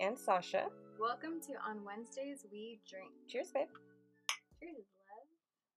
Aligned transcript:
and 0.00 0.18
Sasha. 0.18 0.66
Welcome 0.98 1.40
to 1.46 1.52
On 1.68 1.84
Wednesdays 1.84 2.44
We 2.50 2.80
Drink. 2.88 3.10
Cheers, 3.28 3.50
babe. 3.52 3.68
Cheers, 4.60 4.84
love. 5.08 5.28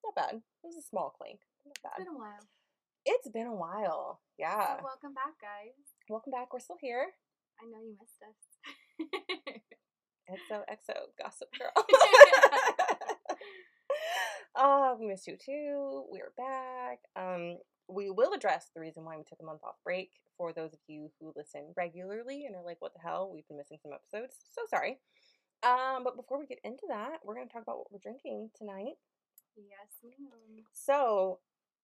Not 0.04 0.15
bad. 0.15 0.36
It 0.38 0.68
was 0.68 0.75
a 0.77 0.82
small 0.82 1.14
clink. 1.18 1.39
Not 1.65 1.71
It's 1.75 1.82
bad. 1.84 1.97
been 2.05 2.14
a 2.15 2.18
while. 2.18 2.43
It's 3.05 3.29
been 3.29 3.47
a 3.47 3.55
while. 3.55 4.21
Yeah. 4.38 4.78
So 4.78 4.83
welcome 4.83 5.14
back, 5.14 5.36
guys. 5.41 5.75
Welcome 6.09 6.32
back. 6.32 6.54
We're 6.54 6.59
still 6.59 6.78
here. 6.82 7.07
I 7.61 7.65
know 7.70 7.79
you 7.83 7.96
missed 8.00 8.23
us. 8.23 8.39
XOXO 10.29 10.96
Gossip 11.21 11.50
Girl. 11.60 11.74
uh, 14.55 14.96
we 15.00 15.07
missed 15.07 15.28
you 15.28 15.37
too. 15.37 16.05
We're 16.10 16.32
back. 16.37 17.00
Um, 17.15 17.57
we 17.93 18.10
will 18.10 18.33
address 18.33 18.70
the 18.74 18.82
reason 18.82 19.06
why 19.06 19.18
we 19.18 19.24
took 19.24 19.39
a 19.42 19.46
month 19.46 19.64
off 19.64 19.75
break 19.83 20.11
for 20.38 20.51
those 20.51 20.74
of 20.74 20.79
you 20.88 21.11
who 21.20 21.34
listen 21.36 21.74
regularly 21.78 22.46
and 22.46 22.56
are 22.56 22.64
like, 22.64 22.82
what 22.82 22.93
the 22.93 23.01
hell? 23.01 23.32
We've 23.34 23.47
been 23.47 23.57
missing 23.57 23.78
some 23.82 23.93
episodes. 23.93 24.36
So 24.51 24.61
sorry. 24.70 25.00
Um, 25.64 26.04
but 26.04 26.18
before 26.18 26.39
we 26.39 26.46
get 26.46 26.60
into 26.64 26.84
that, 26.89 27.20
we're 27.24 27.36
going 27.36 27.48
to 27.48 27.54
talk 27.54 27.64
about 27.64 27.78
what 27.78 27.92
we're 27.92 28.04
drinking 28.04 28.50
tonight. 28.57 29.00
yes, 29.56 30.04
ma'am. 30.04 30.65
So, 30.74 31.39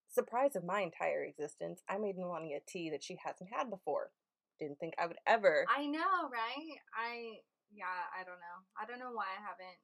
surprise 0.09 0.55
of 0.55 0.65
my 0.65 0.81
entire 0.81 1.23
existence, 1.23 1.81
I 1.87 1.97
made 1.97 2.17
Nalani 2.17 2.57
a 2.57 2.59
tea 2.67 2.89
that 2.89 3.03
she 3.03 3.17
hasn't 3.23 3.51
had 3.53 3.69
before. 3.69 4.11
Didn't 4.59 4.79
think 4.79 4.95
I 4.99 5.07
would 5.07 5.21
ever. 5.25 5.65
I 5.73 5.85
know, 5.85 6.27
right? 6.27 6.75
I 6.91 7.39
yeah, 7.71 8.11
I 8.11 8.25
don't 8.25 8.41
know. 8.43 8.57
I 8.75 8.83
don't 8.85 8.99
know 8.99 9.15
why 9.15 9.31
I 9.31 9.39
haven't 9.39 9.79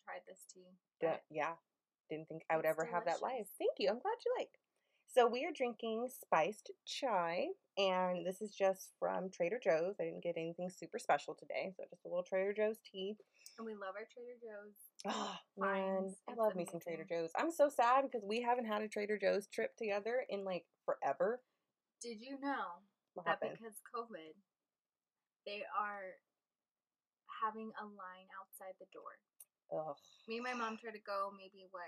tried 0.00 0.24
this 0.26 0.40
tea. 0.48 0.72
D- 1.00 1.20
yeah, 1.28 1.60
didn't 2.08 2.28
think 2.28 2.42
I 2.48 2.56
would 2.56 2.64
ever 2.64 2.88
have 2.90 3.04
that 3.04 3.20
life. 3.20 3.48
Thank 3.58 3.76
you. 3.78 3.90
I'm 3.90 4.00
glad 4.00 4.16
you 4.24 4.32
like. 4.38 4.56
So 5.14 5.28
we 5.28 5.44
are 5.44 5.52
drinking 5.54 6.08
spiced 6.10 6.72
chai, 6.84 7.46
and 7.78 8.26
this 8.26 8.42
is 8.42 8.50
just 8.52 8.90
from 8.98 9.30
Trader 9.30 9.60
Joe's. 9.62 9.94
I 10.00 10.04
didn't 10.04 10.24
get 10.24 10.34
anything 10.36 10.68
super 10.68 10.98
special 10.98 11.34
today, 11.38 11.72
so 11.76 11.84
just 11.88 12.04
a 12.04 12.08
little 12.08 12.24
Trader 12.24 12.52
Joe's 12.52 12.78
tea. 12.82 13.14
And 13.56 13.64
we 13.64 13.74
love 13.74 13.94
our 13.94 14.08
Trader 14.10 14.34
Joe's. 14.42 14.74
Oh 15.06 15.36
man, 15.56 16.10
I 16.28 16.34
love 16.34 16.56
me 16.56 16.66
some 16.68 16.80
Trader. 16.80 17.06
Joe's. 17.08 17.30
I'm 17.38 17.52
so 17.52 17.68
sad 17.68 18.02
because 18.10 18.26
we 18.26 18.42
haven't 18.42 18.66
had 18.66 18.82
a 18.82 18.88
Trader 18.88 19.16
Joe's 19.16 19.46
trip 19.46 19.76
together 19.76 20.26
in 20.28 20.44
like 20.44 20.64
forever. 20.84 21.40
Did 22.02 22.18
you 22.20 22.40
know 22.42 22.82
What 23.14 23.26
that 23.26 23.38
happened? 23.38 23.58
because 23.62 23.78
COVID, 23.94 24.34
they 25.46 25.62
are 25.78 26.18
having 27.40 27.70
a 27.78 27.84
line 27.86 28.26
outside 28.34 28.74
the 28.82 28.90
door? 28.90 29.14
Ugh. 29.70 29.94
Me 30.26 30.42
and 30.42 30.44
my 30.44 30.54
mom 30.54 30.76
tried 30.76 30.98
to 30.98 31.06
go 31.06 31.30
maybe 31.38 31.68
what 31.70 31.86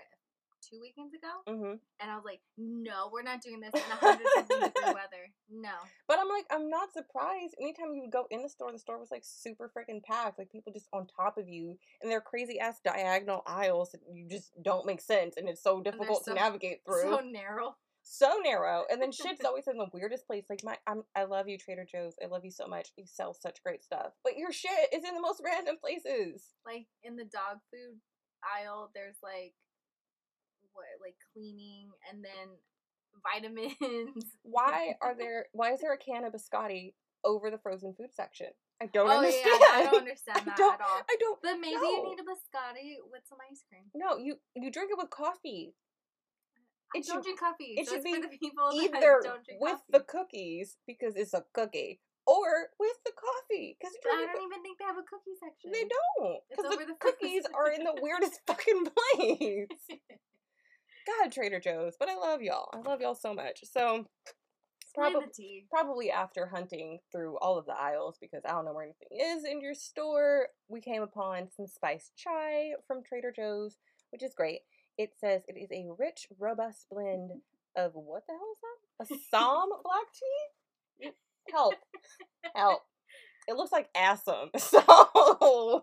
two 0.69 0.79
weekends 0.81 1.13
ago, 1.13 1.27
hmm 1.47 1.75
and 1.99 2.11
I 2.11 2.15
was 2.15 2.25
like, 2.25 2.41
"No, 2.57 3.09
we're 3.11 3.23
not 3.23 3.41
doing 3.41 3.59
this 3.59 3.73
in 3.73 3.81
100 3.81 4.17
degree 4.17 4.69
weather. 4.85 5.31
No." 5.49 5.73
But 6.07 6.19
I'm 6.19 6.29
like, 6.29 6.45
I'm 6.51 6.69
not 6.69 6.93
surprised. 6.93 7.55
Anytime 7.59 7.93
you 7.93 8.01
would 8.01 8.11
go 8.11 8.27
in 8.29 8.43
the 8.43 8.49
store, 8.49 8.71
the 8.71 8.79
store 8.79 8.99
was 8.99 9.11
like 9.11 9.23
super 9.25 9.71
freaking 9.75 10.03
packed. 10.03 10.37
Like 10.39 10.51
people 10.51 10.73
just 10.73 10.87
on 10.93 11.07
top 11.07 11.37
of 11.37 11.47
you, 11.47 11.77
and 12.01 12.11
they're 12.11 12.21
crazy 12.21 12.59
ass 12.59 12.79
diagonal 12.83 13.43
aisles 13.47 13.91
that 13.91 14.01
you 14.11 14.27
just 14.29 14.51
don't 14.63 14.85
make 14.85 15.01
sense, 15.01 15.35
and 15.37 15.47
it's 15.49 15.63
so 15.63 15.81
difficult 15.81 16.25
so- 16.25 16.33
to 16.33 16.39
navigate 16.39 16.81
through. 16.85 17.01
So 17.01 17.19
narrow. 17.21 17.75
so 18.03 18.39
narrow 18.43 18.85
and 18.89 19.01
then 19.01 19.11
shit's 19.11 19.43
always 19.45 19.67
in 19.67 19.77
the 19.77 19.89
weirdest 19.93 20.25
place 20.27 20.45
like 20.49 20.63
my 20.63 20.77
I'm, 20.87 21.03
i 21.13 21.25
love 21.25 21.49
you 21.49 21.57
trader 21.57 21.85
joe's 21.85 22.13
i 22.23 22.27
love 22.27 22.45
you 22.45 22.51
so 22.51 22.65
much 22.65 22.87
you 22.95 23.03
sell 23.05 23.33
such 23.33 23.61
great 23.63 23.83
stuff 23.83 24.13
but 24.23 24.37
your 24.37 24.53
shit 24.53 24.93
is 24.93 25.03
in 25.03 25.13
the 25.13 25.19
most 25.19 25.41
random 25.43 25.75
places 25.75 26.41
Like 26.65 26.87
in 27.03 27.17
the 27.17 27.25
dog 27.25 27.57
food 27.69 27.99
aisle, 28.43 28.91
there's 28.93 29.17
like 29.23 29.53
what, 30.77 30.85
like 31.01 31.17
cleaning, 31.33 31.89
and 32.11 32.21
then 32.23 32.47
vitamins. 33.25 34.25
why 34.43 34.93
are 35.01 35.15
there 35.17 35.47
why 35.51 35.73
is 35.73 35.81
there 35.81 35.93
a 35.93 35.97
can 35.97 36.23
of 36.23 36.33
biscotti 36.33 36.93
over 37.25 37.49
the 37.49 37.57
frozen 37.57 37.93
food 37.97 38.13
section 38.13 38.45
i 38.79 38.85
don't 38.85 39.09
oh 39.09 39.17
understand 39.17 39.57
yeah, 39.59 39.73
I 39.73 39.83
don't 39.89 39.99
understand 40.05 40.37
I 40.37 40.43
that 40.45 40.57
don't- 40.57 40.73
at 40.75 40.81
all. 40.85 41.01
I 41.09 41.15
don't 41.19 41.39
But 41.41 41.57
maybe 41.59 41.81
you 41.81 42.03
need 42.05 42.21
a 42.21 42.27
biscotti 42.29 43.01
with 43.11 43.23
some 43.27 43.39
ice 43.49 43.63
cream. 43.67 43.89
no 43.97 44.17
you 44.21 44.37
you 44.55 44.69
drink 44.69 44.91
it 44.93 44.97
with 45.01 45.09
coffee 45.09 45.73
I 46.95 46.99
It 46.99 47.05
don't 47.05 47.17
should- 47.17 47.23
drink 47.25 47.39
coffee. 47.41 47.73
it 47.75 47.87
so 47.87 47.95
should 47.97 48.05
it's 48.05 48.09
for 48.15 48.21
be 48.21 48.27
the 48.29 48.37
people 48.37 48.69
that 48.69 48.77
either 48.85 49.19
don't 49.25 49.43
drink 49.43 49.59
with 49.59 49.81
coffee. 49.81 49.91
the 49.97 49.99
cookies 50.05 50.77
because 50.85 51.15
it's 51.17 51.33
a 51.33 51.43
cookie 51.57 51.99
or 52.29 52.69
with 52.79 52.97
the 53.03 53.11
coffee 53.17 53.75
because 53.81 53.97
you 53.97 54.11
I 54.13 54.29
don't 54.29 54.45
even 54.45 54.61
think 54.61 54.77
they 54.77 54.85
have 54.85 54.99
a 55.01 55.07
cookie 55.09 55.35
section. 55.41 55.71
They 55.73 55.87
don't. 55.89 56.39
Because 56.51 56.69
the 56.77 56.85
the 56.93 56.99
cookies 56.99 57.43
are 57.55 57.71
in 57.71 57.83
the 57.83 57.95
weirdest 57.99 58.41
fucking 58.45 58.83
place. 58.93 59.67
God, 61.07 61.31
Trader 61.31 61.59
Joe's. 61.59 61.95
But 61.99 62.09
I 62.09 62.15
love 62.15 62.41
y'all. 62.41 62.69
I 62.73 62.79
love 62.79 63.01
y'all 63.01 63.15
so 63.15 63.33
much. 63.33 63.61
So, 63.63 64.05
probably, 64.93 65.65
probably 65.69 66.11
after 66.11 66.47
hunting 66.47 66.99
through 67.11 67.37
all 67.37 67.57
of 67.57 67.65
the 67.65 67.73
aisles, 67.73 68.17
because 68.19 68.43
I 68.45 68.51
don't 68.51 68.65
know 68.65 68.73
where 68.73 68.83
anything 68.83 69.17
is 69.19 69.45
in 69.45 69.61
your 69.61 69.73
store, 69.73 70.47
we 70.67 70.81
came 70.81 71.01
upon 71.01 71.49
some 71.55 71.67
spiced 71.67 72.15
chai 72.17 72.71
from 72.85 73.03
Trader 73.03 73.31
Joe's, 73.35 73.77
which 74.11 74.23
is 74.23 74.33
great. 74.35 74.61
It 74.97 75.11
says 75.19 75.43
it 75.47 75.57
is 75.57 75.71
a 75.71 75.87
rich, 75.97 76.27
robust 76.39 76.87
blend 76.91 77.31
of 77.75 77.91
what 77.93 78.23
the 78.27 78.33
hell 78.33 79.07
is 79.07 79.09
that? 79.09 79.15
Assam 79.33 79.69
black 79.83 80.07
tea? 80.13 81.11
Help. 81.51 81.75
Help. 82.55 82.81
It 83.47 83.55
looks 83.55 83.71
like 83.71 83.87
Assam. 83.95 84.49
So, 84.57 84.81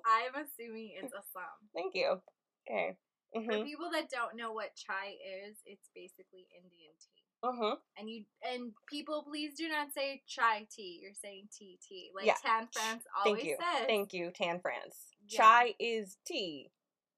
I'm 0.05 0.45
assuming 0.45 0.93
it's 1.03 1.13
Assam. 1.15 1.49
Thank 1.75 1.95
you. 1.95 2.21
Okay. 2.69 2.97
For 3.35 3.41
Mhm. 3.41 3.65
people 3.65 3.91
that 3.91 4.09
don't 4.09 4.37
know 4.37 4.53
what 4.53 4.75
chai 4.77 5.19
is, 5.25 5.61
it's 5.67 5.89
basically 5.95 6.47
Indian 6.57 6.93
tea. 6.99 7.25
Mhm. 7.43 7.83
And 7.97 8.09
you 8.09 8.25
and 8.43 8.73
people, 8.87 9.25
please 9.25 9.55
do 9.57 9.69
not 9.69 9.93
say 9.93 10.23
chai 10.27 10.65
tea. 10.71 11.01
You're 11.03 11.15
saying 11.15 11.49
tea 11.53 11.79
tea, 11.83 12.11
like 12.15 12.27
Yeah. 12.27 12.37
Tan 12.37 12.69
France 12.69 13.05
always 13.17 13.43
Thank 13.43 13.49
you. 13.49 13.57
says. 13.61 13.87
Thank 13.87 14.13
you, 14.15 14.31
Tan 14.31 14.61
France. 14.61 15.11
Yeah. 15.29 15.37
Chai 15.39 15.75
is 15.79 16.17
tea. 16.25 16.71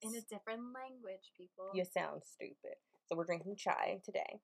In 0.02 0.14
a 0.14 0.20
different 0.22 0.72
language, 0.72 1.32
people. 1.36 1.70
You 1.74 1.84
sound 1.84 2.24
stupid. 2.24 2.76
So 3.06 3.14
we're 3.16 3.24
drinking 3.24 3.56
chai 3.56 4.00
today. 4.04 4.40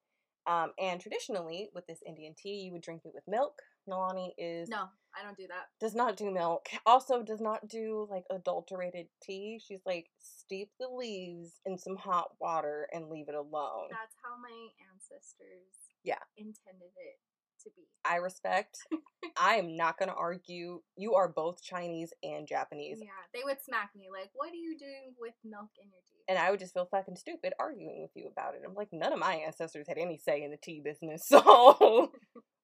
Um, 0.47 0.75
and 0.79 1.01
traditionally, 1.01 1.71
with 1.73 1.87
this 1.87 2.03
Indian 2.03 2.35
tea, 2.35 2.61
you 2.63 2.73
would 2.73 2.83
drink 2.83 3.05
it 3.05 3.15
with 3.15 3.27
milk. 3.29 3.63
Nalani 3.89 4.35
is 4.39 4.69
No, 4.69 4.91
I 5.19 5.23
don't 5.25 5.37
do 5.37 5.47
that. 5.49 5.69
does 5.81 5.95
not 5.95 6.17
do 6.17 6.31
milk. 6.31 6.69
Also, 6.87 7.23
does 7.23 7.41
not 7.41 7.69
do 7.69 8.07
like 8.11 8.25
adulterated 8.31 9.07
tea. 9.23 9.61
She's 9.65 9.81
like 9.87 10.07
steep 10.19 10.71
the 10.81 10.89
leaves 10.89 11.61
in 11.65 11.79
some 11.79 11.97
hot 11.97 12.31
water 12.41 12.89
and 12.93 13.09
leave 13.09 13.29
it 13.29 13.35
alone. 13.35 13.89
That's 13.91 14.17
how 14.23 14.37
my 14.41 14.69
ancestors 14.93 15.91
Yeah. 16.05 16.19
intended 16.37 16.93
it 16.97 17.19
to 17.65 17.71
be. 17.77 17.83
I 18.05 18.17
respect. 18.17 18.79
I 19.41 19.55
am 19.55 19.77
not 19.77 19.99
going 19.99 20.09
to 20.09 20.15
argue. 20.15 20.83
You 20.97 21.15
are 21.15 21.29
both 21.29 21.63
Chinese 21.63 22.13
and 22.23 22.47
Japanese. 22.49 22.99
Yeah, 23.01 23.09
they 23.33 23.43
would 23.45 23.61
smack 23.63 23.91
me 23.95 24.09
like, 24.11 24.31
"What 24.35 24.51
are 24.51 24.57
you 24.57 24.77
doing 24.77 25.15
with 25.21 25.35
milk 25.45 25.71
in 25.81 25.89
your 25.89 26.01
tea?" 26.11 26.25
and 26.29 26.39
I 26.39 26.51
would 26.51 26.59
just 26.61 26.75
feel 26.75 26.87
fucking 26.91 27.17
stupid 27.17 27.53
arguing 27.61 28.03
with 28.03 28.11
you 28.15 28.27
about 28.29 28.55
it. 28.55 28.63
I'm 28.67 28.75
like, 28.75 28.89
none 28.93 29.13
of 29.13 29.19
my 29.21 29.35
ancestors 29.37 29.87
had 29.89 29.99
any 29.99 30.19
say 30.19 30.43
in 30.43 30.51
the 30.51 30.57
tea 30.57 30.81
business, 30.85 31.25
so 31.29 32.11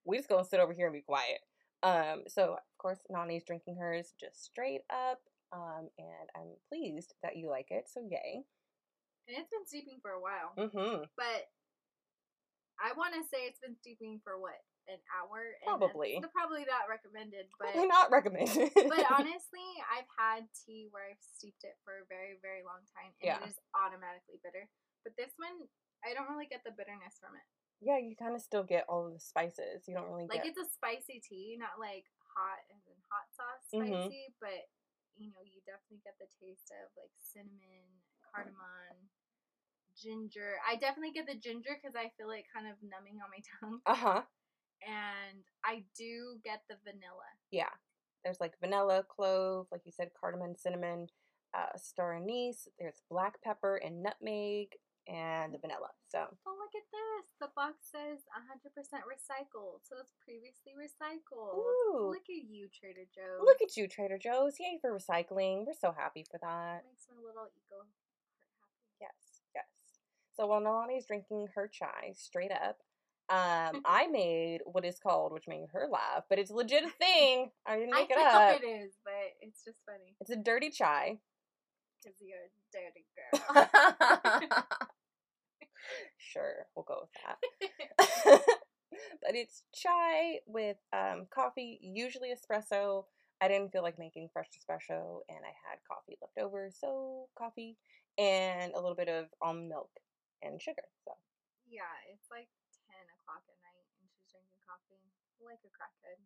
we 0.04 0.16
just 0.16 0.28
gonna 0.28 0.44
sit 0.44 0.58
over 0.60 0.72
here 0.72 0.86
and 0.86 0.94
be 0.94 1.02
quiet. 1.02 1.38
Um, 1.82 2.24
so 2.26 2.54
of 2.54 2.78
course 2.78 2.98
Nani's 3.10 3.44
drinking 3.44 3.76
hers 3.78 4.14
just 4.18 4.44
straight 4.44 4.82
up, 4.90 5.20
um, 5.52 5.88
and 5.98 6.26
I'm 6.36 6.56
pleased 6.68 7.14
that 7.22 7.36
you 7.36 7.48
like 7.48 7.68
it. 7.70 7.88
So 7.92 8.00
yay. 8.02 8.42
and 9.28 9.36
it's 9.38 9.50
been 9.50 9.66
steeping 9.66 9.98
for 10.02 10.10
a 10.12 10.20
while, 10.20 10.52
Mm-hmm. 10.58 11.04
but 11.16 11.42
I 12.78 12.94
want 12.94 13.14
to 13.18 13.22
say 13.26 13.46
it's 13.46 13.58
been 13.62 13.74
steeping 13.78 14.22
for 14.22 14.38
what 14.38 14.58
an 14.88 15.02
hour. 15.12 15.42
Probably. 15.66 16.16
Probably 16.32 16.64
not 16.64 16.88
recommended, 16.88 17.50
but 17.60 17.74
Probably 17.74 17.90
not 17.90 18.08
recommended. 18.10 18.70
but 18.74 19.04
honestly, 19.18 19.68
I've 19.92 20.08
had 20.16 20.48
tea 20.64 20.88
where 20.94 21.04
I've 21.12 21.20
steeped 21.20 21.66
it 21.66 21.76
for 21.84 22.00
a 22.00 22.08
very, 22.08 22.38
very 22.40 22.62
long 22.64 22.80
time 22.96 23.12
and 23.20 23.26
Yeah. 23.28 23.38
it 23.44 23.52
is 23.52 23.58
automatically 23.76 24.40
bitter. 24.40 24.64
But 25.04 25.12
this 25.20 25.34
one, 25.36 25.68
I 26.06 26.14
don't 26.16 26.30
really 26.32 26.48
get 26.48 26.62
the 26.64 26.72
bitterness 26.72 27.18
from 27.20 27.36
it. 27.36 27.44
Yeah, 27.80 27.98
you 27.98 28.14
kind 28.18 28.34
of 28.34 28.42
still 28.42 28.64
get 28.64 28.84
all 28.88 29.06
of 29.06 29.14
the 29.14 29.20
spices. 29.20 29.86
You 29.86 29.94
don't 29.94 30.08
really 30.10 30.26
Like 30.28 30.42
get. 30.44 30.54
it's 30.54 30.58
a 30.58 30.68
spicy 30.70 31.20
tea, 31.20 31.56
not 31.58 31.78
like 31.78 32.04
hot 32.34 32.62
in 32.70 32.94
hot 33.10 33.26
sauce 33.34 33.66
Mhm. 33.72 34.06
spicy, 34.06 34.34
but 34.40 34.68
you 35.16 35.30
know, 35.30 35.42
you 35.42 35.60
definitely 35.66 36.00
get 36.04 36.14
the 36.18 36.30
taste 36.38 36.70
of 36.70 36.90
like 36.96 37.10
cinnamon, 37.18 37.86
cardamom, 38.32 39.10
ginger. 39.96 40.60
I 40.66 40.76
definitely 40.76 41.12
get 41.12 41.26
the 41.26 41.34
ginger 41.34 41.74
because 41.80 41.96
I 41.96 42.10
feel 42.16 42.30
it 42.30 42.44
kind 42.52 42.66
of 42.68 42.76
numbing 42.82 43.18
on 43.22 43.30
my 43.30 43.42
tongue. 43.60 43.80
Uh 43.86 43.94
huh. 43.94 44.22
And 44.86 45.42
I 45.64 45.84
do 45.96 46.38
get 46.44 46.62
the 46.68 46.76
vanilla. 46.84 47.26
Yeah. 47.50 47.70
There's 48.22 48.40
like 48.40 48.58
vanilla, 48.60 49.04
clove, 49.08 49.66
like 49.72 49.82
you 49.84 49.92
said, 49.92 50.10
cardamom, 50.18 50.54
cinnamon, 50.56 51.08
uh, 51.54 51.76
star 51.76 52.14
anise. 52.14 52.68
There's 52.78 53.02
black 53.10 53.42
pepper 53.42 53.76
and 53.76 54.02
nutmeg, 54.02 54.68
and 55.08 55.52
the 55.54 55.58
vanilla. 55.58 55.88
So 56.08 56.26
Oh, 56.46 56.56
look 56.60 56.74
at 56.76 56.86
this. 56.92 57.26
The 57.40 57.48
box 57.56 57.88
says 57.90 58.20
100% 58.30 58.68
recycled. 59.08 59.80
So 59.88 59.96
it's 60.00 60.12
previously 60.22 60.72
recycled. 60.76 61.56
Ooh. 61.56 62.10
Look 62.10 62.28
at 62.28 62.44
you, 62.48 62.68
Trader 62.68 63.08
Joe's. 63.14 63.42
Look 63.44 63.62
at 63.62 63.76
you, 63.76 63.88
Trader 63.88 64.18
Joe's. 64.18 64.54
Yay 64.60 64.78
for 64.80 64.92
recycling. 64.92 65.66
We're 65.66 65.72
so 65.78 65.92
happy 65.96 66.24
for 66.30 66.38
that. 66.42 66.84
Makes 66.84 67.08
my 67.10 67.16
little 67.26 67.48
eco. 67.56 67.86
Yes, 69.00 69.40
yes. 69.54 69.64
So 70.36 70.46
while 70.46 70.60
Nalani's 70.60 71.06
drinking 71.06 71.48
her 71.54 71.68
chai 71.68 72.12
straight 72.14 72.52
up, 72.52 72.78
Um, 73.30 73.82
I 73.86 74.06
made 74.08 74.60
what 74.64 74.84
is 74.84 74.98
called, 74.98 75.32
which 75.32 75.48
made 75.48 75.68
her 75.72 75.86
laugh, 75.90 76.24
but 76.28 76.38
it's 76.38 76.50
a 76.50 76.54
legit 76.54 76.84
thing. 76.98 77.50
I 77.66 77.76
didn't 77.78 77.94
I 77.94 78.00
make 78.00 78.10
it 78.10 78.16
know 78.16 78.24
up. 78.24 78.60
it 78.62 78.66
is, 78.66 78.92
but 79.04 79.12
it's 79.40 79.64
just 79.64 79.78
funny 79.86 80.16
It's 80.20 80.30
a 80.30 80.36
dirty 80.36 80.70
chai. 80.70 81.18
because 82.02 82.16
you're 82.20 82.38
a 82.38 82.50
dirty 82.72 83.04
girl. 83.16 84.78
sure, 86.18 86.66
we'll 86.74 86.84
go 86.84 87.06
with 87.06 87.14
that. 87.24 88.40
but 89.22 89.34
it's 89.34 89.62
chai 89.74 90.40
with 90.46 90.76
um, 90.92 91.26
coffee, 91.32 91.78
usually 91.82 92.30
espresso. 92.30 93.04
I 93.40 93.48
didn't 93.48 93.70
feel 93.70 93.82
like 93.82 93.98
making 93.98 94.30
fresh 94.32 94.48
espresso, 94.50 95.20
and 95.28 95.38
I 95.46 95.54
had 95.62 95.78
coffee 95.86 96.18
left 96.20 96.38
over, 96.38 96.70
so 96.74 97.28
coffee 97.38 97.76
and 98.18 98.72
a 98.74 98.80
little 98.80 98.96
bit 98.96 99.08
of 99.08 99.26
almond 99.40 99.68
milk 99.68 99.90
and 100.42 100.60
sugar. 100.60 100.82
So 101.04 101.12
yeah, 101.70 101.94
it's 102.12 102.26
like 102.30 102.50
ten 102.90 103.04
o'clock 103.20 103.46
at 103.46 103.58
night, 103.62 103.86
and 104.02 104.10
she's 104.10 104.26
drinking 104.26 104.58
coffee 104.66 105.06
like 105.38 105.62
a 105.62 105.70
crackhead. 105.70 106.18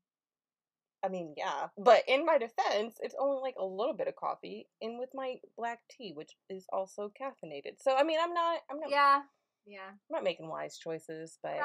I 1.05 1.08
mean, 1.08 1.35
yeah. 1.37 1.69
But 1.76 2.05
in 2.06 2.25
my 2.25 2.38
defense, 2.38 2.97
it's 3.00 3.15
only 3.19 3.41
like 3.43 3.56
a 3.58 3.65
little 3.65 3.94
bit 3.94 4.08
of 4.08 4.17
coffee 4.17 4.69
in 4.81 4.99
with 4.99 5.11
my 5.15 5.37
black 5.58 5.81
tea, 5.91 6.12
which 6.15 6.32
is 6.49 6.65
also 6.73 7.12
caffeinated. 7.12 7.82
So 7.82 7.97
I 7.97 8.05
mean, 8.05 8.19
I'm 8.23 8.32
not, 8.32 8.61
I'm 8.70 8.79
not, 8.81 8.91
Yeah, 8.91 9.23
yeah, 9.67 9.88
I'm 9.91 10.11
not 10.11 10.25
making 10.25 10.49
wise 10.49 10.79
choices, 10.79 11.38
but. 11.43 11.56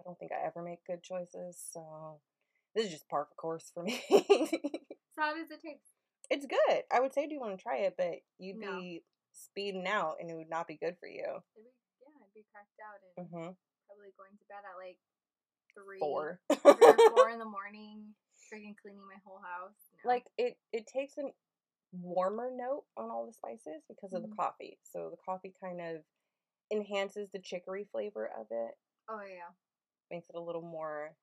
I 0.00 0.02
don't 0.04 0.18
think 0.18 0.32
I 0.32 0.44
ever 0.46 0.62
make 0.62 0.84
good 0.84 1.02
choices. 1.02 1.62
So 1.72 2.18
this 2.74 2.86
is 2.86 2.92
just 2.92 3.08
par 3.08 3.26
for 3.28 3.34
course 3.36 3.70
for 3.72 3.82
me. 3.82 4.00
So 5.14 5.20
how 5.20 5.36
does 5.36 5.50
it 5.50 5.60
taste? 5.60 5.92
it's 6.30 6.46
good. 6.46 6.82
I 6.90 7.00
would 7.00 7.12
say, 7.12 7.26
do 7.28 7.34
you 7.34 7.40
want 7.40 7.56
to 7.58 7.62
try 7.62 7.84
it? 7.84 7.94
But 7.98 8.24
you'd 8.38 8.58
No. 8.58 8.66
be 8.66 9.02
speeding 9.32 9.86
out, 9.86 10.16
and 10.18 10.30
it 10.30 10.34
would 10.34 10.48
not 10.48 10.66
be 10.66 10.78
good 10.80 10.96
for 10.98 11.06
you. 11.06 11.20
It'd 11.20 11.54
be, 11.54 11.68
yeah, 12.00 12.16
I'd 12.16 12.32
be 12.34 12.46
cracked 12.50 12.80
out 12.80 12.96
and 13.18 13.28
hmm 13.28 13.52
probably 13.86 14.10
going 14.16 14.32
to 14.40 14.44
bed 14.48 14.64
at 14.64 14.80
like 14.80 14.96
three, 15.76 16.00
or 16.00 16.40
four 17.10 17.28
in 17.28 17.38
the 17.38 17.44
morning, 17.60 18.14
freaking 18.48 18.74
cleaning 18.80 19.04
my 19.06 19.20
whole 19.24 19.38
house. 19.44 19.76
No. 20.02 20.08
like 20.10 20.24
it 20.38 20.56
it 20.72 20.86
takes 20.86 21.18
a 21.18 21.28
warmer 21.92 22.50
note 22.56 22.84
on 22.96 23.10
all 23.10 23.26
the 23.26 23.32
spices 23.34 23.84
because 23.88 24.14
of 24.14 24.22
Mhm. 24.22 24.30
the 24.30 24.34
coffee 24.34 24.78
so 24.82 25.10
the 25.10 25.20
coffee 25.22 25.52
kind 25.62 25.80
of 25.82 26.02
enhances 26.72 27.28
the 27.30 27.38
chicory 27.38 27.86
flavor 27.92 28.30
of 28.38 28.46
it 28.50 28.74
oh 29.10 29.20
yeah, 29.28 29.50
makes 30.10 30.28
it 30.30 30.36
a 30.36 30.40
little 30.40 30.62
more 30.62 31.14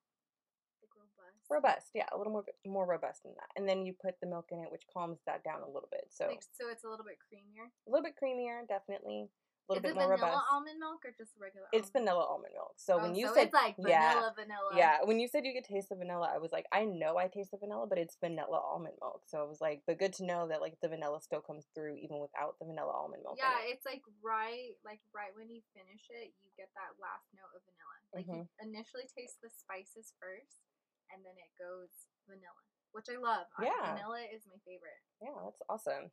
like 0.80 0.90
robust. 0.96 1.50
robust 1.50 1.90
yeah 1.94 2.06
a 2.12 2.16
little 2.18 2.32
more 2.32 2.44
more 2.66 2.86
robust 2.86 3.22
than 3.24 3.32
that 3.34 3.48
and 3.56 3.68
then 3.68 3.84
you 3.84 3.92
put 3.92 4.14
the 4.20 4.26
milk 4.26 4.46
in 4.52 4.60
it 4.60 4.70
which 4.70 4.82
calms 4.92 5.18
that 5.26 5.42
down 5.44 5.60
a 5.62 5.66
little 5.66 5.88
bit 5.90 6.04
so 6.10 6.26
Like, 6.28 6.42
so 6.58 6.68
it's 6.70 6.84
a 6.84 6.88
little 6.88 7.04
bit 7.04 7.18
creamier. 7.18 7.66
a 7.86 7.90
little 7.90 8.04
bit 8.04 8.14
creamier 8.22 8.66
definitely 8.68 9.28
little 9.70 9.78
Is 9.78 9.86
bit 9.86 9.94
it 9.94 10.02
more 10.02 10.10
vanilla 10.10 10.34
robust 10.34 10.50
almond 10.50 10.78
milk 10.82 11.00
or 11.06 11.14
just 11.14 11.32
regular? 11.38 11.70
it's 11.70 11.88
vanilla 11.94 12.26
almond 12.26 12.50
milk 12.58 12.74
so 12.74 12.98
Oh, 12.98 13.02
when 13.06 13.14
you 13.14 13.30
so 13.30 13.34
said 13.38 13.46
it's 13.48 13.54
like 13.54 13.78
yeah, 13.78 14.18
vanilla, 14.18 14.34
vanilla. 14.34 14.70
Yeah, 14.74 14.94
when 15.06 15.22
you 15.22 15.30
said 15.30 15.46
you 15.46 15.54
could 15.54 15.64
taste 15.64 15.88
the 15.88 15.96
vanilla, 15.96 16.26
I 16.26 16.42
was 16.42 16.50
like, 16.50 16.66
I 16.74 16.82
know 16.84 17.14
I 17.16 17.30
taste 17.30 17.54
the 17.54 17.62
vanilla, 17.62 17.86
but 17.86 17.96
it's 18.02 18.18
vanilla 18.18 18.58
almond 18.58 18.98
milk. 18.98 19.22
So 19.30 19.38
I 19.38 19.46
was 19.46 19.62
like, 19.62 19.86
but 19.86 20.02
good 20.02 20.12
to 20.18 20.26
know 20.26 20.50
that 20.50 20.58
like 20.60 20.74
the 20.82 20.90
vanilla 20.90 21.22
still 21.22 21.40
comes 21.40 21.70
through 21.74 21.96
even 22.02 22.18
without 22.18 22.58
the 22.58 22.66
vanilla 22.66 22.90
almond 22.90 23.22
milk. 23.22 23.38
Yeah, 23.38 23.62
it. 23.62 23.78
it's 23.78 23.86
like 23.86 24.02
right, 24.20 24.74
like 24.82 25.00
right 25.14 25.30
when 25.38 25.46
you 25.46 25.62
finish 25.70 26.10
it, 26.10 26.34
you 26.42 26.50
get 26.58 26.74
that 26.74 26.98
last 26.98 27.30
note 27.30 27.54
of 27.54 27.62
vanilla. 27.62 27.96
Like 28.10 28.26
Mm-hmm. 28.26 28.42
initially 28.66 29.06
taste 29.06 29.38
the 29.38 29.48
spices 29.54 30.10
first, 30.18 30.66
and 31.14 31.22
then 31.22 31.38
it 31.38 31.50
goes 31.54 32.10
vanilla, 32.26 32.64
which 32.90 33.06
I 33.06 33.16
love. 33.22 33.46
Yeah. 33.62 33.94
vanilla 33.94 34.26
is 34.34 34.42
my 34.50 34.58
favorite. 34.66 34.98
yeah, 35.22 35.38
that's 35.46 35.62
awesome. 35.70 36.10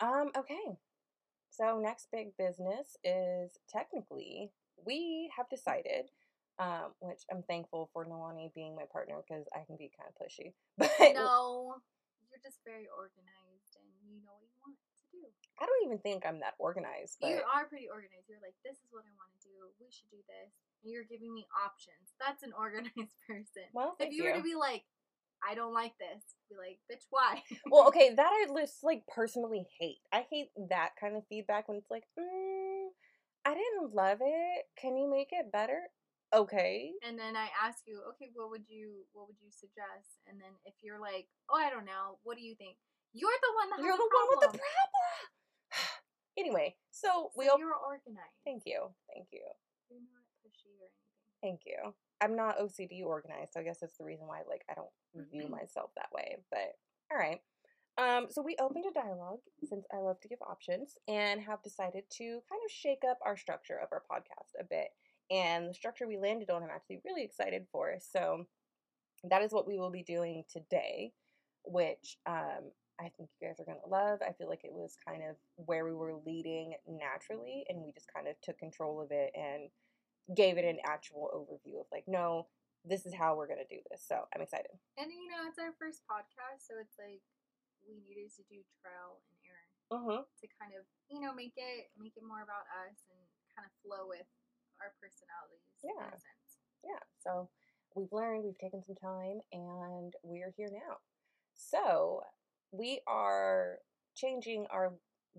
Um, 0.00 0.30
okay. 0.36 0.76
So 1.50 1.80
next 1.80 2.08
big 2.12 2.36
business 2.36 2.96
is 3.04 3.58
technically 3.68 4.50
we 4.84 5.30
have 5.36 5.48
decided, 5.48 6.10
um, 6.58 6.92
which 7.00 7.24
I'm 7.32 7.42
thankful 7.42 7.88
for 7.92 8.04
Nalani 8.04 8.52
being 8.54 8.76
my 8.76 8.84
partner 8.92 9.16
because 9.26 9.46
I 9.54 9.64
can 9.64 9.76
be 9.76 9.90
kind 9.96 10.08
of 10.08 10.16
pushy. 10.20 10.52
But 10.76 11.14
No, 11.16 11.80
you're 12.28 12.42
just 12.44 12.60
very 12.64 12.88
organized, 12.92 13.72
and 13.80 13.88
you 14.04 14.20
know 14.20 14.36
what 14.36 14.48
you 14.52 14.60
want 14.60 14.76
to 14.76 15.06
do. 15.16 15.24
I 15.56 15.64
don't 15.64 15.82
even 15.88 15.98
think 16.04 16.28
I'm 16.28 16.40
that 16.44 16.60
organized. 16.60 17.16
But 17.20 17.32
You 17.32 17.40
are 17.48 17.64
pretty 17.64 17.88
organized. 17.88 18.28
You're 18.28 18.44
like, 18.44 18.56
this 18.60 18.76
is 18.76 18.92
what 18.92 19.08
I 19.08 19.12
want 19.16 19.32
to 19.32 19.48
do. 19.48 19.72
We 19.80 19.88
should 19.88 20.12
do 20.12 20.20
this. 20.28 20.52
And 20.84 20.92
you're 20.92 21.08
giving 21.08 21.32
me 21.32 21.48
options. 21.56 22.12
That's 22.20 22.44
an 22.44 22.52
organized 22.64 23.16
person. 23.24 23.64
well, 23.72 23.96
if 23.96 24.12
thank 24.12 24.14
you, 24.14 24.28
were 24.28 24.36
to 24.36 24.44
be 24.44 24.54
like, 24.54 24.84
I 25.42 25.54
don't 25.54 25.74
like 25.74 25.92
this, 25.98 26.22
be 26.48 26.56
like, 26.56 26.78
bitch, 26.90 27.04
why? 27.10 27.42
well, 27.70 27.88
okay, 27.88 28.14
that 28.14 28.30
I 28.30 28.46
just 28.60 28.82
like 28.82 29.02
personally 29.08 29.66
hate. 29.80 29.98
I 30.12 30.26
hate 30.30 30.50
that 30.70 30.90
kind 31.00 31.16
of 31.16 31.22
feedback 31.28 31.68
when 31.68 31.78
it's 31.78 31.90
like, 31.90 32.04
mm, 32.18 32.86
I 33.44 33.54
didn't 33.54 33.94
love 33.94 34.18
it. 34.20 34.64
Can 34.80 34.96
you 34.96 35.10
make 35.10 35.28
it 35.32 35.52
better? 35.52 35.80
Okay. 36.34 36.90
and 37.06 37.16
then 37.16 37.36
I 37.36 37.46
ask 37.62 37.86
you, 37.86 38.02
okay, 38.10 38.30
what 38.34 38.50
would 38.50 38.66
you 38.68 39.06
what 39.12 39.28
would 39.28 39.38
you 39.40 39.50
suggest? 39.54 40.18
And 40.26 40.40
then 40.40 40.50
if 40.66 40.74
you're 40.82 40.98
like, 41.00 41.28
oh, 41.48 41.56
I 41.56 41.70
don't 41.70 41.86
know, 41.86 42.18
what 42.24 42.36
do 42.36 42.42
you 42.42 42.56
think? 42.56 42.76
You're 43.14 43.30
the 43.30 43.52
one 43.54 43.70
that 43.70 43.78
You're 43.86 43.96
the 43.96 44.02
a 44.02 44.10
one 44.10 44.26
with 44.34 44.40
the 44.40 44.58
problem. 44.58 44.66
anyway, 46.36 46.74
so 46.90 47.30
we 47.38 47.46
So 47.46 47.52
all 47.52 47.58
you're 47.62 47.78
organized. 47.78 48.42
thank 48.44 48.66
you, 48.66 48.90
thank 49.14 49.28
you, 49.32 49.46
You're 49.88 50.02
not 50.02 50.26
pushy 50.42 50.74
or 50.82 50.90
anything. 50.90 51.38
thank 51.40 51.60
you. 51.64 51.94
I'm 52.20 52.36
not 52.36 52.58
OCD 52.58 53.04
organized, 53.04 53.52
so 53.52 53.60
I 53.60 53.62
guess 53.62 53.78
that's 53.80 53.98
the 53.98 54.04
reason 54.04 54.26
why 54.26 54.40
like 54.48 54.64
I 54.70 54.74
don't 54.74 55.28
view 55.30 55.48
myself 55.48 55.90
that 55.96 56.08
way. 56.12 56.36
But 56.50 56.76
all 57.12 57.18
right. 57.18 57.40
Um, 57.98 58.26
so 58.30 58.42
we 58.42 58.56
opened 58.60 58.84
a 58.88 58.92
dialogue 58.92 59.40
since 59.64 59.86
I 59.92 59.98
love 59.98 60.20
to 60.20 60.28
give 60.28 60.42
options 60.42 60.98
and 61.08 61.40
have 61.40 61.62
decided 61.62 62.04
to 62.18 62.24
kind 62.24 62.60
of 62.64 62.70
shake 62.70 63.02
up 63.08 63.18
our 63.24 63.36
structure 63.36 63.78
of 63.82 63.88
our 63.90 64.02
podcast 64.10 64.60
a 64.60 64.64
bit. 64.64 64.88
And 65.30 65.70
the 65.70 65.74
structure 65.74 66.06
we 66.06 66.18
landed 66.18 66.50
on, 66.50 66.62
I'm 66.62 66.70
actually 66.70 67.00
really 67.04 67.24
excited 67.24 67.66
for. 67.72 67.94
So 67.98 68.44
that 69.24 69.42
is 69.42 69.52
what 69.52 69.66
we 69.66 69.78
will 69.78 69.90
be 69.90 70.02
doing 70.02 70.44
today, 70.52 71.12
which 71.64 72.18
um, 72.26 72.70
I 73.00 73.10
think 73.16 73.30
you 73.40 73.48
guys 73.48 73.60
are 73.60 73.64
going 73.64 73.80
to 73.82 73.90
love. 73.90 74.20
I 74.26 74.32
feel 74.32 74.48
like 74.48 74.64
it 74.64 74.72
was 74.72 74.96
kind 75.06 75.22
of 75.28 75.36
where 75.56 75.84
we 75.84 75.94
were 75.94 76.14
leading 76.26 76.74
naturally, 76.86 77.64
and 77.68 77.80
we 77.82 77.92
just 77.92 78.12
kind 78.12 78.28
of 78.28 78.36
took 78.42 78.58
control 78.58 79.00
of 79.00 79.08
it 79.10 79.32
and 79.34 79.68
gave 80.34 80.58
it 80.58 80.64
an 80.64 80.78
actual 80.84 81.30
overview 81.34 81.78
of 81.80 81.86
like, 81.92 82.04
no, 82.08 82.46
this 82.84 83.06
is 83.06 83.14
how 83.14 83.34
we're 83.36 83.46
to 83.50 83.66
do 83.70 83.82
this. 83.90 84.02
So 84.06 84.26
I'm 84.34 84.42
excited. 84.42 84.70
And 84.98 85.10
you 85.10 85.26
know, 85.30 85.46
it's 85.46 85.58
our 85.58 85.74
first 85.78 86.02
podcast, 86.06 86.66
so 86.66 86.78
it's 86.80 86.98
like 86.98 87.22
we 87.86 87.98
needed 88.02 88.30
to 88.34 88.42
do 88.50 88.62
trial 88.82 89.22
and 89.30 89.38
error 89.46 89.66
Mm-hmm. 89.86 90.26
to 90.26 90.46
kind 90.58 90.74
of, 90.74 90.82
you 91.06 91.22
know, 91.22 91.30
make 91.30 91.54
it 91.54 91.94
make 91.94 92.18
it 92.18 92.26
more 92.26 92.42
about 92.42 92.66
us 92.90 93.06
and 93.06 93.22
kind 93.54 93.62
of 93.62 93.70
flow 93.86 94.10
with 94.10 94.26
our 94.82 94.90
personalities 94.98 95.78
Yeah. 95.78 96.10
in 96.10 96.10
a 96.10 96.18
sense. 96.18 96.50
Yeah. 96.82 97.02
So 97.22 97.48
we've 97.94 98.10
learned, 98.10 98.42
we've 98.44 98.58
taken 98.58 98.82
some 98.82 98.98
time, 98.98 99.38
and 99.54 100.12
we're 100.26 100.50
here 100.58 100.70
now. 100.74 100.98
So 101.54 102.22
we 102.72 103.00
are 103.06 103.78
changing 104.16 104.66
our 104.70 104.94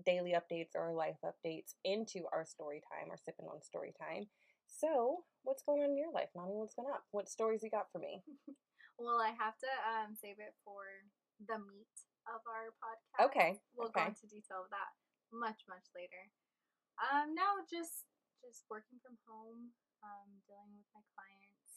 daily 0.06 0.32
updates 0.32 0.74
or 0.74 0.88
our 0.88 0.94
life 0.94 1.16
updates 1.24 1.74
into 1.84 2.24
our 2.32 2.44
story 2.46 2.80
time, 2.88 3.10
our 3.10 3.18
sipping 3.18 3.46
on 3.52 3.60
story 3.62 3.92
time. 4.00 4.28
So, 4.68 5.24
what's 5.42 5.64
going 5.64 5.82
on 5.82 5.90
in 5.90 5.98
your 5.98 6.12
life, 6.12 6.28
Mommy? 6.36 6.54
What's 6.54 6.76
going 6.76 6.92
on? 6.92 7.00
What 7.10 7.28
stories 7.28 7.64
you 7.64 7.70
got 7.72 7.90
for 7.90 7.98
me? 7.98 8.22
Well, 8.98 9.22
I 9.22 9.30
have 9.30 9.54
to 9.62 9.70
um, 9.86 10.18
save 10.18 10.42
it 10.42 10.58
for 10.66 10.82
the 11.38 11.54
meat 11.62 11.94
of 12.26 12.42
our 12.50 12.74
podcast. 12.82 13.30
Okay. 13.30 13.50
We'll 13.78 13.94
okay. 13.94 14.10
go 14.10 14.10
into 14.10 14.26
detail 14.26 14.66
of 14.66 14.74
that 14.74 14.90
much, 15.30 15.62
much 15.70 15.86
later. 15.94 16.26
Um, 16.98 17.30
now 17.30 17.62
just 17.70 18.10
just 18.42 18.66
working 18.66 18.98
from 18.98 19.14
home, 19.22 19.70
um, 20.02 20.42
dealing 20.50 20.74
with 20.74 20.90
my 20.90 21.02
clients. 21.14 21.70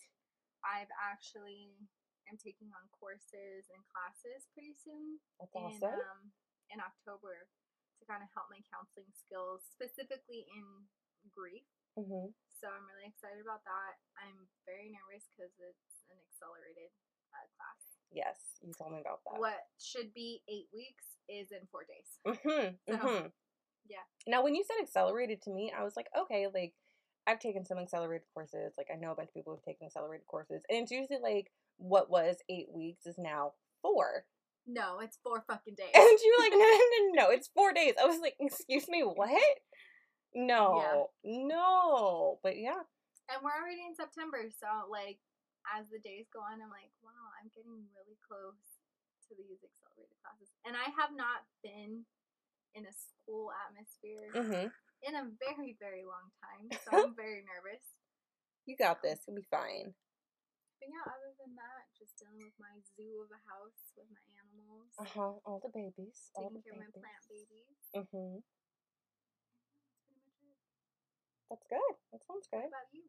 I've 0.65 0.89
actually 0.97 1.77
am 2.25 2.41
taking 2.41 2.73
on 2.73 2.89
courses 2.97 3.69
and 3.69 3.81
classes 3.93 4.49
pretty 4.57 4.73
soon 4.73 5.21
That's 5.37 5.53
in 5.53 5.61
awesome. 5.61 6.01
um 6.01 6.33
in 6.73 6.81
October 6.81 7.45
to 8.01 8.03
kind 8.09 8.25
of 8.25 8.33
help 8.33 8.49
my 8.49 8.65
counseling 8.65 9.13
skills, 9.13 9.61
specifically 9.69 10.49
in 10.57 10.89
grief. 11.29 11.69
hmm 11.93 12.33
So 12.61 12.69
I'm 12.69 12.85
really 12.85 13.09
excited 13.09 13.41
about 13.41 13.65
that. 13.65 13.97
I'm 14.21 14.45
very 14.69 14.93
nervous 14.93 15.25
because 15.33 15.49
it's 15.57 16.05
an 16.13 16.21
accelerated 16.29 16.93
uh, 17.33 17.49
class. 17.57 17.81
Yes, 18.13 18.37
you 18.61 18.69
told 18.77 18.93
me 18.93 19.01
about 19.01 19.25
that. 19.25 19.41
What 19.41 19.65
should 19.81 20.13
be 20.13 20.45
eight 20.45 20.69
weeks 20.69 21.17
is 21.25 21.49
in 21.49 21.65
four 21.73 21.89
days. 21.89 22.21
Mm-hmm. 22.21 22.77
So, 22.85 22.93
mm-hmm. 23.01 23.27
yeah. 23.89 24.05
Now, 24.29 24.45
when 24.45 24.53
you 24.53 24.61
said 24.61 24.77
accelerated 24.77 25.41
to 25.43 25.49
me, 25.49 25.73
I 25.73 25.81
was 25.81 25.97
like, 25.97 26.13
okay, 26.13 26.45
like 26.53 26.77
I've 27.25 27.39
taken 27.39 27.65
some 27.65 27.77
accelerated 27.77 28.27
courses. 28.33 28.73
Like 28.77 28.93
I 28.93 28.99
know 28.99 29.11
a 29.11 29.15
bunch 29.15 29.29
of 29.29 29.33
people 29.33 29.53
who've 29.53 29.65
taken 29.65 29.87
accelerated 29.87 30.27
courses, 30.27 30.61
and 30.69 30.83
it's 30.85 30.91
usually 30.91 31.19
like 31.21 31.49
what 31.77 32.09
was 32.09 32.37
eight 32.49 32.67
weeks 32.69 33.05
is 33.05 33.17
now 33.17 33.53
four. 33.81 34.25
No, 34.67 34.99
it's 34.99 35.17
four 35.23 35.43
fucking 35.47 35.75
days. 35.77 35.89
And 35.93 36.19
you 36.21 36.35
were 36.37 36.43
like, 36.43 36.53
no, 36.53 36.59
no, 36.59 36.77
no, 36.77 37.23
no, 37.25 37.31
it's 37.31 37.49
four 37.55 37.73
days. 37.73 37.93
I 38.01 38.05
was 38.05 38.19
like, 38.21 38.35
excuse 38.39 38.87
me, 38.87 39.01
what? 39.05 39.29
No, 40.33 41.09
no, 41.23 42.39
but 42.43 42.57
yeah, 42.57 42.81
and 43.31 43.39
we're 43.39 43.55
already 43.55 43.87
in 43.87 43.95
September, 43.95 44.51
so 44.51 44.67
like 44.91 45.19
as 45.71 45.87
the 45.87 46.03
days 46.03 46.27
go 46.35 46.43
on, 46.43 46.59
I'm 46.59 46.73
like, 46.73 46.91
wow, 46.99 47.31
I'm 47.39 47.47
getting 47.55 47.87
really 47.95 48.19
close 48.19 48.59
to 49.29 49.31
these 49.39 49.63
accelerated 49.63 50.17
classes. 50.19 50.51
And 50.67 50.75
I 50.75 50.91
have 50.99 51.15
not 51.15 51.47
been 51.63 52.03
in 52.75 52.83
a 52.83 52.91
school 52.91 53.55
atmosphere 53.55 54.27
mm-hmm. 54.35 54.67
in 55.07 55.13
a 55.15 55.31
very, 55.39 55.79
very 55.79 56.03
long 56.03 56.27
time, 56.43 56.67
so 56.83 56.89
I'm 57.07 57.15
very 57.15 57.47
nervous. 57.47 57.83
You 58.67 58.75
got 58.75 58.99
this. 58.99 59.23
You'll 59.23 59.39
be 59.39 59.47
fine. 59.47 59.95
But 60.83 60.89
yeah, 60.89 61.05
other 61.07 61.31
than 61.37 61.53
that, 61.55 61.87
just 61.93 62.17
dealing 62.17 62.41
with 62.41 62.57
my 62.57 62.73
zoo 62.97 63.21
of 63.21 63.29
a 63.29 63.41
house 63.47 63.93
with 63.93 64.09
my 64.09 64.25
animals, 64.41 64.89
Uh 64.97 65.07
huh. 65.07 65.37
All 65.45 65.61
the 65.61 65.69
babies. 65.69 66.33
All 66.33 66.49
taking 66.49 66.57
the 66.57 66.65
care 66.65 66.73
of 66.73 66.81
my 66.81 66.89
babies. 66.89 67.05
plant 67.05 67.23
babies. 67.29 67.77
Mm-hmm. 67.93 68.41
That's 68.41 69.93
pretty 70.09 70.25
much 70.25 70.41
it. 70.41 70.57
That's 71.51 71.67
good. 71.69 71.95
That 72.13 72.21
sounds 72.25 72.47
good. 72.49 72.59
about 72.59 72.87
you? 72.93 73.03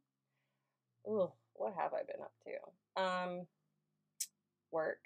Ooh, 1.07 1.31
what 1.55 1.75
have 1.75 1.93
I 1.95 2.03
been 2.03 2.21
up 2.21 2.33
to? 2.43 3.01
Um, 3.01 3.47
work. 4.73 4.99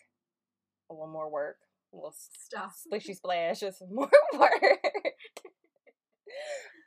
A 0.89 0.95
little 0.95 1.07
more 1.07 1.31
work. 1.31 1.59
A 1.93 1.97
little 1.97 2.15
stuff. 2.17 2.81
Splishy 2.81 3.15
splash. 3.15 3.61
Just 3.61 3.83
more 3.91 4.11
work. 4.33 4.81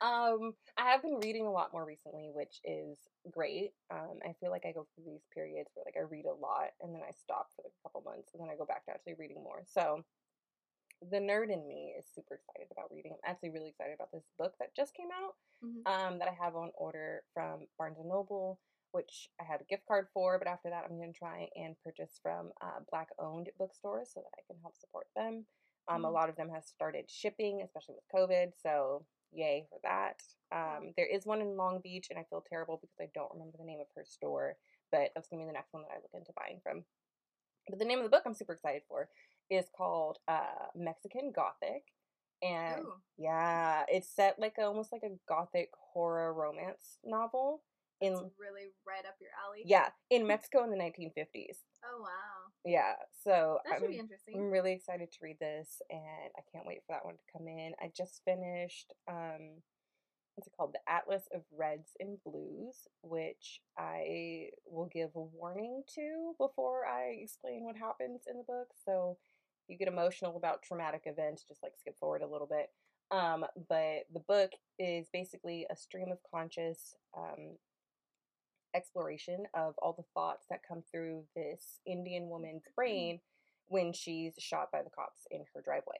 um, 0.02 0.54
I 0.76 0.90
have 0.90 1.02
been 1.02 1.20
reading 1.22 1.46
a 1.46 1.52
lot 1.52 1.72
more 1.72 1.84
recently, 1.86 2.30
which 2.34 2.58
is 2.64 2.98
great. 3.30 3.70
Um, 3.92 4.18
I 4.28 4.34
feel 4.40 4.50
like 4.50 4.66
I 4.66 4.72
go 4.72 4.88
through 4.94 5.04
these 5.06 5.22
periods 5.32 5.70
where 5.74 5.84
like 5.86 5.96
I 5.96 6.10
read 6.10 6.26
a 6.26 6.34
lot 6.34 6.74
and 6.80 6.92
then 6.92 7.02
I 7.06 7.12
stop 7.12 7.46
for 7.54 7.62
like 7.62 7.74
a 7.78 7.82
couple 7.86 8.02
months 8.02 8.30
and 8.34 8.42
then 8.42 8.50
I 8.50 8.56
go 8.56 8.66
back 8.66 8.86
to 8.86 8.90
actually 8.90 9.14
reading 9.20 9.44
more. 9.44 9.62
So 9.66 10.02
the 11.02 11.18
nerd 11.18 11.52
in 11.52 11.66
me 11.66 11.94
is 11.98 12.06
super 12.14 12.34
excited 12.34 12.68
about 12.70 12.90
reading. 12.92 13.12
I'm 13.14 13.30
actually 13.30 13.50
really 13.50 13.68
excited 13.70 13.94
about 13.94 14.12
this 14.12 14.28
book 14.38 14.54
that 14.58 14.74
just 14.74 14.94
came 14.94 15.08
out 15.12 15.34
Mhm. 15.62 15.86
um, 15.86 16.18
that 16.18 16.28
I 16.28 16.32
have 16.32 16.56
on 16.56 16.70
order 16.74 17.22
from 17.32 17.66
Barnes 17.78 17.98
and 17.98 18.08
Noble, 18.08 18.60
which 18.92 19.30
I 19.40 19.44
had 19.44 19.60
a 19.60 19.64
gift 19.64 19.86
card 19.86 20.08
for. 20.12 20.38
But 20.38 20.48
after 20.48 20.68
that, 20.70 20.84
I'm 20.84 20.98
going 20.98 21.12
to 21.12 21.18
try 21.18 21.48
and 21.56 21.76
purchase 21.82 22.18
from 22.22 22.52
uh, 22.60 22.80
black-owned 22.90 23.50
bookstores 23.58 24.12
so 24.12 24.20
that 24.20 24.38
I 24.38 24.42
can 24.46 24.60
help 24.62 24.76
support 24.76 25.06
them. 25.16 25.46
Um, 25.88 26.04
A 26.04 26.10
Mhm. 26.10 26.14
lot 26.14 26.28
of 26.28 26.36
them 26.36 26.50
have 26.50 26.64
started 26.64 27.10
shipping, 27.10 27.62
especially 27.62 27.94
with 27.94 28.04
COVID. 28.14 28.52
So 28.60 29.06
yay 29.32 29.66
for 29.70 29.78
that. 29.82 30.22
Um, 30.52 30.92
there 30.96 31.06
is 31.06 31.24
one 31.26 31.40
in 31.40 31.56
Long 31.56 31.80
Beach, 31.80 32.08
and 32.10 32.18
I 32.18 32.24
feel 32.24 32.42
terrible 32.46 32.78
because 32.80 33.00
I 33.00 33.08
don't 33.14 33.32
remember 33.32 33.56
the 33.58 33.64
name 33.64 33.80
of 33.80 33.86
her 33.94 34.04
store, 34.04 34.58
but 34.92 35.12
that's 35.14 35.28
going 35.28 35.40
to 35.40 35.44
be 35.44 35.48
the 35.48 35.54
next 35.54 35.72
one 35.72 35.82
that 35.84 35.92
I 35.92 35.96
look 36.02 36.10
into 36.14 36.32
buying 36.36 36.60
from. 36.62 36.84
But 37.68 37.78
the 37.78 37.84
name 37.84 37.98
of 37.98 38.04
the 38.04 38.10
book 38.10 38.24
I'm 38.26 38.34
super 38.34 38.52
excited 38.54 38.82
for 38.88 39.08
is 39.50 39.66
called 39.76 40.18
uh, 40.28 40.68
Mexican 40.74 41.32
Gothic. 41.34 41.82
And 42.42 42.80
Ooh, 42.80 42.94
yeah, 43.18 43.84
it's 43.88 44.08
set 44.08 44.38
like 44.38 44.54
a, 44.58 44.62
almost 44.62 44.92
like 44.92 45.02
a 45.02 45.16
gothic 45.28 45.68
horror 45.92 46.32
romance 46.32 46.98
novel 47.04 47.62
in 48.00 48.12
it's 48.14 48.22
really 48.38 48.70
right 48.86 49.04
up 49.06 49.16
your 49.20 49.30
alley. 49.46 49.62
yeah, 49.66 49.88
in 50.08 50.26
Mexico 50.26 50.64
in 50.64 50.70
the 50.70 50.76
1950s. 50.76 51.58
Oh 51.84 52.00
wow, 52.00 52.08
Yeah, 52.64 52.94
so 53.22 53.58
that 53.66 53.78
should 53.78 53.84
I'm, 53.84 53.90
be 53.90 53.98
interesting. 53.98 54.36
I'm 54.36 54.50
really 54.50 54.72
excited 54.72 55.12
to 55.12 55.18
read 55.22 55.36
this 55.38 55.82
and 55.90 56.30
I 56.36 56.40
can't 56.50 56.66
wait 56.66 56.80
for 56.86 56.94
that 56.94 57.04
one 57.04 57.14
to 57.16 57.32
come 57.32 57.46
in. 57.46 57.72
I 57.80 57.90
just 57.94 58.22
finished 58.24 58.94
um 59.06 59.60
what's 60.34 60.46
it 60.46 60.54
called? 60.56 60.72
The 60.72 60.90
Atlas 60.90 61.28
of 61.34 61.42
Reds 61.54 61.90
and 62.00 62.16
Blues, 62.24 62.88
which 63.02 63.60
I 63.76 64.48
will 64.66 64.86
give 64.86 65.10
a 65.14 65.20
warning 65.20 65.82
to 65.96 66.34
before 66.38 66.86
I 66.86 67.18
explain 67.20 67.64
what 67.64 67.76
happens 67.76 68.22
in 68.30 68.38
the 68.38 68.44
book. 68.44 68.68
So 68.86 69.18
you 69.70 69.78
get 69.78 69.88
emotional 69.88 70.36
about 70.36 70.62
traumatic 70.62 71.02
events, 71.06 71.44
just 71.48 71.62
like 71.62 71.72
skip 71.78 71.98
forward 71.98 72.22
a 72.22 72.26
little 72.26 72.48
bit. 72.48 72.70
Um, 73.10 73.44
but 73.68 74.04
the 74.12 74.20
book 74.28 74.50
is 74.78 75.08
basically 75.12 75.66
a 75.70 75.76
stream 75.76 76.10
of 76.10 76.18
conscious 76.32 76.94
um, 77.16 77.56
exploration 78.74 79.44
of 79.54 79.74
all 79.78 79.94
the 79.96 80.04
thoughts 80.14 80.46
that 80.50 80.60
come 80.66 80.82
through 80.90 81.24
this 81.34 81.80
Indian 81.86 82.28
woman's 82.28 82.62
brain 82.76 83.20
when 83.68 83.92
she's 83.92 84.34
shot 84.38 84.70
by 84.72 84.82
the 84.82 84.90
cops 84.90 85.26
in 85.30 85.44
her 85.54 85.62
driveway. 85.62 85.96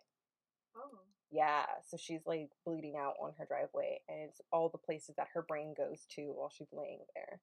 oh, 0.77 0.99
Yeah, 1.31 1.65
so 1.89 1.97
she's 1.97 2.27
like 2.27 2.51
bleeding 2.65 2.97
out 2.99 3.15
on 3.23 3.33
her 3.39 3.47
driveway, 3.47 4.01
and 4.09 4.29
it's 4.29 4.41
all 4.53 4.69
the 4.69 4.79
places 4.79 5.15
that 5.17 5.29
her 5.35 5.43
brain 5.43 5.75
goes 5.77 6.07
to 6.17 6.33
while 6.35 6.51
she's 6.51 6.73
laying 6.73 7.01
there. 7.15 7.41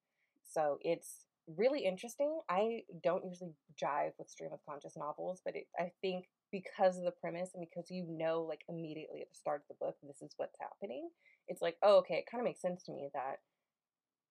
So 0.49 0.79
it's 0.81 1.26
really 1.55 1.85
interesting. 1.85 2.39
I 2.49 2.81
don't 3.03 3.25
usually 3.25 3.53
jive 3.81 4.11
with 4.17 4.29
stream 4.29 4.51
of 4.53 4.59
conscious 4.67 4.97
novels, 4.97 5.41
but 5.43 5.55
it, 5.55 5.67
I 5.77 5.91
think 6.01 6.25
because 6.51 6.97
of 6.97 7.03
the 7.03 7.11
premise 7.11 7.51
and 7.53 7.65
because 7.67 7.89
you 7.89 8.05
know, 8.07 8.45
like 8.47 8.61
immediately 8.69 9.21
at 9.21 9.29
the 9.29 9.37
start 9.37 9.61
of 9.61 9.67
the 9.77 9.85
book, 9.85 9.95
this 10.03 10.21
is 10.21 10.33
what's 10.37 10.57
happening. 10.59 11.09
It's 11.47 11.61
like, 11.61 11.77
oh, 11.81 11.97
okay, 11.99 12.15
it 12.15 12.25
kind 12.29 12.41
of 12.41 12.45
makes 12.45 12.61
sense 12.61 12.83
to 12.83 12.91
me 12.91 13.09
that 13.13 13.37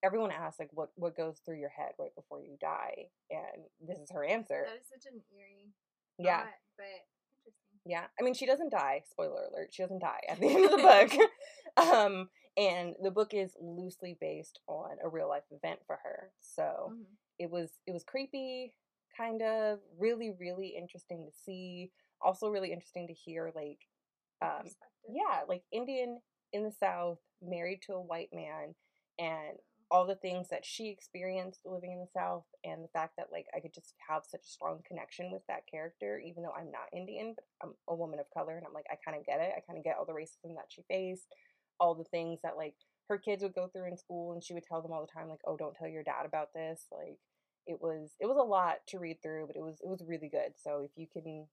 everyone 0.03 0.31
asks 0.31 0.59
like 0.59 0.69
what 0.73 0.89
what 0.95 1.17
goes 1.17 1.41
through 1.43 1.59
your 1.59 1.69
head 1.69 1.93
right 1.99 2.15
before 2.15 2.41
you 2.41 2.57
die, 2.61 3.09
and 3.31 3.63
this 3.81 3.97
is 3.97 4.11
her 4.11 4.23
answer. 4.23 4.65
that 4.67 4.81
is 4.81 4.87
such 4.89 5.11
an 5.11 5.21
eerie. 5.35 5.73
Yeah. 6.19 6.41
thought, 6.41 6.53
but. 6.77 6.85
Yeah, 7.85 8.03
I 8.19 8.23
mean, 8.23 8.33
she 8.33 8.45
doesn't 8.45 8.71
die. 8.71 9.03
Spoiler 9.09 9.45
alert: 9.45 9.69
she 9.71 9.81
doesn't 9.81 9.99
die 9.99 10.19
at 10.27 10.41
the 10.41 10.47
end 10.47 10.65
of 10.65 10.71
the 10.71 10.77
book. 11.77 11.87
um, 11.87 12.27
and 12.57 12.95
the 13.01 13.11
book 13.11 13.33
is 13.33 13.55
loosely 13.61 14.17
based 14.19 14.59
on 14.67 14.97
a 15.03 15.09
real 15.09 15.29
life 15.29 15.43
event 15.51 15.79
for 15.85 15.97
her, 16.03 16.31
so 16.41 16.93
Mhm. 16.93 17.17
it 17.39 17.49
was 17.51 17.79
it 17.85 17.91
was 17.91 18.03
creepy, 18.03 18.73
kind 19.15 19.41
of 19.41 19.79
really 19.97 20.31
really 20.31 20.69
interesting 20.69 21.25
to 21.25 21.31
see. 21.31 21.91
Also, 22.21 22.49
really 22.49 22.71
interesting 22.73 23.07
to 23.07 23.13
hear 23.13 23.51
like, 23.55 23.87
um, 24.41 24.75
yeah, 25.07 25.41
like 25.47 25.63
Indian 25.71 26.21
in 26.53 26.63
the 26.63 26.71
South, 26.71 27.19
married 27.41 27.81
to 27.83 27.93
a 27.93 28.01
white 28.01 28.33
man, 28.33 28.75
and 29.19 29.59
all 29.89 30.05
the 30.05 30.15
things 30.15 30.49
that 30.49 30.65
she 30.65 30.89
experienced 30.89 31.61
living 31.65 31.91
in 31.93 31.99
the 31.99 32.07
South, 32.13 32.45
and 32.63 32.83
the 32.83 32.89
fact 32.89 33.15
that 33.17 33.31
like 33.31 33.47
I 33.55 33.59
could 33.59 33.73
just 33.73 33.93
have 34.09 34.25
such 34.25 34.41
a 34.41 34.49
strong 34.49 34.81
connection 34.87 35.31
with 35.31 35.43
that 35.47 35.67
character, 35.69 36.19
even 36.19 36.43
though 36.43 36.53
I'm 36.57 36.71
not 36.71 36.89
Indian, 36.93 37.35
but 37.35 37.45
I'm 37.63 37.73
a 37.87 37.95
woman 37.95 38.19
of 38.19 38.29
color, 38.33 38.57
and 38.57 38.65
I'm 38.65 38.73
like 38.73 38.87
I 38.91 38.95
kind 39.03 39.17
of 39.17 39.25
get 39.25 39.39
it. 39.39 39.53
I 39.55 39.61
kind 39.61 39.77
of 39.77 39.85
get 39.85 39.97
all 39.97 40.05
the 40.05 40.13
racism 40.13 40.55
that 40.55 40.69
she 40.69 40.81
faced, 40.89 41.27
all 41.79 41.95
the 41.95 42.03
things 42.05 42.39
that 42.43 42.57
like 42.57 42.75
her 43.09 43.17
kids 43.17 43.41
would 43.43 43.53
go 43.55 43.67
through 43.67 43.87
in 43.87 43.97
school, 43.97 44.33
and 44.33 44.43
she 44.43 44.53
would 44.53 44.63
tell 44.63 44.81
them 44.81 44.91
all 44.91 45.01
the 45.05 45.11
time 45.11 45.29
like, 45.29 45.41
"Oh, 45.45 45.57
don't 45.57 45.75
tell 45.75 45.87
your 45.87 46.03
dad 46.03 46.25
about 46.25 46.53
this." 46.53 46.87
Like 46.91 47.17
it 47.65 47.81
was 47.81 48.15
it 48.19 48.25
was 48.25 48.37
a 48.37 48.43
lot 48.43 48.85
to 48.87 48.99
read 48.99 49.21
through, 49.21 49.47
but 49.47 49.55
it 49.55 49.61
was 49.61 49.79
it 49.81 49.87
was 49.87 50.03
really 50.05 50.29
good. 50.29 50.53
So 50.57 50.81
if 50.81 50.91
you 50.95 51.07
can 51.11 51.47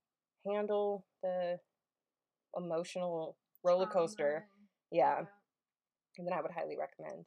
handle 0.46 1.06
the 1.22 1.58
emotional 2.56 3.36
roller 3.62 3.86
coaster, 3.86 4.46
Trauma 4.46 4.58
and- 4.58 4.68
yeah, 4.90 5.24
then 6.18 6.32
I 6.32 6.40
would 6.42 6.52
highly 6.52 6.76
recommend. 6.76 7.26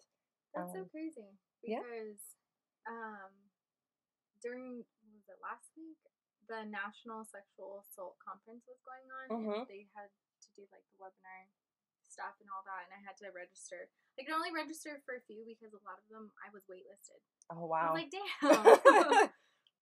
That's 0.56 0.72
so 0.74 0.80
Um, 0.82 0.90
crazy 0.90 1.38
yeah. 1.64 1.80
because 1.84 2.22
um 2.88 3.32
during 4.42 4.86
was 5.12 5.28
it 5.28 5.40
last 5.42 5.68
week 5.76 5.98
the 6.48 6.64
National 6.64 7.26
Sexual 7.26 7.84
Assault 7.84 8.16
Conference 8.24 8.64
was 8.68 8.80
going 8.88 9.04
on 9.12 9.28
Mhm. 9.30 9.60
and 9.60 9.68
they 9.68 9.90
had 9.94 10.08
to 10.42 10.48
do 10.56 10.64
like 10.72 10.86
the 10.92 10.98
webinar 11.04 11.48
stuff 12.18 12.34
and 12.42 12.50
all 12.50 12.66
that 12.66 12.90
and 12.90 12.98
I 12.98 13.02
had 13.06 13.14
to 13.22 13.30
register. 13.30 13.94
I 14.18 14.26
could 14.26 14.34
only 14.34 14.50
register 14.50 14.98
for 15.06 15.14
a 15.14 15.24
few 15.30 15.46
because 15.46 15.78
a 15.78 15.82
lot 15.86 16.02
of 16.02 16.10
them 16.10 16.34
I 16.42 16.50
was 16.50 16.66
waitlisted. 16.66 17.22
Oh 17.54 17.70
wow. 17.70 17.94
like, 17.94 18.10
damn. 18.18 18.26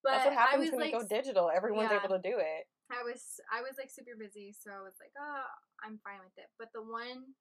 but 0.03 0.11
That's 0.11 0.27
what 0.27 0.35
I 0.35 0.43
happens 0.43 0.67
was 0.67 0.75
when 0.75 0.83
like 0.83 0.91
they 0.91 0.99
go 0.99 1.07
digital. 1.07 1.47
Everyone's 1.47 1.95
yeah. 1.95 2.03
able 2.03 2.11
to 2.11 2.19
do 2.19 2.35
it. 2.35 2.67
I 2.91 3.07
was 3.07 3.39
I 3.47 3.63
was 3.63 3.79
like 3.79 3.87
super 3.87 4.19
busy, 4.19 4.51
so 4.51 4.75
I 4.75 4.83
was 4.83 4.99
like, 4.99 5.15
oh, 5.15 5.47
I'm 5.79 6.03
fine 6.03 6.19
with 6.19 6.35
it. 6.35 6.51
But 6.59 6.75
the 6.75 6.83
one 6.83 7.33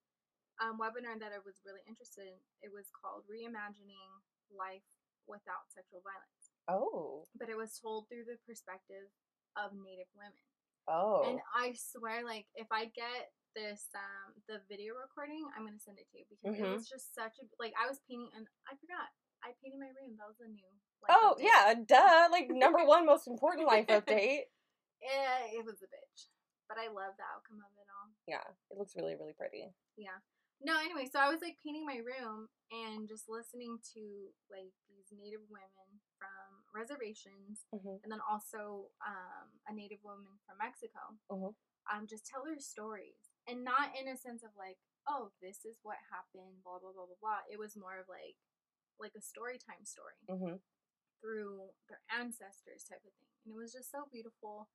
um, 0.63 0.79
webinar 0.79 1.19
that 1.19 1.35
I 1.35 1.43
was 1.43 1.59
really 1.67 1.83
interested 1.85 2.31
in, 2.31 2.39
it 2.63 2.71
was 2.71 2.87
called 2.95 3.27
Reimagining 3.27 4.11
Life 4.55 4.87
Without 5.27 5.67
Sexual 5.75 6.07
Violence. 6.07 6.45
Oh. 6.71 7.27
But 7.35 7.51
it 7.51 7.59
was 7.59 7.75
told 7.77 8.07
through 8.07 8.29
the 8.29 8.39
perspective 8.47 9.11
of 9.59 9.75
Native 9.75 10.11
women. 10.15 10.47
Oh. 10.87 11.25
And 11.27 11.41
I 11.57 11.75
swear, 11.75 12.25
like, 12.25 12.47
if 12.55 12.69
I 12.71 12.87
get 12.93 13.33
this 13.55 13.89
um 13.95 14.35
the 14.51 14.61
video 14.69 14.95
recording, 14.99 15.47
I'm 15.57 15.65
gonna 15.65 15.79
send 15.81 15.99
it 15.99 16.11
to 16.13 16.19
you 16.19 16.27
because 16.29 16.55
it 16.59 16.63
Mhm. 16.63 16.75
was 16.75 16.89
just 16.89 17.15
such 17.15 17.39
a 17.39 17.45
like 17.59 17.73
I 17.79 17.87
was 17.89 18.01
painting 18.09 18.31
and 18.37 18.47
I 18.67 18.75
forgot. 18.77 19.09
I 19.43 19.53
painted 19.63 19.79
my 19.79 19.93
room. 19.95 20.17
That 20.17 20.27
was 20.29 20.41
a 20.41 20.49
new 20.49 20.65
life 21.05 21.13
oh 21.15 21.37
update. 21.39 21.45
yeah, 21.45 21.75
duh. 21.75 22.29
Like 22.31 22.49
number 22.51 22.83
one 22.85 23.07
most 23.07 23.27
important 23.27 23.67
life 23.67 23.87
update. 23.89 24.51
Yeah, 25.05 25.45
it 25.53 25.61
was 25.67 25.83
a 25.85 25.89
bitch. 25.93 26.33
But 26.67 26.79
I 26.81 26.89
love 26.89 27.13
the 27.21 27.29
outcome 27.29 27.61
of 27.61 27.69
it 27.77 27.85
all. 27.93 28.09
Yeah, 28.27 28.41
it 28.71 28.79
looks 28.79 28.97
really 28.97 29.15
really 29.17 29.35
pretty. 29.37 29.69
Yeah. 29.97 30.17
No, 30.63 30.79
anyway, 30.81 31.05
so 31.13 31.21
I 31.21 31.29
was 31.29 31.43
like 31.43 31.59
painting 31.61 31.85
my 31.85 32.01
room 32.01 32.49
and 32.73 33.05
just 33.07 33.29
listening 33.29 33.77
to 33.93 34.33
like 34.49 34.73
these 34.89 35.13
native 35.13 35.45
women 35.51 36.01
from 36.17 36.65
reservations 36.73 37.67
hmm 37.71 38.01
and 38.03 38.09
then 38.09 38.21
also 38.25 38.89
um, 39.05 39.51
a 39.69 39.75
native 39.75 40.01
woman 40.03 40.41
from 40.49 40.57
Mexico. 40.57 41.19
Mhm. 41.29 41.53
Um, 41.93 42.07
just 42.09 42.25
tell 42.25 42.41
their 42.45 42.57
stories 42.59 43.34
and 43.49 43.65
not 43.65 43.93
in 43.97 44.09
a 44.09 44.17
sense 44.17 44.43
of 44.43 44.53
like, 44.57 44.79
oh, 45.09 45.31
this 45.43 45.65
is 45.65 45.81
what 45.85 46.01
happened, 46.13 46.63
blah 46.65 46.81
blah 46.81 46.93
blah 46.95 47.07
blah 47.09 47.21
blah. 47.21 47.43
It 47.51 47.59
was 47.61 47.77
more 47.77 47.99
of 48.01 48.09
like 48.09 48.37
like 49.01 49.15
a 49.19 49.23
story 49.25 49.59
time 49.59 49.85
story 49.85 50.21
hmm 50.29 50.57
through 51.21 51.73
their 51.89 52.03
ancestors 52.13 52.85
type 52.85 53.03
of 53.05 53.13
thing. 53.17 53.33
And 53.45 53.57
it 53.57 53.59
was 53.59 53.73
just 53.73 53.91
so 53.91 54.07
beautiful 54.13 54.69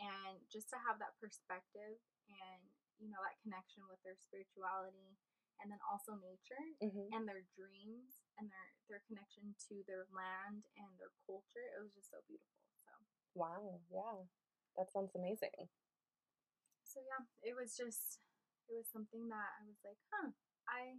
and 0.00 0.40
just 0.48 0.70
to 0.72 0.78
have 0.80 0.96
that 1.00 1.16
perspective 1.20 2.00
and 2.30 2.60
you 3.00 3.08
know 3.12 3.20
that 3.24 3.36
connection 3.44 3.84
with 3.88 4.00
their 4.04 4.16
spirituality 4.16 5.16
and 5.60 5.68
then 5.72 5.80
also 5.88 6.16
nature 6.20 6.60
hmm 6.80 7.08
and 7.12 7.28
their 7.28 7.44
dreams 7.56 8.22
and 8.40 8.48
their 8.48 8.68
their 8.88 9.02
connection 9.08 9.52
to 9.68 9.82
their 9.86 10.06
land 10.14 10.64
and 10.80 10.90
their 10.98 11.12
culture. 11.26 11.66
It 11.76 11.80
was 11.84 11.92
just 11.94 12.10
so 12.10 12.20
beautiful. 12.26 12.60
So 12.86 12.92
Wow. 13.34 13.80
Yeah, 13.90 14.26
that 14.76 14.90
sounds 14.92 15.12
amazing. 15.14 15.68
So 16.90 16.98
yeah, 17.06 17.22
it 17.46 17.54
was 17.54 17.78
just 17.78 18.18
it 18.66 18.74
was 18.74 18.86
something 18.90 19.26
that 19.30 19.48
I 19.58 19.62
was 19.66 19.78
like, 19.86 19.98
huh, 20.10 20.30
I 20.66 20.98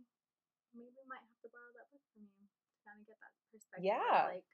maybe 0.75 1.03
might 1.07 1.23
have 1.23 1.39
to 1.43 1.49
borrow 1.51 1.71
that 1.75 1.87
book 1.91 2.03
from 2.15 2.23
you 2.27 2.47
kind 2.87 2.99
of 2.99 3.07
get 3.07 3.19
that 3.19 3.31
perspective. 3.51 3.83
Yeah. 3.87 4.31
Like, 4.31 4.47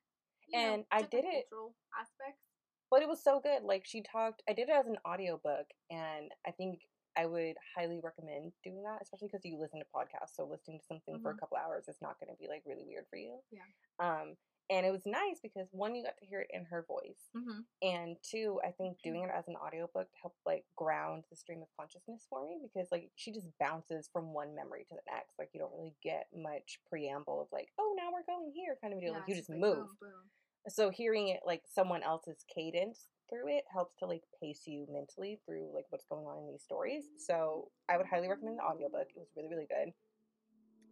you 0.50 0.54
know, 0.58 0.58
And 0.58 0.80
I 0.92 1.02
did 1.06 1.26
it- 1.26 1.50
Cultural 1.50 1.74
aspects. 1.98 2.42
But 2.90 3.02
it 3.04 3.10
was 3.10 3.22
so 3.22 3.40
good. 3.44 3.64
Like 3.64 3.84
she 3.86 4.02
talked 4.02 4.42
I 4.48 4.54
did 4.54 4.70
it 4.70 4.76
as 4.78 4.88
an 4.88 4.98
audiobook 5.06 5.68
and 5.92 6.32
I 6.48 6.52
think 6.52 6.82
I 7.18 7.26
would 7.26 7.58
highly 7.76 8.00
recommend 8.02 8.54
doing 8.64 8.84
that, 8.84 9.02
especially 9.02 9.28
because 9.28 9.44
you 9.44 9.58
listen 9.60 9.80
to 9.82 9.86
podcasts. 9.94 10.38
So 10.38 10.46
listening 10.46 10.80
to 10.80 10.86
something 10.86 11.20
for 11.20 11.32
a 11.32 11.36
Mhm. 11.36 11.40
couple 11.42 11.58
hours 11.58 11.90
is 11.90 11.98
not 12.02 12.20
going 12.20 12.30
to 12.32 12.38
be 12.40 12.48
like 12.48 12.62
really 12.66 12.86
weird 12.86 13.08
for 13.10 13.18
you. 13.18 13.42
Yeah. 13.52 13.66
Um, 14.00 14.38
and 14.70 14.86
it 14.86 14.92
was 14.92 15.06
nice 15.06 15.40
because 15.42 15.68
one, 15.72 15.96
you 15.96 16.04
got 16.04 16.18
to 16.20 16.26
hear 16.26 16.42
it 16.42 16.50
in 16.54 16.66
her 16.66 16.84
voice, 16.88 17.30
Mm-hmm. 17.36 17.60
and 17.82 18.18
two, 18.22 18.60
I 18.68 18.72
think 18.72 18.98
doing 19.04 19.24
it 19.24 19.32
as 19.36 19.48
an 19.48 19.56
audiobook 19.56 20.08
helped 20.22 20.40
like 20.46 20.66
ground 20.76 21.24
the 21.30 21.36
stream 21.38 21.62
of 21.62 21.68
consciousness 21.80 22.26
for 22.30 22.44
me 22.44 22.60
because 22.62 22.88
like 22.92 23.12
she 23.16 23.32
just 23.32 23.48
bounces 23.60 24.10
from 24.12 24.34
one 24.34 24.56
memory 24.56 24.86
to 24.90 24.96
the 24.96 25.06
next. 25.12 25.40
Like 25.40 25.50
you 25.54 25.60
don't 25.60 25.72
really 25.74 25.96
get 26.04 26.28
much 26.36 26.80
preamble 26.90 27.42
of 27.42 27.48
like, 27.52 27.70
oh, 27.80 27.94
now 27.98 28.10
we're 28.12 28.26
going 28.28 28.52
here 28.54 28.78
kind 28.82 28.94
of 28.94 29.00
deal. 29.00 29.14
like 29.14 29.24
you 29.28 29.36
just 29.36 29.50
move. 29.50 29.62
Boom, 29.88 29.98
boom. 30.02 30.24
So 30.70 30.90
hearing 30.90 31.30
it 31.30 31.42
like 31.46 31.64
someone 31.66 32.04
else's 32.04 32.44
cadence 32.54 33.08
through 33.30 33.48
it 33.48 33.64
helps 33.72 33.96
to 33.98 34.06
like 34.06 34.24
pace 34.42 34.64
you 34.66 34.86
mentally 34.92 35.40
through 35.46 35.72
like 35.74 35.86
what's 35.90 36.06
going 36.10 36.26
on 36.26 36.40
in 36.44 36.52
these 36.52 36.64
stories. 36.64 37.04
So 37.26 37.70
I 37.88 37.96
would 37.98 38.06
highly 38.08 38.28
recommend 38.28 38.58
the 38.60 38.64
audiobook. 38.64 39.08
It 39.16 39.20
was 39.20 39.28
really, 39.36 39.50
really 39.50 39.68
good. 39.68 39.94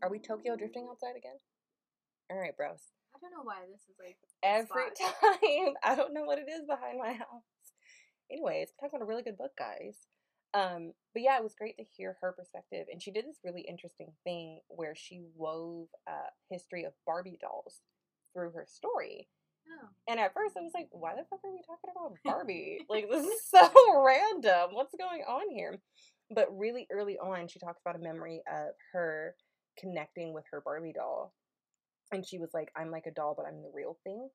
Are 0.02 0.10
we 0.10 0.20
Tokyo 0.20 0.56
drifting 0.56 0.88
outside 0.90 1.16
again? 1.18 1.40
All 2.32 2.38
right, 2.38 2.56
bros. 2.56 2.92
I 3.16 3.18
don't 3.22 3.32
know 3.32 3.44
why 3.44 3.62
this 3.72 3.82
is 3.88 3.96
like 4.00 4.18
Every 4.44 4.68
spot. 4.96 5.40
time. 5.42 5.74
I 5.84 5.96
don't 5.96 6.14
know 6.14 6.24
what 6.26 6.40
it 6.40 6.50
is 6.52 6.66
behind 6.68 7.00
my 7.00 7.14
house. 7.24 7.48
Anyways, 8.32 8.70
I'm 8.70 8.88
talking 8.90 8.98
about 8.98 9.06
a 9.06 9.08
really 9.08 9.24
good 9.24 9.38
book, 9.38 9.52
guys. 9.58 9.96
Um, 10.54 10.94
but 11.14 11.22
yeah, 11.24 11.38
it 11.38 11.44
was 11.44 11.56
great 11.56 11.78
to 11.78 11.84
hear 11.84 12.18
her 12.22 12.32
perspective. 12.32 12.88
And 12.92 13.02
she 13.02 13.12
did 13.12 13.26
this 13.26 13.40
really 13.44 13.62
interesting 13.62 14.12
thing 14.24 14.60
where 14.68 14.96
she 14.96 15.22
wove 15.36 15.88
a 16.08 16.32
history 16.50 16.86
of 16.86 16.94
Barbie 17.06 17.38
dolls 17.42 17.82
through 18.34 18.52
her 18.52 18.66
story. 18.68 19.28
Oh. 19.68 19.88
And 20.08 20.20
at 20.20 20.34
first 20.34 20.56
I 20.58 20.62
was 20.62 20.72
like, 20.74 20.88
why 20.92 21.14
the 21.16 21.24
fuck 21.30 21.40
are 21.44 21.52
we 21.52 21.62
talking 21.66 21.92
about 21.92 22.16
Barbie? 22.24 22.80
like, 22.90 23.10
this 23.10 23.26
is 23.26 23.42
so 23.50 23.70
random. 24.04 24.70
What's 24.74 24.96
going 24.98 25.22
on 25.28 25.50
here? 25.54 25.80
But 26.34 26.48
really 26.58 26.88
early 26.92 27.18
on, 27.18 27.48
she 27.48 27.60
talks 27.60 27.82
about 27.86 28.00
a 28.00 28.04
memory 28.04 28.42
of 28.52 28.70
her 28.94 29.36
connecting 29.78 30.34
with 30.34 30.46
her 30.52 30.62
Barbie 30.64 30.94
doll. 30.94 31.34
And 32.12 32.26
she 32.26 32.38
was 32.38 32.52
like, 32.54 32.72
I'm 32.76 32.92
like 32.92 33.06
a 33.08 33.12
doll, 33.12 33.34
but 33.36 33.46
I'm 33.46 33.62
the 33.62 33.72
real 33.74 33.98
thing. 34.04 34.30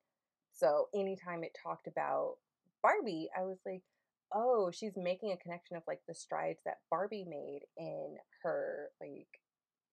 So 0.53 0.87
anytime 0.93 1.43
it 1.43 1.57
talked 1.61 1.87
about 1.87 2.35
Barbie, 2.83 3.29
I 3.37 3.43
was 3.43 3.59
like, 3.65 3.83
oh, 4.33 4.71
she's 4.71 4.93
making 4.95 5.31
a 5.31 5.37
connection 5.37 5.77
of 5.77 5.83
like 5.87 6.01
the 6.07 6.13
strides 6.13 6.59
that 6.65 6.79
Barbie 6.89 7.25
made 7.27 7.61
in 7.77 8.15
her 8.43 8.89
like 8.99 9.27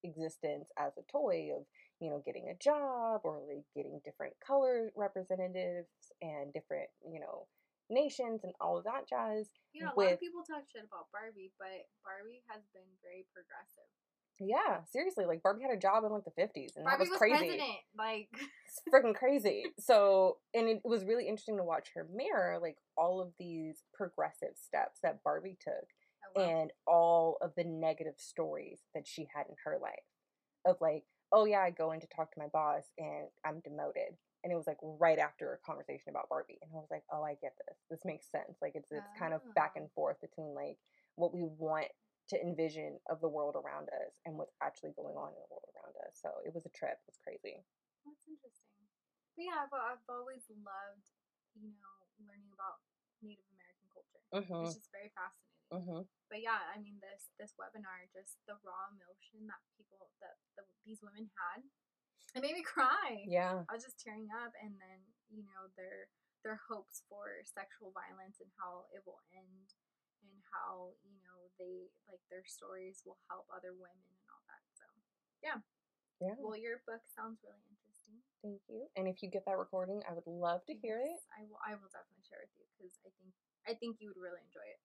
existence 0.04 0.70
as 0.78 0.92
a 0.96 1.02
toy 1.10 1.50
of 1.58 1.66
you 1.98 2.08
know 2.08 2.22
getting 2.24 2.46
a 2.48 2.62
job 2.62 3.20
or 3.24 3.42
like 3.50 3.66
getting 3.74 4.00
different 4.04 4.32
color 4.38 4.90
representatives 4.94 5.90
and 6.22 6.52
different 6.54 6.86
you 7.02 7.18
know 7.18 7.50
nations 7.90 8.44
and 8.44 8.54
all 8.60 8.78
of 8.78 8.84
that 8.84 9.08
jazz 9.08 9.50
You 9.72 9.82
know, 9.82 9.90
a 9.90 9.98
lot 9.98 10.12
of 10.14 10.20
people 10.20 10.44
talk 10.46 10.64
shit 10.70 10.86
about 10.86 11.10
Barbie, 11.10 11.50
but 11.58 11.88
Barbie 12.04 12.42
has 12.46 12.62
been 12.70 12.86
very 13.02 13.26
progressive. 13.34 13.90
Yeah 14.40 14.78
seriously 14.90 15.24
like 15.26 15.42
barbie 15.42 15.62
had 15.62 15.72
a 15.72 15.80
job 15.80 16.04
in 16.04 16.12
like 16.12 16.24
the 16.24 16.42
50s 16.42 16.76
and 16.76 16.84
Barbie 16.84 17.04
that 17.04 17.10
was 17.10 17.18
crazy 17.18 17.36
president. 17.36 17.78
Like, 17.96 18.28
it's 18.32 18.80
freaking 18.92 19.14
crazy. 19.14 19.64
So, 19.78 20.36
and 20.54 20.68
it 20.68 20.80
was 20.84 21.04
really 21.04 21.26
interesting 21.26 21.56
to 21.56 21.64
watch 21.64 21.88
her 21.94 22.06
mirror 22.14 22.58
like 22.60 22.76
all 22.96 23.20
of 23.20 23.32
these 23.38 23.82
progressive 23.92 24.54
steps 24.54 25.00
that 25.02 25.22
Barbie 25.24 25.56
took 25.60 25.88
oh, 26.36 26.40
wow. 26.40 26.60
and 26.60 26.70
all 26.86 27.38
of 27.42 27.52
the 27.56 27.64
negative 27.64 28.14
stories 28.18 28.80
that 28.94 29.06
she 29.06 29.26
had 29.34 29.46
in 29.48 29.56
her 29.64 29.78
life 29.82 30.06
of 30.66 30.76
like, 30.80 31.04
oh 31.32 31.44
yeah, 31.44 31.60
I 31.60 31.70
go 31.70 31.92
in 31.92 32.00
to 32.00 32.06
talk 32.06 32.32
to 32.32 32.40
my 32.40 32.48
boss 32.52 32.84
and 32.98 33.28
I'm 33.44 33.60
demoted. 33.60 34.16
And 34.44 34.52
it 34.52 34.56
was 34.56 34.68
like 34.68 34.78
right 34.82 35.18
after 35.18 35.52
a 35.52 35.66
conversation 35.66 36.10
about 36.10 36.28
Barbie. 36.28 36.58
And 36.62 36.70
I 36.72 36.76
was 36.76 36.88
like, 36.90 37.02
oh, 37.12 37.22
I 37.24 37.34
get 37.42 37.54
this. 37.66 37.76
This 37.90 38.00
makes 38.04 38.30
sense. 38.30 38.58
Like 38.62 38.72
it's 38.76 38.90
it's 38.92 39.18
kind 39.18 39.34
of 39.34 39.40
back 39.54 39.72
Ah. 39.74 39.80
and 39.80 39.90
forth 39.92 40.20
between 40.20 40.54
like 40.54 40.78
what 41.16 41.34
we 41.34 41.42
want 41.42 41.88
to 42.28 42.36
envision 42.40 43.00
of 43.08 43.20
the 43.24 43.30
world 43.30 43.56
around 43.56 43.88
us 44.04 44.12
and 44.28 44.36
what's 44.36 44.54
actually 44.60 44.92
going 44.96 45.16
on 45.16 45.32
in 45.32 45.40
the 45.40 45.50
world 45.50 45.68
around 45.72 45.96
us. 46.04 46.20
So 46.20 46.28
it 46.44 46.52
was 46.52 46.68
a 46.68 46.72
trip. 46.76 47.00
It 47.00 47.08
was 47.08 47.20
crazy. 47.24 47.64
That's 48.04 48.24
interesting. 48.28 48.84
But 49.36 49.44
yeah, 49.48 49.64
I've, 49.64 49.72
I've 49.72 50.06
always 50.10 50.44
loved, 50.50 51.08
you 51.56 51.72
know, 51.72 51.94
learning 52.24 52.50
about 52.52 52.82
Native 53.22 53.46
American 53.54 53.86
culture. 53.92 54.22
Mm-hmm. 54.34 54.66
It's 54.66 54.76
just 54.82 54.92
very 54.92 55.10
fascinating. 55.14 55.48
Mm-hmm. 55.68 56.00
But 56.32 56.40
yeah, 56.40 56.64
I 56.72 56.80
mean, 56.80 56.96
this 57.04 57.28
this 57.36 57.52
webinar, 57.60 58.08
just 58.08 58.40
the 58.48 58.56
raw 58.64 58.88
emotion 58.88 59.44
that 59.52 59.60
people 59.76 60.08
that 60.24 60.40
the, 60.56 60.64
these 60.88 61.04
women 61.04 61.28
had, 61.36 61.60
it 62.32 62.40
made 62.40 62.56
me 62.56 62.64
cry. 62.64 63.24
Yeah. 63.28 63.68
I 63.68 63.72
was 63.76 63.84
just 63.84 64.00
tearing 64.00 64.32
up, 64.32 64.56
and 64.64 64.72
then 64.80 64.98
you 65.28 65.44
know 65.44 65.68
their 65.76 66.08
their 66.40 66.56
hopes 66.72 67.04
for 67.12 67.44
sexual 67.44 67.92
violence 67.92 68.40
and 68.40 68.48
how 68.56 68.88
it 68.96 69.04
will 69.04 69.20
end, 69.28 69.76
and 70.24 70.40
how 70.48 70.96
you 71.04 71.20
know 71.20 71.27
they 71.58 71.90
like 72.06 72.22
their 72.30 72.46
stories 72.46 73.02
will 73.04 73.18
help 73.28 73.46
other 73.52 73.74
women 73.74 74.06
and 74.14 74.26
all 74.30 74.42
that. 74.48 74.62
So 74.78 74.86
Yeah. 75.42 75.58
Yeah. 76.18 76.34
Well, 76.42 76.58
your 76.58 76.82
book 76.82 77.02
sounds 77.14 77.38
really 77.46 77.62
interesting. 77.70 78.18
Thank 78.42 78.62
you. 78.66 78.90
And 78.98 79.06
if 79.06 79.22
you 79.22 79.30
get 79.30 79.46
that 79.46 79.58
recording, 79.58 80.02
I 80.02 80.14
would 80.14 80.26
love 80.26 80.66
to 80.66 80.74
hear 80.74 80.98
it. 80.98 81.18
I 81.30 81.46
will. 81.46 81.62
I 81.62 81.78
will 81.78 81.90
definitely 81.94 82.26
share 82.26 82.42
with 82.42 82.54
you 82.58 82.66
because 82.74 82.94
I 83.06 83.10
think 83.18 83.30
I 83.66 83.72
think 83.78 84.02
you 84.02 84.10
would 84.10 84.18
really 84.18 84.42
enjoy 84.42 84.66
it. 84.66 84.80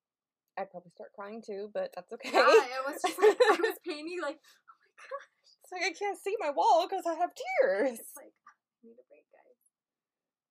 I'd 0.57 0.69
probably 0.69 0.93
start 0.93 1.13
crying 1.17 1.41
too, 1.41 1.73
but 1.73 1.89
that's 1.97 2.13
okay. 2.13 2.29
Yeah, 2.29 2.45
it 2.77 2.83
was 2.85 3.01
just 3.01 3.17
like 3.17 3.37
I 3.37 3.57
was 3.57 3.77
painting 3.87 4.21
like, 4.21 4.37
oh 4.37 4.75
my 4.77 4.89
god, 5.01 5.25
it's 5.41 5.73
like 5.73 5.85
I 5.89 5.93
can't 5.97 6.19
see 6.21 6.37
my 6.37 6.53
wall 6.53 6.85
because 6.85 7.09
I 7.09 7.17
have 7.17 7.33
tears. 7.33 7.97
it's 7.97 8.13
like 8.13 8.33
I 8.49 8.53
need 8.85 8.97
a 9.01 9.05
break, 9.09 9.25
guys. 9.33 9.61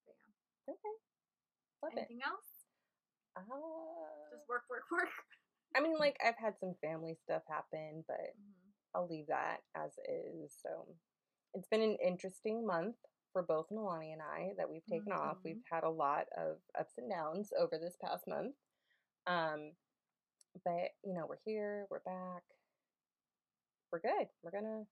But 0.02 0.18
yeah. 0.18 0.74
Okay. 0.74 0.94
Love 1.86 1.94
it. 1.94 2.10
Anything 2.10 2.26
else? 2.26 2.50
Uh, 3.38 3.46
Just 4.34 4.46
work, 4.50 4.66
work, 4.70 4.90
work. 4.90 5.10
I 5.74 5.80
mean, 5.80 5.96
like, 5.98 6.16
I've 6.24 6.36
had 6.38 6.54
some 6.58 6.74
family 6.80 7.14
stuff 7.24 7.42
happen, 7.48 8.04
but 8.06 8.34
Mhm. 8.36 8.72
I'll 8.94 9.06
leave 9.08 9.26
that 9.28 9.62
as 9.74 9.98
is. 10.06 10.54
So 10.60 10.86
it's 11.54 11.68
been 11.68 11.82
an 11.82 11.96
interesting 11.96 12.66
month 12.66 12.96
for 13.32 13.42
both 13.42 13.68
Nalani 13.70 14.12
and 14.12 14.22
I 14.22 14.52
that 14.56 14.68
we've 14.68 14.84
taken 14.86 15.12
off. 15.12 15.38
Mhm. 15.38 15.44
We've 15.44 15.64
had 15.70 15.84
a 15.84 15.90
lot 15.90 16.28
of 16.36 16.60
ups 16.78 16.98
and 16.98 17.10
downs 17.10 17.52
over 17.52 17.78
this 17.78 17.96
past 17.96 18.26
month. 18.26 18.56
Um, 19.26 19.76
but 20.64 20.94
you 21.02 21.14
know, 21.14 21.26
we're 21.26 21.38
here, 21.44 21.86
we're 21.90 22.00
back, 22.00 22.42
we're 23.90 24.00
good. 24.00 24.28
We're 24.42 24.50
gonna 24.50 24.86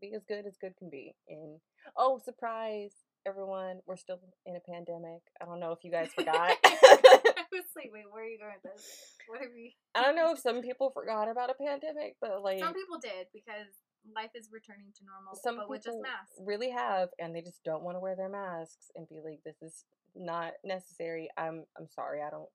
be 0.00 0.14
as 0.14 0.24
good 0.24 0.46
as 0.46 0.56
good 0.58 0.76
can 0.76 0.90
be. 0.90 1.16
And 1.28 1.60
oh, 1.96 2.18
surprise, 2.18 2.94
everyone, 3.26 3.82
we're 3.86 3.96
still 3.96 4.20
in 4.46 4.56
a 4.56 4.60
pandemic. 4.60 5.22
I 5.40 5.44
don't 5.44 5.60
know 5.60 5.72
if 5.72 5.84
you 5.84 5.90
guys 5.90 6.12
forgot. 6.14 6.56
I 7.58 7.62
was 7.66 7.74
like, 7.76 7.90
wait, 7.92 8.04
where 8.10 8.22
are 8.24 8.26
you 8.26 8.38
going 8.38 8.54
with 8.62 8.72
this? 8.74 8.86
What 9.28 9.42
are 9.42 9.50
we? 9.54 9.76
I 9.94 10.02
don't 10.02 10.16
know 10.16 10.32
if 10.32 10.38
some 10.46 10.62
people 10.62 10.90
forgot 10.94 11.28
about 11.28 11.50
a 11.50 11.54
pandemic, 11.54 12.16
but 12.20 12.42
like 12.42 12.60
Some 12.60 12.74
people 12.74 12.98
did 12.98 13.26
because 13.34 13.66
life 14.14 14.30
is 14.34 14.48
returning 14.52 14.92
to 14.98 15.04
normal, 15.04 15.34
some 15.34 15.56
but 15.56 15.68
with 15.68 15.82
just 15.84 15.96
people 15.98 16.02
masks. 16.02 16.38
really 16.40 16.70
have 16.70 17.08
and 17.18 17.34
they 17.34 17.42
just 17.42 17.62
don't 17.64 17.82
want 17.82 17.96
to 17.96 18.00
wear 18.00 18.16
their 18.16 18.28
masks 18.30 18.90
and 18.96 19.08
be 19.08 19.20
like 19.22 19.40
this 19.44 19.60
is 19.60 19.84
not 20.16 20.52
necessary 20.64 21.28
i'm 21.36 21.64
i'm 21.76 21.86
sorry 21.90 22.22
i 22.22 22.30
don't 22.30 22.48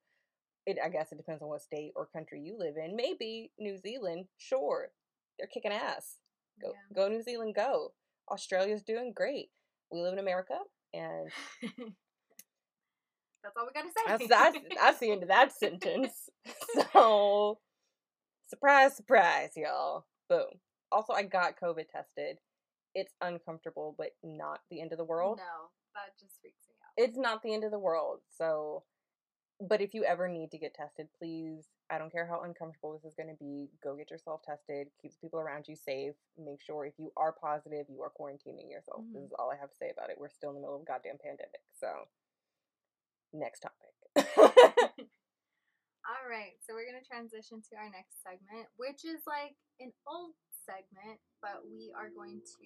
it 0.66 0.78
i 0.84 0.90
guess 0.90 1.12
it 1.12 1.18
depends 1.18 1.44
on 1.44 1.50
what 1.50 1.62
state 1.62 1.92
or 1.96 2.08
country 2.08 2.42
you 2.42 2.58
live 2.58 2.76
in 2.84 2.96
maybe 2.96 3.52
new 3.60 3.78
zealand 3.78 4.26
sure 4.38 4.90
they're 5.38 5.48
kicking 5.48 5.72
ass 5.72 6.16
go 6.62 6.70
Yeah. 6.70 6.96
go 6.96 7.08
new 7.10 7.22
zealand 7.22 7.54
go 7.56 7.94
australia's 8.32 8.82
doing 8.82 9.14
great 9.16 9.50
we 9.92 10.02
live 10.02 10.14
in 10.14 10.20
america 10.20 10.58
and 10.94 11.30
That's 13.44 13.56
all 13.58 13.66
we 13.68 13.74
gotta 13.74 13.90
say. 13.90 14.28
that's 14.28 14.28
that's, 14.28 14.76
that's 14.82 15.00
the 15.00 15.12
end 15.12 15.24
of 15.24 15.30
that 15.30 15.52
sentence 15.52 16.30
so 16.94 17.60
surprise 18.48 18.96
surprise 18.96 19.52
y'all 19.56 20.06
boom 20.30 20.46
also 20.92 21.14
i 21.14 21.24
got 21.24 21.60
covid 21.60 21.86
tested 21.90 22.38
it's 22.96 23.14
uncomfortable 23.22 23.96
but 23.98 24.12
not 24.24 24.60
the 24.70 24.80
end 24.82 24.92
of 24.92 24.98
the 24.98 25.04
world 25.04 25.40
No, 25.40 25.70
that 25.96 26.18
just 26.20 26.40
freaks 26.42 26.64
me 26.70 26.76
out. 26.84 26.94
it's 27.10 27.18
not 27.18 27.42
the 27.44 27.54
end 27.54 27.64
of 27.64 27.72
the 27.72 27.80
world. 27.80 28.20
So, 28.38 28.84
but 29.60 29.82
if 29.82 29.94
you 29.96 30.04
ever 30.04 30.28
need 30.28 30.52
to 30.52 30.58
get 30.60 30.74
tested, 30.76 31.08
please, 31.18 31.66
I 31.90 31.98
don't 31.98 32.12
care 32.12 32.28
how 32.28 32.42
uncomfortable 32.44 32.94
this 32.94 33.04
is 33.06 33.16
going 33.16 33.30
to 33.30 33.38
be, 33.44 33.70
go 33.84 33.96
get 33.96 34.12
yourself 34.12 34.42
tested. 34.46 34.88
Keep 35.02 35.12
the 35.14 35.18
people 35.26 35.40
around 35.40 35.66
you 35.68 35.76
safe. 35.76 36.14
Make 36.38 36.62
sure 36.62 36.86
if 36.86 36.94
you 37.00 37.12
are 37.18 37.32
positive, 37.34 37.86
you 37.90 38.02
are 38.02 38.12
quarantining 38.14 38.70
yourself. 38.70 39.02
This 39.14 39.24
Mhm. 39.24 39.26
is 39.26 39.34
all 39.40 39.50
I 39.52 39.56
have 39.58 39.70
to 39.72 39.76
say 39.78 39.90
about 39.90 40.10
it. 40.12 40.18
We're 40.20 40.30
still 40.30 40.50
in 40.52 40.56
the 40.58 40.62
middle 40.62 40.76
of 40.76 40.82
a 40.82 40.86
goddamn 40.86 41.18
pandemic. 41.18 41.62
So, 41.80 41.90
next 43.34 43.62
topic. 43.66 43.94
All 46.04 46.26
right, 46.28 46.60
so 46.62 46.76
we're 46.76 46.86
gonna 46.88 47.04
transition 47.04 47.64
to 47.72 47.74
our 47.80 47.90
next 47.90 48.22
segment, 48.22 48.68
which 48.76 49.08
is 49.08 49.24
like 49.26 49.56
an 49.80 49.92
old 50.08 50.36
segment, 50.68 51.20
but 51.40 51.64
we 51.64 51.92
are 51.96 52.12
going 52.12 52.40
to 52.44 52.64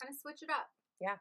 kind 0.00 0.12
of 0.12 0.16
switch 0.16 0.44
it 0.44 0.52
up. 0.52 0.68
Yeah. 1.00 1.18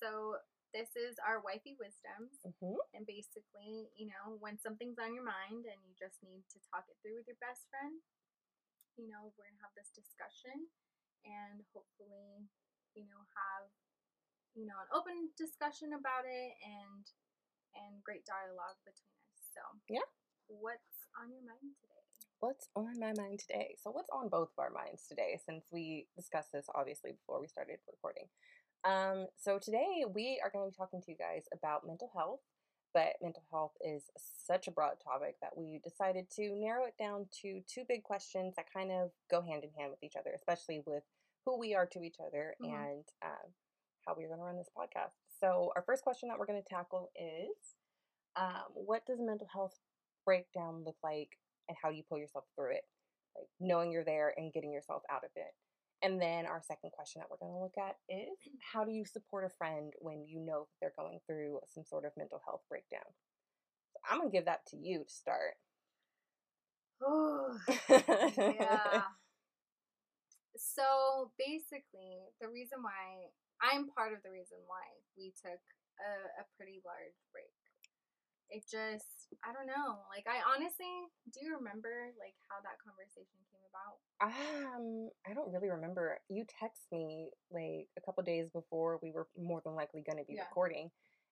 So 0.00 0.40
this 0.72 0.94
is 0.94 1.18
our 1.24 1.42
wifey 1.42 1.74
wisdoms, 1.80 2.40
hmm 2.44 2.78
and 2.94 3.06
basically, 3.08 3.90
you 3.96 4.06
know, 4.10 4.36
when 4.38 4.60
something's 4.60 5.00
on 5.00 5.14
your 5.16 5.24
mind 5.26 5.64
and 5.66 5.78
you 5.84 5.92
just 5.96 6.20
need 6.22 6.44
to 6.52 6.58
talk 6.70 6.84
it 6.88 6.96
through 7.00 7.16
with 7.20 7.28
your 7.28 7.40
best 7.40 7.66
friend, 7.72 7.96
you 9.00 9.08
know, 9.08 9.32
we're 9.34 9.48
gonna 9.48 9.64
have 9.64 9.74
this 9.74 9.90
discussion 9.92 10.68
and 11.24 11.64
hopefully, 11.72 12.44
you 12.94 13.04
know, 13.08 13.20
have 13.34 13.68
you 14.54 14.66
know, 14.66 14.78
an 14.82 14.90
open 14.90 15.30
discussion 15.38 15.94
about 15.94 16.26
it 16.26 16.52
and 16.62 17.04
and 17.74 18.02
great 18.02 18.24
dialogue 18.26 18.78
between 18.84 19.14
us. 19.30 19.40
So 19.54 19.62
Yeah. 19.88 20.06
What's 20.48 21.06
on 21.20 21.30
your 21.32 21.42
mind 21.46 21.76
today? 21.78 22.02
What's 22.40 22.68
on 22.74 22.98
my 22.98 23.12
mind 23.12 23.38
today? 23.40 23.76
So, 23.82 23.90
what's 23.90 24.08
on 24.10 24.28
both 24.28 24.48
of 24.50 24.58
our 24.58 24.70
minds 24.70 25.06
today 25.06 25.38
since 25.44 25.66
we 25.70 26.08
discussed 26.16 26.52
this 26.52 26.66
obviously 26.74 27.12
before 27.12 27.40
we 27.40 27.46
started 27.46 27.78
recording? 27.86 28.28
Um, 28.82 29.26
so, 29.36 29.58
today 29.58 30.04
we 30.08 30.40
are 30.42 30.50
going 30.50 30.66
to 30.66 30.72
be 30.72 30.76
talking 30.76 31.02
to 31.02 31.10
you 31.10 31.18
guys 31.18 31.44
about 31.52 31.86
mental 31.86 32.10
health, 32.16 32.40
but 32.94 33.14
mental 33.22 33.44
health 33.52 33.72
is 33.84 34.10
such 34.16 34.66
a 34.68 34.70
broad 34.72 34.96
topic 35.04 35.36
that 35.42 35.56
we 35.56 35.80
decided 35.84 36.30
to 36.36 36.56
narrow 36.56 36.86
it 36.86 36.96
down 36.98 37.26
to 37.42 37.60
two 37.68 37.84
big 37.86 38.02
questions 38.02 38.54
that 38.56 38.72
kind 38.72 38.90
of 38.90 39.10
go 39.30 39.42
hand 39.42 39.62
in 39.62 39.70
hand 39.78 39.90
with 39.90 40.02
each 40.02 40.16
other, 40.16 40.32
especially 40.34 40.82
with 40.86 41.04
who 41.44 41.58
we 41.58 41.74
are 41.74 41.86
to 41.86 42.02
each 42.02 42.16
other 42.20 42.56
Mhm. 42.60 42.74
and 42.74 43.04
um, 43.22 43.54
how 44.06 44.14
we're 44.16 44.28
going 44.28 44.40
to 44.40 44.44
run 44.44 44.56
this 44.56 44.70
podcast. 44.76 45.12
So, 45.40 45.72
our 45.74 45.82
first 45.82 46.02
question 46.02 46.28
that 46.28 46.38
we're 46.38 46.46
going 46.46 46.62
to 46.62 46.68
tackle 46.68 47.10
is 47.16 47.74
um, 48.36 48.68
what 48.74 49.06
does 49.06 49.18
mental 49.20 49.48
health 49.52 49.74
breakdown 50.24 50.82
look 50.84 50.96
like 51.02 51.38
and 51.68 51.76
how 51.82 51.90
do 51.90 51.96
you 51.96 52.02
pull 52.08 52.18
yourself 52.18 52.44
through 52.54 52.72
it? 52.72 52.84
Like 53.36 53.48
knowing 53.58 53.90
you're 53.90 54.04
there 54.04 54.34
and 54.36 54.52
getting 54.52 54.72
yourself 54.72 55.02
out 55.10 55.24
of 55.24 55.30
it. 55.36 55.54
And 56.02 56.20
then 56.20 56.46
our 56.46 56.62
second 56.62 56.92
question 56.92 57.20
that 57.20 57.28
we're 57.30 57.44
going 57.44 57.56
to 57.56 57.62
look 57.62 57.78
at 57.78 57.96
is 58.08 58.36
how 58.72 58.84
do 58.84 58.92
you 58.92 59.04
support 59.04 59.44
a 59.44 59.56
friend 59.56 59.92
when 59.98 60.24
you 60.26 60.40
know 60.40 60.66
that 60.66 60.76
they're 60.80 61.04
going 61.04 61.20
through 61.26 61.60
some 61.72 61.84
sort 61.84 62.04
of 62.04 62.12
mental 62.16 62.40
health 62.44 62.62
breakdown? 62.68 63.08
So 63.92 64.00
I'm 64.10 64.18
going 64.18 64.30
to 64.30 64.36
give 64.36 64.46
that 64.46 64.66
to 64.68 64.76
you 64.76 65.04
to 65.04 65.12
start. 65.12 65.54
Oh, 67.02 67.56
yeah. 67.88 69.02
So 70.56 71.30
basically, 71.38 72.20
the 72.40 72.48
reason 72.48 72.82
why 72.82 73.32
I'm 73.60 73.88
part 73.92 74.12
of 74.12 74.24
the 74.24 74.32
reason 74.32 74.58
why 74.66 74.84
we 75.16 75.32
took 75.36 75.60
a, 76.00 76.10
a 76.40 76.44
pretty 76.56 76.80
large 76.84 77.16
break. 77.32 77.52
It 78.50 78.66
just, 78.66 79.30
I 79.46 79.54
don't 79.54 79.70
know. 79.70 80.02
Like, 80.10 80.26
I 80.26 80.42
honestly, 80.42 80.90
do 81.30 81.38
you 81.38 81.54
remember 81.54 82.10
like 82.18 82.34
how 82.50 82.58
that 82.66 82.82
conversation 82.82 83.38
came 83.46 83.62
about? 83.70 84.02
um, 84.20 85.08
I 85.22 85.32
don't 85.34 85.52
really 85.52 85.70
remember. 85.70 86.18
You 86.28 86.44
text 86.58 86.90
me 86.90 87.30
like 87.50 87.86
a 87.96 88.02
couple 88.04 88.22
days 88.26 88.50
before 88.50 88.98
we 89.02 89.12
were 89.12 89.28
more 89.38 89.62
than 89.64 89.76
likely 89.78 90.02
going 90.02 90.18
to 90.18 90.26
be 90.26 90.34
Yeah. 90.34 90.50
recording. 90.50 90.90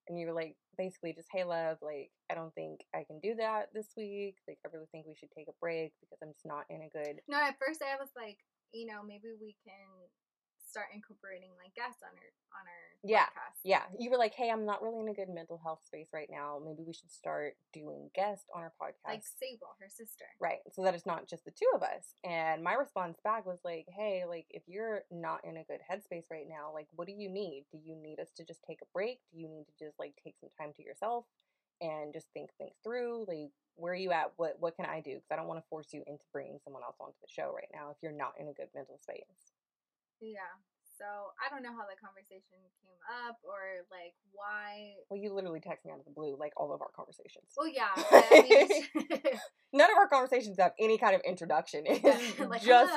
And 0.08 0.16
you 0.18 0.24
were 0.26 0.32
like, 0.32 0.56
basically, 0.78 1.12
just, 1.12 1.28
hey, 1.30 1.44
love, 1.44 1.76
like, 1.82 2.08
I 2.30 2.34
don't 2.34 2.54
think 2.54 2.80
I 2.94 3.04
can 3.04 3.20
do 3.20 3.34
that 3.36 3.68
this 3.74 3.92
week. 3.94 4.36
Like, 4.48 4.56
I 4.64 4.72
really 4.72 4.88
think 4.90 5.04
we 5.04 5.14
should 5.18 5.28
take 5.36 5.48
a 5.48 5.58
break 5.60 5.92
because 6.00 6.16
I'm 6.22 6.32
just 6.32 6.46
not 6.46 6.64
in 6.70 6.80
a 6.80 6.88
good 6.88 7.20
No, 7.28 7.36
at 7.36 7.58
first 7.58 7.82
I 7.82 8.00
was 8.00 8.08
like, 8.16 8.38
you 8.72 8.86
know, 8.86 9.02
maybe 9.04 9.36
we 9.38 9.56
can 9.66 10.08
start 10.68 10.88
incorporating 10.94 11.50
like 11.56 11.74
guests 11.74 12.02
on 12.04 12.12
our 12.12 12.30
on 12.60 12.64
our 12.68 12.84
Yeah, 13.02 13.24
podcast. 13.26 13.60
Yeah, 13.64 13.84
you 13.98 14.10
were 14.10 14.16
like, 14.18 14.34
"Hey, 14.34 14.50
I'm 14.50 14.64
not 14.66 14.82
really 14.82 15.00
in 15.00 15.08
a 15.08 15.14
good 15.14 15.28
mental 15.28 15.58
health 15.58 15.80
space 15.84 16.08
right 16.12 16.28
now. 16.30 16.60
Maybe 16.62 16.82
we 16.84 16.92
should 16.92 17.10
start 17.10 17.56
doing 17.72 18.10
guests 18.14 18.46
on 18.54 18.62
our 18.62 18.72
podcast." 18.80 19.08
Like 19.08 19.24
Sable, 19.24 19.74
her 19.80 19.88
sister. 19.88 20.26
right, 20.40 20.60
so 20.72 20.82
that 20.82 20.94
it's 20.94 21.06
not 21.06 21.26
just 21.28 21.44
the 21.44 21.50
two 21.50 21.68
of 21.74 21.82
us. 21.82 22.14
And 22.24 22.62
my 22.62 22.74
response 22.74 23.18
back 23.24 23.46
was 23.46 23.60
like, 23.64 23.86
"Hey, 23.88 24.24
like 24.28 24.46
if 24.50 24.62
you're 24.66 25.04
not 25.10 25.44
in 25.44 25.56
a 25.56 25.64
good 25.64 25.80
headspace 25.90 26.30
right 26.30 26.46
now, 26.48 26.72
like 26.72 26.88
what 26.94 27.06
do 27.06 27.14
you 27.14 27.28
need? 27.28 27.66
Do 27.72 27.78
you 27.78 27.96
need 27.96 28.20
us 28.20 28.30
to 28.36 28.44
just 28.44 28.62
take 28.64 28.82
a 28.82 28.86
break? 28.92 29.20
Do 29.32 29.38
you 29.38 29.48
need 29.48 29.66
to 29.68 29.84
just 29.86 29.98
like 29.98 30.14
take 30.22 30.36
some 30.40 30.50
time 30.58 30.72
to 30.76 30.82
yourself 30.82 31.24
and 31.80 32.12
just 32.12 32.26
think 32.34 32.50
things 32.58 32.76
through? 32.82 33.24
Like 33.28 33.52
where 33.76 33.92
are 33.92 33.96
you 33.96 34.10
at? 34.10 34.32
What 34.36 34.56
what 34.58 34.74
can 34.76 34.86
I 34.86 35.00
do? 35.00 35.14
Because 35.14 35.30
I 35.30 35.36
don't 35.36 35.46
want 35.46 35.60
to 35.60 35.68
force 35.70 35.92
you 35.92 36.02
into 36.06 36.24
bringing 36.32 36.58
someone 36.64 36.82
else 36.82 36.96
onto 37.00 37.16
the 37.22 37.28
show 37.30 37.52
right 37.54 37.70
now 37.72 37.90
if 37.90 37.96
you're 38.02 38.10
not 38.12 38.32
in 38.40 38.48
a 38.48 38.52
good 38.52 38.68
mental 38.74 38.98
space." 39.00 39.54
Yeah. 40.20 40.52
So 40.98 41.06
I 41.38 41.46
don't 41.48 41.62
know 41.62 41.70
how 41.70 41.86
the 41.86 41.94
conversation 41.94 42.58
came 42.82 42.98
up 43.06 43.38
or 43.46 43.86
like 43.86 44.18
why. 44.34 44.98
Well, 45.08 45.20
you 45.20 45.32
literally 45.32 45.60
text 45.60 45.86
me 45.86 45.92
out 45.92 46.00
of 46.00 46.04
the 46.04 46.10
blue, 46.10 46.34
like 46.36 46.50
all 46.56 46.74
of 46.74 46.80
our 46.82 46.90
conversations. 46.90 47.54
Well, 47.56 47.68
yeah. 47.70 47.94
I 47.94 48.42
mean, 48.42 49.22
None 49.72 49.90
of 49.92 49.96
our 49.96 50.08
conversations 50.08 50.58
have 50.58 50.72
any 50.80 50.98
kind 50.98 51.14
of 51.14 51.20
introduction. 51.24 51.84
It 51.86 52.02
is 52.04 52.38
like, 52.50 52.62
just 52.62 52.90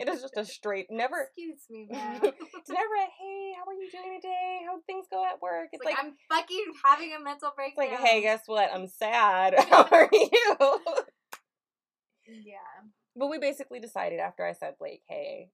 it 0.00 0.08
is 0.08 0.22
just 0.22 0.36
a 0.36 0.44
straight 0.44 0.86
never 0.90 1.30
Excuse 1.30 1.62
me, 1.70 1.86
man. 1.88 2.18
it's 2.24 2.68
never 2.68 2.94
a 2.98 3.06
hey, 3.14 3.54
how 3.54 3.62
are 3.70 3.78
you 3.78 3.88
doing 3.94 4.18
today? 4.20 4.62
How 4.66 4.80
things 4.84 5.06
go 5.08 5.24
at 5.24 5.40
work? 5.40 5.68
It's 5.72 5.80
It's 5.80 5.84
like, 5.84 5.94
like, 5.96 6.04
I'm 6.04 6.14
fucking 6.28 6.64
having 6.84 7.12
a 7.14 7.22
mental 7.22 7.50
it's 7.50 7.54
breakdown. 7.54 7.90
like, 7.92 8.00
hey, 8.00 8.22
guess 8.22 8.42
what? 8.46 8.70
I'm 8.74 8.88
sad. 8.88 9.54
How 9.70 9.86
are 9.92 10.08
you? 10.10 10.56
Yeah. 12.26 12.90
but 13.14 13.28
we 13.28 13.38
basically 13.38 13.78
decided 13.78 14.18
after 14.18 14.44
I 14.44 14.52
said 14.52 14.74
like, 14.80 15.02
hey, 15.08 15.50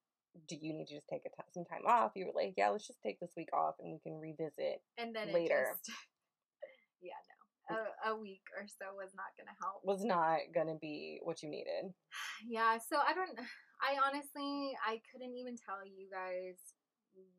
do 0.49 0.57
you 0.61 0.73
need 0.73 0.87
to 0.89 0.95
just 0.95 1.09
take 1.09 1.23
a 1.27 1.31
t- 1.31 1.53
some 1.53 1.65
time 1.65 1.87
off? 1.87 2.13
You 2.15 2.27
were 2.27 2.37
like, 2.37 2.55
yeah, 2.57 2.71
let's 2.71 2.87
just 2.87 3.03
take 3.03 3.21
this 3.21 3.33
week 3.37 3.53
off 3.53 3.77
and 3.81 3.93
we 3.93 4.01
can 4.01 4.19
revisit. 4.19 4.83
And 4.99 5.15
then 5.15 5.33
Later. 5.33 5.77
It 5.77 5.87
just, 5.87 5.91
yeah, 7.03 7.21
no. 7.29 7.37
A, 7.73 8.13
a 8.13 8.17
week 8.19 8.43
or 8.59 8.67
so 8.67 8.91
was 8.97 9.15
not 9.15 9.33
gonna 9.39 9.55
help. 9.63 9.81
Was 9.85 10.05
not 10.05 10.51
gonna 10.53 10.77
be 10.77 11.21
what 11.23 11.43
you 11.43 11.49
needed. 11.49 11.95
Yeah, 12.47 12.79
so 12.79 12.99
I 12.99 13.15
don't 13.15 13.39
I 13.81 13.99
honestly 14.03 14.75
I 14.83 15.01
couldn't 15.11 15.37
even 15.39 15.55
tell 15.57 15.87
you 15.87 16.11
guys 16.11 16.59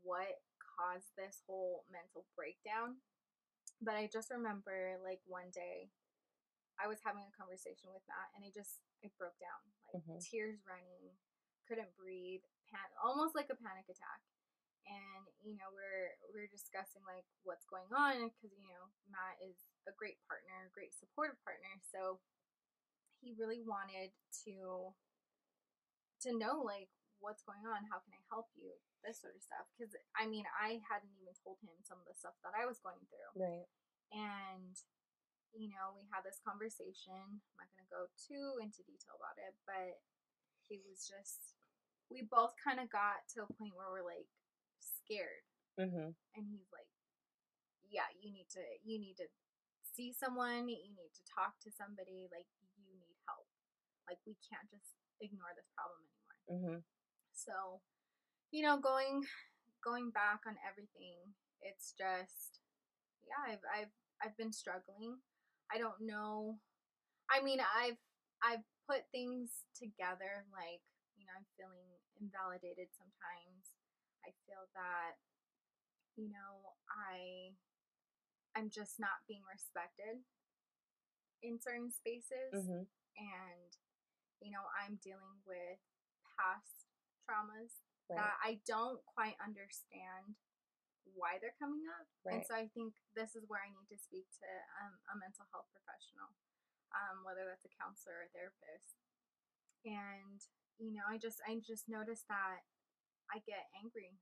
what 0.01 0.39
caused 0.79 1.11
this 1.19 1.43
whole 1.45 1.83
mental 1.91 2.25
breakdown. 2.39 3.03
But 3.83 3.99
I 3.99 4.07
just 4.07 4.31
remember 4.31 4.95
like 5.03 5.19
one 5.27 5.51
day 5.51 5.91
I 6.79 6.87
was 6.87 7.03
having 7.03 7.27
a 7.27 7.35
conversation 7.35 7.91
with 7.91 8.01
Matt 8.07 8.31
and 8.33 8.47
I 8.47 8.49
just 8.55 8.79
it 9.03 9.11
broke 9.19 9.37
down. 9.43 9.59
Like 9.91 10.01
Mhm. 10.07 10.23
tears 10.23 10.63
running, 10.63 11.11
couldn't 11.67 11.91
breathe, 11.99 12.47
pan- 12.73 12.97
almost 12.97 13.37
like 13.37 13.53
a 13.53 13.57
panic 13.61 13.85
attack. 13.85 14.19
And 14.89 15.23
you 15.45 15.55
know, 15.55 15.69
we're 15.71 16.17
we're 16.33 16.49
discussing 16.51 17.05
like 17.07 17.23
what's 17.45 17.63
going 17.69 17.87
on 17.93 18.33
because 18.33 18.51
you 18.57 18.67
know, 18.67 18.89
Matt 19.07 19.37
is 19.39 19.55
a 19.87 19.93
great 19.95 20.17
partner, 20.27 20.67
great 20.75 20.91
supportive 20.97 21.37
partner. 21.45 21.71
So 21.87 22.19
he 23.23 23.31
really 23.39 23.61
wanted 23.63 24.11
to 24.43 24.91
to 26.27 26.29
know 26.35 26.59
like 26.63 26.91
what's 27.23 27.43
going 27.47 27.63
on 27.63 27.87
how 27.87 27.99
can 28.03 28.11
i 28.15 28.21
help 28.27 28.51
you 28.59 28.75
this 29.03 29.19
sort 29.23 29.31
of 29.35 29.39
stuff 29.43 29.63
because 29.75 29.91
i 30.19 30.27
mean 30.27 30.43
i 30.59 30.79
hadn't 30.91 31.11
even 31.19 31.31
told 31.39 31.55
him 31.63 31.71
some 31.83 31.99
of 31.99 32.07
the 32.07 32.15
stuff 32.15 32.35
that 32.43 32.51
i 32.55 32.67
was 32.67 32.79
going 32.83 32.99
through 33.07 33.31
Right. 33.39 33.67
and 34.11 34.75
you 35.55 35.71
know 35.71 35.95
we 35.95 36.03
had 36.11 36.23
this 36.27 36.39
conversation 36.43 37.15
i'm 37.15 37.55
not 37.59 37.67
going 37.71 37.83
to 37.87 37.91
go 37.95 38.03
too 38.19 38.59
into 38.59 38.83
detail 38.87 39.15
about 39.15 39.39
it 39.39 39.55
but 39.63 39.99
he 40.67 40.83
was 40.83 41.03
just 41.07 41.55
we 42.11 42.23
both 42.27 42.53
kind 42.59 42.79
of 42.79 42.89
got 42.91 43.23
to 43.35 43.43
a 43.43 43.53
point 43.59 43.73
where 43.75 43.89
we're 43.91 44.05
like 44.05 44.27
scared 44.79 45.43
Mm-hmm. 45.79 46.13
and 46.13 46.43
he's 46.53 46.69
like 46.69 46.85
yeah 47.89 48.05
you 48.21 48.29
need 48.29 48.45
to 48.53 48.61
you 48.85 49.01
need 49.01 49.17
to 49.17 49.25
see 49.89 50.13
someone 50.13 50.69
you 50.69 50.93
need 50.93 51.13
to 51.17 51.23
talk 51.25 51.57
to 51.65 51.73
somebody 51.73 52.29
like 52.29 52.45
you 52.77 52.93
need 52.93 53.17
help 53.25 53.49
like 54.05 54.21
we 54.29 54.37
can't 54.45 54.69
just 54.69 54.93
ignore 55.21 55.49
this 55.57 55.69
problem 55.73 56.01
anymore 56.05 56.37
Mm-hmm. 56.45 56.79
so 57.33 57.81
you 58.51 58.61
know 58.61 58.77
going 58.77 59.23
going 59.83 60.11
back 60.11 60.45
on 60.45 60.55
everything 60.61 61.17
it's 61.65 61.93
just 61.97 62.61
yeah 63.25 63.53
i've 63.53 63.65
i've, 63.73 63.93
I've 64.21 64.37
been 64.37 64.51
struggling 64.53 65.17
i 65.73 65.77
don't 65.81 66.01
know 66.05 66.59
i 67.31 67.41
mean 67.41 67.59
i've 67.61 67.97
i've 68.43 68.65
put 68.89 69.07
things 69.11 69.65
together 69.77 70.45
like 70.53 70.83
you 71.17 71.25
know 71.25 71.33
i'm 71.37 71.47
feeling 71.57 71.87
invalidated 72.23 72.87
sometimes. 72.95 73.75
I 74.23 74.31
feel 74.47 74.63
that 74.79 75.19
you 76.15 76.29
know 76.29 76.71
i 76.93 77.49
i'm 78.53 78.69
just 78.69 79.01
not 79.01 79.25
being 79.25 79.41
respected 79.49 80.21
in 81.41 81.57
certain 81.59 81.89
spaces. 81.91 82.53
Mm-hmm. 82.53 82.85
and 82.85 83.69
you 84.39 84.53
know 84.53 84.63
i'm 84.77 84.95
dealing 85.03 85.41
with 85.43 85.81
past 86.39 86.87
traumas 87.25 87.83
Right. 88.11 88.19
that 88.19 88.35
i 88.43 88.51
don't 88.67 88.99
quite 89.15 89.39
understand 89.39 90.35
why 91.15 91.35
they're 91.39 91.55
coming 91.59 91.83
up. 91.87 92.07
And 92.27 92.43
so 92.43 92.51
i 92.55 92.67
think 92.75 92.91
this 93.15 93.31
is 93.35 93.47
where 93.47 93.63
i 93.63 93.71
need 93.71 93.87
to 93.91 93.99
speak 93.99 94.27
to 94.43 94.49
um, 94.83 94.95
a 95.11 95.15
mental 95.19 95.47
health 95.51 95.67
professional 95.75 96.31
um, 96.93 97.25
whether 97.25 97.43
that's 97.47 97.65
a 97.65 97.73
counselor 97.73 98.21
or 98.21 98.25
a 98.29 98.33
therapist. 98.35 99.01
And 99.83 100.39
you 100.81 100.91
know 100.93 101.05
i 101.09 101.17
just 101.17 101.39
i 101.47 101.57
just 101.61 101.87
noticed 101.89 102.25
that 102.29 102.61
i 103.33 103.39
get 103.45 103.69
angry 103.77 104.15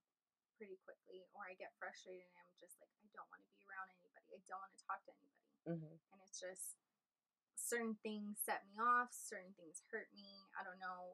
pretty 0.57 0.77
quickly 0.85 1.25
or 1.35 1.45
i 1.47 1.53
get 1.57 1.73
frustrated 1.81 2.25
and 2.37 2.45
i'm 2.47 2.57
just 2.61 2.77
like 2.83 2.91
i 3.01 3.07
don't 3.15 3.27
want 3.33 3.41
to 3.41 3.49
be 3.55 3.63
around 3.67 3.87
anybody 3.91 4.29
i 4.35 4.41
don't 4.49 4.61
want 4.61 4.73
to 4.75 4.83
talk 4.87 5.01
to 5.07 5.13
anybody 5.15 5.39
Mm-hmm. 5.61 5.93
and 5.93 6.17
it's 6.25 6.41
just 6.41 6.73
certain 7.53 7.93
things 8.01 8.41
set 8.41 8.65
me 8.65 8.73
off 8.81 9.13
certain 9.13 9.53
things 9.53 9.85
hurt 9.93 10.09
me 10.09 10.41
i 10.57 10.65
don't 10.65 10.81
know 10.81 11.13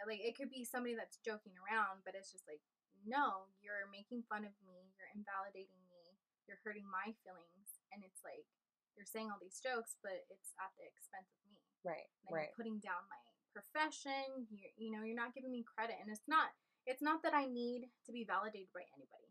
Uh, 0.00 0.08
like 0.08 0.24
it 0.24 0.32
could 0.38 0.48
be 0.48 0.64
somebody 0.64 0.96
that's 0.96 1.20
joking 1.20 1.52
around 1.60 2.00
but 2.06 2.16
it's 2.16 2.32
just 2.32 2.48
like 2.48 2.64
no 3.04 3.44
you're 3.60 3.84
making 3.92 4.24
fun 4.24 4.42
of 4.48 4.54
me 4.64 4.88
you're 4.96 5.12
invalidating 5.12 5.80
me 5.92 6.16
you're 6.48 6.60
hurting 6.64 6.88
my 6.88 7.12
feelings 7.22 7.68
and 7.92 8.00
it's 8.00 8.24
like 8.24 8.48
you're 8.96 9.08
saying 9.08 9.28
all 9.28 9.38
these 9.42 9.60
jokes 9.60 10.00
but 10.00 10.24
it's 10.32 10.56
at 10.58 10.72
the 10.80 10.86
expense 10.88 11.28
of 11.36 11.44
me 11.52 11.60
Right. 11.84 12.08
like 12.26 12.48
Right. 12.48 12.52
putting 12.56 12.80
down 12.80 13.04
my 13.12 13.20
profession 13.58 14.46
you 14.54 14.62
you 14.78 14.90
know 14.94 15.02
you're 15.02 15.18
not 15.18 15.34
giving 15.34 15.50
me 15.50 15.66
credit 15.66 15.98
and 15.98 16.06
it's 16.10 16.26
not 16.30 16.54
it's 16.86 17.02
not 17.02 17.20
that 17.26 17.34
I 17.34 17.44
need 17.44 17.90
to 18.06 18.10
be 18.14 18.22
validated 18.24 18.70
by 18.72 18.86
anybody 18.96 19.28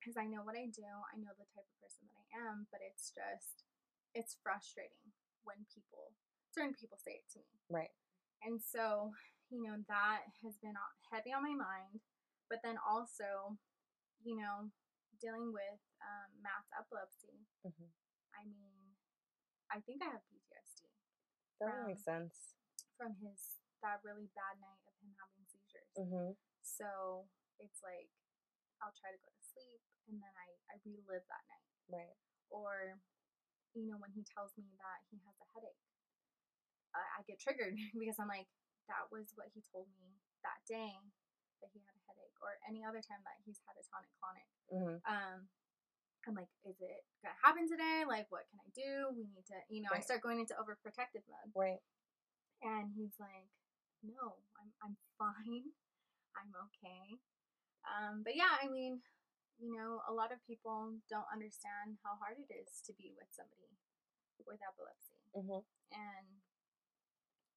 because 0.00 0.16
I 0.20 0.24
know 0.28 0.40
what 0.44 0.56
I 0.56 0.68
do. 0.68 0.84
I 0.84 1.16
know 1.16 1.32
the 1.36 1.48
type 1.56 1.64
of 1.64 1.76
person 1.80 2.04
that 2.08 2.16
I 2.20 2.28
am, 2.48 2.66
but 2.72 2.80
it's 2.84 3.08
just 3.12 3.64
it's 4.12 4.36
frustrating 4.44 5.08
when 5.48 5.64
people 5.72 6.12
certain 6.52 6.76
people 6.76 7.00
say 7.00 7.24
it 7.24 7.28
to 7.32 7.40
me. 7.40 7.56
Right. 7.72 7.92
And 8.44 8.60
so, 8.60 9.12
you 9.48 9.64
know, 9.64 9.80
that 9.88 10.28
has 10.44 10.56
been 10.60 10.76
heavy 11.08 11.32
on 11.32 11.40
my 11.44 11.56
mind. 11.56 12.04
But 12.52 12.60
then 12.60 12.76
also, 12.84 13.56
you 14.20 14.36
know, 14.36 14.68
dealing 15.24 15.52
with 15.56 15.80
um, 16.04 16.28
Matt's 16.44 16.68
epilepsy. 16.76 17.40
Mhm. 17.64 17.88
I 18.36 18.44
mean, 18.44 18.76
I 19.72 19.80
think 19.80 20.04
I 20.04 20.12
have 20.12 20.24
PTSD 20.28 20.84
That 21.60 21.72
From- 21.72 21.86
makes 21.88 22.04
sense. 22.04 22.53
From 22.96 23.14
his 23.20 23.60
that 23.82 24.00
really 24.00 24.30
bad 24.32 24.56
night 24.64 24.80
of 24.88 24.94
him 25.02 25.12
having 25.20 25.44
seizures. 25.44 25.92
Mhm. 25.98 26.36
So 26.62 27.28
it's 27.60 27.82
like 27.84 28.08
I'll 28.80 28.94
try 28.96 29.12
to 29.12 29.20
go 29.20 29.28
to 29.28 29.42
sleep 29.44 29.80
and 30.08 30.20
then 30.20 30.32
I, 30.36 30.48
I 30.72 30.80
relive 30.84 31.24
that 31.28 31.44
night. 31.48 31.68
Right. 31.88 32.16
Or, 32.50 32.96
you 33.74 33.84
know, 33.88 33.96
when 34.00 34.12
he 34.12 34.24
tells 34.24 34.56
me 34.56 34.68
that 34.80 35.00
he 35.12 35.20
has 35.24 35.36
a 35.40 35.46
headache, 35.56 35.84
I, 36.94 37.00
I 37.00 37.20
get 37.28 37.40
triggered 37.40 37.76
because 38.00 38.16
I'm 38.20 38.28
like, 38.28 38.48
that 38.88 39.08
was 39.12 39.32
what 39.36 39.48
he 39.52 39.60
told 39.72 39.88
me 39.96 40.16
that 40.44 40.60
day 40.68 40.92
that 41.64 41.72
he 41.72 41.80
had 41.80 41.96
a 41.96 42.02
headache, 42.04 42.36
or 42.44 42.60
any 42.68 42.84
other 42.84 43.00
time 43.00 43.24
that 43.24 43.40
he's 43.48 43.56
had 43.64 43.76
a 43.80 43.84
tonic 43.88 44.12
clonic. 44.20 44.48
Mhm. 44.68 45.00
Um, 45.08 45.48
I'm 46.28 46.36
like, 46.36 46.48
is 46.64 46.76
it 46.80 47.04
gonna 47.24 47.36
happen 47.40 47.64
today? 47.68 48.04
Like, 48.04 48.28
what 48.28 48.44
can 48.52 48.60
I 48.60 48.68
do? 48.76 49.12
We 49.16 49.24
need 49.28 49.44
to, 49.48 49.56
you 49.72 49.80
know, 49.80 49.92
I 49.92 50.00
start 50.00 50.20
going 50.20 50.40
into 50.40 50.52
overprotective 50.56 51.24
mode. 51.28 51.52
Right. 51.56 51.80
And 52.64 52.90
he's 52.96 53.14
like, 53.20 53.52
no, 54.02 54.40
I'm, 54.58 54.70
I'm 54.82 54.96
fine. 55.20 55.70
I'm 56.34 56.50
okay. 56.72 57.20
Um, 57.86 58.22
but 58.24 58.34
yeah, 58.34 58.58
I 58.58 58.68
mean, 58.68 59.00
you 59.60 59.70
know, 59.70 60.02
a 60.08 60.12
lot 60.12 60.32
of 60.32 60.40
people 60.48 60.96
don't 61.08 61.28
understand 61.30 62.00
how 62.02 62.16
hard 62.18 62.40
it 62.40 62.50
is 62.50 62.82
to 62.88 62.92
be 62.96 63.12
with 63.14 63.28
somebody 63.30 63.70
with 64.44 64.60
epilepsy. 64.64 65.20
Mhm. 65.36 65.62
And, 65.94 66.26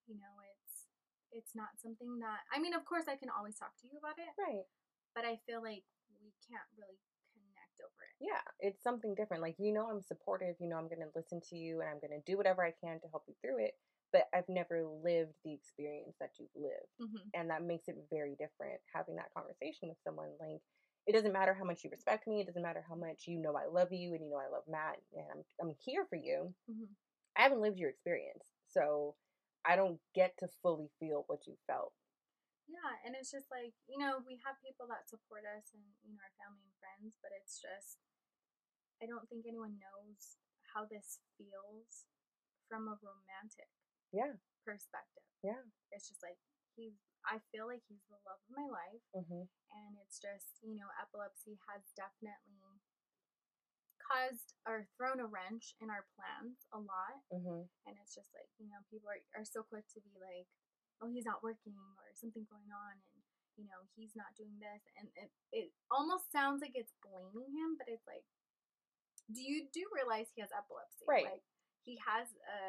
you 0.08 0.16
know, 0.16 0.36
it's, 0.56 0.88
it's 1.32 1.54
not 1.56 1.76
something 1.82 2.20
that, 2.20 2.48
I 2.54 2.60
mean, 2.60 2.74
of 2.74 2.86
course 2.86 3.06
I 3.10 3.16
can 3.18 3.30
always 3.30 3.58
talk 3.58 3.76
to 3.82 3.88
you 3.88 3.98
about 4.00 4.20
it, 4.20 4.32
Right. 4.40 4.66
but 5.16 5.26
I 5.26 5.38
feel 5.46 5.62
like 5.62 5.84
we 6.22 6.32
can't 6.48 6.68
really 6.78 7.00
connect 7.34 7.78
over 7.84 8.02
it. 8.08 8.16
Yeah, 8.24 8.44
it's 8.60 8.84
something 8.84 9.16
different. 9.16 9.44
Like 9.44 9.56
you 9.60 9.74
know 9.74 9.90
I'm 9.90 10.02
supportive, 10.02 10.56
you 10.60 10.70
know 10.70 10.78
I'm 10.78 10.88
going 10.88 11.04
to 11.04 11.12
listen 11.16 11.42
to 11.52 11.56
you 11.58 11.82
and 11.82 11.90
I'm 11.90 12.00
going 12.00 12.16
to 12.16 12.24
do 12.26 12.38
whatever 12.38 12.64
I 12.64 12.72
can 12.72 13.00
to 13.02 13.08
help 13.12 13.24
you 13.28 13.36
through 13.42 13.64
it, 13.66 13.76
but 14.18 14.26
I've 14.34 14.50
never 14.50 14.82
lived 15.04 15.36
the 15.46 15.54
experience 15.54 16.16
that 16.20 16.32
you've 16.42 16.56
lived. 16.58 16.90
Mm-hmm. 17.02 17.30
and 17.38 17.50
that 17.52 17.62
makes 17.64 17.88
it 17.88 17.98
very 18.10 18.34
different 18.40 18.82
having 18.94 19.16
that 19.18 19.34
conversation 19.38 19.90
with 19.90 19.98
someone 20.04 20.34
like 20.42 20.62
it 21.06 21.14
doesn't 21.14 21.34
matter 21.34 21.54
how 21.54 21.64
much 21.64 21.84
you 21.84 21.90
respect 21.92 22.28
me 22.28 22.42
it 22.42 22.48
doesn't 22.48 22.64
matter 22.66 22.84
how 22.88 22.96
much 22.96 23.28
you 23.28 23.38
know 23.40 23.54
i 23.56 23.66
love 23.70 23.92
you 23.94 24.14
and 24.14 24.24
you 24.26 24.30
know 24.32 24.42
i 24.42 24.50
love 24.52 24.66
matt 24.68 24.98
and 25.14 25.26
i'm, 25.34 25.44
I'm 25.62 25.74
here 25.86 26.06
for 26.10 26.18
you 26.18 26.54
Mm-hmm. 26.72 26.92
i 27.38 27.42
haven't 27.46 27.62
lived 27.62 27.78
your 27.78 27.90
experience 27.94 28.48
so 28.68 29.16
i 29.66 29.76
don't 29.76 30.00
get 30.16 30.34
to 30.40 30.48
fully 30.64 30.90
feel 31.00 31.24
what 31.28 31.46
you 31.48 31.56
felt 31.68 31.94
Yeah, 32.68 32.94
and 33.06 33.16
it's 33.16 33.32
just 33.32 33.48
like, 33.48 33.72
you 33.88 33.96
know, 33.96 34.20
we 34.28 34.40
have 34.44 34.60
people 34.60 34.88
that 34.92 35.08
support 35.08 35.48
us 35.48 35.72
and, 35.72 35.84
you 36.04 36.12
know, 36.12 36.20
our 36.20 36.36
family 36.36 36.68
and 36.68 36.76
friends, 36.84 37.16
but 37.24 37.32
it's 37.32 37.56
just, 37.64 38.04
I 39.00 39.08
don't 39.08 39.28
think 39.32 39.48
anyone 39.48 39.80
knows 39.80 40.36
how 40.76 40.84
this 40.84 41.24
feels 41.40 42.12
from 42.68 42.92
a 42.92 43.00
romantic 43.00 43.72
yeah 44.14 44.36
perspective. 44.66 45.24
Yeah. 45.44 45.64
It's 45.96 46.12
just 46.12 46.20
like, 46.20 46.36
he's, 46.76 47.00
I 47.24 47.40
feel 47.56 47.68
like 47.72 47.84
he's 47.88 48.04
the 48.12 48.20
love 48.28 48.40
of 48.44 48.52
my 48.52 48.68
life, 48.68 49.04
hmm 49.16 49.48
and 49.72 49.92
it's 50.00 50.18
just, 50.20 50.60
you 50.64 50.76
know, 50.80 50.88
epilepsy 51.00 51.60
has 51.68 51.84
definitely 51.96 52.80
caused 54.00 54.56
or 54.64 54.88
thrown 54.96 55.20
a 55.20 55.28
wrench 55.28 55.76
in 55.84 55.92
our 55.92 56.08
plans 56.16 56.64
a 56.72 56.80
lot 56.80 57.20
hmm 57.28 57.68
and 57.84 57.94
it's 58.00 58.16
just 58.16 58.32
like 58.32 58.48
you 58.56 58.64
know 58.72 58.80
people 58.88 59.12
are, 59.12 59.20
are 59.36 59.44
so 59.44 59.68
quick 59.68 59.84
to 59.92 60.00
be 60.00 60.16
like 60.16 60.48
oh 61.04 61.12
he's 61.12 61.28
not 61.28 61.44
working 61.44 61.76
or 61.76 62.08
something 62.16 62.48
going 62.48 62.72
on 62.72 62.96
and 62.96 63.20
you 63.60 63.68
know 63.68 63.84
he's 64.00 64.16
not 64.16 64.32
doing 64.40 64.56
this 64.64 64.80
and 64.96 65.12
it, 65.20 65.28
it 65.52 65.68
almost 65.92 66.32
sounds 66.32 66.64
like 66.64 66.72
it's 66.72 66.96
blaming 67.04 67.52
him 67.52 67.76
but 67.76 67.92
it's 67.92 68.08
like 68.08 68.24
do 69.28 69.44
you 69.44 69.68
do 69.76 69.84
realize 69.92 70.32
he 70.32 70.40
has 70.40 70.56
epilepsy 70.56 71.04
Right. 71.04 71.28
like 71.28 71.44
he 71.84 72.00
has 72.08 72.32
a, 72.48 72.60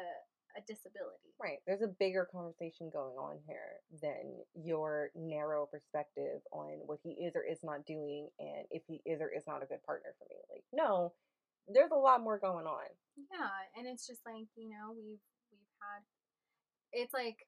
a 0.57 0.61
disability 0.67 1.33
right 1.41 1.59
there's 1.67 1.81
a 1.81 1.95
bigger 1.99 2.27
conversation 2.31 2.89
going 2.91 3.15
on 3.17 3.37
here 3.47 3.81
than 4.01 4.39
your 4.55 5.11
narrow 5.15 5.65
perspective 5.65 6.41
on 6.51 6.79
what 6.85 6.99
he 7.03 7.11
is 7.25 7.33
or 7.35 7.43
is 7.43 7.59
not 7.63 7.85
doing 7.85 8.29
and 8.39 8.65
if 8.71 8.83
he 8.87 9.01
is 9.05 9.21
or 9.21 9.29
is 9.29 9.43
not 9.47 9.63
a 9.63 9.67
good 9.67 9.83
partner 9.85 10.09
for 10.17 10.25
me 10.29 10.37
like 10.49 10.63
no 10.73 11.13
there's 11.67 11.91
a 11.91 11.95
lot 11.95 12.21
more 12.21 12.39
going 12.39 12.65
on 12.65 12.89
yeah 13.15 13.49
and 13.77 13.87
it's 13.87 14.07
just 14.07 14.21
like 14.25 14.47
you 14.55 14.69
know 14.69 14.91
we've 14.91 15.21
we've 15.51 15.75
had 15.81 16.01
it's 16.91 17.13
like 17.13 17.45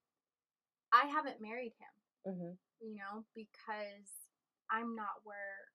i 0.94 1.08
haven't 1.08 1.42
married 1.42 1.74
him 1.80 2.36
hmm 2.38 2.54
you 2.82 2.98
know, 2.98 3.24
because 3.38 4.10
I'm 4.74 4.98
not 4.98 5.22
where 5.24 5.70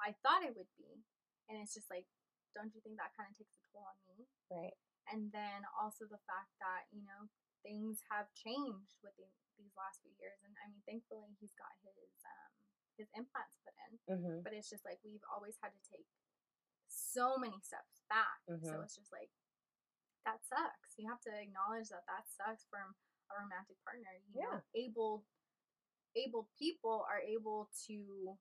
I 0.00 0.16
thought 0.24 0.42
I 0.42 0.56
would 0.56 0.72
be. 0.80 1.04
And 1.52 1.60
it's 1.60 1.76
just 1.76 1.92
like, 1.92 2.08
don't 2.56 2.72
you 2.72 2.80
think 2.80 2.96
that 2.96 3.12
kind 3.12 3.28
of 3.28 3.36
takes 3.36 3.52
a 3.52 3.62
toll 3.68 3.84
on 3.84 3.96
me? 4.08 4.24
right 4.52 4.76
And 5.12 5.30
then 5.32 5.64
also 5.76 6.06
the 6.08 6.20
fact 6.28 6.52
that, 6.60 6.88
you 6.92 7.04
know, 7.04 7.28
things 7.62 8.00
have 8.08 8.28
changed 8.36 8.96
with 9.04 9.14
the, 9.20 9.28
these 9.56 9.72
last 9.76 10.00
few 10.04 10.12
years. 10.20 10.40
And 10.44 10.52
I 10.60 10.68
mean, 10.72 10.80
thankfully, 10.88 11.32
he's 11.40 11.54
got 11.56 11.72
his 11.84 12.14
um, 12.24 12.50
his 12.96 13.08
implants 13.16 13.58
put 13.64 13.74
in. 13.88 13.92
hmm 14.08 14.40
But 14.44 14.54
it's 14.56 14.70
just 14.70 14.84
like 14.86 15.00
we've 15.04 15.24
always 15.32 15.58
had 15.60 15.74
to 15.74 15.82
take 15.90 16.06
so 16.88 17.36
many 17.36 17.58
steps 17.60 18.00
back. 18.08 18.40
So 18.62 18.78
Mhm. 18.78 18.84
it's 18.84 18.94
just 18.96 19.12
like, 19.12 19.30
that 20.24 20.40
sucks. 20.46 20.96
You 20.96 21.08
have 21.08 21.20
to 21.28 21.32
acknowledge 21.34 21.88
that 21.92 22.06
that 22.08 22.24
sucks 22.30 22.64
from 22.70 22.94
a 23.28 23.34
romantic 23.40 23.76
partner. 23.84 24.14
You 24.32 24.40
know, 24.40 24.56
able 24.74 25.24
able 26.16 26.48
people 26.58 27.04
are 27.10 27.20
able 27.20 27.68
to 27.88 28.38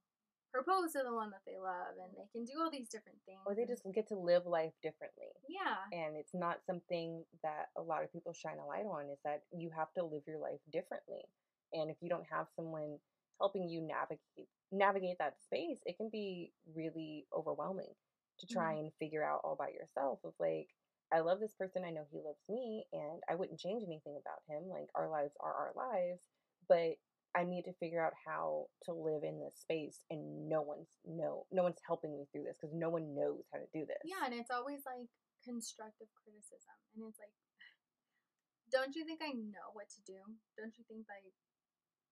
propose 0.54 0.94
to 0.94 1.02
the 1.04 1.14
one 1.14 1.32
that 1.32 1.42
they 1.48 1.58
love 1.58 1.98
and 1.98 2.14
they 2.16 2.30
can 2.32 2.46
do 2.46 2.62
all 2.62 2.70
these 2.70 2.88
different 2.88 3.18
things. 3.26 3.42
or 3.46 3.56
they 3.56 3.66
just 3.66 3.82
get 3.94 4.08
to 4.08 4.16
live 4.16 4.46
life 4.46 4.74
differently 4.84 5.34
Yeah. 5.50 5.82
and 5.92 6.16
it's 6.16 6.34
not 6.34 6.60
something 6.66 7.26
that 7.42 7.70
a 7.76 7.82
lot 7.82 8.04
of 8.04 8.14
people 8.14 8.34
shine 8.34 8.60
a 8.60 8.66
light 8.66 8.86
on 8.86 9.10
is 9.10 9.18
that 9.26 9.44
you 9.52 9.72
have 9.76 9.92
to 9.94 10.04
live 10.06 10.22
your 10.28 10.38
life 10.38 10.62
differently 10.72 11.26
and 11.74 11.90
if 11.90 11.98
you 12.02 12.10
don't 12.10 12.28
have 12.30 12.48
someone 12.56 13.00
helping 13.40 13.68
you 13.68 13.82
navigate 13.82 14.48
navigate 14.72 15.18
that 15.20 15.36
space 15.44 15.80
it 15.86 15.98
can 15.98 16.10
be 16.12 16.52
really 16.76 17.26
overwhelming 17.36 17.94
to 18.40 18.46
try 18.46 18.74
mm-hmm. 18.74 18.86
and 18.86 18.92
figure 19.00 19.24
out 19.24 19.42
all 19.44 19.56
by 19.56 19.70
yourself 19.70 20.20
of 20.24 20.34
like 20.40 20.70
i 21.12 21.20
love 21.20 21.40
this 21.40 21.54
person 21.58 21.84
i 21.86 21.90
know 21.90 22.06
he 22.12 22.20
loves 22.24 22.42
me 22.50 22.86
and 22.94 23.22
i 23.30 23.36
wouldn't 23.36 23.60
change 23.60 23.84
anything 23.86 24.18
about 24.22 24.42
him 24.48 24.70
like 24.70 24.88
our 24.96 25.10
lives 25.10 25.34
are 25.40 25.54
our 25.54 25.72
lives 25.76 26.22
but 26.68 26.96
i 27.36 27.44
need 27.44 27.64
to 27.64 27.74
figure 27.74 28.04
out 28.04 28.14
how 28.26 28.66
to 28.84 28.94
live 28.94 29.24
in 29.24 29.40
this 29.40 29.56
space 29.58 30.04
and 30.10 30.50
no 30.50 30.62
one's 30.62 30.90
no 31.06 31.46
no 31.52 31.64
one's 31.64 31.82
helping 31.86 32.14
me 32.14 32.26
through 32.32 32.44
this 32.44 32.58
because 32.60 32.74
no 32.74 32.90
one 32.90 33.16
knows 33.16 33.44
how 33.52 33.58
to 33.58 33.68
do 33.74 33.86
this 33.86 34.02
Yeah, 34.06 34.26
and 34.26 34.34
it's 34.34 34.52
always 34.52 34.82
like 34.86 35.10
constructive 35.44 36.08
criticism. 36.16 36.76
And 36.96 37.04
it's 37.06 37.20
like 37.20 37.36
don't 38.74 38.96
you 38.96 39.04
think 39.06 39.22
I 39.22 39.36
know 39.36 39.76
what 39.76 39.92
to 39.94 40.02
do? 40.08 40.20
Don't 40.58 40.74
you 40.80 40.84
think 40.88 41.06
like 41.06 41.36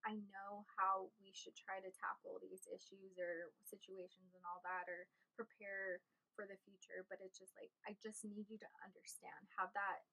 I 0.04 0.18
know 0.34 0.66
how 0.78 1.14
we 1.22 1.30
should 1.34 1.54
try 1.54 1.78
to 1.78 1.92
tackle 1.94 2.42
these 2.42 2.66
issues 2.70 3.22
or 3.22 3.54
situations 3.62 4.34
and 4.34 4.42
all 4.46 4.62
that 4.66 4.90
or 4.90 5.06
prepare 5.38 6.02
for 6.34 6.50
the 6.50 6.58
future, 6.66 7.06
but 7.06 7.22
it's 7.22 7.38
just 7.38 7.54
like 7.58 7.70
I 7.86 7.94
just 8.02 8.26
need 8.26 8.50
you 8.50 8.58
to 8.62 8.70
understand, 8.82 9.42
have 9.58 9.74
that 9.74 10.06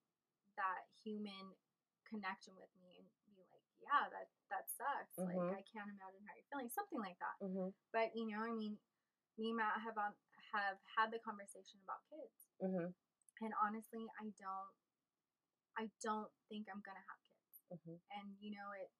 that 0.58 0.90
human 0.98 1.54
connection 2.08 2.56
with 2.58 2.72
me 2.82 2.97
and 2.97 2.97
be 2.97 2.97
like, 2.97 2.97
yeah, 3.88 4.04
that 4.12 4.28
that 4.52 4.64
sucks. 4.68 5.16
Mhm. 5.16 5.32
Like 5.32 5.60
I 5.60 5.64
can't 5.64 5.88
imagine 5.88 6.20
how 6.28 6.36
you're 6.36 6.48
feeling, 6.52 6.68
something 6.68 7.00
like 7.00 7.16
that. 7.24 7.36
mm-hmm. 7.40 7.72
But 7.96 8.12
you 8.12 8.28
know, 8.28 8.44
I 8.44 8.52
mean, 8.52 8.76
me 9.40 9.50
and 9.52 9.56
Matt 9.56 9.80
have 9.80 9.96
um, 9.96 10.12
have 10.52 10.76
had 10.96 11.08
the 11.08 11.20
conversation 11.24 11.80
about 11.88 12.04
kids, 12.12 12.52
Mm-hmm. 12.60 12.92
and 13.44 13.52
honestly, 13.64 14.04
I 14.20 14.28
don't, 14.36 14.72
I 15.80 15.84
don't 16.04 16.28
think 16.52 16.68
I'm 16.68 16.82
gonna 16.84 17.04
have 17.08 17.20
kids. 17.24 17.54
Mm-hmm. 17.72 17.96
And 18.20 18.26
you 18.44 18.52
know, 18.56 18.68
it 18.76 18.90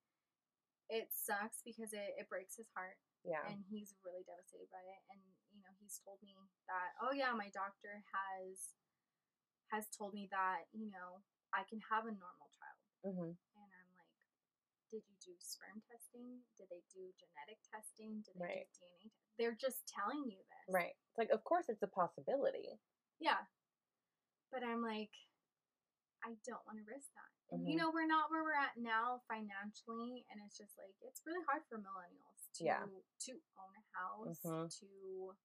it 0.89 1.07
sucks 1.13 1.61
because 1.69 1.93
it, 1.93 2.17
it 2.17 2.29
breaks 2.33 2.57
his 2.57 2.69
heart, 2.73 2.97
Yeah. 3.25 3.45
and 3.45 3.61
he's 3.69 3.93
really 4.05 4.25
devastated 4.25 4.73
by 4.73 4.81
it. 4.81 5.01
And 5.13 5.21
you 5.53 5.61
know, 5.61 5.73
he's 5.81 6.01
told 6.05 6.21
me 6.25 6.33
that, 6.69 6.97
oh 7.05 7.13
yeah, 7.13 7.33
my 7.37 7.53
doctor 7.53 8.01
has 8.09 8.73
has 9.73 9.85
told 9.93 10.17
me 10.17 10.29
that 10.33 10.65
you 10.73 10.89
know 10.89 11.21
I 11.53 11.65
can 11.69 11.81
have 11.93 12.05
a 12.09 12.13
normal 12.13 12.49
child, 12.57 12.81
mm-hmm. 13.05 13.33
And 14.93 15.01
I'm 15.01 15.05
like. 15.05 15.05
Did 15.05 15.05
you 15.09 15.17
do 15.21 15.33
sperm 15.41 15.83
testing? 15.91 16.41
Did 16.57 16.69
they 16.71 16.83
do 16.93 17.13
genetic 17.21 17.61
testing? 17.69 18.23
Did 18.25 18.35
they 18.41 18.65
Right. 18.65 18.69
do 18.73 18.81
DNA? 18.81 19.03
Te- 19.05 19.13
They're 19.39 19.55
just 19.59 19.87
telling 19.87 20.25
you 20.25 20.39
this. 20.39 20.75
Right. 20.75 20.97
It's 21.11 21.19
like, 21.19 21.31
of 21.31 21.45
course, 21.45 21.69
it's 21.69 21.83
a 21.83 21.87
possibility. 21.89 22.81
Yeah. 23.21 23.47
But 24.51 24.65
I'm 24.65 24.83
like, 24.83 25.13
I 26.25 26.35
don't 26.47 26.65
want 26.67 26.79
to 26.81 26.85
risk 26.89 27.13
that. 27.15 27.31
And 27.55 27.65
you 27.69 27.77
know, 27.77 27.91
we're 27.91 28.07
not 28.07 28.31
where 28.31 28.43
we're 28.45 28.53
at 28.59 28.77
now 28.77 29.23
financially, 29.29 30.27
and 30.29 30.37
it's 30.45 30.59
just 30.59 30.77
like 30.77 30.93
it's 31.01 31.23
really 31.25 31.41
hard 31.49 31.63
for 31.69 31.79
millennials 31.79 32.45
to 32.61 32.65
Yeah. 32.65 32.85
to 32.85 33.33
own 33.57 33.73
a 33.73 33.85
house, 33.97 34.41
Mhm. 34.45 34.69
to 34.81 35.37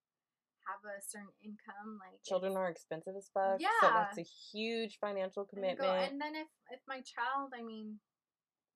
have 0.68 0.84
a 0.84 1.02
certain 1.02 1.32
income. 1.42 1.98
Like 2.00 2.22
Children 2.24 2.58
are 2.58 2.68
expensive 2.70 3.16
as 3.16 3.30
fuck. 3.30 3.62
Yeah, 3.62 3.70
So 3.80 3.88
that's 3.88 4.18
a 4.18 4.24
huge 4.24 4.98
financial 5.00 5.44
and 5.44 5.50
go- 5.52 5.56
commitment. 5.56 6.12
And 6.12 6.20
then 6.22 6.36
if 6.36 6.50
if 6.72 6.82
my 6.88 7.02
child, 7.02 7.54
I 7.54 7.62
mean, 7.62 8.02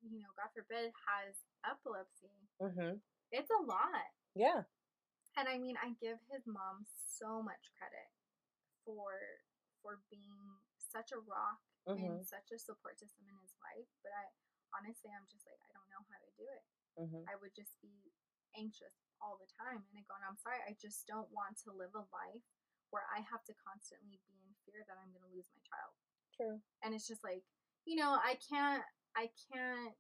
you 0.06 0.22
know, 0.22 0.32
God 0.38 0.52
forbid, 0.54 0.94
has 1.10 1.34
epilepsy, 1.66 2.34
mm-hmm. 2.62 3.02
it's 3.34 3.52
a 3.52 3.62
lot. 3.66 4.08
Yeah. 4.38 4.66
And 5.38 5.46
I 5.46 5.58
mean, 5.62 5.78
I 5.78 5.94
give 6.02 6.18
his 6.34 6.46
mom 6.50 6.86
so 6.86 7.42
much 7.42 7.70
credit 7.78 8.10
for 8.86 9.14
for 9.82 10.02
being 10.10 10.42
such 10.78 11.14
a 11.14 11.22
rock 11.22 11.62
Mm-hmm. 11.88 12.04
and 12.04 12.20
such 12.20 12.52
a 12.52 12.60
support 12.60 13.00
system 13.00 13.24
in 13.32 13.38
his 13.40 13.56
life. 13.64 13.88
But 14.04 14.12
I 14.12 14.28
honestly, 14.76 15.08
I'm 15.08 15.24
just 15.32 15.48
like, 15.48 15.56
I 15.64 15.72
don't 15.72 15.88
know 15.88 16.04
how 16.04 16.20
to 16.20 16.32
do 16.36 16.44
it. 16.44 16.64
Mm-hmm. 17.00 17.24
I 17.32 17.40
would 17.40 17.56
just 17.56 17.80
be 17.80 17.96
anxious 18.60 18.92
all 19.24 19.40
the 19.40 19.48
time. 19.56 19.80
And 19.80 19.96
I 19.96 20.04
go, 20.04 20.20
I'm 20.20 20.36
sorry, 20.36 20.60
I 20.68 20.76
just 20.76 21.08
don't 21.08 21.32
want 21.32 21.56
to 21.64 21.72
live 21.72 21.96
a 21.96 22.04
life 22.12 22.44
where 22.92 23.08
I 23.08 23.24
have 23.24 23.40
to 23.48 23.56
constantly 23.64 24.20
be 24.28 24.36
in 24.36 24.52
fear 24.68 24.84
that 24.84 25.00
I'm 25.00 25.16
going 25.16 25.24
to 25.24 25.32
lose 25.32 25.48
my 25.56 25.64
child. 25.64 25.96
True. 26.36 26.60
And 26.84 26.92
it's 26.92 27.08
just 27.08 27.24
like, 27.24 27.48
you 27.88 27.96
know, 27.96 28.20
I 28.20 28.36
can't, 28.36 28.84
I 29.18 29.30
can't 29.52 29.96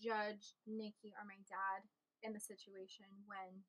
judge 0.00 0.54
Nikki 0.66 1.12
or 1.18 1.26
my 1.26 1.38
dad 1.50 1.84
in 2.24 2.32
the 2.32 2.40
situation 2.42 3.06
when, 3.28 3.62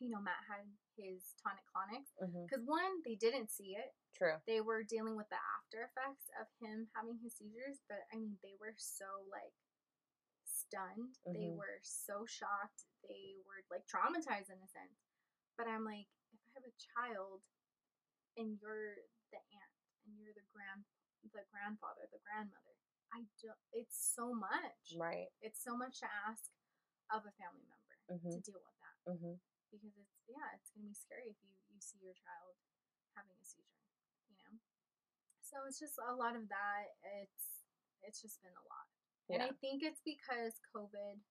you 0.00 0.10
know, 0.10 0.20
Matt 0.20 0.42
had 0.48 0.66
his 0.96 1.36
tonic 1.40 1.64
clonics. 1.70 2.12
Mm-hmm. 2.20 2.44
Because 2.48 2.64
one, 2.66 3.00
they 3.04 3.14
didn't 3.16 3.52
see 3.52 3.76
it. 3.78 3.92
True. 4.16 4.36
They 4.48 4.60
were 4.60 4.82
dealing 4.84 5.16
with 5.16 5.28
the 5.30 5.40
after 5.60 5.86
effects 5.88 6.28
of 6.40 6.48
him 6.60 6.88
having 6.96 7.16
his 7.22 7.36
seizures, 7.38 7.80
but 7.88 8.04
I 8.12 8.18
mean, 8.18 8.36
they 8.42 8.56
were 8.60 8.74
so 8.76 9.06
like 9.30 9.54
stunned. 10.44 11.16
They 11.26 11.48
Mhm. 11.52 11.56
were 11.56 11.80
so 11.82 12.26
shocked. 12.26 12.84
They 13.08 13.40
were 13.46 13.62
like 13.70 13.86
traumatized 13.86 14.50
in 14.50 14.60
a 14.60 14.68
sense. 14.68 14.98
But 15.56 15.68
I'm 15.68 15.84
like, 15.84 16.08
if 16.32 16.40
I 16.48 16.50
have 16.60 16.64
a 16.64 16.76
child 16.96 17.42
and 18.36 18.58
you're 18.60 18.96
the 19.32 19.38
aunt 19.38 19.72
and 20.06 20.18
you're 20.18 20.34
the 20.34 20.46
grand 20.52 20.84
the 21.22 21.44
grandfather, 21.52 22.08
the 22.12 22.18
grandmother, 22.24 22.76
I 23.12 23.26
don't 23.42 23.58
it's 23.74 23.96
so 24.14 24.30
much. 24.34 24.94
Right. 24.94 25.28
It's 25.42 25.62
so 25.62 25.74
much 25.76 25.98
to 26.00 26.08
ask 26.28 26.46
of 27.10 27.26
a 27.26 27.32
family 27.38 27.66
member 27.66 27.78
Mm-hmm. 28.10 28.34
to 28.34 28.40
deal 28.42 28.58
with 28.58 28.78
that 28.82 28.96
Mm-hmm. 29.06 29.34
because 29.70 29.94
it's 29.94 30.14
yeah, 30.26 30.50
it's 30.58 30.70
gonna 30.74 30.86
be 30.90 30.94
scary 30.98 31.30
if 31.30 31.38
you 31.46 31.50
you 31.70 31.78
see 31.78 32.02
your 32.02 32.14
child 32.18 32.54
having 33.14 33.38
a 33.38 33.46
seizure, 33.46 33.86
you 34.26 34.34
know. 34.42 34.58
So 35.46 35.62
it's 35.70 35.78
just 35.78 35.94
a 35.98 36.14
lot 36.14 36.34
of 36.34 36.46
that. 36.50 36.90
It's 37.22 37.62
it's 38.02 38.18
just 38.18 38.42
been 38.42 38.54
a 38.54 38.66
lot, 38.66 38.86
and 39.30 39.40
I 39.46 39.54
think 39.62 39.82
it's 39.86 40.02
because 40.02 40.58
COVID 40.74 41.22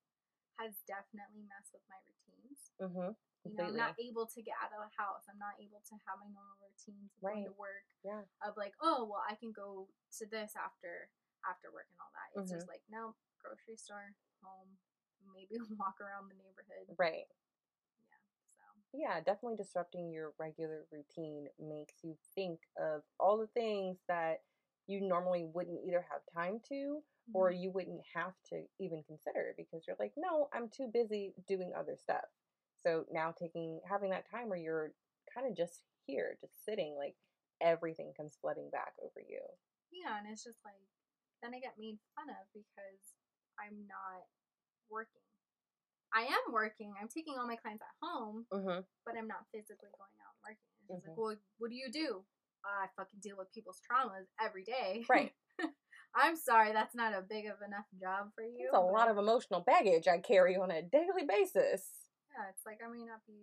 has 0.60 0.80
definitely 0.88 1.44
messed 1.52 1.72
with 1.76 1.84
my 1.92 2.00
routines. 2.08 2.60
Mm-hmm. 2.80 3.12
You 3.48 3.56
know, 3.56 3.72
I'm 3.72 3.80
not 3.80 3.96
able 4.00 4.28
to 4.28 4.40
get 4.44 4.56
out 4.60 4.72
of 4.76 4.84
the 4.84 4.92
house. 5.00 5.24
I'm 5.32 5.40
not 5.40 5.56
able 5.60 5.80
to 5.84 5.96
have 6.08 6.20
my 6.20 6.28
normal 6.32 6.60
routines 6.60 7.12
of 7.16 7.20
going 7.24 7.48
to 7.48 7.56
work. 7.56 7.88
Yeah. 8.04 8.24
Of 8.44 8.56
like, 8.60 8.76
oh 8.84 9.08
well, 9.08 9.24
I 9.24 9.36
can 9.40 9.52
go 9.56 9.88
to 10.20 10.24
this 10.28 10.56
after 10.60 11.08
after 11.48 11.72
work 11.72 11.88
and 11.92 12.00
all 12.00 12.12
that. 12.14 12.30
It's 12.40 12.52
Mhm. 12.52 12.56
just 12.56 12.68
like, 12.68 12.82
no, 12.90 13.16
grocery 13.42 13.78
store, 13.78 14.16
home, 14.44 14.78
maybe 15.34 15.60
walk 15.80 16.02
around 16.02 16.30
the 16.30 16.36
neighborhood. 16.36 16.96
Right. 16.98 17.28
Yeah. 17.98 18.18
So. 18.58 18.64
Yeah, 18.94 19.20
definitely 19.22 19.58
disrupting 19.58 20.12
your 20.12 20.34
regular 20.40 20.86
routine 20.92 21.48
makes 21.60 22.04
you 22.04 22.18
think 22.36 22.60
of 22.78 23.04
all 23.20 23.38
the 23.38 23.48
things 23.48 24.00
that 24.08 24.44
you 24.88 25.02
normally 25.02 25.46
wouldn't 25.46 25.80
either 25.86 26.06
have 26.10 26.22
time 26.34 26.60
to 26.70 27.04
or 27.34 27.52
Mhm. 27.52 27.62
you 27.62 27.72
wouldn't 27.72 28.02
have 28.14 28.34
to 28.50 28.66
even 28.80 29.04
consider 29.04 29.54
because 29.56 29.86
you're 29.86 29.96
like, 30.00 30.14
no, 30.18 30.50
I'm 30.52 30.68
too 30.70 30.88
busy 30.92 31.36
doing 31.48 31.74
other 31.78 31.96
stuff. 31.96 32.26
So 32.82 33.06
now 33.12 33.32
taking 33.32 33.82
having 33.88 34.10
that 34.12 34.30
time 34.30 34.50
where 34.50 34.58
you're 34.58 34.94
kind 35.32 35.46
of 35.46 35.56
just 35.56 35.84
here, 36.08 36.38
just 36.42 36.66
sitting, 36.66 36.96
like 36.98 37.16
everything 37.62 38.14
comes 38.16 38.38
flooding 38.42 38.70
back 38.72 38.94
over 39.04 39.20
you. 39.22 39.42
Yeah, 39.92 40.18
and 40.18 40.28
it's 40.28 40.44
just 40.44 40.60
like 40.66 40.82
then 41.42 41.56
I 41.56 41.60
get 41.60 41.80
made 41.80 42.00
fun 42.16 42.30
of 42.30 42.44
because 42.54 43.04
I'm 43.60 43.88
not 43.88 44.28
working. 44.90 45.24
I 46.14 46.26
am 46.26 46.52
working. 46.52 46.94
I'm 46.98 47.08
taking 47.08 47.38
all 47.38 47.46
my 47.46 47.56
clients 47.60 47.84
at 47.86 47.98
home, 48.02 48.46
Mm-hmm. 48.52 48.82
but 49.06 49.14
I'm 49.18 49.28
not 49.30 49.46
physically 49.54 49.94
going 49.94 50.18
out 50.26 50.34
and 50.34 50.42
working. 50.44 50.98
It's 50.98 51.06
like, 51.08 51.18
well, 51.18 51.38
what 51.62 51.70
do 51.70 51.78
you 51.78 51.92
do? 51.94 52.26
I 52.66 52.90
fucking 52.98 53.22
deal 53.22 53.38
with 53.38 53.54
people's 53.54 53.80
traumas 53.86 54.26
every 54.42 54.64
day. 54.66 55.06
Right. 55.08 55.32
I'm 56.18 56.36
sorry, 56.36 56.74
that's 56.74 56.96
not 56.96 57.14
a 57.14 57.22
big 57.22 57.46
of 57.46 57.62
enough 57.62 57.86
job 58.02 58.34
for 58.34 58.42
you. 58.44 58.68
It's 58.68 58.76
a 58.76 58.82
lot 58.82 59.08
of 59.12 59.18
emotional 59.22 59.62
baggage 59.62 60.08
I 60.10 60.18
carry 60.18 60.58
on 60.58 60.72
a 60.72 60.82
daily 60.82 61.24
basis. 61.30 61.86
yeah. 62.34 62.50
It's 62.50 62.66
like 62.66 62.80
I 62.84 62.90
may 62.90 63.06
not 63.06 63.22
be 63.30 63.38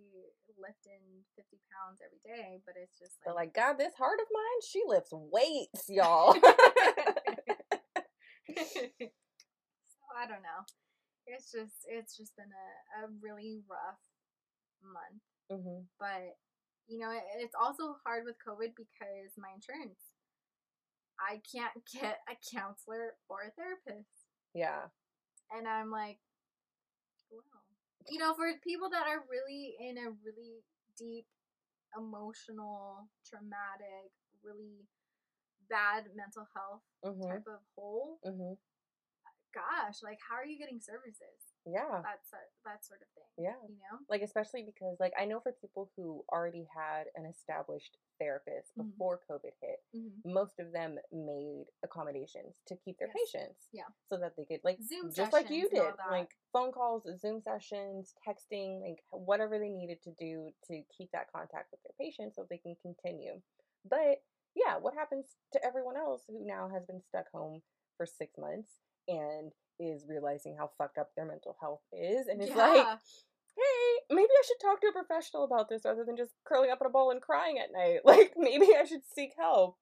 lifting 0.59 1.23
50 1.39 1.57
pounds 1.71 2.03
every 2.03 2.19
day, 2.27 2.59
but 2.65 2.75
it's 2.75 2.99
just 2.99 3.15
But 3.23 3.35
like, 3.39 3.55
like, 3.55 3.55
God, 3.55 3.73
this 3.79 3.95
heart 3.95 4.19
of 4.19 4.27
mine, 4.29 4.59
she 4.67 4.83
lifts 4.85 5.13
weights, 5.13 5.85
y'all. 5.89 6.35
so 9.89 10.03
I 10.17 10.27
don't 10.27 10.43
know. 10.43 10.61
It's 11.27 11.51
just 11.51 11.85
it's 11.87 12.17
just 12.17 12.35
been 12.35 12.51
a, 12.51 13.05
a 13.05 13.09
really 13.21 13.61
rough 13.69 14.01
month. 14.83 15.23
hmm 15.51 15.83
But 15.99 16.37
you 16.87 16.99
know, 16.99 17.11
it, 17.11 17.23
it's 17.39 17.55
also 17.55 17.97
hard 18.05 18.25
with 18.25 18.37
COVID 18.39 18.75
because 18.75 19.35
my 19.37 19.49
insurance. 19.55 19.99
I 21.19 21.41
can't 21.51 21.73
get 21.93 22.19
a 22.29 22.35
counselor 22.55 23.15
or 23.29 23.41
a 23.47 23.51
therapist. 23.51 24.09
Yeah. 24.53 24.89
And 25.51 25.67
I'm 25.67 25.91
like, 25.91 26.19
wow. 27.31 27.61
You 28.09 28.19
know, 28.19 28.33
for 28.33 28.47
people 28.63 28.89
that 28.89 29.07
are 29.07 29.23
really 29.29 29.75
in 29.79 29.97
a 29.97 30.15
really 30.23 30.63
deep 30.97 31.27
emotional, 31.97 33.09
traumatic, 33.27 34.11
really 34.43 34.87
bad 35.69 36.05
mental 36.15 36.47
health 36.53 36.81
hmm 37.03 37.29
type 37.29 37.47
of 37.47 37.59
hole, 37.75 38.19
hmm 38.23 38.53
gosh, 39.53 40.03
like 40.03 40.19
how 40.21 40.35
are 40.35 40.45
you 40.45 40.57
getting 40.57 40.79
services? 40.79 41.55
Yeah. 41.65 42.01
that's 42.03 42.31
that 42.63 42.85
sort 42.85 43.01
of 43.01 43.07
thing. 43.15 43.27
Yeah. 43.43 43.57
You 43.67 43.75
know? 43.75 43.97
Like 44.09 44.21
especially 44.21 44.63
because 44.63 44.97
like 44.99 45.13
I 45.19 45.25
know 45.25 45.39
for 45.39 45.51
people 45.51 45.89
who 45.95 46.23
already 46.31 46.67
had 46.75 47.05
an 47.15 47.25
established 47.25 47.97
therapist 48.19 48.71
Mhm. 48.77 48.91
before 48.91 49.19
COVID 49.29 49.53
hit, 49.61 49.79
Mm-hmm. 49.95 50.31
most 50.31 50.59
of 50.59 50.71
them 50.71 50.99
made 51.11 51.65
accommodations 51.83 52.61
to 52.67 52.75
keep 52.77 52.97
their 52.99 53.07
Yes. 53.09 53.17
patients. 53.17 53.67
Yeah. 53.71 53.89
So 54.07 54.17
that 54.17 54.35
they 54.35 54.45
could 54.45 54.61
like 54.63 54.79
Zoom 54.81 55.11
just 55.11 55.33
like 55.33 55.49
you 55.49 55.67
sessions 55.67 55.73
and 55.73 55.99
all 55.99 56.05
did, 56.07 56.11
like 56.11 56.37
phone 56.53 56.71
calls, 56.71 57.07
Zoom 57.19 57.41
sessions, 57.41 58.15
texting, 58.25 58.81
like 58.81 59.03
whatever 59.11 59.59
they 59.59 59.69
needed 59.69 60.01
to 60.03 60.11
do 60.11 60.53
to 60.67 60.83
keep 60.95 61.11
that 61.11 61.31
contact 61.31 61.71
with 61.71 61.81
their 61.83 61.93
patients 61.99 62.35
so 62.35 62.45
they 62.49 62.59
can 62.59 62.75
continue. 62.81 63.41
But 63.89 64.23
yeah, 64.65 64.77
what 64.79 64.93
happens 64.95 65.25
to 65.53 65.63
everyone 65.63 65.97
else 65.97 66.23
who 66.27 66.45
now 66.45 66.69
has 66.73 66.83
been 66.85 67.01
stuck 67.07 67.25
home 67.33 67.61
for 67.97 68.05
six 68.05 68.33
months 68.37 68.69
and 69.07 69.51
is 69.79 70.05
realizing 70.07 70.55
how 70.57 70.71
fucked 70.77 70.97
up 70.97 71.11
their 71.15 71.25
mental 71.25 71.55
health 71.61 71.81
is 71.93 72.27
and 72.27 72.41
it's 72.41 72.55
like, 72.55 72.85
hey, 73.55 74.15
maybe 74.15 74.29
I 74.29 74.43
should 74.45 74.59
talk 74.61 74.81
to 74.81 74.87
a 74.87 74.91
professional 74.91 75.43
about 75.43 75.69
this 75.69 75.83
rather 75.85 76.03
than 76.05 76.17
just 76.17 76.31
curling 76.45 76.71
up 76.71 76.79
in 76.81 76.87
a 76.87 76.89
ball 76.89 77.11
and 77.11 77.21
crying 77.21 77.57
at 77.59 77.71
night. 77.71 77.99
Like 78.05 78.33
maybe 78.37 78.67
I 78.79 78.85
should 78.85 79.05
seek 79.15 79.31
help. 79.37 79.77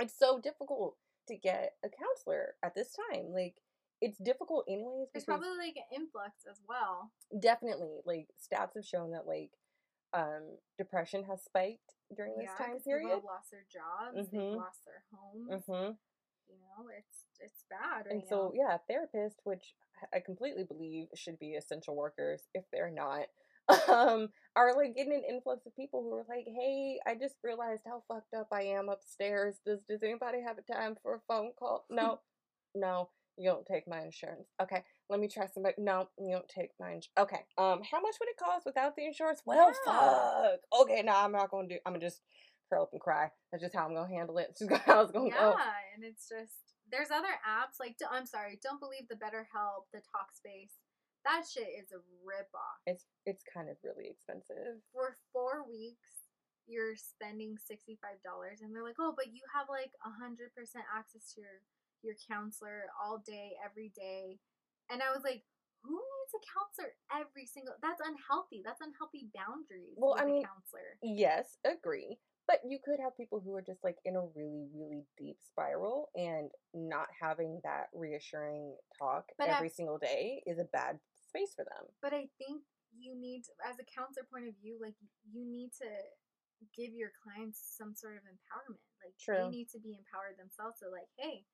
It's 0.00 0.18
so 0.18 0.40
difficult 0.40 0.96
to 1.28 1.36
get 1.36 1.72
a 1.84 1.88
counselor 1.88 2.54
at 2.64 2.74
this 2.74 2.94
time. 3.10 3.32
Like 3.32 3.54
it's 4.00 4.18
difficult 4.18 4.66
anyways 4.68 5.08
There's 5.12 5.24
probably 5.24 5.56
like 5.58 5.76
an 5.76 6.00
influx 6.02 6.44
as 6.50 6.60
well. 6.68 7.10
definitely 7.40 7.96
like 8.04 8.28
stats 8.36 8.74
have 8.76 8.84
shown 8.84 9.12
that 9.12 9.26
like 9.26 9.50
um 10.16 10.58
depression 10.78 11.24
has 11.24 11.44
spiked 11.44 11.94
during 12.16 12.38
this 12.38 12.48
yeah, 12.50 12.56
time 12.58 12.72
'cause 12.72 12.82
people 12.88 13.10
period. 13.10 13.18
have 13.18 13.24
lost 13.24 13.50
their 13.50 13.64
jobs, 13.70 14.16
Mhm. 14.16 14.30
they've 14.30 14.52
lost 14.54 14.84
their 14.84 15.04
homes. 15.12 15.64
Mhm. 15.68 15.98
You 16.48 16.58
know, 16.60 16.88
it's 16.88 17.26
it's 17.40 17.64
bad 17.70 18.06
right 18.06 18.12
And 18.12 18.24
so 18.26 18.52
now. 18.52 18.54
yeah, 18.54 18.78
therapists, 18.90 19.36
which 19.44 19.74
I 20.12 20.20
completely 20.20 20.64
believe 20.64 21.08
should 21.14 21.38
be 21.38 21.54
essential 21.56 21.96
workers 21.96 22.48
if 22.54 22.64
they're 22.70 22.90
not, 22.90 23.26
um, 23.88 24.32
are 24.54 24.74
like 24.76 24.94
getting 24.94 25.14
an 25.14 25.24
influx 25.28 25.66
of 25.66 25.74
people 25.74 26.02
who 26.02 26.12
are 26.14 26.24
like, 26.28 26.46
"Hey, 26.46 27.00
I 27.06 27.14
just 27.16 27.36
realized 27.42 27.82
how 27.84 28.04
fucked 28.06 28.34
up 28.34 28.48
I 28.52 28.62
am 28.62 28.88
upstairs. 28.88 29.58
Does 29.66 29.80
does 29.88 30.02
anybody 30.02 30.40
have 30.42 30.58
a 30.58 30.62
time 30.62 30.96
for 31.02 31.14
a 31.16 31.20
phone 31.26 31.52
call? 31.58 31.84
No, 31.90 32.20
no, 32.74 33.10
you 33.36 33.50
don't 33.50 33.66
take 33.66 33.88
my 33.88 34.02
insurance. 34.02 34.48
Okay, 34.60 34.84
let 35.08 35.20
me 35.20 35.28
try 35.28 35.46
somebody. 35.46 35.74
No, 35.78 36.08
you 36.18 36.32
don't 36.32 36.48
take 36.48 36.70
my 36.80 36.88
insurance. 36.88 37.10
Okay, 37.18 37.44
um, 37.58 37.82
how 37.90 38.00
much 38.00 38.16
would 38.20 38.28
it 38.28 38.36
cost 38.36 38.66
without 38.66 38.96
the 38.96 39.06
insurance? 39.06 39.42
Well, 39.44 39.72
Yeah. 39.86 39.92
fuck. 39.92 40.60
Okay, 40.82 41.02
now 41.02 41.24
I'm 41.24 41.32
not 41.32 41.50
gonna 41.50 41.68
do. 41.68 41.78
I'm 41.86 41.92
gonna 41.92 42.04
just 42.04 42.22
curl 42.68 42.82
up 42.82 42.92
and 42.92 43.00
cry. 43.00 43.30
That's 43.50 43.62
just 43.62 43.74
how 43.74 43.86
I'm 43.86 43.94
gonna 43.94 44.08
handle 44.08 44.38
it. 44.38 44.48
It's 44.50 44.60
just 44.60 44.82
how 44.82 45.02
it's 45.02 45.12
gonna 45.12 45.28
yeah, 45.28 45.38
go. 45.40 45.56
and 45.94 46.04
it's 46.04 46.28
just 46.28 46.74
there's 46.90 47.10
other 47.10 47.34
apps 47.46 47.78
like 47.80 47.96
I'm 48.10 48.26
sorry, 48.26 48.58
don't 48.62 48.80
believe 48.80 49.08
the 49.08 49.16
BetterHelp, 49.16 49.86
the 49.92 49.98
Talkspace. 49.98 50.74
That 51.24 51.42
shit 51.42 51.66
is 51.78 51.90
a 51.92 51.98
rip 52.24 52.48
off. 52.54 52.78
It's 52.86 53.04
it's 53.24 53.42
kind 53.42 53.68
of 53.68 53.76
really 53.82 54.08
expensive. 54.08 54.82
For 54.92 55.16
four 55.32 55.66
weeks, 55.68 56.30
you're 56.66 56.94
spending 56.96 57.56
$65 57.70 58.62
and 58.62 58.74
they're 58.74 58.82
like, 58.82 58.98
"Oh, 59.00 59.14
but 59.16 59.26
you 59.34 59.42
have 59.54 59.68
like 59.68 59.90
100% 60.06 60.50
access 60.96 61.34
to 61.34 61.40
your 61.40 61.62
your 62.02 62.14
counselor 62.30 62.86
all 63.02 63.18
day 63.18 63.52
every 63.64 63.90
day." 63.94 64.38
And 64.90 65.02
I 65.02 65.10
was 65.12 65.22
like, 65.24 65.42
"Who 65.82 65.94
needs 65.98 66.32
a 66.34 66.42
counselor 66.46 66.92
every 67.12 67.46
single 67.46 67.74
That's 67.82 68.00
unhealthy. 68.00 68.62
That's 68.64 68.80
unhealthy 68.80 69.30
boundaries 69.34 69.94
Well, 69.96 70.14
with 70.14 70.22
I 70.22 70.26
mean, 70.26 70.44
a 70.44 70.46
counselor." 70.46 70.98
Yes, 71.02 71.58
agree. 71.64 72.18
But 72.46 72.62
you 72.64 72.78
could 72.78 73.00
have 73.00 73.16
people 73.16 73.40
who 73.40 73.54
are 73.56 73.62
just 73.62 73.82
like 73.82 73.98
in 74.04 74.14
a 74.14 74.22
really, 74.22 74.68
really 74.72 75.02
deep 75.18 75.38
spiral 75.42 76.10
and 76.14 76.50
not 76.72 77.08
having 77.20 77.60
that 77.64 77.90
reassuring 77.92 78.76
talk 78.96 79.26
But 79.36 79.48
every 79.48 79.66
at- 79.66 79.74
single 79.74 79.98
day 79.98 80.42
is 80.46 80.58
a 80.60 80.64
bad 80.70 81.00
space 81.26 81.54
for 81.54 81.64
them. 81.64 81.90
But 82.00 82.14
I 82.14 82.28
think 82.38 82.62
you 82.96 83.16
need, 83.18 83.42
as 83.66 83.76
a 83.80 83.84
counselor 83.84 84.26
point 84.30 84.46
of 84.46 84.54
view, 84.62 84.78
like 84.80 84.94
you 85.28 85.44
need 85.44 85.72
to 85.82 85.90
give 86.74 86.94
your 86.94 87.10
clients 87.20 87.60
some 87.76 87.94
sort 87.94 88.16
of 88.16 88.22
empowerment. 88.24 88.80
Like 89.02 89.12
True. 89.18 89.36
they 89.42 89.48
need 89.50 89.68
to 89.70 89.80
be 89.80 89.98
empowered 89.98 90.38
themselves. 90.38 90.78
So 90.80 90.88
like, 90.88 91.10
hey, 91.18 91.44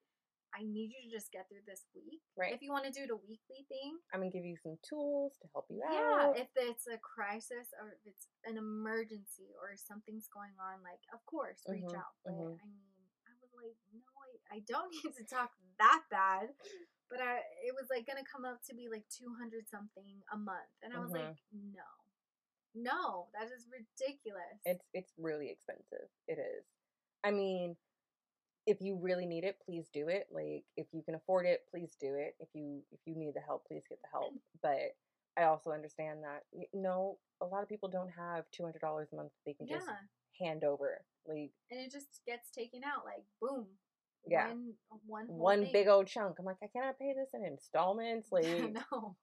I 0.55 0.62
need 0.68 0.92
you 0.92 1.09
to 1.09 1.11
just 1.11 1.32
get 1.32 1.48
through 1.48 1.64
this 1.66 1.88
week. 1.96 2.20
Right. 2.36 2.53
If 2.53 2.61
you 2.61 2.70
want 2.72 2.84
to 2.84 2.92
do 2.92 3.05
it 3.05 3.11
a 3.11 3.16
weekly 3.16 3.64
thing, 3.72 3.96
I'm 4.12 4.20
gonna 4.20 4.30
give 4.30 4.44
you 4.44 4.57
some 4.61 4.76
tools 4.84 5.36
to 5.40 5.48
help 5.53 5.66
you 5.72 5.80
out. 5.80 6.36
yeah. 6.36 6.42
If 6.44 6.50
it's 6.57 6.86
a 6.86 7.00
crisis 7.00 7.72
or 7.80 7.96
if 7.96 8.03
it's 8.05 8.28
an 8.44 8.57
emergency 8.61 9.57
or 9.57 9.72
something's 9.80 10.28
going 10.28 10.53
on, 10.61 10.84
like 10.84 11.00
of 11.12 11.24
course 11.24 11.64
reach 11.66 11.88
Mhm, 11.88 11.96
out. 11.96 12.12
But 12.24 12.36
mhm. 12.36 12.53
I 12.61 12.66
mean, 12.68 12.92
I 13.24 13.32
was 13.40 13.50
like, 13.57 13.76
no, 13.96 14.05
I, 14.53 14.57
I 14.57 14.59
don't 14.68 14.90
need 15.05 15.14
to 15.16 15.24
talk 15.24 15.50
that 15.78 16.03
bad. 16.11 16.53
But 17.09 17.20
I, 17.20 17.40
it 17.64 17.72
was 17.76 17.88
like 17.88 18.07
gonna 18.07 18.24
come 18.24 18.44
up 18.44 18.61
to 18.68 18.74
be 18.74 18.88
like 18.92 19.05
two 19.09 19.32
hundred 19.40 19.68
something 19.68 20.20
a 20.32 20.36
month, 20.36 20.68
and 20.84 20.92
I 20.92 21.00
was 21.00 21.12
Mhm. 21.12 21.28
like, 21.32 21.36
no, 21.53 21.88
no, 22.74 23.28
that 23.34 23.48
is 23.53 23.68
ridiculous. 23.68 24.61
It's 24.64 24.84
it's 24.92 25.12
really 25.18 25.50
expensive. 25.50 26.09
It 26.28 26.38
is. 26.40 26.64
I 27.24 27.30
mean, 27.30 27.76
if 28.67 28.81
you 28.81 28.99
really 29.01 29.27
need 29.27 29.45
it, 29.45 29.57
please 29.65 29.89
do 29.93 30.09
it. 30.09 30.29
Like 30.31 30.65
if 30.77 30.87
you 30.93 31.03
can 31.03 31.15
afford 31.15 31.47
it, 31.47 31.61
please 31.71 31.97
do 32.01 32.15
it. 32.15 32.35
If 32.39 32.49
you 32.55 32.83
if 32.93 33.01
you 33.07 33.15
need 33.17 33.35
the 33.35 33.41
help, 33.41 33.67
please 33.67 33.83
get 33.89 34.01
the 34.03 34.09
help. 34.11 34.35
But 34.63 34.95
I 35.37 35.45
also 35.45 35.71
understand 35.71 36.21
that 36.23 36.43
y- 36.53 36.67
no, 36.73 37.19
a 37.41 37.47
lot 37.47 37.63
of 37.63 37.69
people 37.69 37.89
don't 37.89 38.11
have 38.11 38.45
two 38.53 38.63
hundred 38.63 38.81
dollars 38.81 39.09
a 39.13 39.17
month 39.17 39.33
they 39.45 39.55
can 39.55 39.67
yeah, 39.67 39.77
just 39.77 39.89
hand 40.41 40.65
over. 40.65 41.05
Like 41.27 41.51
and 41.71 41.81
it 41.81 41.91
just 41.91 42.21
gets 42.27 42.51
taken 42.51 42.83
out 42.85 43.05
like 43.05 43.25
boom. 43.41 43.67
Yeah. 44.29 44.47
one 44.49 44.75
one 45.07 45.27
one 45.27 45.69
big 45.73 45.89
old 45.89 46.07
chunk. 46.07 46.37
I'm 46.39 46.45
like, 46.45 46.57
I 46.63 46.69
cannot 46.69 46.99
pay 46.99 47.13
this 47.13 47.31
in 47.35 47.45
installments, 47.45 48.29
like 48.33 48.47
no. 48.73 49.17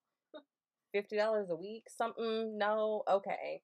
fifty 0.91 1.15
dollars 1.15 1.49
a 1.49 1.55
week, 1.55 1.85
something. 1.89 2.57
No, 2.57 3.03
okay. 3.09 3.61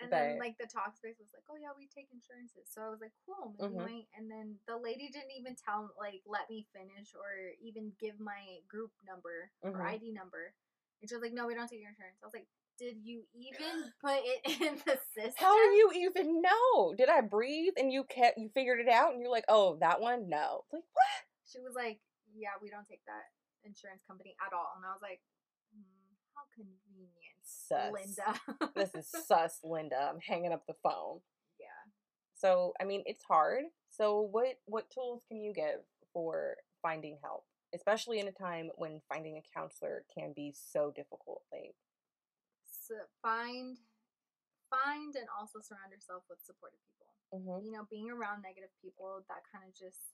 And 0.00 0.10
then 0.10 0.38
like 0.38 0.58
the 0.58 0.66
Talkspace 0.66 1.16
was 1.22 1.30
like, 1.32 1.46
oh 1.48 1.56
yeah, 1.56 1.70
we 1.76 1.86
take 1.86 2.08
insurances. 2.12 2.66
So 2.68 2.82
I 2.82 2.90
was 2.90 3.00
like, 3.00 3.14
cool, 3.24 3.54
maybe 3.56 3.74
Mhm. 3.74 3.84
might. 3.84 4.08
And 4.16 4.30
then 4.30 4.58
the 4.66 4.76
lady 4.76 5.08
didn't 5.08 5.30
even 5.32 5.54
tell 5.54 5.90
like 5.98 6.22
let 6.26 6.50
me 6.50 6.66
finish 6.74 7.14
or 7.14 7.54
even 7.62 7.92
give 8.00 8.18
my 8.20 8.60
group 8.68 8.90
number 9.06 9.50
or 9.62 9.70
Mhm. 9.70 9.94
ID 9.94 10.12
number. 10.12 10.52
And 11.00 11.08
she 11.08 11.14
was 11.14 11.22
like, 11.22 11.32
no, 11.32 11.46
we 11.46 11.54
don't 11.54 11.68
take 11.68 11.80
your 11.80 11.90
insurance. 11.90 12.18
I 12.22 12.26
was 12.26 12.34
like, 12.34 12.48
did 12.76 12.98
you 13.04 13.24
even 13.32 13.92
put 14.00 14.18
it 14.18 14.40
in 14.60 14.82
the 14.84 14.98
system? 15.14 15.38
How 15.38 15.54
do 15.54 15.70
you 15.76 15.90
even 15.94 16.42
know? 16.42 16.94
Did 16.94 17.08
I 17.08 17.20
breathe 17.20 17.74
and 17.76 17.92
you 17.92 18.04
kept 18.04 18.36
you 18.38 18.48
figured 18.50 18.80
it 18.80 18.88
out 18.88 19.12
and 19.14 19.22
you're 19.22 19.30
like, 19.30 19.46
oh, 19.48 19.76
that 19.80 20.00
one? 20.00 20.28
No. 20.28 20.64
Like 20.72 20.82
what? 20.92 21.22
She 21.46 21.60
was 21.60 21.74
like, 21.74 22.00
yeah, 22.34 22.58
we 22.60 22.68
don't 22.68 22.86
take 22.86 23.04
that 23.06 23.30
insurance 23.62 24.02
company 24.06 24.34
at 24.44 24.52
all. 24.52 24.74
And 24.76 24.84
I 24.84 24.90
was 24.90 25.02
like, 25.02 25.20
hmm, 25.72 25.86
how 26.34 26.42
convenient, 26.54 27.33
Sus. 27.44 27.92
Linda. 27.92 28.40
This 28.74 28.94
is 28.94 29.08
sus, 29.26 29.60
Linda. 29.64 30.10
I'm 30.12 30.20
hanging 30.20 30.52
up 30.52 30.64
the 30.66 30.74
phone. 30.82 31.20
yeah. 31.60 31.66
So 32.34 32.72
I 32.80 32.84
mean, 32.84 33.02
it's 33.06 33.24
hard. 33.24 33.64
So 33.90 34.20
what 34.20 34.58
what 34.66 34.90
tools 34.90 35.22
can 35.28 35.40
you 35.42 35.52
give 35.52 35.80
for 36.12 36.56
finding 36.82 37.18
help, 37.22 37.44
especially 37.74 38.18
in 38.20 38.28
a 38.28 38.32
time 38.32 38.70
when 38.76 39.00
finding 39.12 39.36
a 39.36 39.42
counselor 39.58 40.04
can 40.16 40.32
be 40.34 40.52
so 40.54 40.90
difficult? 40.94 41.42
Like, 41.52 41.74
So 42.64 42.94
find, 43.22 43.78
find, 44.70 45.14
and 45.16 45.26
also 45.38 45.60
surround 45.60 45.92
yourself 45.92 46.24
with 46.28 46.40
supportive 46.44 46.80
people. 46.90 47.12
mm-hmm, 47.32 47.64
you 47.64 47.72
know, 47.72 47.86
being 47.90 48.10
around 48.10 48.42
negative 48.42 48.70
people 48.82 49.24
that 49.28 49.42
kind 49.52 49.64
of 49.68 49.74
just 49.74 50.12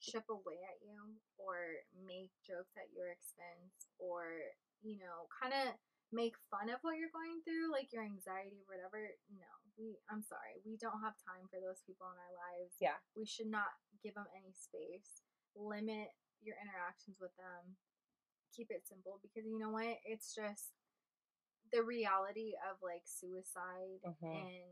chip 0.00 0.24
away 0.28 0.60
at 0.68 0.78
you 0.84 1.16
or 1.38 1.80
make 2.06 2.28
jokes 2.44 2.76
at 2.76 2.92
your 2.92 3.08
expense 3.08 3.88
or, 3.98 4.52
you 4.82 4.98
know, 5.00 5.24
kind 5.32 5.54
of 5.54 5.72
make 6.14 6.38
fun 6.48 6.70
of 6.70 6.78
what 6.86 6.96
you're 6.96 7.12
going 7.12 7.42
through, 7.42 7.74
like 7.74 7.90
your 7.90 8.06
anxiety 8.06 8.62
or 8.62 8.70
whatever. 8.70 9.02
No, 9.34 9.50
we, 9.76 9.98
I'm 10.06 10.22
sorry, 10.22 10.62
we 10.62 10.78
don't 10.78 11.02
have 11.02 11.18
time 11.20 11.50
for 11.50 11.58
those 11.58 11.82
people 11.82 12.06
in 12.08 12.16
our 12.16 12.34
lives. 12.38 12.78
Yeah. 12.78 12.96
We 13.18 13.26
should 13.26 13.50
not 13.50 13.74
give 14.00 14.14
them 14.14 14.30
any 14.32 14.54
space. 14.54 15.26
Limit 15.58 16.14
your 16.40 16.56
interactions 16.62 17.18
with 17.18 17.34
them. 17.34 17.76
Keep 18.54 18.70
it 18.70 18.86
simple 18.86 19.18
because 19.18 19.44
you 19.44 19.58
know 19.58 19.74
what? 19.74 19.98
It's 20.06 20.30
just 20.30 20.70
the 21.74 21.82
reality 21.82 22.54
of 22.70 22.78
like 22.78 23.02
suicide 23.02 23.98
mm-hmm, 24.06 24.30
and 24.30 24.70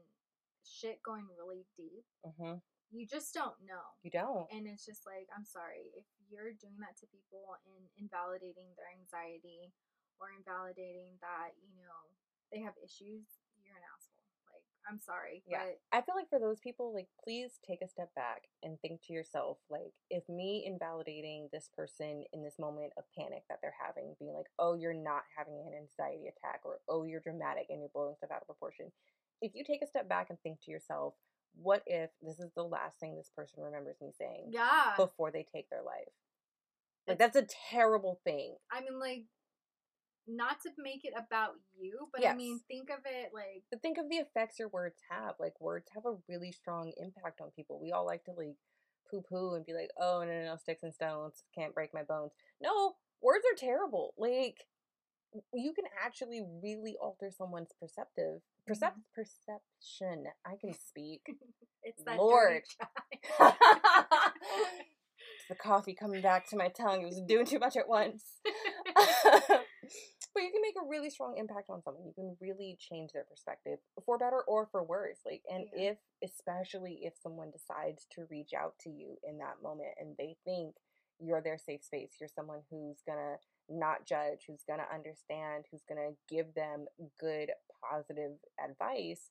shit 0.62 1.02
going 1.02 1.26
really 1.34 1.66
deep, 1.74 2.06
mm-hmm. 2.22 2.62
you 2.94 3.04
just 3.10 3.34
don't 3.34 3.58
know. 3.66 3.82
You 4.06 4.14
don't. 4.14 4.46
And 4.54 4.70
it's 4.70 4.86
just 4.86 5.02
like, 5.02 5.26
I'm 5.34 5.46
sorry, 5.46 5.90
if 5.98 6.06
you're 6.30 6.54
doing 6.54 6.78
that 6.78 6.94
to 7.02 7.10
people 7.10 7.58
and 7.66 7.82
invalidating 7.98 8.70
their 8.78 8.90
anxiety 8.94 9.74
or 10.20 10.32
invalidating 10.36 11.16
that, 11.20 11.54
you 11.60 11.82
know, 11.84 12.02
they 12.52 12.60
have 12.60 12.74
issues, 12.82 13.24
you're 13.64 13.76
an 13.76 13.86
asshole. 13.88 14.22
Like, 14.52 14.64
I'm 14.88 15.00
sorry. 15.00 15.42
Yeah. 15.48 15.64
But 15.64 15.80
I 15.96 16.02
feel 16.02 16.14
like 16.14 16.28
for 16.28 16.38
those 16.38 16.60
people, 16.60 16.92
like, 16.92 17.08
please 17.22 17.58
take 17.66 17.80
a 17.80 17.88
step 17.88 18.14
back 18.14 18.48
and 18.62 18.78
think 18.80 19.00
to 19.06 19.12
yourself, 19.12 19.58
like, 19.70 19.96
if 20.10 20.28
me 20.28 20.64
invalidating 20.66 21.48
this 21.52 21.70
person 21.74 22.24
in 22.32 22.42
this 22.42 22.58
moment 22.58 22.92
of 22.98 23.04
panic 23.16 23.44
that 23.48 23.58
they're 23.62 23.74
having, 23.80 24.14
being 24.18 24.34
like, 24.34 24.52
oh, 24.58 24.74
you're 24.74 24.92
not 24.92 25.22
having 25.36 25.54
an 25.66 25.72
anxiety 25.72 26.28
attack, 26.28 26.60
or 26.64 26.80
oh, 26.88 27.04
you're 27.04 27.20
dramatic 27.20 27.66
and 27.70 27.80
you're 27.80 27.94
blowing 27.94 28.14
stuff 28.16 28.30
out 28.30 28.42
of 28.42 28.46
proportion. 28.46 28.92
If 29.40 29.54
you 29.54 29.64
take 29.64 29.82
a 29.82 29.86
step 29.86 30.08
back 30.08 30.28
and 30.28 30.38
think 30.40 30.60
to 30.62 30.70
yourself, 30.70 31.14
what 31.54 31.82
if 31.86 32.10
this 32.22 32.38
is 32.38 32.50
the 32.54 32.62
last 32.62 32.98
thing 32.98 33.16
this 33.16 33.30
person 33.34 33.62
remembers 33.62 33.96
me 34.00 34.10
saying 34.16 34.50
yeah. 34.52 34.92
before 34.96 35.30
they 35.30 35.46
take 35.52 35.68
their 35.68 35.82
life? 35.82 36.12
Like, 37.08 37.18
that's 37.18 37.36
a 37.36 37.46
terrible 37.70 38.20
thing. 38.24 38.54
I 38.70 38.80
mean, 38.80 39.00
like, 39.00 39.24
not 40.28 40.60
to 40.62 40.70
make 40.78 41.04
it 41.04 41.12
about 41.16 41.54
you, 41.78 42.08
but 42.12 42.26
I 42.26 42.34
mean, 42.34 42.60
think 42.68 42.90
of 42.90 43.00
it 43.04 43.32
like, 43.34 43.64
But 43.70 43.82
think 43.82 43.98
of 43.98 44.08
the 44.08 44.16
effects 44.16 44.58
your 44.58 44.68
words 44.68 44.96
have. 45.10 45.34
Like 45.38 45.60
words 45.60 45.88
have 45.94 46.06
a 46.06 46.16
really 46.28 46.52
strong 46.52 46.92
impact 46.96 47.40
on 47.40 47.50
people. 47.56 47.80
We 47.82 47.92
all 47.92 48.06
like 48.06 48.24
to 48.24 48.32
like 48.32 48.56
poo 49.10 49.22
poo 49.28 49.54
and 49.54 49.66
be 49.66 49.74
like, 49.74 49.90
oh 50.00 50.24
no 50.24 50.32
no 50.32 50.44
no 50.44 50.56
sticks 50.56 50.82
and 50.82 50.94
stones 50.94 51.42
can't 51.54 51.74
break 51.74 51.92
my 51.92 52.02
bones. 52.02 52.32
No, 52.60 52.94
words 53.20 53.44
are 53.52 53.58
terrible. 53.58 54.14
Like 54.16 54.56
you 55.54 55.72
can 55.72 55.84
actually 56.04 56.42
really 56.62 56.94
alter 57.00 57.30
someone's 57.30 57.72
perceptive 57.80 58.42
percep- 58.68 58.92
mm-hmm. 58.92 59.00
perception. 59.14 60.24
I 60.44 60.56
can 60.60 60.74
speak. 60.74 61.22
it's 61.82 62.02
that 62.04 62.18
Lord. 62.18 62.62
It's 63.10 63.38
the 65.48 65.56
coffee 65.56 65.94
coming 65.94 66.20
back 66.22 66.48
to 66.50 66.56
my 66.56 66.68
tongue. 66.68 67.02
It 67.02 67.06
was 67.06 67.20
doing 67.26 67.46
too 67.46 67.58
much 67.58 67.76
at 67.76 67.88
once. 67.88 68.22
Um, 69.24 69.60
but 70.34 70.42
you 70.42 70.50
can 70.50 70.62
make 70.62 70.76
a 70.76 70.86
really 70.88 71.10
strong 71.10 71.36
impact 71.36 71.70
on 71.70 71.82
someone. 71.82 72.06
You 72.06 72.14
can 72.14 72.36
really 72.40 72.76
change 72.78 73.12
their 73.12 73.24
perspective 73.24 73.78
for 74.04 74.18
better 74.18 74.42
or 74.42 74.66
for 74.66 74.82
worse. 74.82 75.20
Like, 75.24 75.42
and 75.50 75.68
Yeah. 75.72 75.92
if, 75.92 75.98
especially 76.22 77.04
if 77.04 77.16
someone 77.18 77.50
decides 77.50 78.06
to 78.12 78.26
reach 78.26 78.52
out 78.54 78.78
to 78.80 78.90
you 78.90 79.18
in 79.22 79.38
that 79.38 79.62
moment 79.62 79.94
and 79.98 80.16
they 80.16 80.36
think 80.44 80.76
you're 81.18 81.40
their 81.42 81.58
safe 81.58 81.84
space, 81.84 82.16
you're 82.18 82.28
someone 82.28 82.62
who's 82.70 83.02
gonna 83.02 83.38
not 83.68 84.04
judge, 84.04 84.44
who's 84.46 84.64
gonna 84.64 84.88
understand, 84.92 85.66
who's 85.70 85.84
gonna 85.84 86.10
give 86.28 86.52
them 86.54 86.86
good, 87.18 87.50
positive 87.88 88.38
advice, 88.58 89.30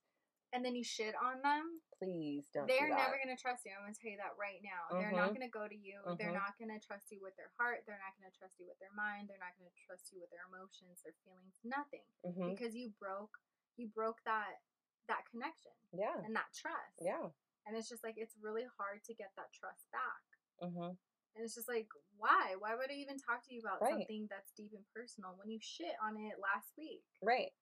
and 0.53 0.63
then 0.65 0.75
you 0.75 0.83
shit 0.83 1.15
on 1.15 1.41
them, 1.41 1.79
please 1.97 2.47
don't. 2.53 2.67
they're 2.67 2.91
do 2.91 2.95
never 2.95 3.15
going 3.23 3.31
to 3.35 3.39
trust 3.41 3.63
you. 3.65 3.71
I'm 3.71 3.83
going 3.87 3.93
to 3.95 3.99
tell 4.01 4.11
you 4.11 4.17
that 4.19 4.35
right 4.39 4.59
now. 4.63 4.99
They're 4.99 5.11
not 5.15 5.31
Mhm. 5.31 5.35
going 5.39 5.47
to 5.47 5.53
go 5.53 5.67
to 5.67 5.75
you. 5.75 6.01
They're 6.17 6.31
Mhm. 6.31 6.43
not 6.43 6.57
going 6.57 6.69
to 6.73 6.79
trust 6.79 7.11
you 7.11 7.21
with 7.21 7.35
their 7.37 7.51
heart. 7.57 7.85
They're 7.85 7.99
not 7.99 8.15
going 8.19 8.29
to 8.29 8.37
trust 8.37 8.59
you 8.59 8.67
with 8.67 8.79
their 8.79 8.91
mind. 8.91 9.29
They're 9.29 9.37
not 9.39 9.55
going 9.57 9.69
to 9.71 9.77
trust 9.85 10.11
you 10.11 10.19
with 10.19 10.29
their 10.29 10.43
emotions, 10.47 11.01
their 11.03 11.13
feelings, 11.23 11.59
nothing. 11.63 12.05
Mhm. 12.25 12.49
Because 12.51 12.75
you 12.75 12.89
broke 12.99 13.37
you 13.77 13.87
broke 13.87 14.21
that 14.23 14.61
that 15.07 15.25
connection 15.31 15.71
Yeah. 15.91 16.17
and 16.23 16.35
that 16.35 16.53
trust. 16.53 16.99
Yeah. 17.01 17.31
And 17.65 17.75
it's 17.75 17.89
just 17.89 18.03
like 18.03 18.17
it's 18.17 18.35
really 18.37 18.65
hard 18.65 19.03
to 19.05 19.13
get 19.13 19.33
that 19.35 19.51
trust 19.53 19.89
back. 19.91 20.23
Mm-hmm. 20.61 20.93
And 21.35 21.45
it's 21.45 21.55
just 21.55 21.67
like, 21.69 21.87
why? 22.17 22.55
Why 22.59 22.75
would 22.75 22.91
I 22.91 22.95
even 22.95 23.17
talk 23.17 23.43
to 23.47 23.53
you 23.53 23.61
about 23.61 23.81
Right. 23.81 23.91
something 23.91 24.27
that's 24.27 24.51
deep 24.51 24.73
and 24.73 24.85
personal 24.93 25.35
when 25.37 25.49
you 25.49 25.59
shit 25.61 25.95
on 26.01 26.17
it 26.17 26.37
last 26.39 26.75
week? 26.77 27.05
Right. 27.21 27.53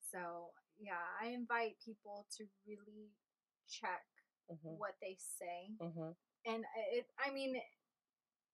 So 0.00 0.54
yeah, 0.78 1.02
I 1.20 1.28
invite 1.34 1.76
people 1.84 2.26
to 2.38 2.44
really 2.66 3.10
check 3.68 4.02
Mm-hmm. 4.48 4.80
what 4.80 4.96
they 5.02 5.18
say 5.36 5.76
Mm-hmm. 5.76 6.16
and 6.46 6.64
it 6.96 7.04
i 7.20 7.30
mean 7.30 7.60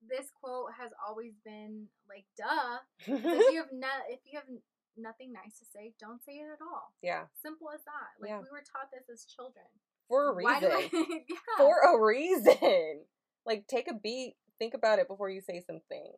this 0.03 0.27
quote 0.35 0.70
has 0.77 0.91
always 1.07 1.35
been 1.45 1.87
like 2.09 2.25
duh. 2.37 2.83
if 3.07 3.22
you 3.55 3.62
have 3.62 3.70
not 3.72 4.03
if 4.11 4.18
you 4.27 4.35
have 4.39 4.49
nothing 4.97 5.33
nice 5.33 5.59
to 5.59 5.64
say, 5.72 5.95
don't 5.99 6.22
say 6.25 6.35
it 6.39 6.47
at 6.53 6.62
all. 6.62 6.95
Yeah. 7.03 7.25
Simple 7.43 7.66
as 7.75 7.81
that. 7.83 8.11
Like 8.20 8.31
Yeah. 8.31 8.39
we 8.39 8.51
were 8.51 8.62
taught 8.62 8.91
this 8.95 9.07
as 9.11 9.25
children. 9.25 9.66
For 10.09 10.31
a 10.31 10.35
reason. 10.35 10.70
I- 10.70 10.91
yeah. 11.29 11.57
For 11.59 11.79
a 11.83 11.99
reason. 12.05 13.07
Like 13.47 13.66
take 13.66 13.89
a 13.91 13.95
beat, 13.95 14.35
think 14.59 14.75
about 14.75 14.99
it 14.99 15.09
before 15.09 15.31
you 15.31 15.41
say 15.41 15.62
something. 15.66 16.12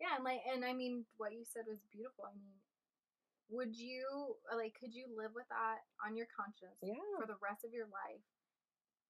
Yeah, 0.00 0.16
and 0.16 0.24
like, 0.24 0.40
and 0.52 0.64
I 0.64 0.72
mean, 0.72 1.04
what 1.18 1.32
you 1.32 1.44
said 1.44 1.64
was 1.68 1.78
beautiful. 1.92 2.24
I 2.24 2.32
mean, 2.36 2.56
would 3.50 3.74
you 3.76 4.36
uh, 4.50 4.56
like, 4.56 4.74
could 4.78 4.94
you 4.94 5.06
live 5.14 5.34
with 5.34 5.46
that 5.50 5.82
on 6.06 6.16
your 6.16 6.26
conscience 6.34 6.78
Yeah. 6.82 6.94
for 7.18 7.26
the 7.26 7.36
rest 7.42 7.64
of 7.64 7.72
your 7.74 7.86
life, 7.86 8.22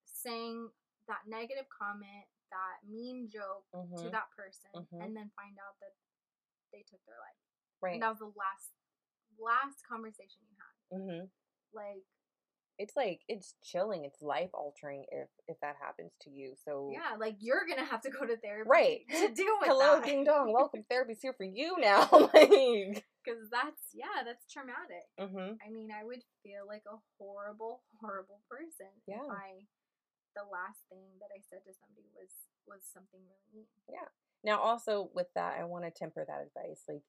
saying 0.05 0.71
that 1.07 1.27
negative 1.27 1.69
comment, 1.69 2.27
that 2.51 2.83
mean 2.89 3.29
joke 3.29 3.65
to 3.71 3.77
Mhm. 3.77 4.11
that 4.11 4.31
person, 4.33 4.71
Mhm. 4.75 5.05
and 5.05 5.17
then 5.17 5.31
find 5.37 5.59
out 5.59 5.79
that 5.81 5.95
they 6.73 6.83
took 6.83 7.05
their 7.05 7.19
life? 7.19 7.39
Right. 7.81 7.95
And 7.95 8.03
that 8.03 8.11
was 8.11 8.19
the 8.19 8.33
last, 8.37 8.73
last 9.39 9.83
conversation 9.87 10.43
you 10.49 10.57
had. 10.57 10.99
Mhm. 11.01 11.31
Like, 11.73 12.07
It's 12.81 12.97
like 12.97 13.21
it's 13.29 13.53
chilling, 13.63 14.07
it's 14.07 14.23
life 14.23 14.49
altering 14.55 15.05
if 15.13 15.29
if 15.47 15.61
that 15.61 15.77
happens 15.81 16.13
to 16.23 16.31
you. 16.31 16.55
So 16.65 16.89
yeah, 16.91 17.13
like 17.21 17.37
you're 17.39 17.69
gonna 17.69 17.85
have 17.85 18.01
to 18.03 18.11
go 18.11 18.25
to 18.25 18.39
therapy 18.41 18.65
Right. 18.71 19.01
to 19.13 19.29
deal 19.37 19.53
with 19.61 19.69
Hello, 19.69 20.01
that. 20.01 20.05
ding 20.09 20.25
dong. 20.25 20.55
Welcome. 20.55 20.85
Therapy's 20.89 21.21
here 21.21 21.35
for 21.37 21.45
you 21.45 21.77
now. 21.79 22.09
like, 22.33 23.05
Because 23.21 23.53
that's 23.53 23.93
yeah, 23.93 24.25
that's 24.25 24.49
traumatic. 24.49 25.05
hmm 25.21 25.61
I 25.61 25.69
mean, 25.69 25.91
I 25.93 26.05
would 26.09 26.25
feel 26.43 26.65
like 26.67 26.85
a 26.89 26.97
horrible, 27.21 27.83
horrible 28.01 28.41
person 28.49 28.89
Yeah. 29.07 29.29
if 29.29 29.31
I 29.31 29.69
the 30.35 30.49
last 30.49 30.81
thing 30.89 31.21
that 31.21 31.29
I 31.37 31.45
said 31.45 31.61
to 31.69 31.77
somebody 31.77 32.09
was 32.17 32.33
was 32.67 32.81
something 32.89 33.21
really 33.29 33.69
mean. 33.69 33.69
Now, 34.43 34.59
also 34.61 35.11
with 35.13 35.27
that, 35.35 35.59
I 35.61 35.65
want 35.65 35.85
to 35.85 35.91
temper 35.91 36.25
that 36.25 36.41
advice. 36.49 36.81
Like, 36.89 37.03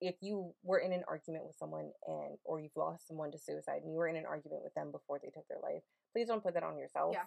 if 0.00 0.14
you 0.20 0.54
were 0.62 0.78
in 0.78 0.92
an 0.92 1.02
argument 1.08 1.44
with 1.44 1.56
someone 1.56 1.90
and 2.06 2.38
or 2.44 2.60
you've 2.60 2.76
lost 2.76 3.08
someone 3.08 3.32
to 3.32 3.38
suicide 3.38 3.82
and 3.82 3.92
you 3.92 3.98
were 3.98 4.08
in 4.08 4.16
an 4.16 4.26
argument 4.26 4.62
with 4.62 4.74
them 4.74 4.92
before 4.92 5.18
they 5.22 5.30
took 5.30 5.46
their 5.48 5.58
life, 5.62 5.82
please 6.12 6.28
don't 6.28 6.42
put 6.42 6.54
that 6.54 6.62
on 6.62 6.78
yourself. 6.78 7.14
Yeah. 7.14 7.24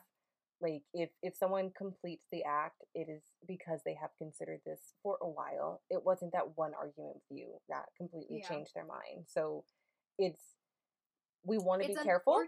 Like 0.62 0.84
if 0.94 1.10
if 1.22 1.36
someone 1.36 1.72
completes 1.76 2.28
the 2.32 2.44
act, 2.44 2.84
it 2.94 3.10
is 3.10 3.24
because 3.48 3.82
they 3.84 3.96
have 4.00 4.12
considered 4.18 4.62
this 4.66 4.94
for 5.02 5.18
a 5.22 5.28
while. 5.28 5.82
It 5.90 6.06
wasn't 6.06 6.34
that 6.34 6.56
one 6.56 6.74
argument 6.80 7.16
with 7.16 7.38
you 7.38 7.58
that 7.68 7.86
completely 7.98 8.40
Yeah. 8.42 8.48
changed 8.48 8.72
their 8.76 8.86
mind. 8.86 9.26
So 9.28 9.66
it's 10.18 10.56
we 11.44 11.58
want 11.58 11.82
to 11.82 11.88
be 11.88 11.96
careful. 11.96 12.44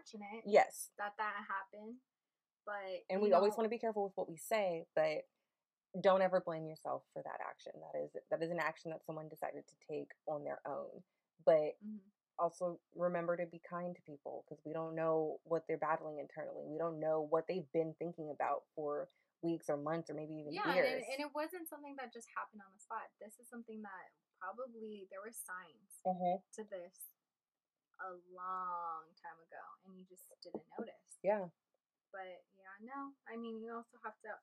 Yes. 0.45 0.91
that 0.99 1.13
that 1.17 1.33
happened, 1.49 1.95
but 2.65 3.03
And 3.09 3.21
we 3.21 3.33
always 3.33 3.57
want 3.57 3.65
to 3.65 3.69
be 3.69 3.79
careful 3.79 4.03
with 4.03 4.13
what 4.15 4.29
we 4.29 4.37
say, 4.37 4.85
but 4.95 5.25
don't 6.01 6.21
ever 6.21 6.41
blame 6.41 6.65
yourself 6.65 7.03
for 7.13 7.21
that 7.23 7.39
action. 7.47 7.73
That 7.81 7.99
is 7.99 8.09
that 8.31 8.41
is 8.41 8.51
an 8.51 8.59
action 8.59 8.91
that 8.91 9.05
someone 9.05 9.29
decided 9.29 9.63
to 9.67 9.75
take 9.87 10.09
on 10.27 10.43
their 10.43 10.59
own. 10.65 11.03
But 11.45 11.77
Mhm. 11.83 11.99
also 12.39 12.79
remember 12.95 13.37
to 13.37 13.45
be 13.45 13.59
kind 13.59 13.95
to 13.95 14.01
people 14.01 14.43
because 14.47 14.63
we 14.65 14.73
don't 14.73 14.95
know 14.95 15.39
what 15.43 15.67
they're 15.67 15.77
battling 15.77 16.17
internally. 16.19 16.65
We 16.65 16.77
don't 16.79 16.99
know 16.99 17.21
what 17.21 17.45
they've 17.47 17.71
been 17.71 17.93
thinking 17.95 18.31
about 18.31 18.65
for 18.75 19.09
weeks 19.43 19.69
or 19.69 19.77
months 19.77 20.09
or 20.09 20.13
maybe 20.15 20.33
even 20.35 20.53
yeah, 20.53 20.63
and 20.65 20.75
years. 20.75 21.03
it, 21.03 21.11
and 21.13 21.19
it 21.19 21.33
wasn't 21.35 21.67
something 21.67 21.95
that 21.97 22.11
just 22.13 22.29
happened 22.35 22.61
on 22.65 22.71
the 22.73 22.79
spot. 22.79 23.11
This 23.19 23.39
is 23.39 23.47
something 23.49 23.81
that 23.83 24.11
probably 24.39 25.07
there 25.11 25.21
were 25.21 25.31
signs 25.31 26.01
Mhm. 26.05 26.41
to 26.53 26.63
this 26.63 27.13
a 27.99 28.11
long 28.33 29.13
time 29.21 29.39
ago, 29.39 29.63
and 29.85 29.95
you 29.97 30.05
just 30.05 30.27
didn't 30.41 30.65
notice. 30.79 31.19
Yeah. 31.21 31.49
But 32.11 32.43
yeah, 32.55 32.75
no. 32.81 33.13
I 33.27 33.37
mean, 33.37 33.61
you 33.61 33.73
also 33.73 33.97
have 34.03 34.19
to, 34.21 34.39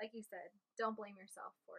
like 0.00 0.12
you 0.14 0.22
said, 0.22 0.50
don't 0.78 0.96
blame 0.96 1.16
yourself 1.16 1.52
for 1.66 1.78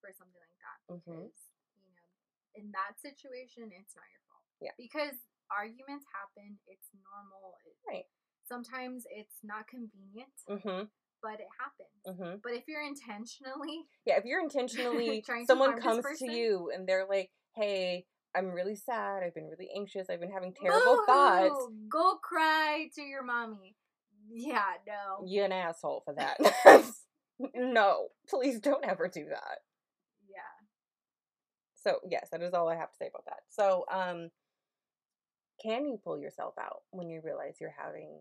for 0.00 0.12
something 0.14 0.38
like 0.38 0.54
that 0.62 0.78
Mhm. 0.94 1.26
you 1.74 1.90
know, 1.90 2.08
in 2.54 2.70
that 2.72 3.00
situation, 3.00 3.70
it's 3.72 3.94
not 3.96 4.04
your 4.10 4.22
fault. 4.30 4.42
Yeah. 4.60 4.72
Because 4.78 5.16
arguments 5.50 6.06
happen. 6.12 6.58
It's 6.66 6.88
normal. 6.94 7.58
It, 7.64 7.76
Right. 7.86 8.06
Sometimes 8.44 9.06
it's 9.10 9.42
not 9.42 9.66
convenient, 9.66 10.32
Mhm. 10.48 10.90
but 11.20 11.40
it 11.40 11.48
happens. 11.58 12.04
Mhm. 12.06 12.40
But 12.42 12.52
if 12.54 12.66
you're 12.68 12.82
intentionally, 12.82 13.88
Yeah, 14.04 14.16
if 14.18 14.24
you're 14.24 14.40
intentionally 14.40 15.20
Trying 15.26 15.46
someone 15.46 15.80
comes 15.80 16.04
to 16.18 16.30
you 16.30 16.70
and 16.70 16.88
they're 16.88 17.06
like, 17.06 17.30
"Hey, 17.54 18.06
I'm 18.34 18.52
really 18.52 18.76
sad. 18.76 19.22
I've 19.22 19.34
been 19.34 19.48
really 19.48 19.70
anxious. 19.74 20.08
I've 20.08 20.20
been 20.20 20.30
having 20.32 20.54
terrible 20.54 21.04
thoughts." 21.04 21.66
boo-hoo, 21.66 21.88
Go 21.88 22.16
cry 22.18 22.88
to 22.94 23.02
your 23.02 23.22
mommy. 23.22 23.76
Yeah, 24.30 24.76
no. 24.86 25.24
You're 25.26 25.46
an 25.46 25.52
asshole 25.52 26.02
for 26.02 26.14
that. 26.14 26.38
no, 27.54 28.08
please 28.28 28.60
don't 28.60 28.84
ever 28.84 29.08
do 29.08 29.26
that. 29.26 29.58
Yeah. 30.28 30.66
So 31.74 32.00
yes, 32.08 32.28
that 32.32 32.42
is 32.42 32.54
all 32.54 32.68
I 32.68 32.76
have 32.76 32.90
to 32.90 32.96
say 32.96 33.08
about 33.08 33.24
that. 33.26 33.40
So, 33.48 33.84
um, 33.90 34.30
can 35.62 35.86
you 35.86 35.98
pull 36.02 36.18
yourself 36.18 36.54
out 36.58 36.82
when 36.90 37.08
you 37.08 37.20
realize 37.22 37.56
you're 37.60 37.74
having 37.76 38.20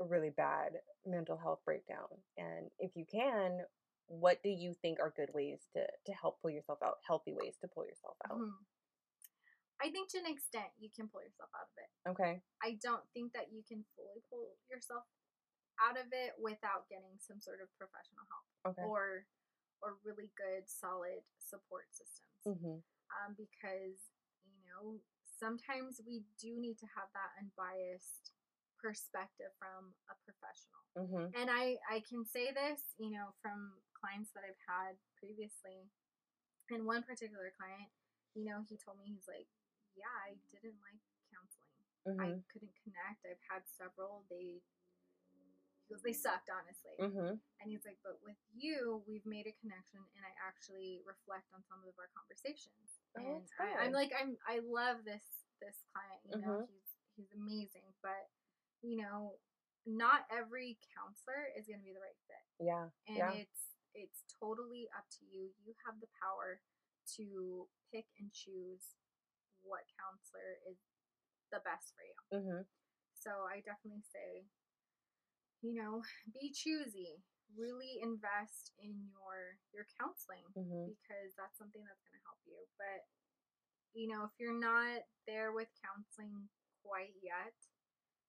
a 0.00 0.04
really 0.04 0.30
bad 0.30 0.72
mental 1.06 1.36
health 1.36 1.60
breakdown? 1.64 2.08
And 2.38 2.70
if 2.78 2.92
you 2.94 3.04
can, 3.10 3.60
what 4.06 4.42
do 4.42 4.48
you 4.50 4.74
think 4.80 4.98
are 5.00 5.12
good 5.16 5.30
ways 5.34 5.68
to 5.74 5.84
to 6.06 6.12
help 6.12 6.40
pull 6.40 6.50
yourself 6.50 6.78
out? 6.84 6.96
Healthy 7.06 7.34
ways 7.34 7.56
to 7.60 7.68
pull 7.68 7.86
yourself 7.86 8.16
out. 8.30 8.38
Mhm. 8.38 8.52
I 9.80 9.90
think 9.90 10.10
to 10.10 10.18
an 10.18 10.26
extent 10.26 10.70
you 10.78 10.90
can 10.90 11.08
pull 11.08 11.22
yourself 11.22 11.50
out 11.54 11.66
of 11.66 11.76
it. 11.76 12.10
Okay. 12.10 12.42
I 12.62 12.78
don't 12.80 13.02
think 13.12 13.32
that 13.32 13.50
you 13.52 13.62
can 13.64 13.84
fully 13.96 14.22
pull 14.30 14.56
yourself 14.70 15.04
out 15.82 15.98
of 15.98 16.06
it 16.14 16.38
without 16.38 16.86
getting 16.88 17.18
some 17.18 17.42
sort 17.42 17.58
of 17.60 17.68
professional 17.76 18.22
help 18.30 18.46
Okay. 18.72 18.86
or 18.86 19.26
or 19.82 19.98
really 20.06 20.30
good 20.38 20.62
solid 20.70 21.26
support 21.42 21.90
systems. 21.90 22.38
Mm-hmm. 22.46 22.78
Um, 23.12 23.30
because 23.34 23.98
you 24.46 24.62
know 24.70 25.02
sometimes 25.26 25.98
we 26.06 26.22
do 26.38 26.54
need 26.54 26.78
to 26.78 26.88
have 26.94 27.10
that 27.18 27.34
unbiased 27.42 28.30
perspective 28.78 29.50
from 29.58 29.94
a 30.10 30.14
professional. 30.22 30.82
Mm-hmm. 30.98 31.26
And 31.34 31.50
I 31.50 31.78
I 31.90 32.02
can 32.06 32.22
say 32.26 32.50
this, 32.54 32.94
you 32.98 33.10
know, 33.10 33.34
from 33.42 33.74
clients 33.98 34.30
that 34.34 34.42
I've 34.46 34.62
had 34.66 34.94
previously. 35.18 35.90
And 36.70 36.86
one 36.86 37.02
particular 37.02 37.52
client, 37.58 37.90
you 38.38 38.46
know, 38.48 38.62
he 38.70 38.78
told 38.80 38.96
me 38.98 39.04
he's 39.10 39.28
like, 39.28 39.46
"Yeah, 39.98 40.08
I 40.24 40.38
didn't 40.54 40.78
like 40.80 40.98
counseling. 41.30 41.70
I 42.18 42.34
Mm-hmm. 42.34 42.42
couldn't 42.50 42.74
connect. 42.82 43.22
I've 43.26 43.44
had 43.50 43.62
several. 43.66 44.24
They 44.30 44.58
he 44.58 44.81
goes, 45.92 46.00
they 46.02 46.16
sucked, 46.16 46.48
honestly. 46.48 46.96
Mm-hmm. 46.96 47.36
And 47.36 47.66
he's 47.68 47.84
like, 47.84 48.00
but 48.00 48.16
with 48.24 48.40
you, 48.56 49.04
we've 49.04 49.24
made 49.28 49.44
a 49.44 49.54
connection, 49.60 50.00
and 50.16 50.22
I 50.24 50.32
actually 50.40 51.04
reflect 51.04 51.52
on 51.52 51.60
some 51.68 51.84
of 51.84 51.92
our 52.00 52.08
conversations. 52.16 52.88
Oh, 53.14 53.44
and 53.44 53.44
I, 53.60 53.84
I'm 53.86 53.92
like, 53.92 54.10
I'm 54.16 54.40
I 54.48 54.64
love 54.64 55.04
this 55.04 55.44
this 55.60 55.76
client. 55.92 56.20
You 56.26 56.40
know, 56.40 56.64
Mhm. 56.64 56.72
he's 56.72 56.88
he's 57.14 57.30
amazing, 57.36 57.86
but 58.00 58.32
you 58.80 58.96
know, 58.98 59.36
not 59.86 60.24
every 60.32 60.80
counselor 60.96 61.52
is 61.54 61.68
going 61.68 61.78
to 61.78 61.86
be 61.86 61.92
the 61.92 62.00
right 62.02 62.18
fit, 62.26 62.46
Yeah. 62.58 62.88
and 63.06 63.16
Yeah. 63.20 63.32
it's 63.44 63.76
it's 63.94 64.24
totally 64.40 64.88
up 64.96 65.04
to 65.20 65.22
you. 65.28 65.52
You 65.62 65.76
have 65.84 66.00
the 66.00 66.08
power 66.18 66.58
to 67.20 67.68
pick 67.92 68.06
and 68.18 68.32
choose 68.32 68.96
what 69.60 69.84
counselor 70.00 70.58
is 70.66 70.78
the 71.52 71.60
best 71.60 71.92
for 71.94 72.02
you. 72.02 72.16
Mm-hmm. 72.32 72.62
So 73.14 73.44
I 73.46 73.60
definitely 73.60 74.02
say, 74.02 74.48
you 75.62 75.74
know, 75.74 76.02
be 76.34 76.52
choosy. 76.52 77.22
Really 77.52 78.00
invest 78.00 78.72
in 78.80 78.96
your 79.12 79.60
your 79.76 79.84
counseling 80.00 80.44
Mm-hmm. 80.56 80.88
because 80.92 81.36
that's 81.36 81.56
something 81.60 81.84
that's 81.84 82.00
going 82.04 82.16
to 82.16 82.24
help 82.24 82.40
you. 82.48 82.56
But 82.80 83.04
you 83.92 84.08
know, 84.08 84.24
if 84.24 84.32
you're 84.40 84.56
not 84.56 85.04
there 85.28 85.52
with 85.52 85.68
counseling 85.84 86.48
quite 86.80 87.12
yet, 87.20 87.52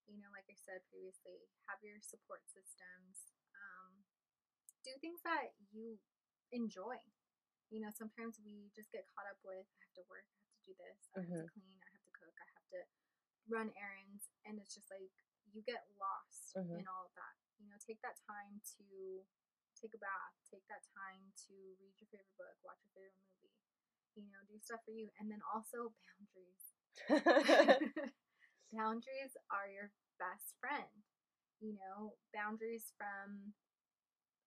you 0.08 0.20
know, 0.20 0.28
like 0.36 0.48
I 0.52 0.58
said 0.60 0.84
previously, 0.92 1.40
have 1.72 1.80
your 1.84 2.00
support 2.04 2.44
systems. 2.52 3.32
Um, 3.56 4.04
do 4.84 4.92
things 5.00 5.24
that 5.24 5.56
you 5.72 5.96
enjoy. 6.52 7.00
You 7.72 7.80
know, 7.82 7.92
sometimes 7.96 8.38
we 8.44 8.70
just 8.76 8.92
get 8.92 9.08
caught 9.16 9.26
up 9.32 9.40
with 9.48 9.64
I 9.66 9.80
have 9.88 9.96
to 9.98 10.06
work, 10.12 10.28
I 10.28 10.36
have 10.44 10.54
to 10.60 10.64
do 10.68 10.74
this, 10.78 11.00
I 11.16 11.24
have 11.24 11.32
to 11.42 11.48
clean, 11.56 11.78
I 11.82 11.90
have 11.96 12.04
to 12.06 12.14
cook, 12.14 12.36
I 12.38 12.48
have 12.54 12.68
to 12.76 12.82
run 13.50 13.70
errands, 13.80 14.30
and 14.46 14.60
it's 14.62 14.76
just 14.76 14.92
like 14.94 15.10
you 15.54 15.62
get 15.64 15.86
lost 16.02 16.58
Mhm. 16.58 16.82
in 16.82 16.86
all 16.90 17.06
of 17.08 17.14
that. 17.16 17.36
You 17.62 17.70
know, 17.70 17.78
take 17.80 18.02
that 18.02 18.18
time 18.28 18.60
to 18.78 19.24
take 19.80 19.94
a 19.96 20.02
bath, 20.02 20.36
take 20.50 20.66
that 20.68 20.84
time 20.94 21.32
to 21.48 21.54
read 21.80 21.96
your 22.02 22.10
favorite 22.12 22.34
book, 22.38 22.56
watch 22.66 22.82
your 22.84 22.92
favorite 22.94 23.18
movie. 23.24 23.54
You 24.18 24.30
know, 24.30 24.42
do 24.50 24.58
stuff 24.62 24.82
for 24.86 24.92
you, 24.94 25.10
and 25.20 25.30
then 25.32 25.42
also 25.54 25.94
boundaries. 26.06 26.66
boundaries 28.74 29.34
are 29.52 29.68
your 29.70 29.92
best 30.20 30.56
friend. 30.60 30.90
You 31.62 31.74
know, 31.80 32.18
boundaries 32.34 32.92
from 32.98 33.54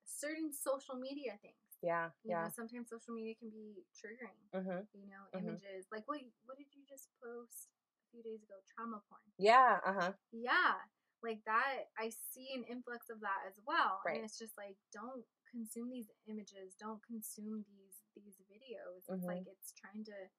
certain 0.04 0.52
social 0.52 0.96
media 0.96 1.36
things. 1.42 1.60
yeah. 1.82 2.10
You 2.24 2.30
Yeah. 2.34 2.44
know, 2.44 2.50
sometimes 2.54 2.88
social 2.90 3.14
media 3.14 3.34
can 3.38 3.50
be 3.50 3.84
triggering. 3.94 4.40
Mm-hmm. 4.54 4.82
You 4.96 5.06
know, 5.08 5.22
Mhm. 5.34 5.60
images 5.60 5.86
like 5.92 6.06
what? 6.08 6.20
What 6.46 6.56
did 6.58 6.72
you 6.74 6.82
just 6.88 7.10
post 7.22 7.68
a 7.68 8.04
few 8.10 8.22
days 8.22 8.42
ago? 8.42 8.56
Trauma 8.74 9.02
porn. 9.08 9.22
Yeah. 9.38 9.80
Uh 9.84 9.92
huh. 9.92 10.12
Yeah, 10.32 10.74
like 11.22 11.44
that. 11.46 11.88
I 11.98 12.10
see 12.10 12.52
an 12.54 12.64
influx 12.64 13.08
of 13.10 13.20
that 13.20 13.44
as 13.46 13.58
well, 13.66 14.00
Right. 14.04 14.16
and 14.16 14.24
it's 14.24 14.38
just 14.38 14.56
like 14.56 14.76
don't 14.92 15.24
consume 15.50 15.90
these 15.90 16.10
images. 16.26 16.74
Don't 16.78 17.02
consume 17.04 17.64
these 17.68 18.02
these 18.14 18.40
videos. 18.50 19.04
It's 19.08 19.24
Mhm. 19.24 19.26
like 19.26 19.46
it's 19.46 19.72
trying 19.72 20.04
to 20.04 20.30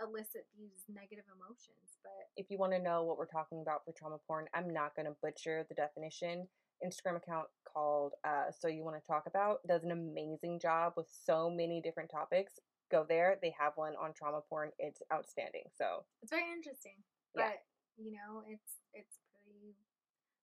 elicit 0.00 0.46
these 0.56 0.84
negative 0.88 1.24
emotions. 1.34 1.98
But 2.02 2.30
if 2.36 2.50
you 2.50 2.58
want 2.58 2.72
to 2.72 2.78
know 2.78 3.02
what 3.04 3.18
we're 3.18 3.26
talking 3.26 3.60
about 3.62 3.84
for 3.84 3.92
trauma 3.92 4.18
porn, 4.18 4.48
I'm 4.54 4.70
not 4.70 4.94
going 4.94 5.06
to 5.06 5.16
butcher 5.20 5.64
the 5.64 5.74
definition. 5.74 6.48
Instagram 6.84 7.16
account 7.16 7.48
called 7.64 8.14
uh, 8.22 8.52
So 8.52 8.68
You 8.68 8.84
Want 8.84 8.96
to 9.02 9.04
Talk 9.06 9.26
About 9.26 9.66
does 9.66 9.82
an 9.82 9.90
amazing 9.90 10.60
job 10.60 10.92
with 10.96 11.08
so 11.10 11.50
many 11.50 11.80
different 11.80 12.10
topics. 12.10 12.60
Go 12.90 13.04
there. 13.04 13.38
They 13.42 13.50
have 13.58 13.76
one 13.76 13.96
on 13.96 14.14
trauma 14.14 14.40
porn. 14.42 14.70
It's 14.78 15.02
outstanding. 15.12 15.64
So 15.74 16.06
it's 16.22 16.30
very 16.30 16.50
interesting. 16.52 17.02
Yeah. 17.34 17.50
But 17.50 17.66
you 17.96 18.12
know, 18.12 18.44
it's 18.46 18.80
it's 18.94 19.18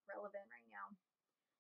relevant 0.09 0.45
right 0.51 0.69
now. 0.71 0.87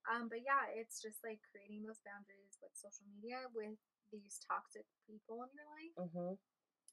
Um, 0.09 0.29
but 0.29 0.41
yeah, 0.45 0.69
it's 0.73 1.01
just 1.01 1.21
like 1.25 1.41
creating 1.49 1.83
those 1.85 2.01
boundaries 2.05 2.57
with 2.61 2.73
social 2.77 3.05
media 3.09 3.49
with 3.53 3.77
these 4.13 4.37
toxic 4.45 4.85
people 5.09 5.43
in 5.45 5.51
your 5.57 5.67
life, 5.69 5.95
hmm 5.97 6.37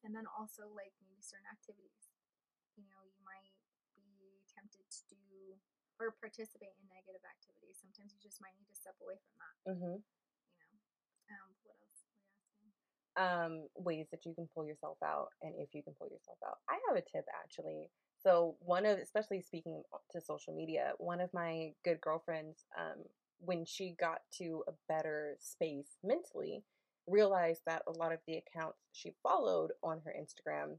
and 0.05 0.12
then 0.14 0.26
also 0.34 0.66
like 0.74 0.94
maybe 1.03 1.22
certain 1.22 1.46
activities. 1.50 2.11
You 2.76 2.88
know, 2.88 3.03
you 3.05 3.20
might 3.22 3.53
be 3.94 4.40
tempted 4.50 4.84
to 4.88 5.03
do 5.28 5.57
or 6.00 6.16
participate 6.18 6.74
in 6.80 6.88
negative 6.90 7.22
activities. 7.24 7.78
Sometimes 7.78 8.12
you 8.16 8.20
just 8.22 8.40
might 8.42 8.57
need 8.59 8.68
to 8.72 8.76
step 8.78 8.96
away 9.05 9.20
from 9.22 9.36
that. 9.40 9.57
hmm 9.68 9.96
You 10.48 10.57
know. 10.64 10.74
Um, 11.32 11.50
what 11.64 11.76
else 11.80 12.03
were 12.05 12.14
you 12.16 12.24
asking? 12.32 12.72
um, 13.16 13.68
ways 13.76 14.07
that 14.11 14.24
you 14.24 14.34
can 14.34 14.48
pull 14.55 14.64
yourself 14.66 14.96
out 15.05 15.28
and 15.42 15.53
if 15.59 15.68
you 15.74 15.82
can 15.82 15.94
pull 15.98 16.09
yourself 16.09 16.38
out. 16.46 16.59
I 16.68 16.80
have 16.88 16.96
a 16.96 17.05
tip 17.05 17.24
actually. 17.44 17.90
So 18.22 18.56
one 18.60 18.86
of, 18.86 18.98
especially 18.98 19.40
speaking 19.42 19.82
to 20.12 20.20
social 20.20 20.54
media, 20.54 20.92
one 20.98 21.20
of 21.20 21.32
my 21.34 21.72
good 21.84 22.00
girlfriends, 22.00 22.64
um, 22.78 23.02
when 23.40 23.64
she 23.64 23.96
got 23.98 24.20
to 24.38 24.62
a 24.68 24.72
better 24.88 25.36
space 25.40 25.96
mentally, 26.04 26.62
realized 27.08 27.62
that 27.66 27.82
a 27.88 27.98
lot 27.98 28.12
of 28.12 28.20
the 28.26 28.36
accounts 28.36 28.78
she 28.92 29.12
followed 29.22 29.72
on 29.82 30.00
her 30.04 30.14
Instagram 30.18 30.78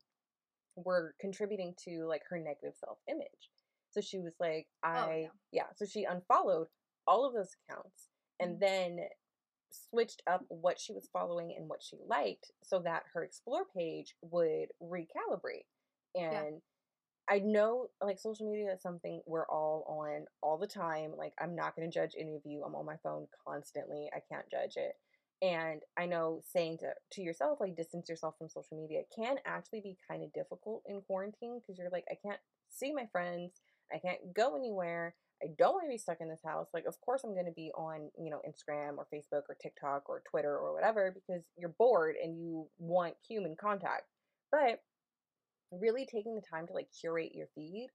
were 0.76 1.16
contributing 1.20 1.76
to 1.86 2.06
like 2.08 2.24
her 2.30 2.40
negative 2.40 2.76
self 2.80 2.98
image. 3.10 3.52
So 3.92 4.02
she 4.02 4.20
was 4.20 4.34
like, 4.40 4.68
I, 4.82 5.22
yeah. 5.24 5.28
yeah. 5.52 5.66
So 5.76 5.86
she 5.86 6.06
unfollowed 6.06 6.68
all 7.06 7.26
of 7.26 7.34
those 7.34 7.56
accounts 7.70 8.10
and 8.40 8.56
Mhm. 8.56 8.60
then 8.60 9.10
switched 9.70 10.24
up 10.28 10.46
what 10.50 10.80
she 10.80 10.94
was 10.94 11.10
following 11.12 11.54
and 11.58 11.68
what 11.68 11.84
she 11.84 11.98
liked 12.08 12.52
so 12.64 12.80
that 12.80 13.04
her 13.14 13.24
explore 13.24 13.66
page 13.66 14.16
would 14.22 14.72
recalibrate. 14.82 15.66
And 16.16 16.62
I 17.30 17.40
know 17.40 17.88
like 18.02 18.20
social 18.20 18.50
media 18.50 18.74
is 18.74 18.82
something 18.82 19.22
we're 19.26 19.48
all 19.48 19.86
on 19.88 20.26
all 20.42 20.58
the 20.58 20.68
time. 20.68 21.14
Like 21.18 21.34
I'm 21.42 21.56
not 21.56 21.76
going 21.76 21.90
to 21.90 21.94
judge 21.94 22.16
any 22.20 22.36
of 22.36 22.42
you. 22.46 22.64
I'm 22.64 22.76
on 22.76 22.86
my 22.86 22.98
phone 23.02 23.28
constantly. 23.48 24.10
I 24.14 24.20
can't 24.32 24.50
judge 24.52 24.76
it. 24.76 24.94
And 25.42 25.82
I 25.98 26.06
know 26.06 26.42
saying 26.54 26.80
to 26.80 26.92
to 27.14 27.22
yourself 27.22 27.60
like 27.60 27.76
distance 27.76 28.10
yourself 28.10 28.36
from 28.38 28.50
social 28.50 28.78
media 28.78 29.02
can 29.16 29.38
actually 29.46 29.82
be 29.82 29.98
kind 30.10 30.24
of 30.24 30.34
difficult 30.34 30.84
in 30.86 31.02
quarantine 31.02 31.60
because 31.60 31.78
you're 31.78 31.90
like 31.90 32.06
I 32.12 32.16
can't 32.26 32.40
see 32.70 32.94
my 32.94 33.08
friends. 33.12 33.62
I 33.94 34.00
can't 34.00 34.34
go 34.34 34.56
anywhere. 34.58 35.16
I 35.44 35.48
don't 35.58 35.74
want 35.74 35.86
to 35.86 35.90
be 35.90 35.98
stuck 35.98 36.22
in 36.22 36.30
this 36.30 36.44
house. 36.46 36.68
Like, 36.74 36.86
of 36.86 37.00
course, 37.02 37.24
I'm 37.24 37.34
going 37.34 37.46
to 37.46 37.52
be 37.52 37.72
on, 37.76 38.10
you 38.18 38.30
know, 38.30 38.42
Instagram 38.48 38.98
or 38.98 39.08
Facebook 39.14 39.44
or 39.50 39.58
TikTok 39.62 40.08
or 40.08 40.24
Twitter 40.30 40.58
or 40.58 40.74
whatever 40.74 41.14
because 41.14 41.44
you're 41.58 41.76
bored 41.78 42.16
and 42.22 42.40
you 42.40 42.68
want 42.80 43.16
human 43.28 43.56
contact. 43.60 44.04
But 44.52 44.80
really 45.72 46.06
taking 46.06 46.36
the 46.36 46.42
time 46.42 46.68
to 46.68 46.74
like 46.74 46.88
curate 47.00 47.34
your 47.34 47.48
feed 47.56 47.90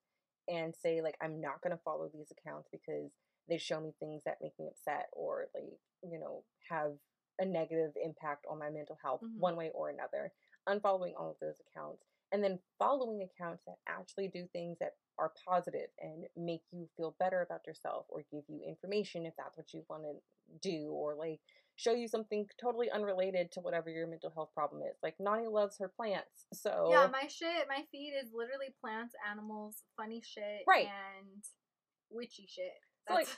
and 0.49 0.75
say, 0.75 1.01
like, 1.03 1.16
I'm 1.23 1.41
not 1.41 1.61
going 1.62 1.77
to 1.77 1.83
follow 1.85 2.09
these 2.12 2.33
accounts 2.33 2.69
because 2.73 3.11
they 3.49 3.59
show 3.59 3.81
me 3.81 3.93
things 4.01 4.23
that 4.25 4.39
make 4.43 4.53
me 4.59 4.69
upset 4.69 5.09
or, 5.12 5.47
like, 5.55 5.79
you 6.03 6.19
know, 6.19 6.45
have 6.71 6.93
a 7.39 7.45
negative 7.45 7.93
impact 8.03 8.47
on 8.51 8.59
my 8.59 8.71
mental 8.71 8.99
health 9.03 9.23
Mhm. 9.23 9.39
one 9.39 9.57
way 9.57 9.71
or 9.75 9.91
another. 9.91 10.33
Unfollowing 10.69 11.14
all 11.16 11.31
of 11.31 11.39
those 11.41 11.61
accounts 11.61 12.03
and 12.33 12.43
then 12.43 12.59
following 12.79 13.23
accounts 13.23 13.62
that 13.66 13.77
actually 13.87 14.29
do 14.29 14.47
things 14.53 14.79
that 14.81 14.93
are 15.19 15.33
positive 15.47 15.89
and 15.99 16.27
make 16.37 16.62
you 16.73 16.89
feel 16.97 17.16
better 17.19 17.41
about 17.43 17.66
yourself 17.66 18.07
or 18.09 18.23
give 18.31 18.45
you 18.49 18.61
information 18.62 19.25
if 19.27 19.35
that's 19.37 19.57
what 19.57 19.73
you 19.73 19.83
want 19.89 20.03
to 20.03 20.21
do 20.61 20.91
or 20.91 21.14
like 21.14 21.41
show 21.79 21.95
you 21.95 22.09
something 22.09 22.45
totally 22.61 22.91
unrelated 22.91 23.53
to 23.53 23.61
whatever 23.61 23.89
your 23.89 24.09
mental 24.09 24.33
health 24.35 24.51
problem 24.53 24.83
is 24.83 24.97
like 25.03 25.14
Nani 25.20 25.47
loves 25.47 25.79
her 25.79 25.89
plants 25.89 26.47
so 26.53 26.89
Yeah, 26.91 27.09
my 27.11 27.29
shit, 27.29 27.66
my 27.68 27.85
feed 27.91 28.12
is 28.20 28.31
literally 28.35 28.74
plants, 28.81 29.14
animals, 29.31 29.83
funny 29.97 30.20
shit, 30.24 30.64
Right. 30.66 30.87
and 30.87 31.43
witchy 32.11 32.47
shit. 32.49 32.72
So, 33.07 33.14
like, 33.14 33.29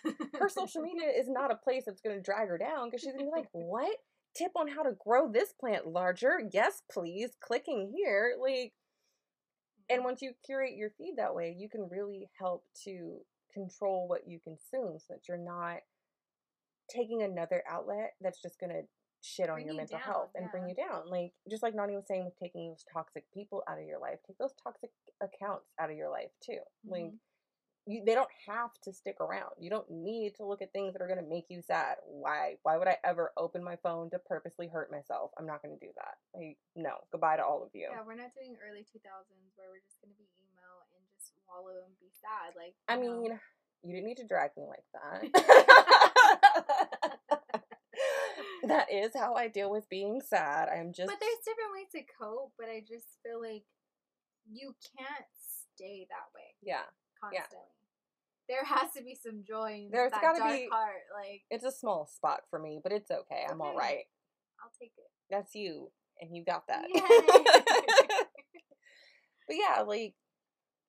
her 0.41 0.49
social 0.49 0.83
media 0.83 1.09
is 1.17 1.29
not 1.29 1.53
a 1.53 1.57
place 1.57 1.85
that's 1.87 2.01
going 2.01 2.17
to 2.17 2.23
drag 2.23 2.49
her 2.49 2.59
down 2.59 2.89
because 2.89 3.03
she's 3.03 3.13
going 3.13 3.27
to 3.27 3.31
be 3.31 3.37
like 3.37 3.49
what 3.53 3.97
tip 4.35 4.53
on 4.57 4.69
how 4.69 4.83
to 4.83 4.93
grow 5.05 5.31
this 5.31 5.53
plant 5.59 5.87
larger 5.87 6.41
yes 6.53 6.83
please 6.91 7.31
clicking 7.43 7.93
here 7.95 8.37
like 8.41 8.73
and 9.89 9.99
mm-hmm. 9.99 10.05
once 10.05 10.23
you 10.23 10.33
curate 10.47 10.77
your 10.77 10.91
feed 10.97 11.15
that 11.17 11.35
way 11.35 11.55
you 11.59 11.69
can 11.69 11.89
really 11.91 12.29
help 12.39 12.65
to 12.85 13.19
control 13.53 14.07
what 14.07 14.29
you 14.29 14.39
consume 14.45 14.99
so 14.99 15.15
that 15.15 15.27
you're 15.29 15.37
not 15.37 15.79
taking 16.91 17.23
another 17.23 17.63
outlet 17.71 18.13
that's 18.21 18.43
just 18.43 18.59
going 18.61 18.71
to 18.73 18.83
shit 19.23 19.49
on 19.51 19.57
Bring 19.57 19.67
your 19.67 19.75
you 19.75 19.81
mental 19.85 19.99
down, 19.99 20.07
health 20.07 20.31
and 20.35 20.51
bring 20.51 20.67
you 20.69 20.75
down 20.75 21.05
like 21.11 21.33
just 21.51 21.63
like 21.63 21.75
Nani 21.75 21.95
was 21.95 22.07
saying 22.09 22.25
with 22.25 22.39
taking 22.41 22.69
those 22.71 22.85
toxic 22.91 23.25
people 23.35 23.63
out 23.69 23.77
of 23.79 23.85
your 23.85 23.99
life 24.01 24.17
take 24.27 24.39
those 24.39 24.55
toxic 24.63 24.91
accounts 25.21 25.69
out 25.79 25.91
of 25.91 25.97
your 25.97 26.09
life 26.09 26.31
too 26.43 26.57
like 26.89 27.13
Mhm. 27.13 27.19
you, 27.87 28.03
they 28.07 28.15
don't 28.15 28.31
have 28.49 28.71
to 28.85 28.95
stick 28.95 29.21
around 29.21 29.53
you 29.59 29.69
don't 29.69 29.91
need 29.91 30.35
to 30.37 30.45
look 30.47 30.63
at 30.63 30.73
things 30.73 30.95
that 30.95 31.03
are 31.03 31.07
going 31.07 31.21
to 31.23 31.29
make 31.29 31.45
you 31.51 31.61
sad 31.61 31.97
why 32.07 32.57
why 32.63 32.79
would 32.79 32.89
i 32.89 32.97
ever 33.05 33.31
open 33.37 33.63
my 33.63 33.77
phone 33.83 34.09
to 34.09 34.19
purposely 34.19 34.69
hurt 34.69 34.91
myself 34.91 35.31
i'm 35.39 35.45
not 35.47 35.61
going 35.63 35.77
to 35.79 35.87
do 35.87 35.93
that 35.97 36.17
like 36.35 36.57
no 36.75 36.97
goodbye 37.13 37.37
to 37.37 37.45
all 37.45 37.63
of 37.63 37.69
you 37.75 37.89
Yeah, 37.93 38.01
we're 38.07 38.15
not 38.17 38.33
doing 38.35 38.57
early 38.67 38.81
2000s 38.89 39.53
where 39.57 39.69
we're 39.69 39.85
just 39.85 40.01
gonna 40.01 40.17
be 40.17 40.29
emo 40.41 40.81
and 40.97 41.05
just 41.13 41.33
wallow 41.47 41.85
and 41.85 41.93
be 42.01 42.09
sad. 42.23 42.55
Like, 42.57 42.73
I 42.89 42.97
know. 42.97 43.21
mean, 43.21 43.39
you 43.83 43.93
didn't 43.95 44.07
need 44.07 44.17
to 44.19 44.27
drag 44.27 44.53
me 44.57 44.65
like 44.65 44.85
that. 45.33 46.10
that 48.69 48.93
is 48.93 49.13
how 49.15 49.35
I 49.35 49.49
deal 49.49 49.71
with 49.71 49.89
being 49.89 50.21
sad. 50.21 50.69
I'm 50.69 50.93
just 50.93 51.09
but 51.09 51.19
there's 51.21 51.39
different 51.45 51.73
ways 51.75 51.89
to 51.93 52.03
cope. 52.19 52.53
But 52.59 52.69
I 52.69 52.81
just 52.81 53.07
feel 53.23 53.41
like 53.41 53.65
you 54.51 54.75
can't 54.97 55.25
stay 55.75 56.07
that 56.11 56.35
way 56.35 56.55
yeah. 56.63 56.83
Yeah. 57.33 57.45
There 58.49 58.65
has 58.65 58.93
to 58.97 59.03
be 59.03 59.15
some 59.15 59.45
joy 59.47 59.85
in 59.85 59.91
There's 59.93 60.11
that 60.11 60.23
gotta 60.23 60.39
dark 60.39 60.55
be- 60.55 60.69
heart. 60.73 61.05
Like, 61.15 61.43
It's 61.51 61.65
a 61.65 61.71
small 61.71 62.07
spot 62.07 62.41
for 62.51 62.59
me, 62.59 62.81
but 62.83 62.93
it's 62.93 63.11
okay. 63.11 63.45
I'm 63.49 63.61
all 63.61 63.77
right. 63.77 64.05
I'll 64.63 64.73
take 64.81 64.93
it. 64.97 65.05
That's 65.31 65.55
you, 65.55 65.91
and 66.21 66.35
you 66.35 66.45
got 66.45 66.67
that. 66.69 66.87
But 69.51 69.57
yeah, 69.57 69.83
like 69.83 70.15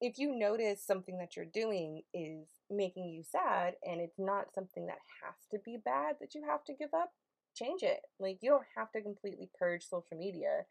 if 0.02 0.20
you 0.20 0.38
notice 0.38 0.86
something 0.86 1.18
that 1.18 1.36
you're 1.36 1.50
doing 1.52 2.04
is 2.14 2.48
making 2.72 3.10
you 3.10 3.24
sad 3.24 3.76
and 3.84 4.00
it's 4.02 4.18
not 4.18 4.54
something 4.54 4.86
that 4.88 5.00
has 5.24 5.36
to 5.52 5.60
be 5.64 5.78
bad 5.84 6.16
that 6.20 6.34
you 6.34 6.44
have 6.48 6.64
to 6.66 6.74
give 6.74 6.94
up, 6.94 7.12
change 7.56 7.84
it. 7.84 8.02
Like 8.20 8.40
you 8.42 8.50
don't 8.50 8.66
have 8.76 8.92
to 8.94 9.02
completely 9.02 9.50
purge 9.58 9.84
social 9.84 10.18
media. 10.18 10.66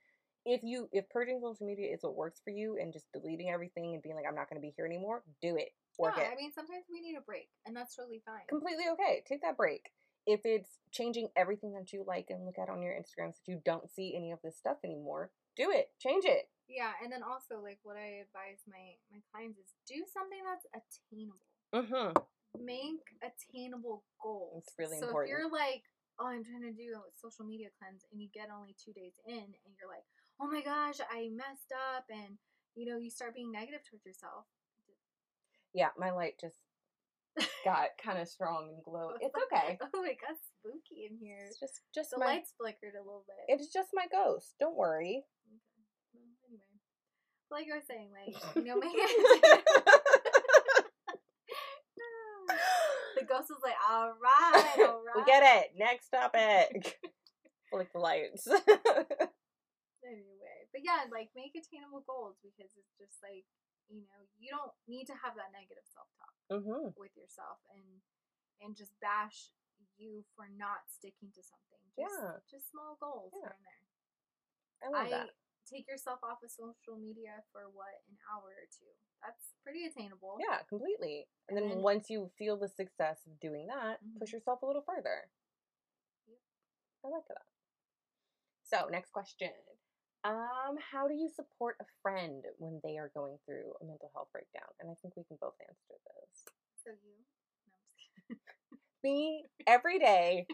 If 0.46 0.62
you 0.62 0.88
if 0.92 1.08
purging 1.10 1.40
social 1.42 1.66
media 1.66 1.92
is 1.92 2.00
what 2.02 2.16
works 2.16 2.40
for 2.42 2.50
you 2.50 2.78
and 2.80 2.92
just 2.92 3.12
deleting 3.12 3.50
everything 3.50 3.92
and 3.94 4.02
being 4.02 4.16
like 4.16 4.24
I'm 4.26 4.34
not 4.34 4.48
going 4.48 4.60
to 4.60 4.66
be 4.66 4.72
here 4.76 4.86
anymore, 4.86 5.22
do 5.42 5.56
it. 5.56 5.68
Work 5.98 6.14
yeah, 6.16 6.24
it. 6.24 6.32
I 6.32 6.36
mean, 6.36 6.52
sometimes 6.54 6.84
we 6.90 7.02
need 7.02 7.18
a 7.18 7.20
break, 7.20 7.48
and 7.66 7.76
that's 7.76 7.94
totally 7.94 8.22
fine. 8.24 8.48
completely 8.48 8.84
okay. 8.92 9.22
Take 9.28 9.42
that 9.42 9.58
break. 9.58 9.90
If 10.26 10.40
it's 10.44 10.78
changing 10.92 11.28
everything 11.36 11.74
that 11.74 11.92
you 11.92 12.04
like 12.06 12.26
and 12.30 12.46
look 12.46 12.58
at 12.58 12.70
on 12.70 12.80
your 12.80 12.92
Instagram 12.92 13.32
so 13.32 13.40
that 13.44 13.52
you 13.52 13.60
don't 13.64 13.90
see 13.90 14.14
any 14.16 14.32
of 14.32 14.38
this 14.42 14.56
stuff 14.56 14.78
anymore, 14.84 15.30
do 15.56 15.70
it. 15.70 15.88
Change 16.00 16.24
it. 16.24 16.48
Yeah, 16.70 16.94
and 17.02 17.10
then 17.10 17.26
also 17.26 17.58
like 17.58 17.82
what 17.82 17.98
I 17.98 18.22
advise 18.22 18.62
my 18.70 18.94
my 19.10 19.18
clients 19.34 19.58
is 19.58 19.74
do 19.90 20.06
something 20.06 20.38
that's 20.46 20.70
attainable. 20.70 21.49
Mhm. 21.74 22.14
Make 22.58 23.06
attainable 23.22 24.04
goals. 24.20 24.64
It's 24.66 24.78
really 24.78 24.98
so 24.98 25.06
important. 25.06 25.32
if 25.32 25.38
you're 25.38 25.50
like, 25.50 25.82
oh, 26.18 26.26
I'm 26.26 26.44
trying 26.44 26.62
to 26.62 26.72
do 26.72 26.98
a 26.98 27.10
social 27.14 27.44
media 27.44 27.68
cleanse, 27.78 28.04
and 28.12 28.20
you 28.20 28.28
get 28.34 28.50
only 28.50 28.74
two 28.74 28.92
days 28.92 29.14
in, 29.26 29.38
and 29.38 29.70
you're 29.78 29.88
like, 29.88 30.04
oh 30.40 30.46
my 30.46 30.62
gosh, 30.62 30.98
I 31.10 31.30
messed 31.32 31.72
up, 31.94 32.04
and 32.10 32.38
you 32.74 32.86
know, 32.86 32.96
you 32.98 33.10
start 33.10 33.34
being 33.34 33.50
negative 33.52 33.80
towards 33.88 34.04
yourself. 34.04 34.46
Yeah, 35.72 35.90
my 35.96 36.10
light 36.10 36.34
just 36.40 36.58
got 37.64 37.90
kind 38.02 38.18
of 38.18 38.28
strong 38.28 38.68
and 38.74 38.82
glow. 38.82 39.10
It's 39.20 39.34
okay. 39.46 39.78
Oh, 39.94 40.02
it 40.04 40.18
got 40.20 40.36
spooky 40.58 41.06
in 41.10 41.16
here. 41.16 41.46
It's 41.46 41.60
just 41.60 41.80
just 41.94 42.10
The 42.10 42.18
my 42.18 42.26
lights 42.26 42.52
flickered 42.58 42.94
a 42.94 43.02
little 43.04 43.24
bit. 43.26 43.54
it's 43.60 43.72
just 43.72 43.90
my 43.94 44.06
ghost. 44.10 44.54
Don't 44.58 44.76
worry. 44.76 45.24
Okay. 45.46 45.84
Well, 46.14 46.24
anyway, 46.48 46.80
like 47.50 47.66
I 47.72 47.76
was 47.76 47.86
saying, 47.86 48.10
like 48.10 48.56
you 48.56 48.64
know, 48.64 48.76
make 48.76 48.90
it. 48.94 49.99
The 53.20 53.28
ghost 53.28 53.52
was 53.52 53.60
like, 53.62 53.76
"All 53.84 54.12
right, 54.16 54.76
all 54.88 55.04
right." 55.04 55.16
we 55.16 55.24
get 55.24 55.42
it. 55.44 55.72
Next 55.78 56.08
topic. 56.08 56.98
Flick 57.70 57.92
the 57.92 58.00
lights. 58.00 58.48
Anyway, 60.00 60.64
but 60.72 60.80
yeah, 60.80 61.04
like 61.12 61.28
make 61.36 61.52
attainable 61.52 62.00
goals 62.08 62.40
because 62.40 62.72
it's 62.72 62.96
just 62.96 63.20
like 63.20 63.44
you 63.92 64.00
know 64.00 64.20
you 64.40 64.48
don't 64.48 64.72
need 64.88 65.04
to 65.12 65.16
have 65.20 65.36
that 65.36 65.52
negative 65.52 65.84
self 65.92 66.08
talk 66.16 66.32
hmm 66.48 66.88
with 66.96 67.12
yourself 67.20 67.60
and 67.68 67.84
and 68.64 68.72
just 68.72 68.96
bash 69.04 69.52
you 70.00 70.24
for 70.32 70.48
not 70.56 70.88
sticking 70.88 71.28
to 71.36 71.42
something. 71.44 71.84
Just, 71.92 72.16
Yeah. 72.16 72.40
just 72.48 72.72
small 72.72 72.96
goals 72.96 73.36
Yeah. 73.36 73.52
here 73.52 73.56
and 73.60 73.64
there. 73.68 73.84
I 74.80 74.86
love 74.88 75.04
I 75.04 75.10
that. 75.12 75.28
Take 75.70 75.86
yourself 75.86 76.18
off 76.22 76.42
of 76.42 76.50
social 76.50 76.98
media 76.98 77.42
for 77.52 77.70
what 77.72 77.94
an 78.10 78.16
hour 78.26 78.50
or 78.50 78.66
two. 78.74 78.90
That's 79.22 79.54
pretty 79.62 79.84
attainable. 79.86 80.38
Yeah, 80.40 80.62
completely. 80.68 81.28
And 81.48 81.56
then, 81.56 81.64
And 81.64 81.72
then- 81.78 81.82
once 81.82 82.10
you 82.10 82.30
feel 82.38 82.56
the 82.56 82.68
success 82.68 83.26
of 83.26 83.38
doing 83.38 83.66
that, 83.68 84.00
push 84.18 84.30
Mhm. 84.30 84.32
yourself 84.34 84.62
a 84.62 84.66
little 84.66 84.82
further. 84.82 85.30
Yep. 86.26 86.38
I 87.04 87.08
like 87.08 87.26
that. 87.28 87.46
So, 88.64 88.88
next 88.88 89.10
question. 89.10 89.52
Um, 90.24 90.76
how 90.78 91.08
do 91.08 91.14
you 91.14 91.28
support 91.30 91.76
a 91.80 91.84
friend 92.02 92.44
when 92.58 92.80
they 92.84 92.98
are 92.98 93.08
going 93.08 93.38
through 93.46 93.74
a 93.80 93.84
mental 93.84 94.10
health 94.14 94.30
breakdown? 94.32 94.68
And 94.78 94.90
I 94.90 94.94
think 94.96 95.16
we 95.16 95.24
can 95.24 95.36
both 95.36 95.56
answer 95.60 95.98
this. 96.04 96.44
So 96.84 96.90
you. 96.90 97.24
No. 98.28 98.36
Me, 99.02 99.46
every 99.66 99.98
day, 99.98 100.46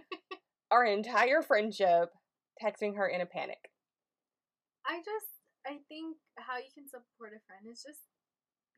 our 0.71 0.85
entire 0.85 1.43
friendship, 1.43 2.13
texting 2.63 2.97
her 2.97 3.09
in 3.09 3.21
a 3.21 3.27
panic. 3.27 3.71
I 4.87 5.03
just 5.03 5.31
I 5.67 5.83
think 5.91 6.17
how 6.39 6.57
you 6.63 6.71
can 6.71 6.87
support 6.87 7.35
a 7.35 7.43
friend 7.51 7.67
is 7.67 7.83
just 7.83 8.07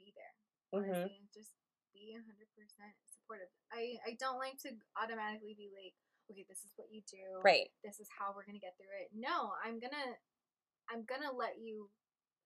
be 0.00 0.12
there. 0.16 0.34
hmm 0.72 0.88
Honestly, 0.88 1.20
and 1.20 1.28
just 1.32 1.52
be 1.92 2.16
hundred 2.16 2.48
percent 2.56 2.94
supportive. 3.08 3.52
I 3.72 4.00
I 4.08 4.16
don't 4.16 4.40
like 4.40 4.56
to 4.64 4.72
automatically 4.96 5.54
be 5.56 5.68
like, 5.72 5.94
okay, 6.32 6.44
this 6.48 6.64
is 6.64 6.72
what 6.76 6.88
you 6.92 7.04
do. 7.08 7.40
Right. 7.44 7.68
This 7.84 8.00
is 8.00 8.08
how 8.12 8.32
we're 8.32 8.48
gonna 8.48 8.62
get 8.62 8.76
through 8.80 8.92
it. 9.04 9.12
No, 9.12 9.52
I'm 9.60 9.76
gonna 9.80 10.16
I'm 10.88 11.04
gonna 11.04 11.32
let 11.32 11.60
you 11.60 11.88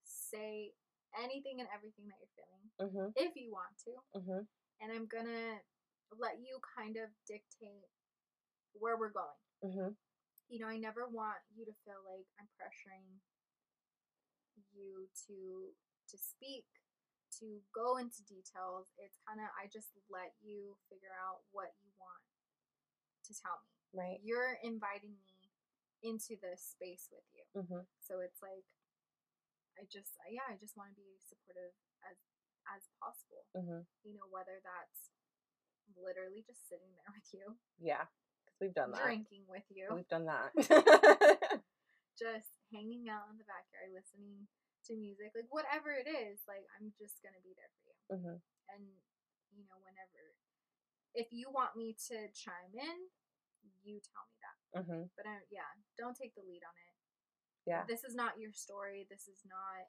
say 0.02 0.74
anything 1.14 1.60
and 1.60 1.68
everything 1.70 2.08
that 2.10 2.18
you're 2.18 2.34
feeling 2.34 2.66
hmm 2.80 3.10
if 3.14 3.36
you 3.36 3.52
want 3.52 3.74
to, 3.86 3.92
hmm 4.18 4.42
and 4.80 4.88
I'm 4.90 5.06
gonna 5.06 5.60
let 6.18 6.40
you 6.42 6.58
kind 6.76 6.96
of 6.98 7.08
dictate 7.28 7.86
where 8.74 8.96
we're 8.98 9.14
going. 9.14 9.42
hmm 9.62 9.92
you 10.50 10.60
know, 10.60 10.68
I 10.68 10.76
never 10.76 11.08
want 11.08 11.40
you 11.56 11.64
to 11.64 11.72
feel 11.86 12.00
like 12.04 12.28
I'm 12.36 12.44
pressuring 12.60 13.08
you 14.74 15.08
to 15.28 15.72
to 16.10 16.16
speak, 16.18 16.66
to 17.40 17.62
go 17.72 17.96
into 17.96 18.20
details. 18.28 18.90
It's 19.00 19.16
kind 19.24 19.40
of 19.40 19.48
I 19.56 19.68
just 19.72 19.92
let 20.10 20.34
you 20.42 20.76
figure 20.92 21.14
out 21.16 21.44
what 21.52 21.72
you 21.80 21.90
want 21.96 22.22
to 23.28 23.32
tell 23.36 23.56
me. 23.62 23.72
Right. 23.94 24.18
You're 24.24 24.56
inviting 24.64 25.16
me 25.22 25.52
into 26.02 26.34
this 26.40 26.74
space 26.74 27.06
with 27.12 27.24
you. 27.32 27.44
hmm 27.54 27.84
So 28.02 28.18
it's 28.24 28.42
like 28.42 28.66
I 29.78 29.86
just 29.88 30.16
yeah, 30.28 30.44
I 30.50 30.56
just 30.60 30.76
want 30.76 30.92
to 30.92 30.98
be 31.00 31.16
supportive 31.22 31.72
as 32.04 32.18
as 32.68 32.82
possible. 33.00 33.44
hmm 33.54 33.84
You 34.04 34.12
know, 34.18 34.28
whether 34.32 34.58
that's 34.60 35.12
literally 35.98 36.42
just 36.46 36.68
sitting 36.68 36.88
there 36.96 37.12
with 37.12 37.28
you, 37.32 37.56
Yeah. 37.80 38.04
Because 38.44 38.58
we've 38.60 38.74
done 38.74 38.92
that. 38.92 39.04
drinking 39.04 39.44
with 39.48 39.64
you, 39.70 39.86
We've 39.94 40.08
done 40.08 40.26
that. 40.26 40.50
just 42.18 42.48
hanging 42.72 43.06
out 43.12 43.28
in 43.30 43.36
the 43.38 43.46
backyard 43.46 43.92
listening 43.92 44.48
to 44.88 44.98
music, 44.98 45.30
like 45.36 45.46
whatever 45.52 45.94
it 45.94 46.08
is, 46.10 46.42
like 46.50 46.66
I'm 46.80 46.90
just 46.98 47.22
gonna 47.22 47.40
be 47.44 47.54
there 47.54 47.70
for 47.76 47.82
you. 47.86 47.96
hmm 48.18 48.38
And 48.72 48.82
you 49.52 49.62
know, 49.68 49.78
whenever 49.84 50.34
if 51.14 51.28
you 51.30 51.52
want 51.52 51.76
me 51.76 51.92
to 52.08 52.28
chime 52.32 52.72
in, 52.72 52.98
you 53.84 54.00
tell 54.00 54.24
me 54.32 54.36
that. 54.42 54.58
hmm 54.84 55.04
But 55.16 55.28
I, 55.28 55.44
yeah, 55.52 55.68
don't 56.00 56.16
take 56.16 56.34
the 56.34 56.44
lead 56.44 56.64
on 56.64 56.74
it. 56.76 56.94
Yeah. 57.68 57.84
This 57.86 58.02
is 58.02 58.16
not 58.16 58.40
your 58.40 58.50
story. 58.50 59.06
This 59.06 59.28
is 59.28 59.44
not 59.46 59.86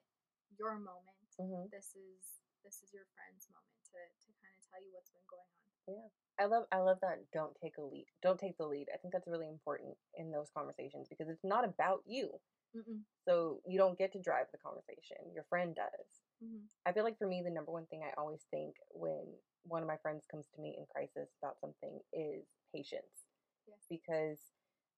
your 0.54 0.78
moment. 0.78 1.30
hmm 1.40 1.66
This 1.72 1.96
is 1.96 2.44
this 2.62 2.80
is 2.84 2.92
your 2.94 3.04
friend's 3.16 3.48
moment 3.50 3.80
to 3.92 3.98
to 3.98 4.30
kind 4.40 4.54
of 4.54 4.62
tell 4.68 4.80
you 4.84 4.92
what's 4.94 5.10
been 5.10 5.26
going 5.26 5.48
on. 5.48 5.64
Yeah. 5.88 6.08
I 6.38 6.44
love 6.46 6.64
I 6.72 6.78
love 6.84 6.98
that 7.02 7.24
don't 7.32 7.54
take 7.60 7.76
a 7.78 7.84
lead. 7.84 8.06
Don't 8.22 8.38
take 8.38 8.56
the 8.58 8.66
lead. 8.66 8.88
I 8.92 8.98
think 8.98 9.12
that's 9.12 9.28
really 9.28 9.48
important 9.48 9.96
in 10.16 10.30
those 10.30 10.50
conversations 10.54 11.08
because 11.08 11.28
it's 11.28 11.44
not 11.44 11.64
about 11.64 12.02
you. 12.06 12.40
Mm-mm. 12.76 13.00
So 13.26 13.60
you 13.66 13.78
don't 13.78 13.98
get 13.98 14.12
to 14.12 14.20
drive 14.20 14.46
the 14.52 14.58
conversation. 14.58 15.16
Your 15.34 15.44
friend 15.48 15.74
does. 15.74 16.08
Mm-hmm. 16.44 16.66
I 16.86 16.92
feel 16.92 17.04
like 17.04 17.18
for 17.18 17.28
me 17.28 17.42
the 17.44 17.50
number 17.50 17.72
one 17.72 17.86
thing 17.86 18.02
I 18.02 18.20
always 18.20 18.44
think 18.50 18.74
when 18.90 19.24
one 19.64 19.82
of 19.82 19.88
my 19.88 19.96
friends 19.96 20.24
comes 20.30 20.46
to 20.54 20.60
me 20.60 20.76
in 20.76 20.84
crisis 20.92 21.30
about 21.42 21.60
something 21.60 22.00
is 22.12 22.44
patience. 22.74 23.28
Yes. 23.66 23.78
Because 23.88 24.38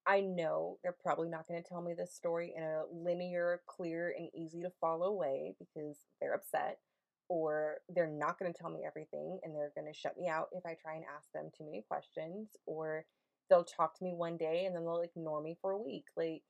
I 0.07 0.20
know 0.20 0.79
they're 0.83 0.97
probably 1.03 1.29
not 1.29 1.47
going 1.49 1.62
to 1.62 1.68
tell 1.68 1.83
me 1.83 1.93
this 1.93 2.14
story 2.14 2.55
in 2.57 2.62
a 2.62 2.83
linear, 2.93 3.61
clear, 3.66 4.14
and 4.16 4.29
easy 4.35 4.62
to 4.62 4.72
follow 4.81 5.12
way 5.12 5.55
because 5.59 5.97
they're 6.20 6.35
upset, 6.35 6.79
or 7.29 7.79
they're 7.89 8.07
not 8.07 8.39
going 8.39 8.53
to 8.53 8.59
tell 8.59 8.70
me 8.70 8.85
everything 8.87 9.39
and 9.43 9.55
they're 9.55 9.72
going 9.74 9.93
to 9.93 9.99
shut 9.99 10.16
me 10.16 10.29
out 10.29 10.47
if 10.53 10.64
I 10.64 10.77
try 10.81 10.95
and 10.95 11.05
ask 11.16 11.31
them 11.35 11.51
too 11.57 11.64
many 11.64 11.85
questions, 11.89 12.51
or 12.66 13.05
they'll 13.51 13.64
talk 13.64 13.99
to 13.99 14.05
me 14.05 14.14
one 14.14 14.37
day 14.37 14.64
and 14.64 14.74
then 14.74 14.85
they'll 14.85 15.03
ignore 15.03 15.43
me 15.43 15.57
for 15.61 15.72
a 15.72 15.83
week. 15.83 16.05
Like, 16.16 16.43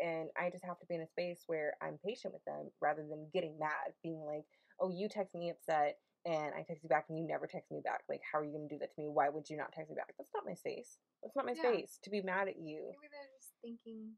and 0.00 0.28
I 0.38 0.50
just 0.50 0.64
have 0.64 0.78
to 0.80 0.86
be 0.86 0.94
in 0.94 1.02
a 1.02 1.06
space 1.06 1.44
where 1.46 1.74
I'm 1.82 1.98
patient 2.04 2.32
with 2.34 2.44
them 2.44 2.70
rather 2.80 3.02
than 3.08 3.28
getting 3.32 3.58
mad, 3.58 3.94
being 4.02 4.24
like, 4.24 4.44
oh, 4.80 4.90
you 4.90 5.08
text 5.08 5.34
me 5.34 5.50
upset 5.50 5.98
and 6.24 6.54
I 6.54 6.62
text 6.62 6.82
you 6.82 6.88
back 6.88 7.06
and 7.08 7.18
you 7.18 7.26
never 7.26 7.46
text 7.46 7.70
me 7.70 7.80
back. 7.84 8.02
Like, 8.08 8.20
how 8.30 8.38
are 8.38 8.44
you 8.44 8.52
going 8.52 8.68
to 8.68 8.74
do 8.74 8.78
that 8.78 8.94
to 8.94 9.00
me? 9.00 9.08
Why 9.08 9.28
would 9.28 9.48
you 9.50 9.56
not 9.56 9.72
text 9.72 9.90
me 9.90 9.96
back? 9.96 10.14
That's 10.18 10.32
not 10.34 10.46
my 10.46 10.54
space. 10.54 10.98
That's 11.22 11.34
not 11.36 11.46
my 11.46 11.52
Yeah. 11.52 11.62
space 11.62 11.98
to 12.02 12.10
be 12.10 12.22
mad 12.22 12.48
at 12.48 12.58
you. 12.58 12.94
Maybe 12.94 13.10
they're 13.10 13.30
just 13.36 13.54
thinking 13.60 14.16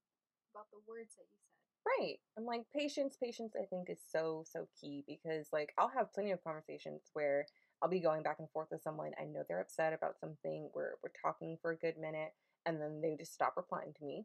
about 0.53 0.71
the 0.71 0.81
words 0.87 1.17
that 1.17 1.27
you 1.33 1.39
said. 1.41 1.65
Right. 1.87 2.19
I'm 2.39 2.45
like, 2.45 2.65
patience, 2.73 3.17
patience, 3.17 3.55
I 3.61 3.67
think 3.67 3.91
is 3.91 4.01
so, 4.01 4.45
so 4.47 4.69
key 4.81 5.05
because, 5.07 5.49
like, 5.53 5.75
I'll 5.77 5.89
have 5.89 6.13
plenty 6.15 6.31
of 6.31 6.43
conversations 6.43 7.11
where 7.13 7.47
I'll 7.83 7.91
be 7.91 8.01
going 8.01 8.23
back 8.23 8.39
and 8.39 8.51
forth 8.51 8.69
with 8.71 8.83
someone. 8.83 9.13
I 9.21 9.25
know 9.25 9.43
they're 9.47 9.61
upset 9.61 9.93
about 9.93 10.19
something. 10.19 10.71
We're, 10.75 10.95
we're 11.03 11.13
talking 11.21 11.59
for 11.61 11.73
a 11.73 11.77
good 11.77 11.99
minute 11.99 12.33
and 12.65 12.81
then 12.81 13.01
they 13.03 13.17
just 13.17 13.35
stop 13.35 13.55
replying 13.57 13.93
to 13.99 14.05
me. 14.05 14.25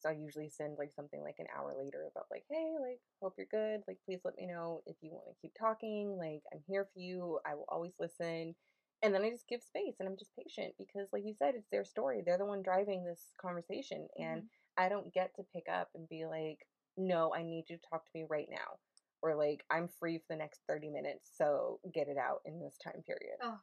So 0.00 0.08
I 0.08 0.12
usually 0.12 0.48
send 0.48 0.76
like 0.78 0.92
something 0.94 1.22
like 1.22 1.36
an 1.38 1.46
hour 1.56 1.74
later 1.78 2.08
about 2.10 2.26
like, 2.30 2.44
hey, 2.50 2.72
like, 2.80 3.00
hope 3.20 3.34
you're 3.36 3.46
good. 3.50 3.82
Like, 3.86 3.98
please 4.06 4.20
let 4.24 4.36
me 4.36 4.46
know 4.46 4.82
if 4.86 4.96
you 5.02 5.10
want 5.12 5.26
to 5.28 5.40
keep 5.40 5.52
talking. 5.58 6.16
Like, 6.18 6.42
I'm 6.52 6.62
here 6.66 6.88
for 6.92 7.00
you. 7.00 7.38
I 7.46 7.54
will 7.54 7.68
always 7.68 7.92
listen. 8.00 8.54
And 9.02 9.14
then 9.14 9.22
I 9.22 9.30
just 9.30 9.48
give 9.48 9.62
space 9.62 9.96
and 9.98 10.08
I'm 10.08 10.16
just 10.18 10.36
patient 10.36 10.74
because, 10.78 11.08
like 11.12 11.22
you 11.24 11.34
said, 11.38 11.54
it's 11.54 11.70
their 11.70 11.84
story. 11.84 12.22
They're 12.24 12.38
the 12.38 12.44
one 12.44 12.62
driving 12.62 13.04
this 13.04 13.32
conversation. 13.40 14.08
And 14.18 14.42
mm-hmm. 14.42 14.84
I 14.84 14.88
don't 14.88 15.12
get 15.12 15.34
to 15.36 15.42
pick 15.54 15.64
up 15.72 15.88
and 15.94 16.08
be 16.08 16.26
like, 16.26 16.58
no, 16.96 17.32
I 17.34 17.42
need 17.42 17.64
you 17.68 17.76
to 17.76 17.82
talk 17.88 18.04
to 18.04 18.10
me 18.14 18.24
right 18.28 18.48
now. 18.50 18.76
Or 19.22 19.34
like, 19.34 19.64
I'm 19.70 19.88
free 19.98 20.18
for 20.18 20.24
the 20.30 20.36
next 20.36 20.60
30 20.68 20.88
minutes, 20.88 21.30
so 21.36 21.78
get 21.92 22.08
it 22.08 22.16
out 22.16 22.40
in 22.46 22.58
this 22.58 22.78
time 22.82 23.02
period. 23.06 23.36
Oh, 23.42 23.58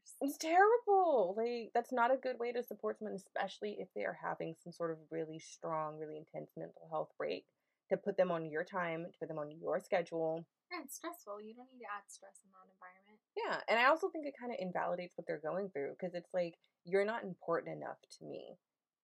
worst. 0.00 0.16
It's 0.20 0.38
terrible. 0.38 1.34
Like, 1.36 1.70
that's 1.74 1.92
not 1.92 2.12
a 2.12 2.16
good 2.16 2.38
way 2.38 2.52
to 2.52 2.62
support 2.62 2.98
someone, 2.98 3.14
especially 3.14 3.76
if 3.78 3.88
they 3.94 4.04
are 4.04 4.18
having 4.22 4.54
some 4.62 4.72
sort 4.72 4.90
of 4.90 4.98
really 5.10 5.38
strong, 5.38 5.98
really 5.98 6.16
intense 6.16 6.50
mental 6.56 6.88
health 6.90 7.10
break. 7.18 7.44
To 7.90 7.96
put 7.96 8.16
them 8.16 8.30
on 8.30 8.48
your 8.48 8.62
time, 8.62 9.02
to 9.02 9.18
put 9.18 9.26
them 9.26 9.40
on 9.40 9.50
your 9.50 9.80
schedule. 9.80 10.46
Yeah, 10.70 10.78
it's 10.84 10.94
stressful. 10.94 11.42
You 11.42 11.54
don't 11.54 11.66
need 11.72 11.82
to 11.82 11.90
add 11.90 12.06
stress 12.06 12.38
in 12.44 12.50
that 12.54 12.70
environment. 12.70 13.18
Yeah. 13.34 13.58
And 13.66 13.80
I 13.82 13.90
also 13.90 14.08
think 14.08 14.26
it 14.26 14.38
kind 14.38 14.52
of 14.52 14.62
invalidates 14.62 15.18
what 15.18 15.26
they're 15.26 15.42
going 15.42 15.70
through 15.70 15.98
because 15.98 16.14
it's 16.14 16.30
like, 16.32 16.54
you're 16.84 17.04
not 17.04 17.24
important 17.24 17.74
enough 17.74 17.98
to 18.18 18.24
me 18.24 18.54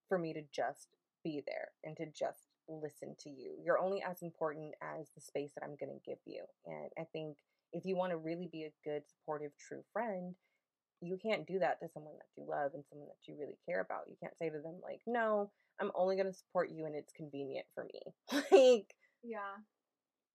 for 0.09 0.19
me 0.19 0.33
to 0.35 0.43
just 0.55 0.95
be 1.25 1.43
there 1.49 1.75
and 1.83 1.97
to 1.97 2.07
just 2.07 2.47
listen 2.69 3.17
to 3.27 3.29
you. 3.29 3.59
You're 3.59 3.83
only 3.83 4.05
as 4.09 4.23
important 4.23 4.75
as 4.81 5.11
the 5.17 5.21
space 5.21 5.51
that 5.57 5.65
I'm 5.65 5.75
going 5.75 5.91
to 5.91 6.09
give 6.09 6.23
you. 6.25 6.45
And 6.67 6.91
I 6.97 7.11
think 7.11 7.39
if 7.73 7.85
you 7.85 7.97
want 7.97 8.13
to 8.13 8.23
really 8.23 8.49
be 8.53 8.71
a 8.71 8.89
good, 8.89 9.03
supportive, 9.11 9.51
true 9.59 9.83
friend, 9.93 10.37
you 11.01 11.19
can't 11.19 11.47
do 11.47 11.59
that 11.61 11.81
to 11.81 11.89
someone 11.93 12.15
that 12.19 12.29
you 12.41 12.49
love 12.49 12.73
and 12.75 12.85
someone 12.89 13.09
that 13.09 13.31
you 13.31 13.37
really 13.39 13.59
care 13.69 13.81
about. 13.81 14.09
You 14.09 14.17
can't 14.21 14.37
say 14.39 14.49
to 14.51 14.59
them, 14.61 14.81
like, 14.83 15.01
no, 15.07 15.51
I'm 15.81 15.93
only 15.95 16.17
going 16.17 16.27
to 16.27 16.33
support 16.33 16.71
you 16.71 16.87
and 16.87 16.95
it's 16.97 17.13
convenient 17.13 17.67
for 17.75 17.85
me. 17.85 18.01
like, 18.51 18.95
Yeah. 19.23 19.61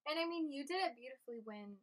And 0.10 0.18
I 0.20 0.26
mean, 0.26 0.52
you 0.52 0.66
did 0.66 0.82
it 0.82 0.98
beautifully 0.98 1.42
when 1.46 1.78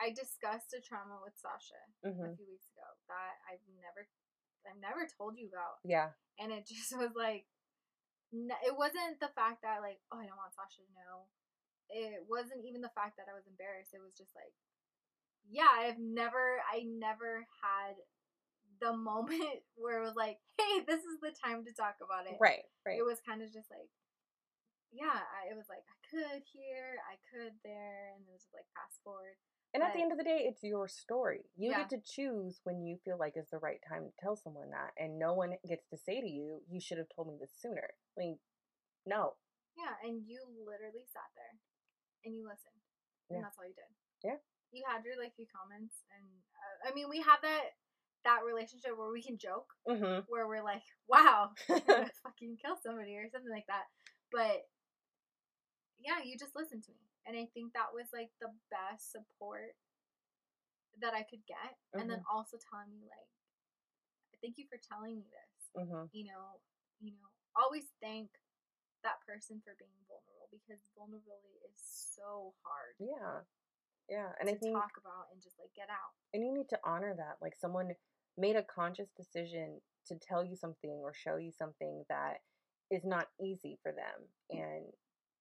I 0.00 0.12
discussed 0.12 0.76
a 0.76 0.80
trauma 0.84 1.16
with 1.24 1.36
Sasha 1.40 1.80
a 2.04 2.08
mhm, 2.08 2.36
few 2.36 2.44
weeks 2.48 2.68
ago 2.76 2.84
that 3.08 3.40
I've 3.48 3.64
never, 3.80 4.04
I've 4.68 4.80
never 4.80 5.08
told 5.08 5.40
you 5.40 5.48
about, 5.48 5.80
yeah, 5.84 6.10
and 6.36 6.52
it 6.52 6.68
just 6.70 6.92
was 6.96 7.16
like, 7.16 7.48
it 8.34 8.74
wasn't 8.76 9.18
the 9.22 9.32
fact 9.32 9.62
that 9.64 9.80
like, 9.80 10.02
oh, 10.12 10.20
I 10.20 10.26
don't 10.28 10.38
want 10.40 10.52
Sasha 10.56 10.84
to 10.84 10.92
know. 10.96 11.28
It 11.88 12.26
wasn't 12.26 12.66
even 12.66 12.82
the 12.82 12.92
fact 12.98 13.16
that 13.16 13.30
I 13.30 13.34
was 13.38 13.46
embarrassed. 13.46 13.94
It 13.94 14.02
was 14.02 14.12
just 14.18 14.34
like, 14.34 14.52
yeah, 15.50 15.68
I've 15.70 15.98
never, 15.98 16.60
I 16.70 16.84
never 16.86 17.46
had 17.62 17.94
the 18.80 18.96
moment 18.96 19.62
where 19.76 20.02
it 20.02 20.06
was 20.06 20.16
like, 20.16 20.38
hey, 20.58 20.84
this 20.86 21.00
is 21.00 21.18
the 21.22 21.32
time 21.32 21.64
to 21.64 21.72
talk 21.72 21.96
about 22.04 22.26
it. 22.26 22.36
right, 22.40 22.64
right. 22.86 22.98
It 22.98 23.04
was 23.04 23.20
kind 23.26 23.42
of 23.42 23.52
just 23.52 23.70
like, 23.70 23.88
yeah, 24.92 25.20
I, 25.20 25.52
it 25.52 25.56
was 25.56 25.66
like 25.68 25.84
I 25.84 25.96
could 26.08 26.42
here, 26.52 26.96
I 27.10 27.18
could 27.28 27.52
there, 27.64 28.14
and 28.16 28.24
it 28.24 28.32
was 28.32 28.42
just 28.48 28.54
like 28.54 28.68
fast 28.72 29.02
forward. 29.04 29.36
And 29.74 29.82
at 29.84 29.92
the 29.92 30.00
end 30.00 30.08
of 30.12 30.16
the 30.16 30.24
day, 30.24 30.48
it's 30.48 30.62
your 30.62 30.88
story. 30.88 31.44
You 31.54 31.68
Yeah. 31.70 31.84
get 31.84 31.90
to 31.90 32.00
choose 32.00 32.60
when 32.64 32.80
you 32.86 32.96
feel 33.04 33.18
like 33.18 33.36
is 33.36 33.50
the 33.50 33.58
right 33.60 33.82
time 33.86 34.06
to 34.08 34.12
tell 34.16 34.34
someone 34.34 34.70
that, 34.70 34.96
and 34.96 35.18
no 35.18 35.34
one 35.34 35.52
gets 35.68 35.84
to 35.90 35.98
say 35.98 36.20
to 36.22 36.26
you, 36.26 36.62
"You 36.70 36.80
should 36.80 36.96
have 36.96 37.10
told 37.14 37.28
me 37.28 37.36
this 37.36 37.52
sooner." 37.52 37.90
Like, 38.16 38.40
no, 39.04 39.36
Yeah, 39.76 39.92
and 40.02 40.24
you 40.26 40.40
literally 40.64 41.04
sat 41.04 41.28
there 41.36 41.60
and 42.24 42.34
you 42.34 42.48
listened, 42.48 42.80
Yeah. 43.28 43.36
and 43.36 43.44
that's 43.44 43.58
all 43.58 43.66
you 43.66 43.74
did. 43.74 43.92
Yeah. 44.24 44.38
You 44.76 44.84
had 44.84 45.08
your 45.08 45.16
like 45.16 45.32
few 45.32 45.48
comments, 45.48 46.04
and 46.12 46.28
uh, 46.52 46.76
I 46.84 46.92
mean, 46.92 47.08
we 47.08 47.24
have 47.24 47.40
that 47.40 47.80
that 48.28 48.44
relationship 48.44 48.92
where 48.92 49.08
we 49.08 49.24
can 49.24 49.40
joke, 49.40 49.72
mm-hmm. 49.88 50.28
where 50.28 50.44
we're 50.44 50.64
like, 50.64 50.84
"Wow, 51.08 51.56
fucking 52.20 52.60
kill 52.60 52.76
somebody" 52.76 53.16
or 53.16 53.32
something 53.32 53.50
like 53.50 53.66
that. 53.72 53.88
But 54.28 54.68
yeah, 55.96 56.20
you 56.20 56.36
just 56.36 56.54
listened 56.54 56.84
to 56.84 56.92
me. 56.92 57.08
And 57.26 57.34
I 57.34 57.48
think 57.50 57.72
that 57.74 57.90
was 57.90 58.06
like 58.14 58.30
the 58.38 58.52
best 58.70 59.10
support 59.10 59.74
that 61.00 61.12
I 61.12 61.26
could 61.26 61.42
get. 61.48 61.76
And 61.96 62.08
then 62.08 62.22
also 62.30 62.56
telling 62.70 62.92
me 62.94 63.08
like, 63.10 63.30
thank 64.40 64.56
you 64.56 64.68
for 64.70 64.78
telling 64.78 65.18
me 65.18 65.26
this. 65.26 65.56
Mhm. 65.74 66.08
You 66.12 66.24
know, 66.30 66.60
you 67.00 67.12
know, 67.12 67.26
always 67.56 67.90
thank 68.00 68.30
that 69.02 69.20
person 69.26 69.60
for 69.64 69.74
being 69.78 69.98
vulnerable 70.06 70.48
because 70.50 70.80
vulnerability 70.96 71.58
is 71.66 71.78
so 71.78 72.54
hard 72.62 72.96
Yeah. 72.98 73.42
Yeah. 74.08 74.28
And 74.40 74.48
to 74.48 74.54
I 74.54 74.58
think 74.58 74.74
talk 74.74 74.92
about 75.00 75.26
and 75.32 75.42
just 75.42 75.56
like 75.58 75.70
get 75.74 75.88
out. 75.90 76.12
and 76.34 76.44
you 76.44 76.52
need 76.52 76.68
to 76.70 76.78
honor 76.84 77.14
that. 77.16 77.36
Like 77.42 77.54
someone 77.58 77.92
made 78.38 78.56
a 78.56 78.62
conscious 78.62 79.08
decision 79.16 79.80
to 80.06 80.14
tell 80.16 80.44
you 80.44 80.56
something 80.56 80.90
or 81.02 81.12
show 81.14 81.36
you 81.36 81.50
something 81.50 82.04
that 82.08 82.38
is 82.90 83.04
not 83.04 83.26
easy 83.42 83.78
for 83.82 83.90
them 83.92 84.28
and 84.50 84.84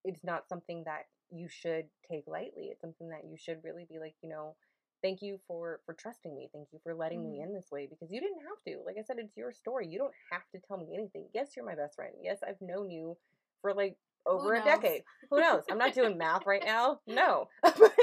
it's 0.03 0.23
not 0.23 0.47
something 0.49 0.83
that 0.85 1.03
you 1.31 1.47
should 1.47 1.85
take 2.09 2.23
lightly. 2.27 2.69
It's 2.71 2.81
something 2.81 3.09
that 3.09 3.25
you 3.29 3.37
should 3.37 3.63
really 3.63 3.85
be 3.89 3.99
like, 3.99 4.15
you 4.21 4.29
know, 4.29 4.55
thank 5.03 5.21
you 5.21 5.39
for 5.47 5.81
for 5.85 5.93
trusting 5.93 6.33
me. 6.35 6.49
Thank 6.53 6.67
you 6.71 6.79
for 6.83 6.95
letting 6.95 7.23
me 7.23 7.39
Mhm. 7.39 7.43
in 7.47 7.53
this 7.53 7.69
way 7.71 7.85
because 7.87 8.11
you 8.11 8.19
didn't 8.21 8.41
have 8.41 8.61
to. 8.67 8.81
Like 8.85 8.97
I 8.97 9.03
said, 9.03 9.17
it's 9.19 9.35
your 9.37 9.51
story. 9.51 9.87
You 9.87 9.99
don't 9.99 10.13
have 10.31 10.47
to 10.53 10.59
tell 10.59 10.77
me 10.77 10.93
anything. 10.93 11.29
Yes, 11.33 11.55
you're 11.55 11.65
my 11.65 11.75
best 11.75 11.95
friend. 11.95 12.13
Yes, 12.21 12.41
I've 12.41 12.61
known 12.61 12.89
you 12.89 13.17
for 13.61 13.73
like 13.73 13.97
over 14.25 14.53
a 14.55 14.63
decade. 14.63 15.03
Who 15.29 15.39
knows? 15.39 15.63
I'm 15.69 15.77
not 15.77 15.93
doing 15.93 16.17
math 16.17 16.45
right 16.47 16.63
now. 16.65 17.01
No. 17.05 17.49
but 17.63 17.93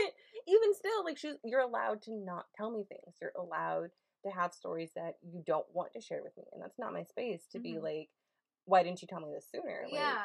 even 0.47 0.75
still, 0.75 1.05
like 1.05 1.19
she's 1.19 1.37
you're 1.45 1.61
allowed 1.61 2.03
to 2.03 2.13
not 2.13 2.47
tell 2.57 2.71
me 2.71 2.85
things. 2.85 3.17
You're 3.21 3.33
allowed 3.37 3.91
to 4.25 4.31
have 4.31 4.53
stories 4.55 4.93
that 4.95 5.19
you 5.23 5.43
don't 5.47 5.67
want 5.73 5.93
to 5.95 6.01
share 6.01 6.23
with 6.23 6.37
me. 6.37 6.45
And 6.53 6.63
that's 6.63 6.79
not 6.79 6.93
my 6.93 7.03
space 7.05 7.47
to 7.53 7.59
be 7.59 7.75
Mhm. 7.75 7.83
like, 7.83 8.11
why 8.65 8.83
didn't 8.83 9.03
you 9.03 9.09
tell 9.09 9.21
me 9.21 9.33
this 9.33 9.51
sooner? 9.51 9.83
Like, 9.91 9.93
Yeah. 9.93 10.23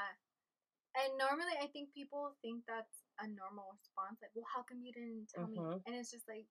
And 0.95 1.18
normally 1.18 1.53
I 1.61 1.68
think 1.68 1.93
people 1.93 2.36
think 2.41 2.65
that's 2.65 3.03
a 3.20 3.28
normal 3.28 3.74
response. 3.78 4.22
Like, 4.22 4.32
well, 4.36 4.45
how 4.53 4.63
come 4.63 4.82
you 4.82 4.91
didn't 4.93 5.30
tell 5.30 5.47
me? 5.47 5.57
Mhm. 5.59 5.82
And 5.86 5.95
it's 5.95 6.11
just 6.11 6.28
like, 6.28 6.47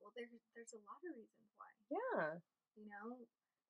well, 0.00 0.12
there's 0.16 0.30
there's 0.54 0.72
a 0.72 0.78
lot 0.88 1.00
of 1.04 1.16
reasons 1.16 1.48
why. 1.56 1.72
Yeah. 1.90 2.38
You 2.76 2.86
know, 2.88 3.16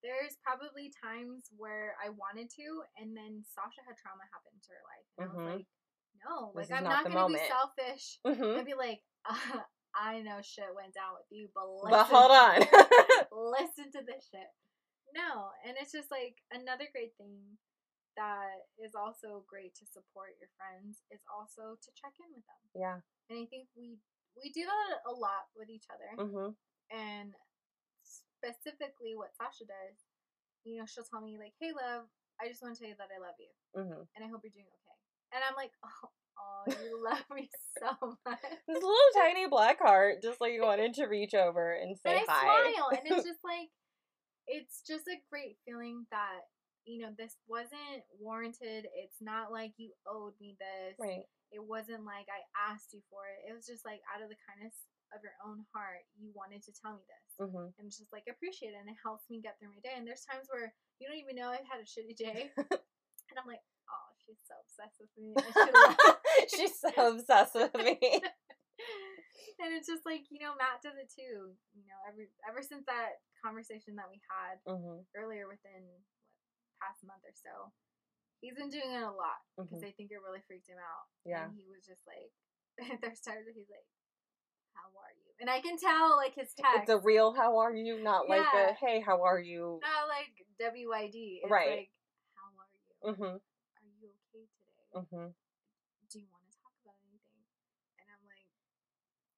there's 0.03 0.36
probably 0.43 0.91
times 0.91 1.51
where 1.57 1.97
I 2.03 2.09
wanted 2.11 2.51
to, 2.57 2.84
and 2.97 3.16
then 3.16 3.45
Sasha 3.45 3.82
had 3.86 3.97
trauma 3.97 4.24
happen 4.32 4.55
to 4.61 4.70
her 4.72 4.82
life, 4.86 5.09
and 5.18 5.26
I 5.26 5.28
Mhm. 5.28 5.36
was 5.36 5.47
like, 5.59 5.66
no, 6.25 6.53
This 6.57 6.68
like 6.71 6.79
I'm 6.79 6.85
not 6.85 7.03
not, 7.03 7.05
gonna 7.05 7.14
moment. 7.27 7.43
be 7.43 7.49
selfish 7.49 8.05
hmm 8.27 8.57
and 8.59 8.66
be 8.66 8.75
like, 8.75 9.01
uh, 9.29 9.61
I 9.97 10.21
know 10.23 10.39
shit 10.43 10.71
went 10.75 10.95
down 10.95 11.18
with 11.18 11.27
you, 11.31 11.49
but 11.55 11.66
listen, 11.66 11.91
But 11.91 12.07
hold 12.07 12.31
on. 12.31 12.59
listen 13.59 13.91
to 13.93 14.03
this 14.07 14.29
shit. 14.31 14.51
No, 15.14 15.51
and 15.66 15.75
it's 15.81 15.91
just 15.93 16.11
like 16.11 16.39
another 16.55 16.87
great 16.95 17.16
thing 17.18 17.59
that 18.16 18.66
is 18.79 18.95
also 18.95 19.43
great 19.51 19.75
to 19.79 19.87
support 19.87 20.39
your 20.39 20.51
friends 20.59 21.03
is 21.11 21.23
also 21.31 21.75
to 21.79 21.91
check 21.99 22.14
in 22.23 22.31
with 22.35 22.47
them. 22.47 22.62
yeah. 22.75 22.99
And 23.31 23.39
I 23.43 23.47
think 23.51 23.66
we 23.75 23.99
we 24.39 24.51
do 24.55 24.62
that 24.66 25.03
a 25.07 25.14
lot 25.14 25.51
with 25.59 25.71
each 25.71 25.87
other. 25.91 26.11
hmm 26.18 26.55
And 26.95 27.35
specifically 28.03 29.14
what 29.18 29.35
Sasha 29.35 29.66
does, 29.66 29.97
you 30.64 30.79
know, 30.79 30.87
she'll 30.87 31.07
tell 31.07 31.21
me 31.23 31.39
like, 31.39 31.55
"Hey, 31.59 31.71
love, 31.75 32.07
I 32.41 32.47
just 32.49 32.62
want 32.62 32.75
to 32.75 32.79
tell 32.81 32.91
you 32.91 32.99
that 32.99 33.11
I 33.14 33.18
love 33.23 33.39
you, 33.39 33.51
hmm 33.75 34.03
and 34.14 34.21
I 34.23 34.29
hope 34.31 34.43
you're 34.47 34.55
doing 34.55 34.71
okay." 34.71 34.89
And 35.33 35.43
I'm 35.47 35.55
like, 35.57 35.72
"Oh, 35.85 36.09
oh 36.39 36.62
you 36.83 37.03
love 37.05 37.24
me 37.35 37.49
so 37.78 38.16
much." 38.26 38.39
This 38.66 38.83
little 38.83 39.12
tiny 39.16 39.47
black 39.49 39.78
heart 39.81 40.22
just 40.22 40.41
like 40.41 40.53
you 40.53 40.62
wanted 40.62 40.95
to 40.95 41.07
reach 41.07 41.35
over 41.35 41.72
and 41.72 41.97
say 41.99 42.11
and 42.11 42.20
I 42.28 42.33
hi. 42.33 42.72
smile, 42.72 42.91
and 42.99 43.05
it's 43.07 43.26
just 43.31 43.43
like, 43.45 43.68
it's 44.47 44.83
just 44.87 45.07
a 45.09 45.18
great 45.31 45.57
feeling 45.64 46.07
that 46.11 46.51
you 46.85 47.03
know 47.03 47.11
this 47.16 47.37
wasn't 47.49 48.03
warranted. 48.18 48.87
It's 48.97 49.20
not 49.20 49.53
like 49.53 49.72
you 49.76 49.93
owed 50.07 50.35
me 50.41 50.57
this. 50.59 50.97
right. 50.99 51.24
It 51.51 51.62
wasn't 51.62 52.07
like 52.07 52.31
I 52.31 52.47
asked 52.70 52.95
you 52.95 53.03
for 53.11 53.26
it. 53.26 53.51
It 53.51 53.55
was 53.55 53.66
just 53.66 53.83
like 53.83 53.99
out 54.07 54.22
of 54.22 54.31
the 54.31 54.39
kindness 54.47 54.87
of 55.11 55.18
your 55.26 55.35
own 55.43 55.66
heart, 55.74 56.07
you 56.14 56.31
wanted 56.31 56.62
to 56.62 56.72
tell 56.74 56.95
me 56.95 57.03
this. 57.11 57.26
hmm 57.43 57.74
And 57.78 57.91
it's 57.91 57.99
just 57.99 58.14
like 58.14 58.31
appreciate 58.31 58.74
it, 58.74 58.81
and 58.83 58.91
it 58.91 58.99
helps 59.03 59.26
me 59.31 59.43
get 59.43 59.59
through 59.59 59.74
my 59.74 59.83
day. 59.83 59.95
And 59.99 60.07
there's 60.07 60.26
times 60.26 60.47
where 60.51 60.70
you 60.99 61.11
don't 61.11 61.18
even 61.18 61.35
know 61.35 61.51
I've 61.51 61.66
had 61.66 61.83
a 61.83 61.89
shitty 61.89 62.14
day, 62.14 62.51
and 62.59 63.37
I'm 63.39 63.49
like, 63.51 63.62
she's 64.31 64.47
so 64.47 64.55
obsessed 64.62 64.99
with 65.03 65.11
me. 65.18 65.35
She's 66.55 66.76
so 66.78 66.91
obsessed 67.18 67.55
with 67.59 67.74
me. 67.74 67.99
and 69.61 69.70
it's 69.74 69.91
just 69.91 70.07
like 70.07 70.31
you 70.31 70.39
know, 70.39 70.55
Matt 70.55 70.81
does 70.83 70.95
it 70.97 71.11
too. 71.11 71.51
You 71.74 71.85
know, 71.91 71.99
every 72.07 72.31
ever 72.47 72.62
since 72.62 72.87
that 72.87 73.18
conversation 73.43 73.99
that 73.99 74.07
we 74.07 74.22
had 74.31 74.62
hmm 74.64 75.03
earlier 75.18 75.51
within 75.51 75.83
what, 75.91 76.78
past 76.78 77.03
month 77.03 77.26
or 77.26 77.35
so, 77.35 77.74
he's 78.41 78.55
been 78.55 78.70
doing 78.70 78.95
it 78.95 79.03
a 79.05 79.11
lot 79.11 79.43
because 79.59 79.83
Mhm. 79.83 79.91
I 79.91 79.93
think 79.99 80.14
it 80.14 80.22
really 80.22 80.41
freaked 80.47 80.70
him 80.70 80.78
out. 80.81 81.11
Yeah. 81.26 81.51
and 81.51 81.57
he 81.59 81.66
was 81.66 81.83
just 81.85 82.07
like, 82.07 82.31
there's 83.03 83.20
times 83.20 83.45
that 83.45 83.57
he's 83.59 83.68
like, 83.68 83.85
"How 84.78 84.89
are 84.95 85.12
you?" 85.12 85.28
And 85.43 85.51
I 85.51 85.61
can 85.61 85.76
tell 85.76 86.16
like 86.16 86.35
his 86.39 86.55
text. 86.55 86.87
It's 86.87 86.95
a 86.95 87.03
real 87.03 87.35
how 87.35 87.59
are 87.59 87.74
you, 87.74 87.99
not 88.01 88.28
like 88.31 88.47
Yeah. 88.55 88.70
a 88.70 88.78
hey, 88.78 89.03
how 89.03 89.24
are 89.26 89.41
you? 89.41 89.81
not 89.83 90.09
like 90.09 90.33
WYD. 90.62 91.43
It's 91.43 91.51
Right. 91.51 91.85
like, 91.85 91.91
how 92.39 92.49
are 92.57 92.70
you? 92.72 93.14
hmm 93.16 93.22
Are 93.22 93.35
you 93.37 93.41
okay 94.95 95.07
today? 95.11 95.16
hmm 95.16 95.30
Do 96.11 96.18
you 96.20 96.28
want 96.32 96.45
to 96.49 96.55
talk 96.59 96.74
about 96.84 96.99
anything? 97.07 97.43
And 98.01 98.07
I'm 98.11 98.22
like, 98.26 98.49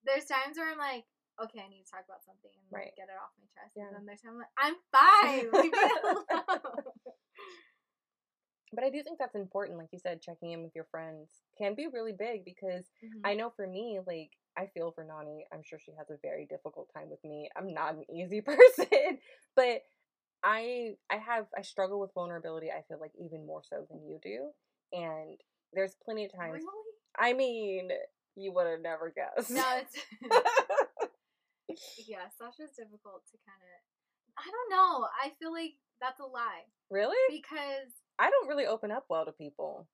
there's 0.05 0.27
times 0.29 0.57
where 0.59 0.71
I'm 0.71 0.79
like, 0.79 1.05
okay, 1.43 1.61
I 1.65 1.69
need 1.69 1.85
to 1.85 1.91
talk 1.91 2.05
about 2.07 2.25
something 2.25 2.51
and 2.53 2.67
like, 2.73 2.93
Right. 2.93 2.97
get 2.97 3.09
it 3.11 3.19
off 3.19 3.33
my 3.39 3.47
chest. 3.53 3.75
Yeah. 3.77 3.89
And 3.91 3.97
then 3.97 4.05
there's 4.07 4.23
times 4.23 4.37
I'm 4.37 4.43
like, 4.45 4.57
I'm 4.59 4.77
fine. 4.93 5.47
Leave 5.53 5.73
me 5.75 5.91
alone. 6.05 6.85
But 8.73 8.85
I 8.85 8.91
do 8.91 9.03
think 9.03 9.19
that's 9.19 9.35
important, 9.35 9.79
like 9.79 9.89
you 9.93 9.99
said, 9.99 10.23
checking 10.23 10.53
in 10.53 10.63
with 10.63 10.75
your 10.75 10.85
friends 10.91 11.43
can 11.59 11.75
be 11.75 11.87
really 11.87 12.13
big 12.13 12.45
because 12.45 12.91
Mhm. 13.03 13.21
I 13.25 13.35
know 13.35 13.51
for 13.51 13.67
me, 13.67 14.01
like 14.07 14.33
I 14.57 14.67
feel 14.67 14.93
for 14.93 15.05
Nani. 15.05 15.47
I'm 15.53 15.63
sure 15.63 15.79
she 15.79 15.93
has 15.93 16.11
a 16.11 16.17
very 16.19 16.47
difficult 16.47 16.91
time 16.93 17.11
with 17.11 17.23
me. 17.25 17.51
I'm 17.57 17.73
not 17.73 17.95
an 17.95 18.05
easy 18.11 18.41
person, 18.53 19.19
but 19.55 19.85
I 20.43 20.97
I 21.11 21.17
have 21.19 21.47
I 21.57 21.63
struggle 21.63 22.01
with 22.01 22.13
vulnerability. 22.15 22.71
I 22.71 22.83
feel 22.83 22.99
like 23.01 23.13
even 23.17 23.47
more 23.47 23.63
so 23.63 23.87
than 23.91 24.05
you 24.07 24.19
do, 24.23 24.53
and 24.93 25.41
there's 25.73 25.97
plenty 26.05 26.25
of 26.27 26.33
times. 26.33 26.63
Really? 26.63 26.93
I 27.19 27.33
mean, 27.33 27.91
you 28.37 28.53
would 28.53 28.67
have 28.67 28.81
never 28.81 29.13
guessed. 29.15 29.51
No, 29.51 29.65
it's 29.77 29.97
yeah. 32.09 32.29
Sasha's 32.39 32.77
difficult 32.77 33.23
to 33.31 33.39
kind 33.47 33.61
of. 33.61 33.81
I 34.39 34.49
don't 34.51 34.71
know. 34.71 35.07
I 35.23 35.31
feel 35.39 35.53
like 35.53 35.75
that's 36.01 36.21
a 36.21 36.25
lie 36.25 36.65
really? 36.91 37.17
because 37.31 37.93
I 38.19 38.31
don't 38.31 38.49
really 38.49 38.67
open 38.67 38.91
up 38.91 39.05
well 39.09 39.25
to 39.25 39.33
people 39.33 39.87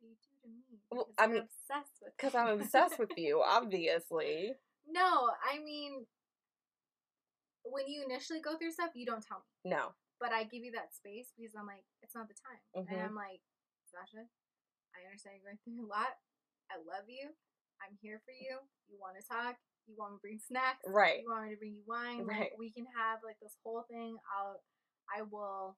you 0.00 0.16
do 0.22 0.32
to 0.42 0.48
me. 0.48 0.80
Well, 0.90 1.08
I 1.18 1.26
you're 1.26 1.44
obsessed 1.44 2.00
with 2.02 2.12
because. 2.16 2.34
I'm 2.34 2.60
obsessed 2.60 2.98
with 2.98 3.10
you, 3.16 3.42
obviously. 3.44 4.52
No, 4.88 5.30
I 5.44 5.62
mean, 5.62 6.06
when 7.64 7.86
you 7.86 8.02
initially 8.04 8.40
go 8.40 8.56
through 8.56 8.72
stuff, 8.72 8.90
you 8.94 9.06
don't 9.06 9.24
tell 9.24 9.44
me. 9.64 9.70
No. 9.70 9.92
But 10.18 10.32
I 10.32 10.44
give 10.44 10.64
you 10.64 10.72
that 10.72 10.94
space 10.94 11.28
because 11.36 11.54
I'm 11.58 11.66
like, 11.66 11.84
it's 12.02 12.14
not 12.14 12.28
the 12.28 12.34
time. 12.34 12.84
Mhm. 12.84 12.92
And 12.92 13.00
I'm 13.02 13.14
like, 13.14 13.40
Sasha, 13.90 14.22
I 14.94 15.02
understand 15.06 15.38
you're 15.38 15.50
going 15.50 15.60
through 15.66 15.82
a 15.82 15.90
lot. 15.90 16.14
I 16.70 16.78
love 16.82 17.10
you. 17.10 17.34
I'm 17.82 17.98
here 17.98 18.22
for 18.22 18.32
you. 18.34 18.62
You 18.86 18.96
want 19.02 19.18
to 19.18 19.24
talk? 19.26 19.58
You 19.90 19.98
want 19.98 20.14
me 20.14 20.16
to 20.18 20.22
bring 20.22 20.38
snacks? 20.38 20.86
Right. 20.86 21.26
You 21.26 21.30
want 21.30 21.50
me 21.50 21.54
to 21.56 21.60
bring 21.60 21.74
you 21.74 21.84
wine? 21.86 22.22
Right. 22.22 22.54
Like, 22.54 22.60
we 22.60 22.70
can 22.70 22.86
have 22.94 23.26
like 23.26 23.40
this 23.42 23.58
whole 23.66 23.82
thing. 23.90 24.16
I'll, 24.30 24.62
I 25.10 25.26
will 25.26 25.74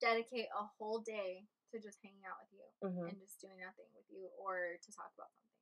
dedicate 0.00 0.52
a 0.52 0.68
whole 0.76 1.00
day 1.00 1.48
to 1.72 1.80
just 1.80 1.96
hanging 2.04 2.26
out 2.28 2.36
with 2.42 2.52
you 2.52 2.66
hmm 2.84 3.08
and 3.08 3.16
just 3.16 3.40
doing 3.40 3.56
nothing 3.62 3.88
with 3.96 4.04
you 4.12 4.28
or 4.36 4.76
to 4.82 4.90
talk 4.92 5.08
about 5.16 5.32
something. 5.32 5.56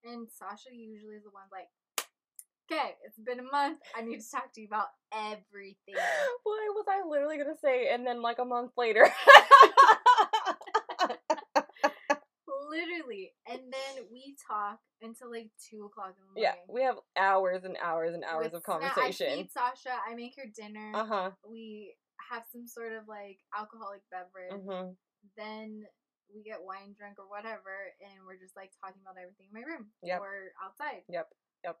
And 0.00 0.22
Sasha 0.32 0.72
usually 0.72 1.20
is 1.20 1.24
the 1.28 1.34
one 1.34 1.44
like, 1.52 1.68
okay, 2.64 2.96
it's 3.04 3.18
been 3.18 3.40
a 3.40 3.50
month. 3.50 3.82
I 3.92 4.00
need 4.00 4.20
to 4.22 4.30
talk 4.30 4.54
to 4.54 4.60
you 4.62 4.68
about 4.70 4.88
everything. 5.12 5.98
What 6.42 6.72
was 6.72 6.86
I 6.88 7.06
literally 7.06 7.36
gonna 7.36 7.58
say? 7.60 7.92
And 7.92 8.06
then 8.06 8.22
like 8.22 8.38
a 8.38 8.44
month 8.46 8.72
later. 8.78 9.04
Literally. 12.70 13.32
And 13.50 13.60
then 13.72 14.04
we 14.12 14.36
talk 14.46 14.78
until 15.02 15.30
like 15.30 15.50
2 15.70 15.84
o'clock 15.86 16.14
in 16.16 16.22
the 16.22 16.40
morning. 16.40 16.42
yeah, 16.44 16.54
we 16.72 16.82
have 16.82 16.96
hours 17.18 17.64
and 17.64 17.76
hours 17.82 18.14
and 18.14 18.22
hours 18.24 18.52
with 18.52 18.54
of 18.54 18.62
sna- 18.62 18.82
I 18.84 18.88
conversation. 18.88 19.36
feed 19.36 19.50
Sasha. 19.50 19.96
I 20.08 20.14
make 20.14 20.34
her 20.36 20.46
dinner. 20.54 20.92
Uh 20.94 21.04
huh. 21.04 21.30
We 21.48 21.96
have 22.30 22.44
some 22.52 22.66
sort 22.66 22.92
of 22.92 23.08
like 23.08 23.38
alcoholic 23.58 24.02
beverage. 24.10 24.62
hmm 24.62 24.92
Then 25.36 25.82
we 26.32 26.42
get 26.44 26.62
wine 26.62 26.94
drunk 26.96 27.18
or 27.18 27.26
whatever, 27.28 27.90
and 28.00 28.24
we're 28.24 28.38
just 28.38 28.54
like 28.54 28.70
talking 28.80 29.02
about 29.02 29.16
everything 29.20 29.48
in 29.52 29.60
my 29.60 29.66
room 29.66 29.90
Yep. 30.04 30.20
or 30.20 30.52
outside. 30.64 31.02
Yep. 31.08 31.28
Yep. 31.64 31.76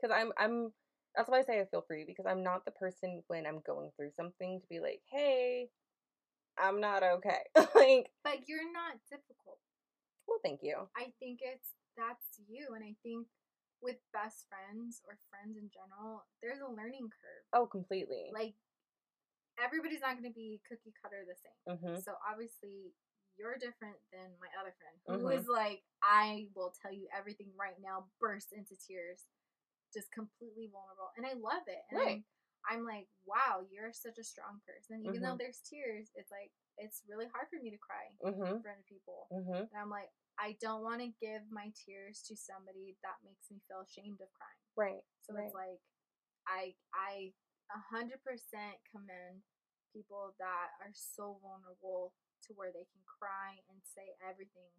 Because 0.00 0.16
I'm 0.16 0.32
I'm. 0.38 0.72
That's 1.14 1.28
why 1.28 1.40
I 1.40 1.44
say 1.44 1.60
I 1.60 1.66
feel 1.66 1.84
free 1.86 2.04
because 2.06 2.24
I'm 2.26 2.42
not 2.42 2.64
the 2.64 2.72
person 2.72 3.22
when 3.28 3.46
I'm 3.46 3.60
going 3.66 3.90
through 3.96 4.10
something 4.16 4.60
to 4.60 4.66
be 4.68 4.80
like, 4.80 5.00
hey, 5.12 5.68
I'm 6.58 6.80
not 6.80 7.02
okay. 7.04 7.38
like, 7.56 8.10
But 8.24 8.48
you're 8.48 8.72
not 8.72 8.94
difficult. 9.10 9.58
Well, 10.28 10.40
thank 10.42 10.60
you. 10.62 10.88
I 10.96 11.12
think 11.18 11.40
it's 11.42 11.74
that's 11.96 12.40
you, 12.48 12.74
and 12.74 12.84
I 12.84 12.94
think 13.02 13.26
with 13.82 13.96
best 14.12 14.46
friends 14.48 15.02
or 15.06 15.18
friends 15.30 15.56
in 15.58 15.68
general, 15.70 16.24
there's 16.42 16.60
a 16.60 16.70
learning 16.70 17.10
curve. 17.12 17.44
Oh, 17.52 17.66
completely. 17.66 18.30
Like 18.32 18.54
everybody's 19.62 20.00
not 20.00 20.18
going 20.18 20.26
to 20.28 20.34
be 20.34 20.60
cookie 20.66 20.94
cutter 20.98 21.22
the 21.26 21.36
same. 21.38 21.78
hmm 21.78 22.00
So 22.00 22.16
obviously, 22.26 22.94
you're 23.36 23.58
different 23.58 23.98
than 24.12 24.30
my 24.40 24.50
other 24.58 24.74
friend 24.78 24.96
who 25.06 25.28
Mhm. 25.28 25.38
is 25.38 25.46
like, 25.48 25.82
I 26.02 26.48
will 26.54 26.74
tell 26.80 26.92
you 26.92 27.08
everything 27.12 27.52
right 27.58 27.78
now, 27.80 28.10
burst 28.20 28.52
into 28.52 28.76
tears, 28.76 29.26
just 29.92 30.10
completely 30.12 30.68
vulnerable. 30.68 31.10
And 31.16 31.26
I 31.26 31.34
love 31.34 31.66
it. 31.66 31.82
And 31.90 31.98
Right. 31.98 32.16
I'm, 32.18 32.24
I'm 32.68 32.84
like, 32.84 33.08
wow, 33.26 33.62
you're 33.70 33.92
such 33.92 34.18
a 34.18 34.24
strong 34.24 34.60
person. 34.66 35.04
Even 35.04 35.20
though 35.22 35.34
Mhm. 35.34 35.38
there's 35.38 35.60
tears, 35.60 36.10
it's 36.14 36.30
like, 36.30 36.52
it's 36.78 37.02
really 37.08 37.26
hard 37.28 37.48
for 37.50 37.58
me 37.60 37.70
to 37.70 37.78
cry 37.78 38.06
Mm-hmm. 38.24 38.46
in 38.56 38.62
front 38.62 38.78
of 38.80 38.86
people. 38.86 39.28
Mm-hmm. 39.32 39.68
And 39.70 39.76
I'm 39.76 39.90
like, 39.90 40.10
I 40.38 40.56
don't 40.60 40.82
want 40.82 41.00
to 41.00 41.08
give 41.20 41.42
my 41.50 41.72
tears 41.86 42.22
to 42.28 42.36
somebody 42.36 42.96
that 43.02 43.22
makes 43.24 43.50
me 43.50 43.60
feel 43.68 43.80
ashamed 43.86 44.20
of 44.20 44.32
crying. 44.32 44.62
Right. 44.76 45.04
So 45.22 45.34
Right. 45.34 45.46
it's 45.46 45.54
like 45.54 45.80
I 46.46 46.74
I 46.92 47.32
a 47.74 47.78
hundred 47.78 48.22
percent 48.24 48.76
commend 48.90 49.42
people 49.92 50.34
that 50.38 50.68
are 50.80 50.92
so 50.92 51.38
vulnerable 51.42 52.12
to 52.46 52.52
where 52.54 52.72
they 52.72 52.84
can 52.92 53.02
cry 53.06 53.56
and 53.70 53.78
say 53.84 54.16
everything 54.20 54.70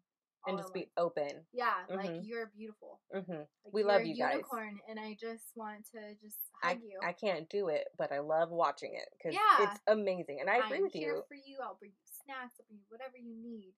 And 0.48 0.58
just 0.58 0.74
be 0.74 0.82
once. 0.82 0.92
open. 0.98 1.46
yeah, 1.54 1.74
like 1.90 2.12
Mhm. 2.12 2.26
you're 2.28 2.48
beautiful. 2.56 3.00
Mm-hmm. 3.14 3.32
Like, 3.32 3.48
We 3.74 3.84
love 3.84 4.06
you 4.06 4.16
guys. 4.16 4.34
unicorn, 4.34 4.80
and 4.88 5.00
I 5.00 5.16
just 5.20 5.56
want 5.56 5.86
to 5.94 6.16
just 6.22 6.38
I, 6.62 6.70
hug 6.74 6.82
you. 6.84 7.00
I 7.04 7.14
can't 7.14 7.50
do 7.50 7.70
it, 7.70 7.88
but 7.98 8.12
I 8.12 8.20
love 8.20 8.52
watching 8.52 8.94
it 8.96 9.10
because 9.18 9.34
Yeah. 9.34 9.72
it's 9.72 9.82
amazing. 9.88 10.40
And 10.42 10.50
I 10.50 10.58
agree 10.58 10.78
I'm 10.78 10.84
with 10.84 10.94
here 10.94 11.16
you. 11.16 11.24
for 11.28 11.36
you. 11.36 11.58
I'll 11.64 11.76
bring 11.76 11.92
you 11.92 12.08
snacks. 12.24 12.56
I'll 12.60 12.66
bring 12.68 12.80
you 12.80 12.86
whatever 12.90 13.18
you 13.18 13.36
need. 13.36 13.74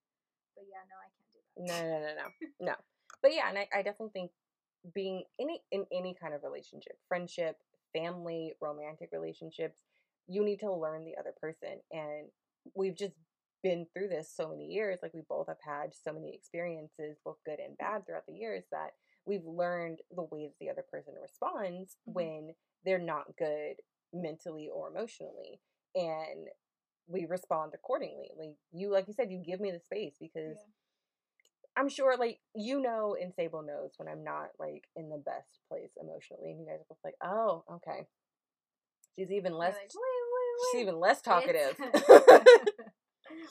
But 0.56 0.66
yeah, 0.68 0.80
no, 0.90 0.96
I 0.98 1.10
can't 1.16 1.32
do 1.32 1.40
that. 1.56 1.68
No, 1.68 1.90
no, 1.90 2.06
no, 2.06 2.14
no, 2.60 2.72
no. 2.72 2.76
But 3.22 3.34
yeah, 3.34 3.50
and 3.50 3.58
I, 3.58 3.68
I 3.74 3.82
definitely 3.82 4.12
think 4.14 4.32
being 4.94 5.24
any 5.40 5.64
in 5.72 5.86
any 5.92 6.14
kind 6.20 6.34
of 6.34 6.44
relationship, 6.44 6.98
friendship, 7.08 7.58
family, 7.94 8.54
romantic 8.62 9.10
relationships, 9.12 9.80
you 10.28 10.44
need 10.44 10.60
to 10.60 10.72
learn 10.74 11.06
the 11.06 11.18
other 11.18 11.34
person. 11.40 11.82
And 11.92 12.28
we've 12.76 12.96
just 12.96 13.14
been 13.64 13.86
through 13.94 14.08
this 14.10 14.32
so 14.34 14.50
many 14.50 14.66
years. 14.66 15.00
Like 15.02 15.14
we 15.14 15.22
both 15.28 15.48
have 15.48 15.62
had 15.62 15.94
so 15.94 16.14
many 16.14 16.34
experiences, 16.34 17.18
both 17.24 17.38
good 17.46 17.60
and 17.60 17.78
bad, 17.78 18.06
throughout 18.06 18.26
the 18.28 18.34
years 18.34 18.66
that 18.72 18.92
we've 19.26 19.46
learned 19.46 20.00
the 20.16 20.24
ways 20.24 20.52
the 20.60 20.70
other 20.70 20.84
person 20.90 21.14
responds 21.22 21.98
Mhm. 22.08 22.14
when 22.14 22.56
they're 22.84 22.98
not 23.00 23.36
good 23.38 23.82
mentally 24.14 24.70
or 24.70 24.88
emotionally. 24.88 25.60
And 25.96 26.50
we 27.08 27.26
respond 27.26 27.74
accordingly. 27.74 28.32
Like 28.38 28.56
you, 28.72 28.90
like 28.90 29.08
you 29.08 29.14
said, 29.14 29.32
you 29.32 29.40
give 29.40 29.60
me 29.60 29.72
the 29.72 29.80
space 29.80 30.18
because 30.20 30.58
Yeah. 30.58 30.72
I'm 31.76 31.90
sure, 31.90 32.18
like 32.18 32.42
you 32.56 32.80
know, 32.80 33.16
and 33.16 33.34
Sable 33.34 33.62
knows 33.62 33.94
when 33.98 34.08
I'm 34.08 34.24
not 34.24 34.50
like 34.60 34.90
in 34.96 35.10
the 35.10 35.18
best 35.18 35.60
place 35.70 35.92
emotionally, 35.98 36.52
and 36.52 36.60
you 36.60 36.66
guys 36.66 36.82
are 36.82 36.86
both 36.90 37.04
like, 37.04 37.18
"Oh, 37.22 37.64
okay." 37.70 38.08
She's 39.16 39.32
even 39.32 39.54
less. 39.54 39.76
like, 39.76 39.92
wait, 39.94 40.02
wait, 40.34 40.72
she's 40.72 40.82
even 40.82 41.00
less 41.00 41.22
talkative. 41.22 41.78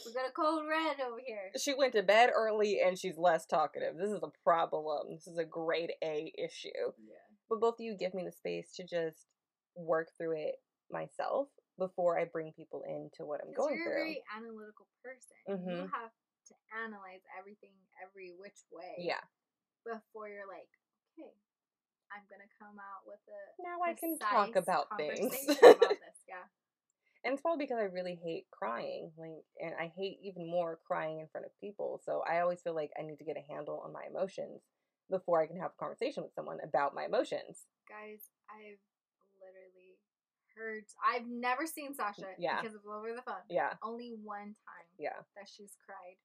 we 0.05 0.13
got 0.13 0.29
a 0.29 0.33
cold 0.33 0.63
red 0.69 0.97
over 1.07 1.21
here. 1.25 1.51
she 1.57 1.75
went 1.75 1.93
to 1.95 2.03
bed 2.03 2.31
early, 2.35 2.81
and 2.81 2.99
she's 2.99 3.17
less 3.19 3.47
talkative. 3.47 3.97
This 3.97 4.11
is 4.11 4.23
a 4.23 4.31
problem. 4.45 5.13
This 5.15 5.27
is 5.27 5.39
a 5.39 5.45
grade 5.45 5.93
A 6.03 6.33
issue. 6.37 6.69
Yeah. 6.99 7.15
But 7.49 7.61
both 7.61 7.75
of 7.75 7.85
you 7.85 7.95
give 7.97 8.15
me 8.15 8.25
the 8.25 8.33
space 8.33 8.73
to 8.77 8.85
just 8.85 9.27
work 9.77 10.09
through 10.19 10.37
it 10.37 10.57
myself 10.91 11.49
before 11.79 12.19
I 12.19 12.25
bring 12.25 12.53
people 12.57 12.83
into 12.89 13.25
what 13.29 13.41
I'm 13.45 13.53
going 13.53 13.77
you're 13.77 13.85
through. 13.85 13.93
a 13.93 14.05
very 14.05 14.23
analytical 14.35 14.87
person. 15.05 15.37
You 15.47 15.83
Mhm. 15.85 15.91
have 15.93 16.11
to 16.49 16.55
analyze 16.85 17.21
everything 17.39 17.75
every 18.03 18.33
which 18.33 18.65
way. 18.73 18.95
Yeah. 18.99 19.21
Before 19.85 20.29
you're 20.29 20.47
like, 20.49 20.69
okay, 21.19 21.31
I'm 22.11 22.25
gonna 22.31 22.49
come 22.59 22.79
out 22.79 23.07
with 23.07 23.21
a 23.29 23.63
Now 23.63 23.83
I 23.83 23.95
can 23.95 24.19
talk 24.19 24.57
about 24.57 24.89
things. 24.97 25.35
about 25.59 25.81
this. 25.81 26.23
Yeah. 26.27 26.45
And 27.27 27.33
it's 27.33 27.43
probably 27.43 27.65
because 27.65 27.79
I 27.81 27.87
really 27.87 28.15
hate 28.23 28.47
crying, 28.53 29.11
like, 29.19 29.43
and 29.61 29.75
I 29.75 29.93
hate 29.97 30.19
even 30.23 30.49
more 30.49 30.79
crying 30.87 31.19
in 31.19 31.27
front 31.27 31.45
of 31.45 31.51
people. 31.61 32.01
So 32.07 32.23
I 32.25 32.39
always 32.39 32.61
feel 32.63 32.73
like 32.73 32.93
I 32.97 33.03
need 33.03 33.19
to 33.19 33.25
get 33.25 33.37
a 33.37 33.53
handle 33.53 33.83
on 33.85 33.93
my 33.93 34.05
emotions 34.09 34.63
before 35.11 35.43
I 35.43 35.49
can 35.49 35.57
have 35.59 35.73
a 35.77 35.79
conversation 35.81 36.23
with 36.23 36.33
someone 36.35 36.59
about 36.63 36.95
my 36.95 37.05
emotions. 37.05 37.67
Guys, 37.89 38.31
I've 38.49 38.79
literally 39.43 39.99
heard. 40.57 40.85
I've 41.05 41.27
never 41.27 41.67
seen 41.67 41.95
Sasha 41.95 42.29
Yeah. 42.39 42.63
because 42.63 42.77
of 42.77 42.83
over 42.87 43.13
the 43.13 43.23
phone. 43.23 43.43
Yeah, 43.51 43.73
Only 43.83 44.15
one 44.23 44.55
time 44.63 44.87
yeah, 44.97 45.19
that 45.37 45.49
she's 45.49 45.77
cried 45.85 46.19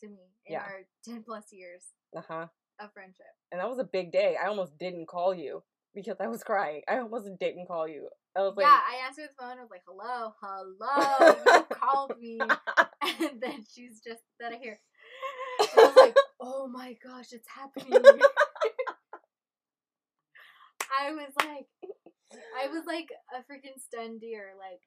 to 0.00 0.08
me 0.08 0.32
in 0.46 0.54
Yeah. 0.54 0.62
our 0.62 0.80
ten 1.04 1.24
plus 1.24 1.52
years 1.52 1.92
uh 2.16 2.22
huh. 2.26 2.46
of 2.80 2.90
friendship. 2.94 3.26
And 3.52 3.60
that 3.60 3.68
was 3.68 3.78
a 3.78 3.84
big 3.84 4.12
day. 4.12 4.38
I 4.42 4.46
almost 4.46 4.78
didn't 4.78 5.08
call 5.08 5.34
you 5.34 5.62
because 5.94 6.16
I 6.20 6.26
was 6.28 6.42
crying. 6.42 6.80
I 6.88 7.00
almost 7.00 7.28
didn't 7.38 7.66
call 7.66 7.86
you. 7.86 8.08
I 8.36 8.40
was 8.42 8.54
yeah, 8.58 8.66
I 8.66 9.06
answered 9.06 9.30
the 9.30 9.42
phone. 9.42 9.58
I 9.58 9.62
was 9.62 9.70
like, 9.70 9.84
"Hello, 9.86 10.34
hello, 10.42 11.36
you 11.46 11.64
called 11.72 12.12
me," 12.20 12.38
and 12.40 13.40
then 13.40 13.64
she's 13.72 14.00
just 14.06 14.22
out 14.44 14.52
of 14.54 14.60
here. 14.60 14.78
And 15.60 15.68
I 15.76 15.86
was 15.86 15.96
like, 15.96 16.16
"Oh 16.40 16.68
my 16.68 16.96
gosh, 17.02 17.32
it's 17.32 17.48
happening!" 17.48 18.02
I 20.98 21.12
was 21.12 21.32
like, 21.38 21.66
I 22.62 22.68
was 22.68 22.84
like 22.86 23.08
a 23.34 23.38
freaking 23.50 23.80
stunned 23.80 24.20
deer. 24.20 24.52
Like, 24.58 24.80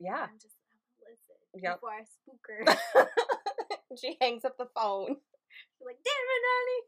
yeah. 0.00 0.24
I'm 0.30 0.38
just 0.40 0.54
listen 1.00 1.36
Yep. 1.62 1.76
before 1.76 1.90
I 1.90 2.04
spook 2.04 2.46
her. 2.48 3.96
she 4.00 4.16
hangs 4.20 4.44
up 4.44 4.56
the 4.58 4.68
phone. 4.74 5.08
She's 5.16 5.86
like, 5.86 5.96
"Damn 6.04 6.28
it, 6.34 6.42
Nani!" 6.44 6.80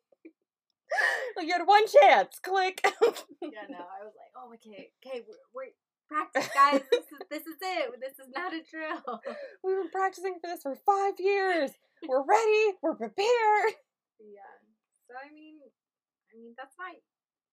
Like 1.36 1.46
you 1.46 1.54
had 1.54 1.66
one 1.66 1.86
chance. 1.86 2.38
Click. 2.42 2.82
Yeah, 3.40 3.66
no, 3.70 3.80
I 3.86 4.02
was 4.04 4.14
like, 4.18 4.34
"Oh, 4.36 4.52
okay, 4.58 4.90
okay, 4.98 5.22
we're, 5.24 5.40
we're 5.54 5.72
practice, 6.10 6.50
guys. 6.54 6.82
This 6.90 7.06
is 7.06 7.20
this 7.30 7.44
is 7.46 7.58
it. 7.62 7.94
This 8.02 8.18
is 8.18 8.28
not 8.34 8.52
a 8.52 8.60
drill." 8.66 9.22
We've 9.62 9.78
been 9.78 9.94
practicing 9.94 10.36
for 10.42 10.50
this 10.50 10.62
for 10.62 10.74
five 10.74 11.14
years. 11.18 11.70
We're 12.08 12.24
ready. 12.24 12.80
We're 12.80 12.96
prepared. 12.96 13.76
Yeah. 14.18 14.56
So 15.06 15.14
I 15.20 15.28
mean, 15.32 15.60
I 16.32 16.40
mean 16.40 16.54
that's 16.56 16.74
not. 16.78 16.96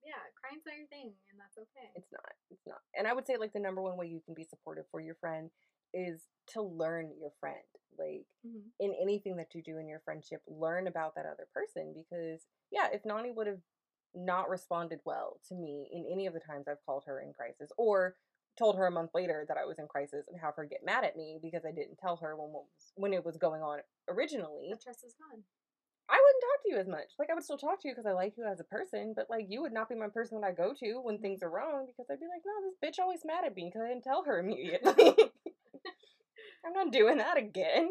Yeah, 0.04 0.24
crying's 0.40 0.64
not 0.64 0.78
your 0.80 0.88
thing, 0.88 1.12
and 1.32 1.36
that's 1.36 1.60
okay. 1.60 1.92
It's 1.96 2.08
not. 2.12 2.32
It's 2.50 2.64
not. 2.66 2.80
And 2.96 3.08
I 3.08 3.14
would 3.14 3.28
say 3.28 3.36
like 3.36 3.52
the 3.52 3.60
number 3.60 3.82
one 3.82 3.98
way 3.98 4.08
you 4.08 4.22
can 4.24 4.34
be 4.34 4.48
supportive 4.48 4.86
for 4.90 5.02
your 5.02 5.16
friend 5.20 5.52
is 5.94 6.28
to 6.54 6.62
learn 6.62 7.12
your 7.20 7.32
friend. 7.40 7.58
Like 7.98 8.26
Mhm. 8.46 8.72
in 8.80 8.94
anything 9.02 9.38
that 9.38 9.56
you 9.56 9.64
do 9.64 9.78
in 9.78 9.88
your 9.88 10.00
friendship, 10.02 10.42
learn 10.48 10.88
about 10.88 11.16
that 11.16 11.26
other 11.26 11.48
person 11.54 11.94
because 11.94 12.46
yeah, 12.72 12.90
if 12.92 13.06
Nani 13.06 13.32
would 13.32 13.48
have 13.48 13.62
not 14.14 14.50
responded 14.50 15.00
well 15.06 15.40
to 15.48 15.56
me 15.56 15.90
in 15.92 16.06
any 16.12 16.26
of 16.28 16.34
the 16.34 16.40
times 16.40 16.68
I've 16.68 16.84
called 16.86 17.06
her 17.06 17.22
in 17.22 17.34
crisis 17.34 17.72
or 17.78 18.16
told 18.58 18.76
her 18.78 18.88
a 18.88 18.92
month 18.92 19.12
later 19.14 19.46
that 19.48 19.58
I 19.58 19.66
was 19.66 19.80
in 19.80 19.88
crisis 19.88 20.28
and 20.28 20.40
have 20.40 20.56
her 20.56 20.66
get 20.66 20.84
mad 20.84 21.04
at 21.04 21.16
me 21.16 21.40
because 21.42 21.64
I 21.66 21.72
didn't 21.72 21.98
tell 22.00 22.18
her 22.18 22.36
when 22.36 22.52
what 22.52 22.64
was, 22.66 22.92
when 22.96 23.14
it 23.14 23.24
was 23.26 23.38
going 23.38 23.62
on 23.62 23.80
originally, 24.10 24.70
The 24.72 24.78
trust 24.78 25.04
is 25.06 25.14
gone. 25.14 25.44
I 26.10 26.16
wouldn't 26.16 26.42
talk 26.44 26.64
to 26.64 26.70
you 26.72 26.78
as 26.78 26.88
much. 26.88 27.12
Like 27.20 27.30
I 27.30 27.34
would 27.34 27.44
still 27.44 27.58
talk 27.58 27.82
to 27.82 27.88
you 27.88 27.94
because 27.94 28.06
I 28.08 28.14
like 28.14 28.38
you 28.38 28.46
as 28.46 28.60
a 28.60 28.64
person, 28.64 29.14
but 29.16 29.30
like 29.30 29.48
you 29.50 29.62
would 29.62 29.74
not 29.74 29.90
be 29.90 29.96
my 29.96 30.08
person 30.08 30.40
that 30.40 30.48
I 30.48 30.52
go 30.54 30.74
to 30.74 31.02
when 31.02 31.20
things 31.20 31.44
are 31.44 31.50
wrong 31.50 31.86
because 31.86 32.08
I'd 32.10 32.20
be 32.20 32.28
like, 32.28 32.44
no, 32.46 32.54
this 32.64 32.78
bitch 32.98 33.02
always 33.02 33.26
mad 33.26 33.46
at 33.46 33.56
me 33.56 33.66
because 33.66 33.82
I 33.86 33.90
didn't 33.90 34.04
tell 34.06 34.24
her 34.24 34.40
immediately. 34.44 35.16
I'm 36.68 36.74
not 36.74 36.92
doing 36.92 37.18
that 37.18 37.38
again. 37.38 37.90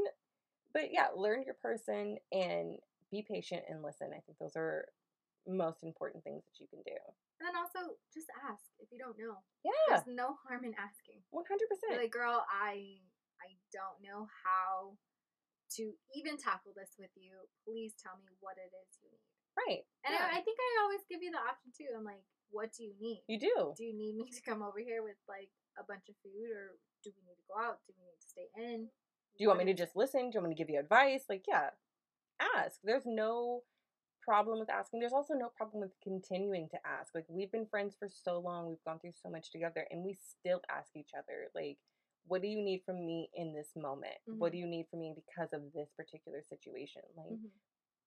But 0.72 0.92
yeah, 0.92 1.08
learn 1.16 1.44
your 1.48 1.56
person 1.56 2.20
and 2.32 2.76
be 3.10 3.24
patient 3.24 3.64
and 3.68 3.80
listen. 3.80 4.12
I 4.12 4.20
think 4.20 4.36
those 4.36 4.56
are 4.56 4.84
most 5.48 5.80
important 5.80 6.20
things 6.20 6.44
that 6.44 6.60
you 6.60 6.68
can 6.68 6.84
do. 6.84 6.98
And 7.40 7.48
then 7.48 7.56
also 7.56 7.96
just 8.12 8.28
ask 8.44 8.60
if 8.76 8.92
you 8.92 9.00
don't 9.00 9.16
know. 9.16 9.40
Yeah, 9.64 9.72
There's 9.88 10.08
no 10.08 10.36
harm 10.44 10.68
in 10.68 10.76
asking. 10.76 11.24
one 11.32 11.48
hundred 11.48 11.72
Be 11.72 11.80
percent. 11.80 11.96
like, 12.04 12.12
girl, 12.12 12.44
I 12.48 13.00
I 13.40 13.56
don't 13.72 14.00
know 14.04 14.28
how 14.44 15.00
to 15.80 15.96
even 16.12 16.36
tackle 16.36 16.76
this 16.76 16.92
with 17.00 17.12
you. 17.16 17.32
Please 17.64 17.96
tell 17.96 18.20
me 18.20 18.28
what 18.44 18.60
it 18.60 18.68
is 18.72 19.00
you 19.00 19.08
need. 19.08 19.32
Right. 19.56 19.82
And 20.04 20.12
yeah. 20.12 20.28
I, 20.28 20.40
I 20.40 20.44
think 20.44 20.60
I 20.60 20.70
always 20.84 21.04
give 21.08 21.24
you 21.24 21.32
the 21.32 21.40
option 21.40 21.72
too. 21.72 21.88
I'm 21.96 22.04
like, 22.04 22.24
what 22.52 22.72
do 22.76 22.84
you 22.84 22.92
need? 23.00 23.24
you 23.28 23.40
do. 23.40 23.72
do 23.76 23.84
you 23.84 23.96
need 23.96 24.16
me 24.16 24.28
to 24.28 24.42
come 24.44 24.60
over 24.60 24.78
here 24.80 25.00
with 25.00 25.16
like 25.24 25.48
a 25.78 25.84
bunch 25.84 26.08
of 26.08 26.16
food 26.22 26.50
or 26.52 26.76
do 27.02 27.10
we 27.16 27.22
need 27.26 27.36
to 27.36 27.46
go 27.48 27.60
out? 27.60 27.78
Do 27.86 27.94
we 27.96 28.04
need 28.04 28.20
to 28.20 28.28
stay 28.28 28.48
in? 28.56 28.88
Do 29.36 29.44
you 29.44 29.48
want 29.48 29.60
me 29.60 29.66
to 29.66 29.74
just 29.74 29.96
listen? 29.96 30.30
Do 30.30 30.34
you 30.34 30.40
want 30.40 30.48
me 30.50 30.54
to 30.54 30.58
give 30.58 30.70
you 30.70 30.80
advice? 30.80 31.24
Like, 31.28 31.44
yeah, 31.46 31.70
ask. 32.56 32.80
There's 32.82 33.06
no 33.06 33.62
problem 34.22 34.58
with 34.58 34.70
asking. 34.70 35.00
There's 35.00 35.12
also 35.12 35.34
no 35.34 35.50
problem 35.56 35.82
with 35.82 35.92
continuing 36.02 36.68
to 36.70 36.78
ask. 36.86 37.14
Like, 37.14 37.26
we've 37.28 37.52
been 37.52 37.66
friends 37.66 37.94
for 37.98 38.08
so 38.08 38.38
long, 38.40 38.68
we've 38.68 38.82
gone 38.84 38.98
through 38.98 39.12
so 39.12 39.30
much 39.30 39.52
together, 39.52 39.86
and 39.90 40.04
we 40.04 40.14
still 40.14 40.60
ask 40.70 40.96
each 40.96 41.10
other, 41.16 41.48
like, 41.54 41.78
what 42.26 42.42
do 42.42 42.48
you 42.48 42.60
need 42.60 42.82
from 42.84 43.06
me 43.06 43.30
in 43.34 43.54
this 43.54 43.68
moment? 43.76 44.16
What 44.26 44.50
do 44.50 44.58
you 44.58 44.66
need 44.66 44.86
from 44.90 45.00
me 45.00 45.14
because 45.14 45.52
of 45.52 45.72
this 45.72 45.90
particular 45.96 46.42
situation? 46.42 47.02
Like, 47.16 47.38
Mhm. 47.38 47.50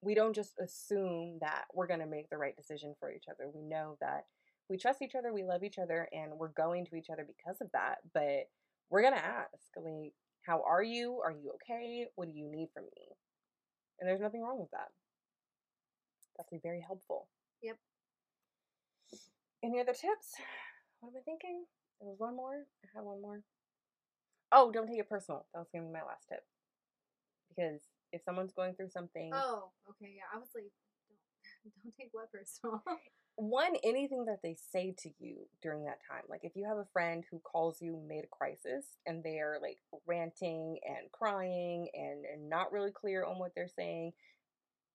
we 0.02 0.14
don't 0.14 0.34
just 0.34 0.58
assume 0.58 1.38
that 1.38 1.66
we're 1.72 1.86
going 1.86 2.00
to 2.00 2.06
make 2.06 2.28
the 2.28 2.36
right 2.36 2.56
decision 2.56 2.94
for 2.96 3.10
each 3.10 3.28
other. 3.28 3.48
We 3.48 3.62
know 3.62 3.96
that 4.00 4.26
we 4.70 4.78
trust 4.78 5.02
each 5.02 5.14
other, 5.16 5.32
we 5.32 5.44
love 5.44 5.64
each 5.64 5.78
other, 5.78 6.08
and 6.12 6.32
we're 6.38 6.48
going 6.48 6.86
to 6.86 6.96
each 6.96 7.10
other 7.12 7.26
because 7.26 7.60
of 7.60 7.70
that. 7.72 7.96
But 8.14 8.48
we're 8.88 9.02
going 9.02 9.14
to 9.14 9.24
ask, 9.24 9.50
like, 9.76 10.12
how 10.42 10.62
are 10.66 10.82
you? 10.82 11.20
Are 11.24 11.32
you 11.32 11.52
okay? 11.56 12.06
What 12.14 12.28
do 12.32 12.38
you 12.38 12.48
need 12.50 12.68
from 12.72 12.84
me? 12.84 13.06
And 14.00 14.08
there's 14.08 14.20
nothing 14.20 14.42
wrong 14.42 14.58
with 14.60 14.70
that. 14.70 14.88
That's 16.38 16.62
very 16.62 16.80
helpful. 16.80 17.28
Yep. 17.62 17.76
Any 19.62 19.80
other 19.80 19.92
tips? 19.92 20.34
What 21.00 21.10
am 21.10 21.16
I 21.18 21.22
thinking? 21.24 21.64
There 22.00 22.08
was 22.08 22.18
one 22.18 22.36
more. 22.36 22.64
I 22.84 22.88
had 22.94 23.04
one 23.04 23.20
more. 23.20 23.42
Oh, 24.52 24.70
don't 24.72 24.86
take 24.86 24.98
it 24.98 25.08
personal. 25.08 25.46
That 25.52 25.60
was 25.60 25.68
going 25.72 25.84
to 25.84 25.88
be 25.88 25.92
my 25.92 26.04
last 26.06 26.28
tip. 26.28 26.40
because 27.50 27.80
if 28.12 28.22
someone's 28.24 28.52
going 28.52 28.74
through 28.74 28.88
something, 28.90 29.30
Oh, 29.34 29.70
okay, 29.90 30.12
yeah. 30.16 30.26
I 30.34 30.38
was 30.38 30.48
like, 30.54 30.72
don't 31.64 31.72
don't 31.84 31.94
take 31.96 32.08
what 32.12 32.32
personal. 32.32 32.82
one 33.40 33.74
anything 33.82 34.26
that 34.26 34.40
they 34.42 34.56
say 34.72 34.94
to 34.98 35.10
you 35.18 35.36
during 35.62 35.84
that 35.84 35.98
time 36.08 36.22
like 36.28 36.40
if 36.44 36.54
you 36.56 36.66
have 36.66 36.78
a 36.78 36.84
friend 36.92 37.24
who 37.30 37.38
calls 37.40 37.80
you 37.80 37.96
mid 38.06 38.28
crisis 38.30 38.98
and 39.06 39.24
they're 39.24 39.58
like 39.62 39.78
ranting 40.06 40.78
and 40.86 41.10
crying 41.12 41.88
and, 41.94 42.24
and 42.26 42.48
not 42.50 42.72
really 42.72 42.90
clear 42.92 43.24
on 43.24 43.38
what 43.38 43.52
they're 43.54 43.68
saying 43.68 44.12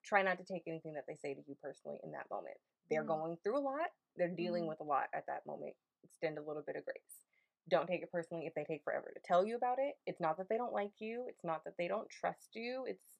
try 0.04 0.22
not 0.22 0.38
to 0.38 0.44
take 0.44 0.64
anything 0.68 0.94
that 0.94 1.06
they 1.08 1.16
say 1.16 1.34
to 1.34 1.42
you 1.48 1.56
personally 1.62 2.00
in 2.04 2.12
that 2.12 2.30
moment. 2.30 2.58
They're 2.90 3.04
Mhm. 3.04 3.08
going 3.08 3.38
through 3.38 3.58
a 3.58 3.60
lot 3.60 3.90
they're 4.18 4.30
dealing 4.30 4.64
Mhm. 4.64 4.70
with 4.70 4.80
a 4.80 4.84
lot 4.84 5.10
at 5.14 5.26
that 5.28 5.46
moment. 5.46 5.76
Extend 6.04 6.38
a 6.38 6.42
little 6.42 6.62
bit 6.62 6.78
of 6.78 6.86
grace. 6.86 7.26
Don't 7.68 7.88
take 7.88 8.02
it 8.02 8.12
personally 8.12 8.46
if 8.46 8.54
they 8.54 8.64
take 8.64 8.84
forever 8.84 9.12
to 9.14 9.20
tell 9.22 9.46
you 9.46 9.56
about 9.58 9.80
it. 9.80 10.00
It's 10.06 10.22
not 10.22 10.38
that 10.38 10.48
they 10.50 10.58
don't 10.58 10.72
like 10.74 11.02
you 11.02 11.28
it's 11.28 11.44
not 11.44 11.64
that 11.66 11.78
they 11.78 11.88
don't 11.88 12.10
trust 12.10 12.56
you 12.56 12.86
it's 12.86 13.20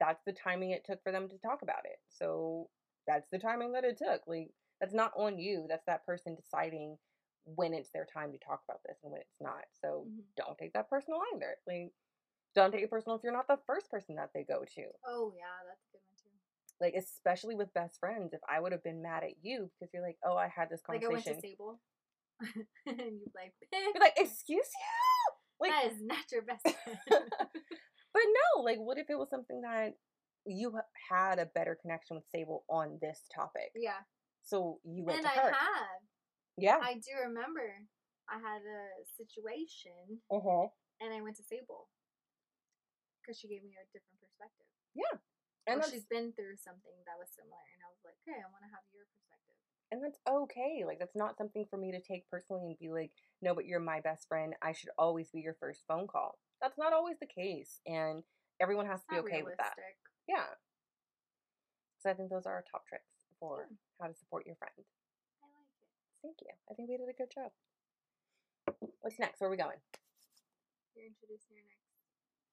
that's 0.00 0.24
the 0.24 0.32
timing 0.32 0.70
it 0.70 0.84
took 0.84 1.02
for 1.04 1.12
them 1.12 1.28
to 1.28 1.38
talk 1.38 1.62
about 1.62 1.84
it. 1.84 2.00
So 2.08 2.68
that's 3.06 3.28
the 3.30 3.38
timing 3.38 3.72
that 3.72 3.84
it 3.84 3.98
took. 3.98 4.22
Like 4.26 4.50
that's 4.80 4.94
not 4.94 5.12
on 5.16 5.38
you. 5.38 5.66
That's 5.68 5.84
that 5.86 6.06
person 6.06 6.34
deciding 6.34 6.96
when 7.44 7.74
it's 7.74 7.90
their 7.90 8.06
time 8.06 8.32
to 8.32 8.38
talk 8.38 8.62
about 8.68 8.80
this 8.86 8.98
and 9.02 9.12
when 9.12 9.20
it's 9.20 9.40
not. 9.40 9.64
So 9.80 10.06
Mhm. 10.08 10.24
don't 10.36 10.58
take 10.58 10.72
that 10.72 10.88
personal 10.90 11.20
either. 11.34 11.56
Like 11.66 11.92
don't 12.54 12.70
take 12.72 12.82
it 12.82 12.90
personal 12.90 13.16
if 13.16 13.22
you're 13.24 13.32
not 13.32 13.48
the 13.48 13.58
first 13.66 13.90
person 13.90 14.16
that 14.16 14.30
they 14.32 14.44
go 14.44 14.64
to. 14.64 14.84
Oh 15.06 15.32
yeah, 15.36 15.44
that's 15.68 15.84
a 15.84 15.90
good 15.92 16.02
one 16.06 16.16
too. 16.22 16.30
Like 16.80 16.94
especially 16.94 17.54
with 17.54 17.72
best 17.74 17.98
friends, 18.00 18.32
if 18.32 18.40
I 18.48 18.60
would 18.60 18.72
have 18.72 18.82
been 18.84 19.02
mad 19.02 19.24
at 19.24 19.42
you 19.42 19.70
because 19.78 19.92
you're 19.92 20.02
like, 20.02 20.18
oh, 20.24 20.36
I 20.36 20.48
had 20.48 20.70
this 20.70 20.80
conversation. 20.80 21.12
Like 21.12 21.26
I 21.26 21.30
went 21.30 21.40
conversation. 21.40 21.42
to 21.42 21.48
Sable, 21.48 21.80
and 22.86 23.20
you're 23.20 23.34
like, 23.34 23.54
You're 23.72 24.00
like, 24.00 24.14
excuse 24.16 24.68
you. 24.74 25.34
Like, 25.60 25.70
that 25.70 25.92
is 25.92 26.02
not 26.02 26.24
your 26.32 26.42
best 26.42 26.62
friend. 26.62 26.98
but 27.08 28.22
no, 28.56 28.62
like, 28.62 28.78
what 28.78 28.98
if 28.98 29.08
it 29.08 29.18
was 29.18 29.30
something 29.30 29.62
that 29.62 29.94
you 30.46 30.78
had 31.10 31.38
a 31.38 31.46
better 31.46 31.76
connection 31.80 32.16
with 32.16 32.26
Sable 32.28 32.64
on 32.68 32.98
this 33.00 33.26
topic? 33.34 33.72
yeah, 33.74 34.04
So 34.42 34.78
you 34.84 35.04
went 35.04 35.18
and 35.18 35.26
to 35.26 35.32
I 35.32 35.36
her. 35.42 35.52
have. 35.52 36.00
yeah. 36.56 36.78
I 36.82 36.94
do 36.94 37.12
remember. 37.28 37.64
I 38.24 38.40
had 38.40 38.64
a 38.64 39.04
situation, 39.20 40.24
uh-huh. 40.32 40.72
and 41.04 41.12
I 41.12 41.20
went 41.20 41.36
to 41.36 41.44
Sable 41.44 41.92
because 43.20 43.36
she 43.36 43.52
gave 43.52 43.60
me 43.60 43.76
a 43.76 43.84
different 43.92 44.16
perspective. 44.16 44.68
Yeah. 44.96 45.20
And 45.68 45.84
she's 45.84 46.08
been 46.08 46.32
through 46.32 46.56
something 46.56 46.96
that 47.04 47.20
was 47.20 47.28
similar, 47.32 47.60
and 47.76 47.80
I 47.84 47.88
was 47.92 48.00
like, 48.04 48.16
"Hey, 48.24 48.36
I 48.36 48.48
want 48.52 48.64
to 48.64 48.72
have 48.72 48.84
your 48.92 49.04
perspective." 49.12 49.24
and 49.94 50.02
that's 50.02 50.18
okay. 50.28 50.82
Like 50.86 50.98
that's 50.98 51.14
not 51.14 51.38
something 51.38 51.66
for 51.70 51.76
me 51.76 51.92
to 51.92 52.00
take 52.00 52.28
personally 52.28 52.66
and 52.66 52.78
be 52.78 52.90
like, 52.90 53.12
no, 53.42 53.54
but 53.54 53.66
you're 53.66 53.80
my 53.80 54.00
best 54.00 54.26
friend. 54.28 54.54
I 54.62 54.72
should 54.72 54.90
always 54.98 55.30
be 55.30 55.40
your 55.40 55.56
first 55.60 55.84
phone 55.86 56.06
call. 56.06 56.38
That's 56.60 56.78
not 56.78 56.92
always 56.92 57.16
the 57.20 57.26
case, 57.26 57.80
and 57.86 58.22
everyone 58.60 58.86
has 58.86 59.00
to 59.00 59.06
be 59.10 59.18
okay 59.18 59.42
with 59.42 59.56
that. 59.58 59.74
Yeah. 60.28 60.56
So 62.00 62.10
I 62.10 62.14
think 62.14 62.30
those 62.30 62.46
are 62.46 62.52
our 62.60 62.64
top 62.70 62.86
tricks 62.86 63.08
for 63.40 63.66
Yeah. 63.70 63.76
how 64.00 64.08
to 64.08 64.14
support 64.14 64.46
your 64.46 64.56
friend. 64.56 64.74
I 65.42 65.46
like 65.48 65.72
it. 65.80 65.88
Thank 66.22 66.36
you. 66.42 66.52
I 66.70 66.74
think 66.74 66.88
we 66.88 66.96
did 66.96 67.08
a 67.08 67.16
good 67.16 67.30
job. 67.32 67.52
What's 69.00 69.18
next? 69.18 69.40
Where 69.40 69.48
are 69.48 69.50
we 69.50 69.56
going? 69.60 69.80
You're 70.96 71.06
introducing 71.06 71.56
your 71.56 71.64
next. 71.64 71.84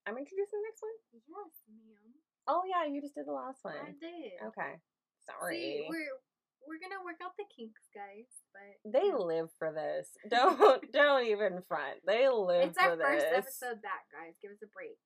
I'm 0.08 0.18
introducing 0.18 0.60
the 0.60 0.68
next 0.68 0.82
one. 0.82 0.98
Yes, 1.14 1.56
ma'am. 1.70 2.12
Oh 2.48 2.64
yeah, 2.66 2.86
you 2.90 3.00
just 3.02 3.16
did 3.16 3.28
the 3.28 3.32
last 3.38 3.64
one. 3.64 3.76
I 3.78 3.92
did. 3.92 4.40
Okay. 4.52 4.82
Sorry. 5.24 5.56
See, 5.56 5.86
we're 5.88 6.18
we're 6.68 6.82
gonna 6.82 7.04
work 7.06 7.22
out 7.24 7.38
the 7.38 7.46
kinks, 7.56 7.86
guys. 7.94 8.28
But 8.52 8.82
they 8.92 9.12
live 9.14 9.50
for 9.60 9.72
this. 9.72 10.10
Don't 10.30 10.92
don't 10.92 11.26
even 11.28 11.62
front. 11.68 12.02
They 12.06 12.28
live 12.28 12.74
for 12.76 12.76
this. 12.76 12.78
it's 12.78 12.80
our 12.80 12.96
this. 12.98 13.06
first 13.06 13.28
episode 13.34 13.82
back, 13.82 14.10
guys. 14.12 14.34
Give 14.42 14.52
us 14.52 14.62
a 14.64 14.68
break. 14.74 14.98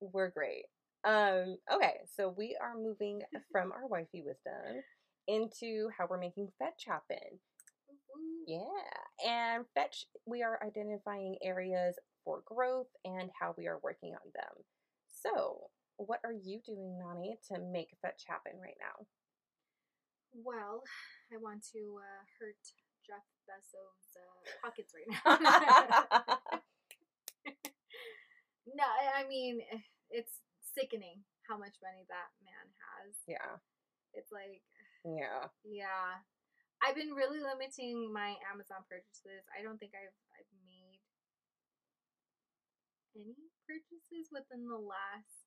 We're 0.00 0.30
great. 0.30 0.66
Um, 1.04 1.58
okay, 1.72 2.00
so 2.16 2.28
we 2.36 2.56
are 2.60 2.74
moving 2.76 3.22
from 3.52 3.72
our 3.72 3.86
wifey 3.86 4.22
wisdom 4.22 4.82
into 5.28 5.90
how 5.96 6.06
we're 6.08 6.18
making 6.18 6.48
fetch 6.58 6.84
happen. 6.86 7.40
Woo-woo. 7.88 8.44
Yeah. 8.46 9.28
And 9.28 9.64
fetch, 9.74 10.06
we 10.26 10.42
are 10.42 10.58
identifying 10.64 11.36
areas 11.42 11.96
for 12.24 12.42
growth 12.46 12.88
and 13.04 13.30
how 13.38 13.54
we 13.58 13.66
are 13.66 13.80
working 13.82 14.14
on 14.14 14.30
them. 14.34 14.64
So, 15.22 15.68
what 15.96 16.20
are 16.24 16.32
you 16.32 16.60
doing, 16.64 16.98
Nani, 16.98 17.38
to 17.52 17.58
make 17.60 17.90
fetch 18.02 18.24
happen 18.26 18.52
right 18.60 18.76
now? 18.80 19.06
Well, 20.34 20.82
I 21.32 21.36
want 21.38 21.64
to 21.72 22.00
uh, 22.00 22.22
hurt 22.38 22.58
Jeff 23.06 23.22
Bezos' 23.46 24.16
uh, 24.16 24.42
pockets 24.62 24.92
right 24.94 25.40
now. 25.40 26.60
no, 28.74 28.84
I 28.84 29.24
I 29.24 29.28
mean 29.28 29.60
it's 30.10 30.40
sickening 30.74 31.22
how 31.48 31.56
much 31.56 31.76
money 31.80 32.04
that 32.10 32.30
man 32.42 32.66
has. 32.82 33.14
yeah. 33.30 33.56
It's 34.14 34.30
like, 34.30 34.62
Yeah. 35.06 35.48
yeah, 35.64 36.22
I've 36.82 36.94
been 36.94 37.14
really 37.14 37.40
limiting 37.40 38.12
my 38.12 38.36
Amazon 38.52 38.84
purchases. 38.90 39.42
I 39.50 39.62
don't 39.62 39.78
think 39.78 39.94
I've 39.94 40.14
I've 40.38 40.52
made 40.66 41.00
any 43.14 43.34
purchases 43.66 44.30
within 44.34 44.66
the 44.66 44.78
last 44.78 45.46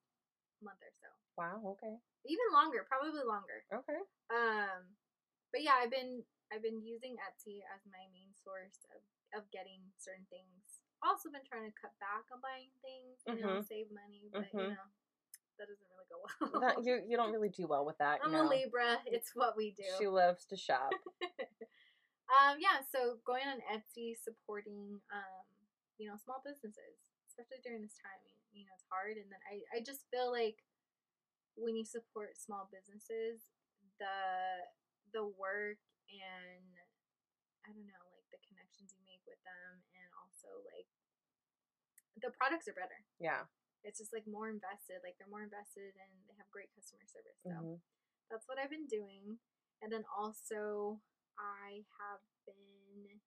month 0.64 0.82
or 0.82 0.94
so. 1.00 1.10
Wow, 1.38 1.78
okay. 1.78 1.96
Even 2.26 2.48
longer, 2.52 2.84
probably 2.88 3.24
longer. 3.24 3.64
Okay. 3.72 4.02
Um, 4.34 4.96
but 5.54 5.62
yeah, 5.64 5.78
I've 5.80 5.92
been 5.94 6.24
I've 6.52 6.64
been 6.64 6.80
using 6.84 7.16
Etsy 7.20 7.64
as 7.76 7.84
my 7.88 8.04
main 8.12 8.32
source 8.36 8.84
of 8.96 9.04
of 9.36 9.48
getting 9.52 9.84
certain 10.00 10.26
things. 10.32 10.82
Also, 11.04 11.30
been 11.30 11.46
trying 11.46 11.68
to 11.68 11.76
cut 11.78 11.94
back 12.02 12.26
on 12.34 12.42
buying 12.42 12.74
things, 12.82 13.22
you 13.30 13.38
know, 13.44 13.62
Mhm. 13.62 13.68
save 13.68 13.92
money, 13.94 14.32
but 14.34 14.50
Mhm. 14.50 14.64
you 14.64 14.74
know, 14.74 14.88
that 15.58 15.68
doesn't 15.68 15.90
really 15.90 16.08
go 16.10 16.18
well. 16.22 16.62
That, 16.62 16.76
you 16.86 17.02
you 17.08 17.18
don't 17.18 17.34
really 17.34 17.50
do 17.50 17.68
well 17.68 17.86
with 17.86 17.98
that. 17.98 18.20
I'm 18.24 18.32
no. 18.32 18.46
a 18.46 18.48
Libra. 18.48 19.02
It's 19.06 19.32
what 19.34 19.58
we 19.58 19.74
do. 19.76 19.86
She 19.98 20.08
loves 20.08 20.46
to 20.54 20.58
shop. 20.58 20.94
um, 22.34 22.58
yeah. 22.62 22.86
So 22.86 23.18
going 23.26 23.46
on 23.50 23.62
Etsy, 23.66 24.14
supporting 24.18 25.02
um, 25.10 25.46
you 25.98 26.06
know, 26.06 26.18
small 26.22 26.42
businesses, 26.46 27.02
especially 27.30 27.62
during 27.66 27.82
this 27.82 27.98
time. 27.98 28.22
You 28.54 28.66
know, 28.66 28.74
it's 28.74 28.90
hard, 28.90 29.18
and 29.18 29.30
then 29.30 29.42
I 29.46 29.62
I 29.74 29.80
just 29.82 30.06
feel 30.10 30.30
like 30.30 30.62
when 31.58 31.74
you 31.74 31.86
support 31.86 32.38
small 32.38 32.70
businesses, 32.70 33.50
the 33.98 34.18
the 35.14 35.26
work 35.26 35.82
and 36.14 36.74
I 37.66 37.74
don't 37.74 37.90
know, 37.90 38.06
like 38.14 38.30
the 38.30 38.42
connections 38.46 38.94
you 38.96 39.04
make 39.04 39.26
with 39.26 39.42
them, 39.42 39.82
and 39.98 40.08
also 40.22 40.50
like 40.70 40.88
the 42.22 42.34
products 42.34 42.70
are 42.70 42.78
better. 42.78 43.02
Yeah. 43.22 43.46
It's 43.84 44.00
just 44.00 44.14
like 44.14 44.28
more 44.28 44.50
invested, 44.50 45.02
like 45.04 45.18
they're 45.18 45.30
more 45.32 45.44
invested, 45.44 45.94
and 45.96 46.12
they 46.28 46.36
have 46.38 46.50
great 46.52 46.74
customer 46.76 47.06
service. 47.08 47.40
So 47.44 47.50
Mhm. 47.52 47.82
that's 48.30 48.48
what 48.48 48.58
I've 48.60 48.70
been 48.72 48.88
doing. 48.88 49.40
And 49.82 49.92
then 49.92 50.06
also, 50.10 51.02
I 51.38 51.86
have 52.02 52.22
been 52.46 53.22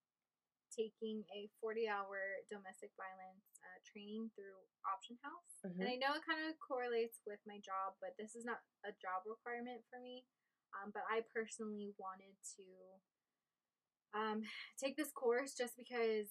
taking 0.71 1.23
a 1.35 1.47
40 1.59 1.87
hour 1.87 2.19
domestic 2.49 2.91
violence 2.95 3.43
uh, 3.63 3.79
training 3.83 4.31
through 4.35 4.55
Option 4.87 5.17
House. 5.23 5.59
Mhm. 5.63 5.79
And 5.79 5.87
I 5.89 5.95
know 5.95 6.15
it 6.15 6.23
kind 6.25 6.47
of 6.47 6.59
correlates 6.59 7.21
with 7.25 7.39
my 7.45 7.59
job, 7.59 7.95
but 7.99 8.15
this 8.17 8.35
is 8.35 8.45
not 8.45 8.63
a 8.83 8.91
job 8.93 9.25
requirement 9.25 9.83
for 9.89 9.99
me. 9.99 10.25
Um, 10.73 10.91
but 10.91 11.03
I 11.09 11.21
personally 11.21 11.93
wanted 11.97 12.35
to 12.55 13.01
um, 14.13 14.41
take 14.81 14.95
this 14.95 15.11
course 15.11 15.53
just 15.53 15.75
because 15.77 16.29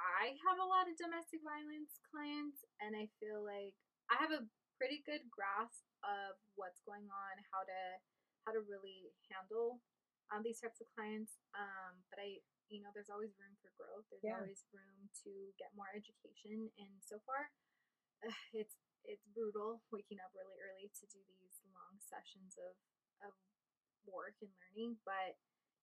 I 0.00 0.34
have 0.46 0.58
a 0.60 0.66
lot 0.68 0.88
of 0.88 0.96
domestic 0.98 1.40
violence 1.44 2.00
clients, 2.08 2.64
and 2.82 2.94
I 2.96 3.08
feel 3.20 3.42
like 3.44 3.74
I 4.10 4.16
have 4.20 4.32
a 4.34 4.44
pretty 4.78 5.02
good 5.06 5.22
grasp 5.30 5.84
of 6.02 6.36
what's 6.58 6.82
going 6.84 7.06
on, 7.08 7.34
how 7.52 7.62
to 7.66 7.80
how 8.46 8.52
to 8.52 8.62
really 8.66 9.14
handle 9.30 9.78
um, 10.34 10.42
these 10.42 10.58
types 10.58 10.82
of 10.82 10.90
clients. 10.98 11.38
Um, 11.54 12.02
but 12.10 12.18
I, 12.18 12.42
you 12.72 12.82
know, 12.82 12.90
there's 12.90 13.12
always 13.12 13.30
room 13.38 13.54
for 13.62 13.70
growth. 13.78 14.06
There's 14.10 14.26
Yeah. 14.26 14.40
always 14.42 14.66
room 14.74 15.06
to 15.26 15.32
get 15.60 15.70
more 15.78 15.90
education, 15.94 16.70
and 16.80 16.92
so 17.04 17.22
far, 17.24 17.50
uh, 18.26 18.34
it's 18.54 18.76
it's 19.06 19.26
brutal 19.34 19.82
waking 19.90 20.22
up 20.22 20.30
really 20.34 20.58
early 20.62 20.90
to 21.02 21.04
do 21.10 21.20
these 21.42 21.58
long 21.74 21.98
sessions 22.02 22.54
of 22.58 22.74
of 23.26 23.34
work 24.06 24.34
and 24.42 24.50
learning, 24.58 24.98
but 25.06 25.38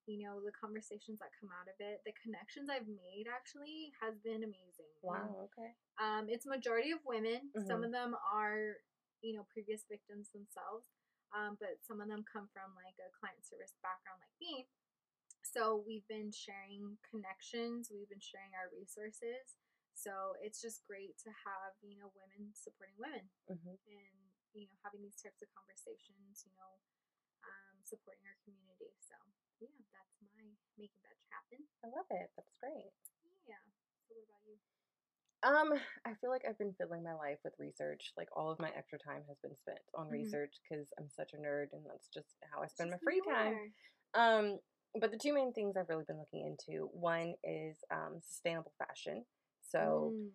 you 0.09 0.17
know 0.25 0.41
the 0.41 0.55
conversations 0.57 1.21
that 1.21 1.29
come 1.37 1.53
out 1.53 1.69
of 1.69 1.77
it 1.77 2.01
the 2.05 2.15
connections 2.17 2.67
i've 2.73 2.89
made 2.89 3.29
actually 3.29 3.93
has 4.01 4.17
been 4.25 4.41
amazing. 4.41 4.89
And, 5.05 5.05
Wow, 5.05 5.47
okay. 5.53 5.71
um 6.01 6.23
it's 6.33 6.49
majority 6.49 6.91
of 6.91 7.01
women. 7.05 7.53
Some 7.55 7.81
Mhm. 7.81 7.85
of 7.85 7.91
them 7.93 8.17
are 8.17 8.81
you 9.21 9.37
know 9.37 9.45
previous 9.53 9.85
victims 9.85 10.31
themselves 10.33 10.89
um 11.37 11.57
but 11.61 11.77
some 11.85 12.01
of 12.01 12.09
them 12.09 12.25
come 12.25 12.49
from 12.49 12.73
like 12.73 12.97
a 13.03 13.13
client 13.13 13.43
service 13.45 13.77
background 13.85 14.19
like 14.25 14.37
me. 14.41 14.65
So 15.43 15.83
we've 15.87 16.07
been 16.09 16.31
sharing 16.33 16.97
connections 17.09 17.89
we've 17.93 18.09
been 18.09 18.23
sharing 18.23 18.53
our 18.57 18.69
resources. 18.73 19.55
So 19.95 20.35
it's 20.41 20.61
just 20.63 20.85
great 20.87 21.17
to 21.27 21.31
have 21.45 21.73
you 21.85 21.99
know 21.99 22.09
women 22.17 22.51
supporting 22.55 22.97
women 22.97 23.27
hmm 23.47 23.75
and 23.87 24.17
you 24.55 24.65
know 24.69 24.77
having 24.85 25.01
these 25.03 25.19
types 25.19 25.41
of 25.43 25.49
conversations 25.53 26.45
you 26.47 26.53
know 26.57 26.71
um, 27.45 27.75
supporting 27.85 28.25
our 28.27 28.37
community 28.45 28.93
so 29.01 29.15
yeah 29.61 29.75
that's 29.93 30.15
my 30.23 30.45
making 30.77 31.03
that 31.03 31.17
happen 31.31 31.59
I 31.83 31.87
love 31.91 32.07
it. 32.11 32.29
That's 32.35 32.55
great. 32.59 32.91
yeah 33.47 33.59
so 34.07 34.15
what 34.15 34.25
about 34.27 34.43
you 34.47 34.57
Um, 35.41 35.79
I 36.05 36.13
feel 36.19 36.29
like 36.29 36.43
I've 36.47 36.57
been 36.57 36.75
filling 36.77 37.03
my 37.03 37.13
life 37.13 37.39
with 37.43 37.53
research. 37.59 38.11
Like 38.17 38.27
all 38.35 38.51
of 38.51 38.59
my 38.59 38.71
extra 38.75 38.99
time 38.99 39.23
has 39.27 39.37
been 39.39 39.55
spent 39.55 39.79
on 39.95 40.07
Mhm. 40.07 40.11
research 40.11 40.53
because 40.63 40.91
I'm 40.99 41.09
such 41.09 41.31
a 41.33 41.37
nerd, 41.37 41.71
and 41.71 41.85
that's 41.85 42.09
just 42.09 42.35
how 42.51 42.61
I 42.61 42.67
spend 42.67 42.91
my 42.91 42.97
free 43.03 43.21
time. 43.21 43.71
Um, 44.13 44.59
but 44.99 45.11
the 45.11 45.17
two 45.17 45.33
main 45.33 45.53
things 45.53 45.77
I've 45.77 45.87
really 45.87 46.03
been 46.03 46.19
looking 46.19 46.43
into 46.45 46.87
one 46.91 47.35
is 47.43 47.77
um, 47.91 48.19
sustainable 48.21 48.73
fashion. 48.77 49.23
So, 49.61 50.13
Mm, 50.15 50.31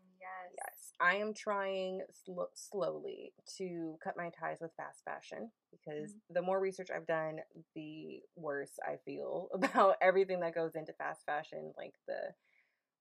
I 1.05 1.17
am 1.17 1.35
trying 1.35 2.01
sl- 2.25 2.53
slowly 2.55 3.35
to 3.59 3.99
cut 4.03 4.17
my 4.17 4.31
ties 4.31 4.59
with 4.61 4.71
fast 4.77 5.05
fashion 5.05 5.51
because 5.71 6.13
mm-hmm. 6.13 6.35
the 6.35 6.43
more 6.43 6.59
research 6.59 6.89
I've 6.95 7.07
done, 7.07 7.41
the 7.75 8.21
worse 8.37 8.79
I 8.83 8.97
feel 9.05 9.49
about 9.55 9.97
everything 10.01 10.41
that 10.41 10.55
goes 10.55 10.75
into 10.75 10.95
fast 10.95 11.27
fashion, 11.27 11.75
like 11.77 11.93
the 12.09 12.33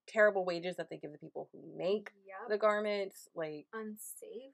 terrible 0.05 0.43
wages 0.43 0.75
that 0.75 0.89
they 0.89 0.97
give 0.97 1.13
the 1.13 1.17
people 1.17 1.49
who 1.53 1.61
make 1.77 2.11
Yep. 2.27 2.49
the 2.49 2.57
garments, 2.57 3.30
like 3.35 3.67
unsafe 3.73 4.51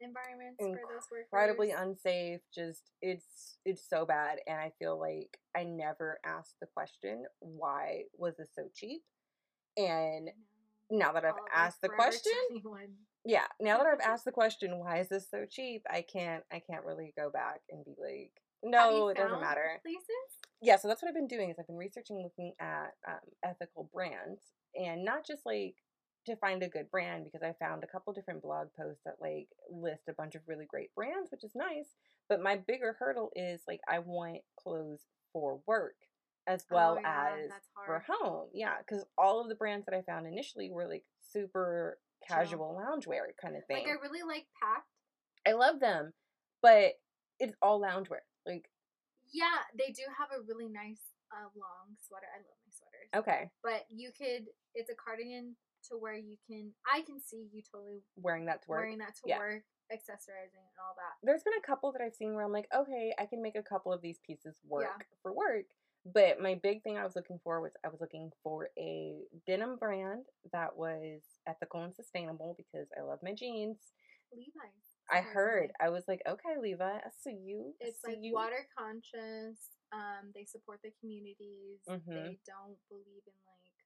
environments 0.00 0.58
for 0.58 0.68
those 0.68 1.10
workers. 1.10 1.26
incredibly 1.32 1.70
unsafe 1.72 2.40
just 2.54 2.92
it's 3.02 3.58
it's 3.64 3.82
so 3.88 4.06
bad 4.06 4.38
and 4.46 4.56
i 4.56 4.70
feel 4.78 4.98
like 4.98 5.38
i 5.56 5.64
never 5.64 6.20
asked 6.24 6.54
the 6.60 6.68
question 6.72 7.24
why 7.40 8.02
was 8.16 8.36
this 8.36 8.50
so 8.54 8.68
cheap 8.74 9.02
and 9.76 10.28
mm-hmm. 10.28 10.47
Now 10.90 11.12
that 11.12 11.24
i've 11.24 11.32
All 11.32 11.40
of 11.40 11.52
asked 11.54 11.80
the 11.82 11.88
question 11.88 12.32
21. 12.50 12.88
yeah 13.24 13.46
now 13.60 13.78
that 13.78 13.86
i've 13.86 14.00
asked 14.06 14.24
the 14.24 14.32
question 14.32 14.78
why 14.78 14.98
is 14.98 15.08
this 15.08 15.28
so 15.30 15.44
cheap 15.48 15.82
i 15.90 16.02
can't 16.02 16.44
i 16.52 16.60
can't 16.60 16.84
really 16.84 17.12
go 17.16 17.30
back 17.30 17.60
and 17.70 17.84
be 17.84 17.94
like 18.00 18.32
no 18.62 19.08
it 19.08 19.16
doesn't 19.16 19.40
matter 19.40 19.80
Places? 19.82 20.02
yeah 20.62 20.76
so 20.76 20.88
that's 20.88 21.02
what 21.02 21.08
i've 21.08 21.14
been 21.14 21.28
doing 21.28 21.50
is 21.50 21.56
i've 21.58 21.66
been 21.66 21.76
researching 21.76 22.22
looking 22.22 22.52
at 22.60 22.92
um, 23.06 23.20
ethical 23.44 23.88
brands 23.92 24.40
and 24.74 25.04
not 25.04 25.26
just 25.26 25.44
like 25.46 25.74
to 26.26 26.36
find 26.36 26.62
a 26.62 26.68
good 26.68 26.90
brand 26.90 27.24
because 27.24 27.42
i 27.42 27.54
found 27.64 27.84
a 27.84 27.86
couple 27.86 28.12
different 28.12 28.42
blog 28.42 28.68
posts 28.78 29.02
that 29.04 29.14
like 29.20 29.48
list 29.70 30.02
a 30.08 30.12
bunch 30.14 30.34
of 30.34 30.42
really 30.46 30.66
great 30.66 30.94
brands 30.94 31.30
which 31.30 31.44
is 31.44 31.52
nice 31.54 31.94
but 32.28 32.42
my 32.42 32.56
bigger 32.56 32.96
hurdle 32.98 33.30
is 33.36 33.62
like 33.68 33.80
i 33.88 33.98
want 33.98 34.38
clothes 34.58 35.02
for 35.32 35.60
work 35.66 35.94
as 36.48 36.64
well 36.70 36.96
oh, 36.98 37.00
yeah, 37.02 37.34
as 37.44 37.50
for 37.86 38.02
home 38.08 38.48
yeah 38.52 38.74
because 38.78 39.04
all 39.16 39.40
of 39.40 39.48
the 39.48 39.54
brands 39.54 39.84
that 39.86 39.94
i 39.94 40.02
found 40.02 40.26
initially 40.26 40.70
were 40.70 40.88
like 40.88 41.04
super 41.20 41.98
casual 42.26 42.74
loungewear 42.80 43.20
kind 43.40 43.54
of 43.54 43.64
thing 43.66 43.84
Like 43.84 43.86
I 43.86 44.00
really 44.02 44.22
like 44.26 44.46
Pact. 44.60 44.86
i 45.46 45.52
love 45.52 45.78
them 45.78 46.12
but 46.62 46.94
it's 47.38 47.54
all 47.62 47.80
loungewear 47.80 48.24
like 48.46 48.64
Yeah, 49.32 49.60
they 49.78 49.92
do 49.92 50.02
have 50.18 50.28
a 50.32 50.42
really 50.48 50.68
nice 50.68 51.12
uh, 51.30 51.52
long 51.54 51.92
sweater. 52.00 52.24
I 52.32 52.40
love 52.40 52.56
my 52.64 52.72
sweaters. 52.72 53.10
okay 53.14 53.50
But 53.62 53.84
you 53.90 54.10
could. 54.16 54.48
It's 54.74 54.88
a 54.90 54.94
cardigan 54.96 55.54
to 55.92 55.96
where 56.00 56.16
you 56.16 56.36
can. 56.48 56.72
I 56.90 57.02
can 57.02 57.20
see 57.20 57.46
you 57.52 57.60
totally 57.60 58.00
wearing 58.16 58.46
that 58.46 58.62
to 58.62 58.68
work 58.68 58.80
wearing 58.80 58.98
that 58.98 59.14
to 59.16 59.22
Yeah. 59.28 59.38
work, 59.38 59.62
accessorizing 59.92 60.64
and 60.64 60.78
all 60.80 60.96
that. 60.96 61.14
there's 61.22 61.42
been 61.44 61.60
a 61.62 61.66
couple 61.66 61.92
that 61.92 62.00
I've 62.00 62.14
seen 62.16 62.32
where 62.34 62.44
I'm 62.44 62.52
like, 62.52 62.68
okay, 62.74 63.12
I 63.18 63.26
can 63.26 63.42
make 63.42 63.56
a 63.56 63.62
couple 63.62 63.92
of 63.92 64.00
these 64.00 64.18
pieces 64.26 64.56
work 64.66 64.88
Yeah. 64.88 65.04
for 65.22 65.32
work. 65.34 65.66
But 66.14 66.40
my 66.40 66.54
big 66.62 66.82
thing 66.82 66.96
I 66.96 67.04
was 67.04 67.16
looking 67.16 67.38
for 67.42 67.60
was 67.60 67.72
I 67.84 67.88
was 67.88 68.00
looking 68.00 68.30
for 68.42 68.68
a 68.78 69.14
denim 69.46 69.76
brand 69.76 70.24
that 70.52 70.76
was 70.76 71.20
ethical 71.46 71.82
and 71.82 71.94
sustainable 71.94 72.54
because 72.56 72.88
I 72.98 73.02
love 73.02 73.18
my 73.22 73.34
jeans. 73.34 73.78
Levi's. 74.32 74.88
I 75.10 75.20
heard. 75.20 75.70
I 75.80 75.88
was 75.88 76.04
like, 76.06 76.20
okay, 76.28 76.60
Levi, 76.60 76.84
I 76.84 77.10
see 77.24 77.36
you. 77.44 77.74
I 77.82 77.88
It's 77.88 78.02
see 78.02 78.12
like 78.12 78.18
you. 78.20 78.34
water 78.34 78.66
conscious. 78.76 79.58
Um, 79.92 80.32
they 80.34 80.44
support 80.44 80.80
the 80.84 80.92
communities. 81.00 81.80
Mhm. 81.88 82.04
They 82.06 82.38
don't 82.46 82.76
believe 82.90 83.24
in 83.26 83.38
like 83.48 83.76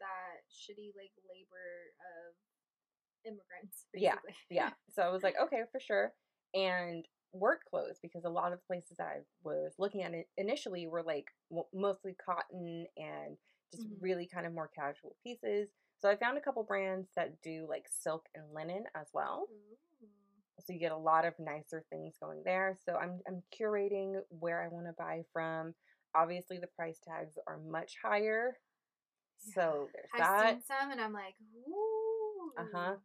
that 0.00 0.40
shitty 0.50 0.96
like 0.96 1.12
labor 1.28 1.92
of 2.00 2.34
immigrants. 3.26 3.86
Yeah, 3.92 4.16
yeah. 4.50 4.70
So 4.94 5.02
I 5.02 5.10
was 5.10 5.22
like, 5.22 5.34
okay, 5.44 5.62
for 5.70 5.80
sure. 5.80 6.12
And 6.54 7.04
work 7.32 7.60
clothes 7.68 7.98
because 8.02 8.24
a 8.24 8.30
lot 8.30 8.52
of 8.52 8.58
the 8.58 8.66
places 8.66 8.98
I 9.00 9.18
was 9.42 9.74
looking 9.78 10.02
at 10.02 10.12
initially 10.36 10.86
were 10.86 11.02
like 11.02 11.26
mostly 11.74 12.14
cotton 12.14 12.86
and 12.96 13.36
just 13.70 13.84
Mhm. 13.84 14.00
really 14.00 14.26
kind 14.26 14.46
of 14.46 14.54
more 14.54 14.68
casual 14.68 15.16
pieces. 15.22 15.68
So 16.00 16.08
I 16.08 16.16
found 16.16 16.38
a 16.38 16.40
couple 16.40 16.62
brands 16.62 17.08
that 17.16 17.40
do 17.42 17.66
like 17.68 17.86
silk 17.88 18.28
and 18.34 18.52
linen 18.54 18.84
as 18.94 19.08
well. 19.12 19.48
Ooh. 19.50 19.76
So 20.60 20.72
you 20.72 20.80
get 20.80 20.92
a 20.92 20.96
lot 20.96 21.24
of 21.24 21.38
nicer 21.38 21.84
things 21.90 22.16
going 22.20 22.42
there. 22.44 22.76
So 22.84 22.96
I'm 22.96 23.20
I'm 23.28 23.42
curating 23.58 24.20
where 24.30 24.62
I 24.62 24.68
want 24.68 24.86
to 24.86 24.92
buy 24.92 25.22
from. 25.32 25.74
Obviously 26.14 26.58
the 26.58 26.66
price 26.68 26.98
tags 27.06 27.38
are 27.46 27.58
much 27.58 27.94
higher. 28.02 28.58
So 29.54 29.88
there's 29.92 30.10
I've 30.14 30.20
that. 30.20 30.50
seen 30.50 30.62
some, 30.62 30.90
and 30.90 31.00
I'm 31.00 31.12
like, 31.12 31.34
ooh. 31.68 32.52
Uh-huh. 32.58 32.96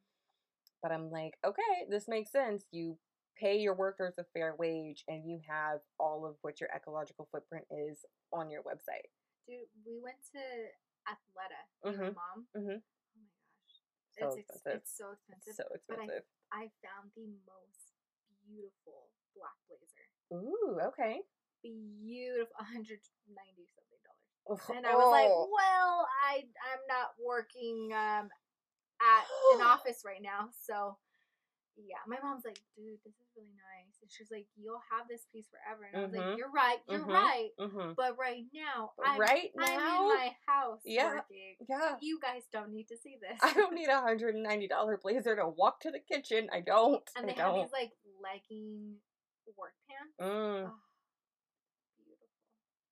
But 0.82 0.92
I'm 0.92 1.12
like, 1.12 1.36
okay, 1.46 1.86
this 1.90 2.08
makes 2.08 2.32
sense. 2.32 2.66
You 2.72 2.98
pay 3.40 3.58
your 3.58 3.74
workers 3.76 4.14
a 4.18 4.24
fair 4.34 4.56
wage 4.58 5.04
and 5.08 5.28
you 5.28 5.40
have 5.48 5.80
all 6.00 6.26
of 6.26 6.36
what 6.42 6.60
your 6.60 6.70
ecological 6.76 7.28
footprint 7.32 7.66
is 7.72 8.06
on 8.32 8.50
your 8.50 8.62
website. 8.64 9.10
Dude, 9.48 9.68
we 9.86 10.00
went 10.02 10.18
to 10.34 10.40
Athleta 11.10 11.62
with 11.84 11.98
my 12.00 12.10
Mhm. 12.10 12.16
mom. 12.16 12.48
Mhm. 12.56 12.84
Oh 12.84 13.20
my 13.20 13.28
gosh, 13.28 13.82
So 14.20 14.26
it's 14.28 14.38
ex- 14.38 14.50
expensive. 14.56 14.82
it's 14.82 14.98
so 14.98 15.12
expensive. 15.12 15.56
So 15.56 15.64
but 15.88 16.00
I. 16.00 16.22
I 16.52 16.72
found 16.86 17.12
the 17.16 17.26
most 17.48 17.94
beautiful 18.46 19.10
black 19.36 19.58
blazer. 19.68 20.08
Ooh, 20.32 20.80
okay. 20.82 21.24
Beautiful, 21.64 22.54
190 22.60 23.68
something 23.74 24.00
dollars. 24.04 24.60
Oof, 24.62 24.70
And 24.70 24.86
I 24.86 24.96
was 24.96 25.10
like, 25.10 25.30
oh. 25.32 25.50
well, 25.52 26.08
I 26.24 26.48
I'm 26.72 26.86
not 26.88 27.16
working 27.20 27.92
um 27.94 28.30
at 29.02 29.26
an 29.56 29.62
office 29.66 30.04
right 30.06 30.22
now, 30.22 30.50
so 30.52 30.98
yeah. 31.78 31.98
My 32.08 32.18
mom's 32.22 32.46
like, 32.46 32.60
dude, 32.76 33.00
this 33.04 33.14
is 33.16 33.28
really 33.36 33.54
nice, 33.58 33.98
and 34.02 34.10
she's 34.12 34.30
like, 34.32 34.46
you'll 34.56 34.82
have 34.92 35.08
this 35.08 35.26
piece 35.34 35.46
forever, 35.50 35.84
and 35.86 35.94
I 35.98 36.06
was 36.06 36.14
like, 36.14 36.38
you're 36.38 36.52
right, 36.52 36.78
you're 36.88 37.02
Mhm. 37.06 37.14
right, 37.14 37.50
Mhm. 37.60 37.96
but 37.96 38.18
right 38.18 38.46
now, 38.54 38.94
I'm 39.04 39.20
right 39.20 39.52
I'm 39.58 39.64
in 39.64 40.08
my 40.16 40.36
house 40.46 40.82
Yeah. 40.86 41.16
working. 41.16 41.56
yeah. 41.68 41.98
You 42.02 42.20
guys 42.22 42.44
don't 42.52 42.72
need 42.72 42.88
to 42.90 42.98
see 42.98 43.18
this. 43.18 43.40
I 43.42 43.54
don't 43.54 43.74
need 43.74 43.90
a 43.90 44.02
hundred 44.02 44.36
and 44.36 44.44
ninety 44.44 44.68
dollar 44.68 44.98
blazer 44.98 45.36
to 45.36 45.48
walk 45.48 45.80
to 45.82 45.92
the 45.92 46.00
kitchen. 46.00 46.50
I 46.52 46.62
don't. 46.62 47.04
and 47.16 47.26
I 47.26 47.34
they 47.34 47.34
have 47.40 47.52
don't. 47.54 47.64
these 47.66 47.72
like 47.74 47.92
legging 48.22 48.98
work 49.58 49.74
pants. 49.90 50.14
Mm, 50.22 50.70
Oh, 50.70 50.80
beautiful. 51.98 52.28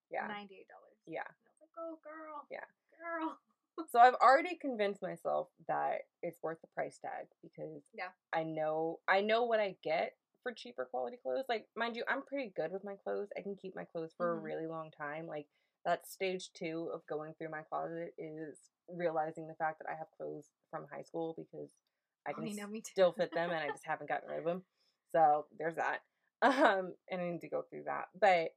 yeah. 0.10 0.28
Ninety 0.28 0.56
eight 0.62 0.68
dollars. 0.68 0.98
Yeah. 1.06 1.22
And 1.28 1.38
I 1.48 1.52
was 1.54 1.62
like, 1.62 1.76
oh 1.78 2.00
girl. 2.04 2.46
Yeah. 2.50 2.66
Girl. 3.00 3.38
So 3.90 4.00
I've 4.00 4.16
already 4.16 4.56
convinced 4.56 5.02
myself 5.02 5.50
that 5.68 6.02
it's 6.22 6.42
worth 6.42 6.62
the 6.62 6.68
price 6.68 6.98
tag 7.00 7.28
because 7.42 7.82
Yeah. 7.94 8.12
I 8.34 8.44
know 8.44 9.00
I 9.08 9.22
know 9.22 9.44
what 9.44 9.60
I 9.60 9.76
get 9.84 10.14
for 10.44 10.54
cheaper 10.54 10.86
quality 10.86 11.18
clothes. 11.22 11.46
Like 11.50 11.68
mind 11.76 11.96
you, 11.96 12.04
I'm 12.08 12.22
pretty 12.24 12.54
good 12.56 12.72
with 12.72 12.84
my 12.84 12.96
clothes. 13.04 13.30
I 13.38 13.42
can 13.42 13.56
keep 13.56 13.76
my 13.76 13.84
clothes 13.86 14.14
for 14.18 14.28
Mhm. 14.28 14.38
a 14.38 14.42
really 14.42 14.68
long 14.68 14.92
time. 14.92 15.28
Like 15.28 15.48
that 15.86 16.08
stage 16.08 16.52
2 16.54 16.90
of 16.94 17.06
going 17.08 17.34
through 17.38 17.50
my 17.50 17.64
closet 17.64 18.14
is 18.18 18.58
realizing 18.88 19.48
the 19.48 19.56
fact 19.56 19.80
that 19.80 19.90
I 19.92 19.96
have 19.98 20.08
clothes 20.16 20.50
from 20.70 20.86
high 20.92 21.04
school 21.04 21.34
because 21.38 21.70
I 22.28 22.34
Oh, 22.38 22.42
can 22.42 22.48
you 22.48 22.56
know, 22.56 22.68
still 22.84 23.12
fit 23.14 23.34
them 23.34 23.52
and 23.52 23.60
I 23.60 23.72
just 23.72 23.86
haven't 23.86 24.10
gotten 24.10 24.30
rid 24.30 24.40
of 24.40 24.46
them. 24.46 24.64
So 25.14 25.48
there's 25.58 25.76
that. 25.76 26.00
Um 26.44 26.96
and 27.10 27.22
I 27.22 27.30
need 27.32 27.42
to 27.42 27.50
go 27.50 27.64
through 27.70 27.84
that. 27.86 28.06
But 28.20 28.50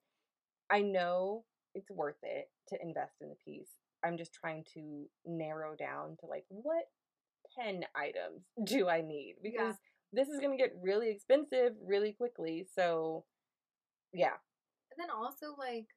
I 0.71 0.83
know 0.83 1.45
it's 1.75 1.91
worth 1.91 2.19
it 2.23 2.51
to 2.69 2.83
invest 2.83 3.15
in 3.21 3.29
the 3.29 3.37
piece. 3.45 3.71
I'm 4.05 4.17
just 4.17 4.35
trying 4.35 4.65
to 4.75 5.07
narrow 5.25 5.75
down 5.75 6.17
to 6.21 6.27
like 6.27 6.45
what 6.49 6.85
10 7.59 7.85
items 7.95 8.45
do 8.65 8.89
I 8.89 9.01
need 9.01 9.37
because 9.43 9.75
this 10.13 10.29
is 10.29 10.39
going 10.39 10.57
to 10.57 10.63
get 10.63 10.73
really 10.81 11.11
expensive 11.11 11.73
really 11.85 12.13
quickly. 12.13 12.67
So 12.75 13.25
yeah. 14.13 14.39
And 14.93 14.99
then 14.99 15.11
also 15.11 15.59
like 15.59 15.91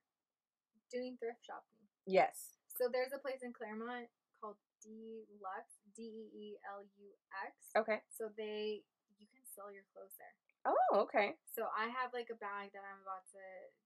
doing 0.91 1.17
thrift 1.19 1.45
shopping. 1.45 1.85
Yes. 2.07 2.57
So 2.77 2.89
there's 2.91 3.13
a 3.13 3.21
place 3.21 3.43
in 3.43 3.53
Claremont 3.53 4.09
called 4.41 4.57
Deelux, 4.81 5.69
D 5.95 6.01
E 6.01 6.25
E 6.33 6.47
L 6.65 6.81
U 6.81 7.09
X. 7.45 7.53
Okay. 7.77 8.01
So 8.09 8.29
they 8.37 8.81
you 9.19 9.27
can 9.29 9.45
sell 9.53 9.69
your 9.69 9.85
clothes 9.93 10.17
there. 10.17 10.33
Oh, 10.67 11.07
okay. 11.07 11.33
So 11.55 11.63
I 11.71 11.87
have 11.87 12.11
like 12.13 12.27
a 12.29 12.35
bag 12.37 12.75
that 12.75 12.83
I'm 12.83 12.99
about 13.01 13.23
to 13.31 13.41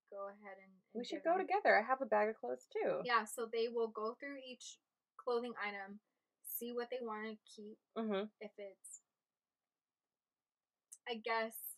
go 0.09 0.27
ahead 0.33 0.57
and, 0.57 0.73
and 0.73 0.97
We 0.97 1.05
should 1.05 1.21
go 1.23 1.37
them. 1.37 1.45
together. 1.45 1.77
I 1.77 1.85
have 1.85 2.01
a 2.01 2.09
bag 2.09 2.29
of 2.33 2.41
clothes 2.41 2.65
too. 2.73 3.05
Yeah, 3.05 3.23
so 3.29 3.45
they 3.45 3.69
will 3.69 3.93
go 3.93 4.17
through 4.19 4.41
each 4.41 4.81
clothing 5.21 5.53
item, 5.61 6.01
see 6.41 6.73
what 6.73 6.89
they 6.89 6.99
want 7.05 7.29
to 7.29 7.37
keep, 7.45 7.77
Mhm. 7.95 8.29
if 8.41 8.51
it's 8.57 9.01
I 11.09 11.15
guess 11.15 11.77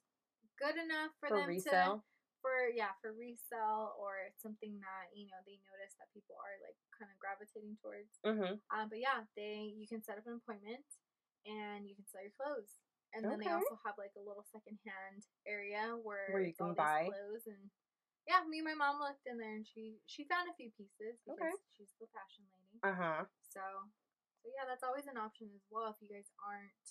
good 0.59 0.75
enough 0.77 1.11
for, 1.19 1.29
For 1.29 1.37
them 1.39 1.47
resale. 1.49 1.99
to 1.99 2.03
for 2.43 2.67
yeah, 2.75 2.91
for 2.99 3.13
resell 3.15 3.95
or 3.95 4.27
something 4.35 4.75
that, 4.83 5.15
you 5.15 5.27
know, 5.31 5.39
they 5.47 5.59
notice 5.63 5.95
that 5.95 6.11
people 6.11 6.35
are 6.35 6.59
like 6.59 6.75
kind 6.91 7.07
of 7.07 7.15
gravitating 7.19 7.77
towards. 7.79 8.19
Mhm. 8.23 8.59
Um, 8.69 8.89
but 8.89 8.99
yeah, 8.99 9.23
they 9.35 9.71
you 9.75 9.87
can 9.87 10.03
set 10.03 10.17
up 10.19 10.27
an 10.27 10.39
appointment 10.43 10.83
and 11.47 11.87
you 11.87 11.95
can 11.95 12.05
sell 12.07 12.21
your 12.21 12.35
clothes. 12.35 12.83
And 13.13 13.23
then 13.23 13.37
they 13.39 13.51
also 13.53 13.77
have 13.85 13.93
like 14.01 14.13
a 14.17 14.23
little 14.25 14.43
secondhand 14.49 15.21
area 15.45 15.93
where, 16.01 16.33
Where 16.33 16.41
you 16.41 16.53
can 16.53 16.73
buy. 16.73 17.13
clothes 17.13 17.45
and 17.45 17.69
yeah, 18.27 18.39
me 18.47 18.63
and 18.63 18.67
my 18.71 18.73
mom 18.73 19.03
looked 19.03 19.27
in 19.27 19.35
there 19.37 19.53
and 19.53 19.67
she 19.67 19.99
she 20.07 20.23
found 20.25 20.47
a 20.47 20.55
few 20.55 20.71
pieces 20.79 21.19
because 21.27 21.43
Okay. 21.43 21.75
she's 21.75 21.91
the 21.99 22.07
fashion 22.15 22.47
lady. 22.55 22.79
Uh-huh. 22.81 23.27
So 23.43 23.59
So 24.41 24.47
yeah, 24.55 24.63
that's 24.63 24.83
always 24.83 25.05
an 25.11 25.19
option 25.19 25.51
as 25.53 25.63
well 25.69 25.91
if 25.91 25.99
you 25.99 26.07
guys 26.07 26.31
aren't 26.39 26.87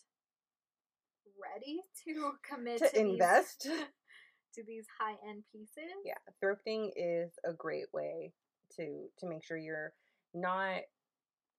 ready 1.40 1.80
to 2.04 2.32
commit 2.44 2.78
to 2.84 2.90
to, 2.90 2.98
invest. 3.00 3.64
these, 3.64 3.72
to 4.54 4.60
these 4.64 4.86
high 5.00 5.16
end 5.28 5.44
pieces. 5.52 5.96
yeah, 6.04 6.20
thrifting 6.42 6.90
is 6.96 7.32
a 7.44 7.52
great 7.52 7.88
way 7.92 8.32
to 8.76 9.08
to 9.18 9.26
make 9.26 9.44
sure 9.44 9.56
you're 9.56 9.92
not 10.34 10.80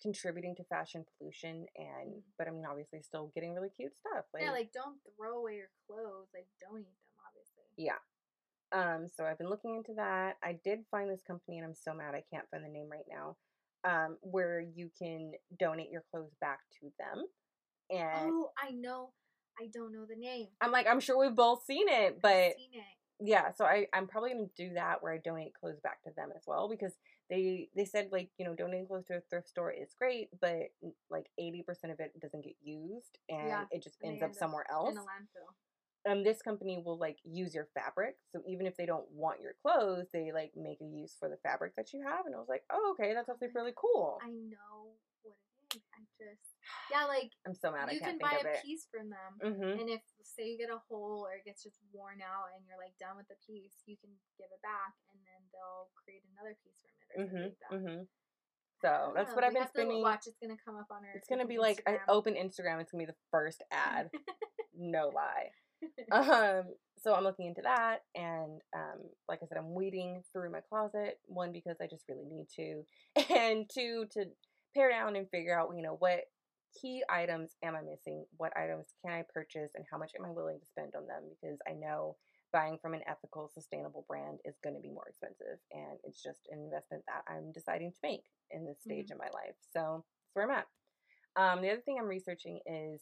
contributing 0.03 0.53
to 0.57 0.63
fashion 0.65 1.05
pollution 1.17 1.65
and 1.77 2.21
but 2.37 2.47
I 2.47 2.51
mean 2.51 2.65
obviously 2.69 3.01
still 3.01 3.31
getting 3.33 3.55
really 3.55 3.69
cute 3.75 3.93
stuff. 3.97 4.25
yeah, 4.39 4.51
like 4.51 4.71
don't 4.73 4.97
throw 5.17 5.39
away 5.39 5.55
your 5.55 5.69
clothes. 5.87 6.27
Like 6.33 6.45
donate 6.61 6.85
them, 6.85 7.17
obviously. 7.25 7.63
Yeah. 7.77 7.97
Um, 8.71 9.07
so 9.15 9.23
I've 9.25 9.37
been 9.37 9.49
looking 9.49 9.75
into 9.77 9.93
that. 9.95 10.37
I 10.43 10.57
did 10.63 10.79
find 10.91 11.09
this 11.09 11.21
company 11.25 11.57
and 11.57 11.65
I'm 11.65 11.75
so 11.75 11.93
mad 11.93 12.13
I 12.15 12.23
can't 12.31 12.45
find 12.51 12.63
the 12.63 12.69
name 12.69 12.89
right 12.91 13.05
now. 13.09 13.37
Um, 13.85 14.17
where 14.21 14.59
you 14.61 14.89
can 14.97 15.33
donate 15.59 15.89
your 15.91 16.03
clothes 16.11 16.33
back 16.39 16.59
to 16.79 16.91
them. 16.99 17.25
And 17.89 18.31
Oh, 18.31 18.49
I 18.57 18.71
know. 18.71 19.11
I 19.59 19.67
don't 19.73 19.93
know 19.93 20.05
the 20.09 20.15
name. 20.15 20.47
I'm 20.61 20.71
like, 20.71 20.87
I'm 20.87 20.99
sure 20.99 21.19
we've 21.19 21.35
both 21.35 21.63
seen 21.65 21.87
it, 21.87 22.19
but 22.21 22.55
seen 22.57 22.73
it. 22.73 23.29
yeah, 23.29 23.51
so 23.51 23.65
I, 23.65 23.85
I'm 23.93 24.07
probably 24.07 24.31
gonna 24.31 24.47
do 24.57 24.73
that 24.73 25.03
where 25.03 25.13
I 25.13 25.17
donate 25.17 25.53
clothes 25.53 25.79
back 25.83 26.01
to 26.03 26.11
them 26.15 26.29
as 26.35 26.43
well 26.47 26.67
because 26.69 26.93
they 27.29 27.69
they 27.75 27.85
said 27.85 28.09
like, 28.11 28.29
you 28.37 28.45
know, 28.45 28.53
donating 28.55 28.87
clothes 28.87 29.05
to 29.07 29.15
a 29.17 29.21
thrift 29.29 29.49
store 29.49 29.71
is 29.71 29.93
great, 29.97 30.29
but 30.41 30.71
like 31.09 31.27
eighty 31.39 31.63
percent 31.63 31.93
of 31.93 31.99
it 31.99 32.11
doesn't 32.21 32.43
get 32.43 32.55
used 32.63 33.17
and 33.29 33.47
Yeah, 33.47 33.63
it 33.71 33.83
just 33.83 33.97
and 34.01 34.11
ends 34.13 34.23
up 34.23 34.35
somewhere 34.35 34.65
else. 34.71 34.91
in 34.91 34.97
a 34.97 35.01
landfill. 35.01 36.11
um 36.11 36.23
this 36.23 36.41
company 36.41 36.81
will 36.85 36.97
like 36.97 37.17
use 37.23 37.53
your 37.55 37.67
fabric 37.73 38.15
so 38.31 38.41
even 38.47 38.65
if 38.65 38.75
they 38.75 38.85
don't 38.85 39.09
want 39.11 39.39
your 39.41 39.53
clothes 39.61 40.07
they 40.11 40.31
like 40.33 40.51
make 40.55 40.79
a 40.81 40.85
use 40.85 41.15
for 41.19 41.29
the 41.29 41.37
fabric 41.37 41.73
that 41.77 41.93
you 41.93 42.01
have 42.05 42.25
and 42.25 42.35
i 42.35 42.37
was 42.37 42.49
like 42.49 42.63
oh 42.71 42.95
okay 42.99 43.13
that's 43.13 43.29
actually 43.29 43.47
really 43.55 43.73
cool 43.75 44.19
I 44.21 44.27
know 44.27 44.71
what 44.83 44.97
it 44.97 45.07
is. 45.07 45.12
I 45.75 46.01
just 46.19 46.53
yeah, 46.91 47.05
like 47.09 47.31
i'm 47.47 47.55
so 47.55 47.71
mad 47.71 47.91
you 47.91 47.99
can 47.99 48.21
buy 48.21 48.37
a 48.37 48.45
it 48.45 48.63
piece 48.63 48.87
from 48.87 49.09
them. 49.09 49.31
mm-hmm. 49.41 49.79
And 49.81 49.87
if 49.89 50.01
say 50.21 50.53
you 50.53 50.57
get 50.57 50.69
a 50.69 50.79
hole 50.89 51.25
or 51.25 51.35
it 51.35 51.43
gets 51.43 51.63
just 51.63 51.81
worn 51.91 52.21
out 52.23 52.53
and 52.55 52.63
you're 52.65 52.79
like 52.79 52.95
done 53.01 53.17
with 53.19 53.27
the 53.27 53.37
piece, 53.43 53.83
you 53.85 53.99
can 53.99 54.13
give 54.39 54.49
it 54.49 54.61
back 54.63 54.95
and 55.11 55.19
then 55.25 55.41
they'll 55.51 55.91
create 55.97 56.23
another 56.33 56.55
piece 56.63 56.79
from 56.79 56.93
it 56.93 57.01
or 57.01 57.07
something 57.11 57.27
mm-hmm 57.27 57.47
like 57.49 57.59
that. 57.59 57.71
mm-hmm 57.73 58.03
so 58.83 59.13
that's 59.15 59.29
know, 59.29 59.35
what 59.35 59.43
i've 59.43 59.53
been 59.53 59.67
spending 59.67 60.01
Watch, 60.01 60.27
it's 60.27 60.37
gonna 60.41 60.59
come 60.63 60.75
up 60.75 60.87
on 60.91 61.05
our. 61.05 61.15
it's 61.15 61.27
gonna 61.27 61.47
be 61.47 61.57
like 61.57 61.81
I 61.87 61.97
open 62.09 62.35
instagram 62.35 62.81
it's 62.81 62.91
gonna 62.91 63.03
be 63.03 63.05
the 63.05 63.15
first 63.31 63.63
ad 63.71 64.09
no 64.77 65.09
lie 65.13 65.49
um 66.11 66.63
so 67.01 67.13
i'm 67.13 67.23
looking 67.23 67.47
into 67.47 67.61
that 67.61 67.99
and 68.15 68.61
um 68.75 68.99
like 69.27 69.39
i 69.41 69.47
said 69.47 69.57
i'm 69.57 69.73
weeding 69.73 70.23
through 70.31 70.51
my 70.51 70.61
closet 70.69 71.19
one 71.25 71.51
because 71.51 71.77
i 71.81 71.87
just 71.87 72.03
really 72.07 72.25
need 72.25 72.47
to 72.55 72.83
and 73.33 73.69
two 73.73 74.05
to 74.11 74.25
pare 74.73 74.89
down 74.89 75.15
and 75.15 75.29
figure 75.29 75.57
out 75.57 75.71
you 75.75 75.83
know 75.83 75.95
what 75.99 76.21
key 76.81 77.03
items 77.09 77.55
am 77.63 77.75
i 77.75 77.81
missing? 77.81 78.25
What 78.37 78.55
items 78.57 78.87
can 79.05 79.13
i 79.13 79.23
purchase? 79.33 79.71
And 79.75 79.85
how 79.91 79.97
much 79.97 80.11
am 80.17 80.25
i 80.25 80.31
willing 80.31 80.59
to 80.59 80.65
spend 80.65 80.93
on 80.95 81.05
them? 81.07 81.23
Because 81.29 81.59
i 81.67 81.73
know 81.73 82.15
buying 82.51 82.77
from 82.81 82.93
an 82.93 83.01
ethical 83.07 83.49
sustainable 83.53 84.05
brand 84.07 84.39
is 84.45 84.55
going 84.63 84.75
to 84.75 84.81
be 84.81 84.91
more 84.91 85.07
expensive 85.09 85.57
and 85.71 85.97
it's 86.03 86.21
just 86.21 86.41
an 86.51 86.59
investment 86.59 87.03
that 87.07 87.23
i'm 87.31 87.51
deciding 87.51 87.91
to 87.91 87.97
make 88.03 88.25
in 88.51 88.65
this 88.65 88.81
stage 88.81 89.07
Mhm. 89.07 89.13
of 89.13 89.17
my 89.19 89.29
life. 89.33 89.55
So 89.71 90.03
that's 90.05 90.35
where 90.35 90.45
i'm 90.45 90.51
at. 90.51 90.67
Um, 91.35 91.61
the 91.61 91.71
other 91.71 91.81
thing 91.81 91.97
i'm 91.99 92.07
researching 92.07 92.59
is 92.65 93.01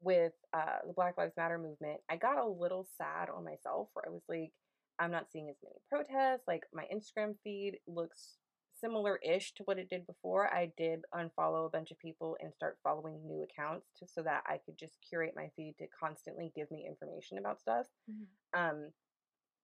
with 0.00 0.32
uh, 0.52 0.78
the 0.86 0.92
Black 0.92 1.16
Lives 1.16 1.36
Matter 1.36 1.58
movement, 1.58 2.00
I 2.10 2.16
got 2.16 2.38
a 2.38 2.44
little 2.44 2.84
sad 2.98 3.28
on 3.30 3.44
myself 3.44 3.88
where 3.92 4.04
I 4.06 4.10
was 4.10 4.24
like, 4.28 4.52
I'm 4.98 5.12
not 5.12 5.30
seeing 5.30 5.48
as 5.48 5.56
many 5.62 5.76
protests. 5.88 6.42
Like 6.48 6.64
my 6.74 6.86
Instagram 6.92 7.36
feed 7.44 7.78
looks 7.86 8.38
similar 8.82 9.18
ish 9.18 9.54
to 9.54 9.64
what 9.64 9.78
it 9.78 9.90
did 9.90 10.06
before. 10.06 10.52
I 10.54 10.72
did 10.76 11.02
unfollow 11.14 11.66
a 11.66 11.70
bunch 11.70 11.92
of 11.92 11.98
people 11.98 12.36
and 12.40 12.54
start 12.54 12.78
following 12.84 13.26
new 13.26 13.44
accounts 13.44 13.88
to, 13.98 14.08
so 14.08 14.22
that 14.24 14.44
I 14.46 14.58
could 14.58 14.78
just 14.78 14.98
curate 15.08 15.34
my 15.36 15.50
feed 15.56 15.76
to 15.78 15.88
constantly 15.88 16.52
give 16.56 16.70
me 16.72 16.86
information 16.86 17.38
about 17.38 17.60
stuff. 17.60 17.86
Mhm. 18.06 18.26
Um, 18.54 18.92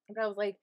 but 0.08 0.18
I 0.22 0.26
was 0.26 0.36
like, 0.36 0.58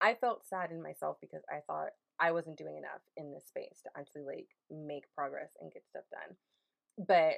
I 0.00 0.14
felt 0.14 0.46
sad 0.46 0.70
in 0.70 0.82
myself 0.82 1.18
because 1.20 1.42
I 1.50 1.60
thought 1.66 1.90
I 2.18 2.32
wasn't 2.32 2.58
doing 2.58 2.76
enough 2.76 3.02
in 3.16 3.32
this 3.32 3.46
space 3.48 3.80
to 3.84 3.90
actually 3.98 4.24
like 4.24 4.48
make 4.70 5.04
progress 5.14 5.50
and 5.60 5.72
get 5.72 5.86
stuff 5.88 6.04
done. 6.10 6.36
But 7.06 7.36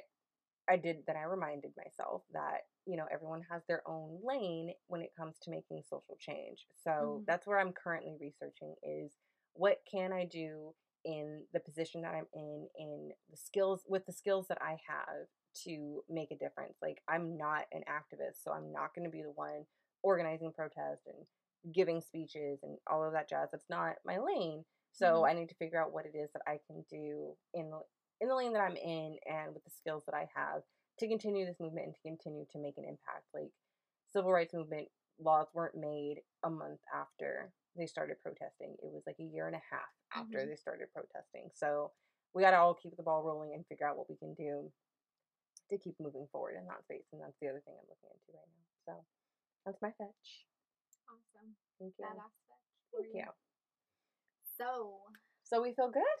I 0.69 0.77
did 0.77 1.05
then 1.07 1.17
I 1.17 1.23
reminded 1.23 1.73
myself 1.77 2.23
that, 2.33 2.61
you 2.85 2.97
know, 2.97 3.07
everyone 3.11 3.43
has 3.51 3.63
their 3.67 3.87
own 3.87 4.21
lane 4.23 4.73
when 4.87 5.01
it 5.01 5.15
comes 5.17 5.39
to 5.41 5.51
making 5.51 5.83
social 5.89 6.17
change. 6.19 6.67
So 6.75 7.23
Mhm. 7.23 7.27
that's 7.27 7.47
where 7.47 7.59
I'm 7.59 7.73
currently 7.73 8.17
researching 8.19 8.75
is 8.83 9.11
what 9.53 9.77
can 9.89 10.13
I 10.13 10.25
do 10.25 10.73
in 11.05 11.43
the 11.53 11.59
position 11.59 12.01
that 12.01 12.13
I'm 12.13 12.27
in 12.33 12.67
in 12.77 13.09
the 13.29 13.37
skills 13.37 13.83
with 13.87 14.05
the 14.05 14.13
skills 14.13 14.47
that 14.49 14.61
I 14.61 14.77
have 14.87 15.27
to 15.65 16.03
make 16.09 16.31
a 16.31 16.37
difference. 16.37 16.77
Like 16.81 17.01
I'm 17.07 17.37
not 17.37 17.63
an 17.71 17.83
activist, 17.89 18.43
so 18.43 18.51
I'm 18.51 18.71
not 18.71 18.93
going 18.93 19.05
to 19.05 19.11
be 19.11 19.23
the 19.23 19.31
one 19.31 19.65
organizing 20.03 20.51
protests 20.53 21.07
and 21.07 21.25
giving 21.73 22.01
speeches 22.01 22.59
and 22.63 22.77
all 22.89 23.03
of 23.03 23.13
that 23.13 23.29
jazz. 23.29 23.49
That's 23.51 23.69
not 23.69 23.95
my 24.05 24.17
lane. 24.17 24.63
So 24.91 25.21
Mhm. 25.21 25.29
I 25.29 25.33
need 25.33 25.49
to 25.49 25.55
figure 25.55 25.81
out 25.81 25.91
what 25.91 26.05
it 26.05 26.15
is 26.15 26.31
that 26.33 26.43
I 26.47 26.59
can 26.67 26.83
do 26.89 27.37
in 27.53 27.69
the 27.69 27.81
in 28.21 28.27
the 28.27 28.35
lane 28.35 28.51
that 28.53 28.61
I'm 28.61 28.75
in 28.75 29.17
and 29.25 29.53
with 29.53 29.63
the 29.63 29.69
skills 29.69 30.03
that 30.05 30.13
I 30.15 30.25
have 30.35 30.61
to 30.99 31.07
continue 31.07 31.45
this 31.45 31.59
movement 31.59 31.85
and 31.85 31.95
to 31.95 32.01
continue 32.01 32.45
to 32.51 32.59
make 32.59 32.77
an 32.77 32.83
impact. 32.83 33.25
Like 33.33 33.51
civil 34.11 34.31
rights 34.33 34.53
movement 34.53 34.89
laws 35.19 35.47
weren't 35.53 35.75
made 35.75 36.21
a 36.43 36.49
month 36.49 36.79
after 36.93 37.51
they 37.75 37.85
started 37.85 38.17
protesting. 38.23 38.75
It 38.81 38.91
was 38.91 39.03
like 39.05 39.19
a 39.19 39.23
year 39.23 39.47
and 39.47 39.55
a 39.55 39.61
half 39.69 39.89
after 40.15 40.39
Mhm. 40.39 40.47
they 40.47 40.55
started 40.55 40.91
protesting. 40.91 41.51
So 41.53 41.91
we 42.33 42.41
got 42.41 42.51
to 42.51 42.57
all 42.57 42.73
keep 42.73 42.95
the 42.97 43.03
ball 43.03 43.23
rolling 43.23 43.53
and 43.53 43.65
figure 43.67 43.87
out 43.87 43.97
what 43.97 44.09
we 44.09 44.17
can 44.17 44.33
do 44.33 44.71
to 45.69 45.77
keep 45.77 45.99
moving 45.99 46.27
forward 46.27 46.55
in 46.55 46.65
that 46.65 46.83
space. 46.83 47.05
And 47.11 47.21
that's 47.21 47.37
the 47.39 47.47
other 47.47 47.61
thing 47.61 47.75
I'm 47.77 47.87
looking 47.87 48.09
into 48.11 48.31
right 48.33 48.47
now. 48.47 48.65
So 48.85 49.05
that's 49.65 49.81
my 49.81 49.91
fetch. 49.91 50.47
Awesome. 51.07 51.55
Thank 51.79 51.97
you. 51.97 52.05
Badass 52.05 52.33
fetch 52.47 52.91
Thank 52.91 53.13
you. 53.13 53.33
So 54.57 55.05
So 55.43 55.61
we 55.61 55.73
feel 55.73 55.89
good? 55.89 56.19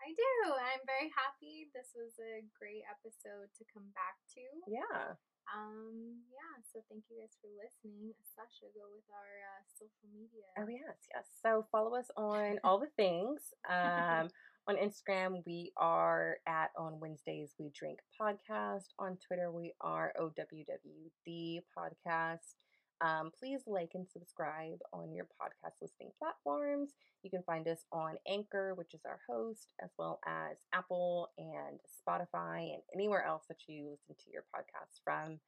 I 0.00 0.12
do. 0.12 0.52
I'm 0.52 0.84
very 0.84 1.08
happy. 1.16 1.70
This 1.74 1.94
was 1.94 2.18
a 2.20 2.42
great 2.58 2.84
episode 2.90 3.48
to 3.56 3.64
come 3.72 3.88
back 3.90 4.16
to. 4.34 4.42
Yeah. 4.66 5.16
Um, 5.54 6.22
yeah. 6.30 6.54
So 6.72 6.82
thank 6.90 7.04
you 7.10 7.16
guys 7.22 7.34
for 7.40 7.48
listening. 7.54 8.12
Sasha, 8.34 8.66
go 8.74 8.90
with 8.92 9.06
our 9.14 9.32
uh, 9.46 9.62
social 9.70 10.08
media. 10.12 10.46
Oh 10.58 10.66
yes, 10.68 11.06
yes. 11.14 11.26
So 11.42 11.66
follow 11.70 11.94
us 11.96 12.10
on 12.16 12.58
all 12.64 12.78
the 12.78 12.90
things. 12.96 13.40
Um, 13.70 14.28
on 14.68 14.76
Instagram, 14.76 15.42
we 15.46 15.72
are 15.76 16.38
at 16.48 16.70
on 16.76 16.98
Wednesdays 16.98 17.54
we 17.58 17.70
drink 17.74 18.00
podcast. 18.20 18.90
On 18.98 19.16
Twitter, 19.26 19.50
we 19.52 19.72
are 19.80 20.12
OWWD 20.20 21.60
podcast. 21.76 22.54
Um, 23.00 23.30
please 23.38 23.60
like 23.66 23.90
and 23.94 24.06
subscribe 24.08 24.78
on 24.92 25.12
your 25.14 25.26
podcast 25.26 25.74
listening 25.82 26.10
platforms. 26.18 26.90
You 27.22 27.30
can 27.30 27.42
find 27.42 27.68
us 27.68 27.84
on 27.92 28.16
Anchor, 28.26 28.74
which 28.74 28.94
is 28.94 29.00
our 29.04 29.20
host, 29.28 29.68
as 29.82 29.90
well 29.98 30.18
as 30.26 30.56
Apple 30.72 31.30
and 31.36 31.78
Spotify 31.86 32.72
and 32.72 32.82
anywhere 32.94 33.24
else 33.24 33.44
that 33.48 33.58
you 33.66 33.90
listen 33.90 34.16
to 34.24 34.30
your 34.32 34.44
podcasts 34.54 35.00
from. 35.04 35.38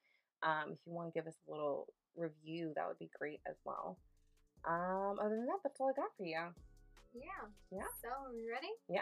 Um, 0.42 0.72
if 0.72 0.78
you 0.86 0.92
want 0.92 1.12
to 1.12 1.18
give 1.18 1.26
us 1.26 1.36
a 1.46 1.50
little 1.50 1.86
review, 2.16 2.72
that 2.76 2.86
would 2.86 2.98
be 2.98 3.10
great 3.18 3.40
as 3.48 3.56
well. 3.64 3.98
Um, 4.66 5.18
other 5.20 5.36
than 5.36 5.46
that, 5.46 5.58
that's 5.62 5.80
all 5.80 5.88
I 5.88 5.98
got 5.98 6.10
for 6.16 6.24
you. 6.24 6.52
Yeah. 7.14 7.48
Yeah. 7.72 7.82
So, 8.02 8.08
are 8.08 8.34
you 8.34 8.50
ready? 8.50 8.68
Yeah. 8.88 9.00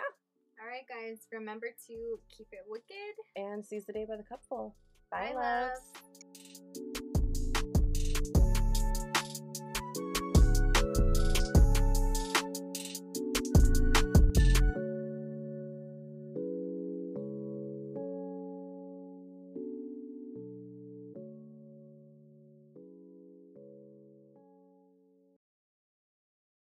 All 0.61 0.69
right, 0.69 0.87
guys. 0.89 1.27
Remember 1.33 1.69
to 1.89 2.19
keep 2.35 2.47
it 2.53 2.65
wicked. 2.69 3.17
And 3.35 3.65
seize 3.65 3.85
the 3.85 3.93
day 3.93 4.07
by 4.09 4.17
the 4.17 4.23
cupful. 4.23 4.75
Bye, 5.11 5.33
Bye, 5.35 5.41
loves. 5.41 5.81
loves. 5.95 6.46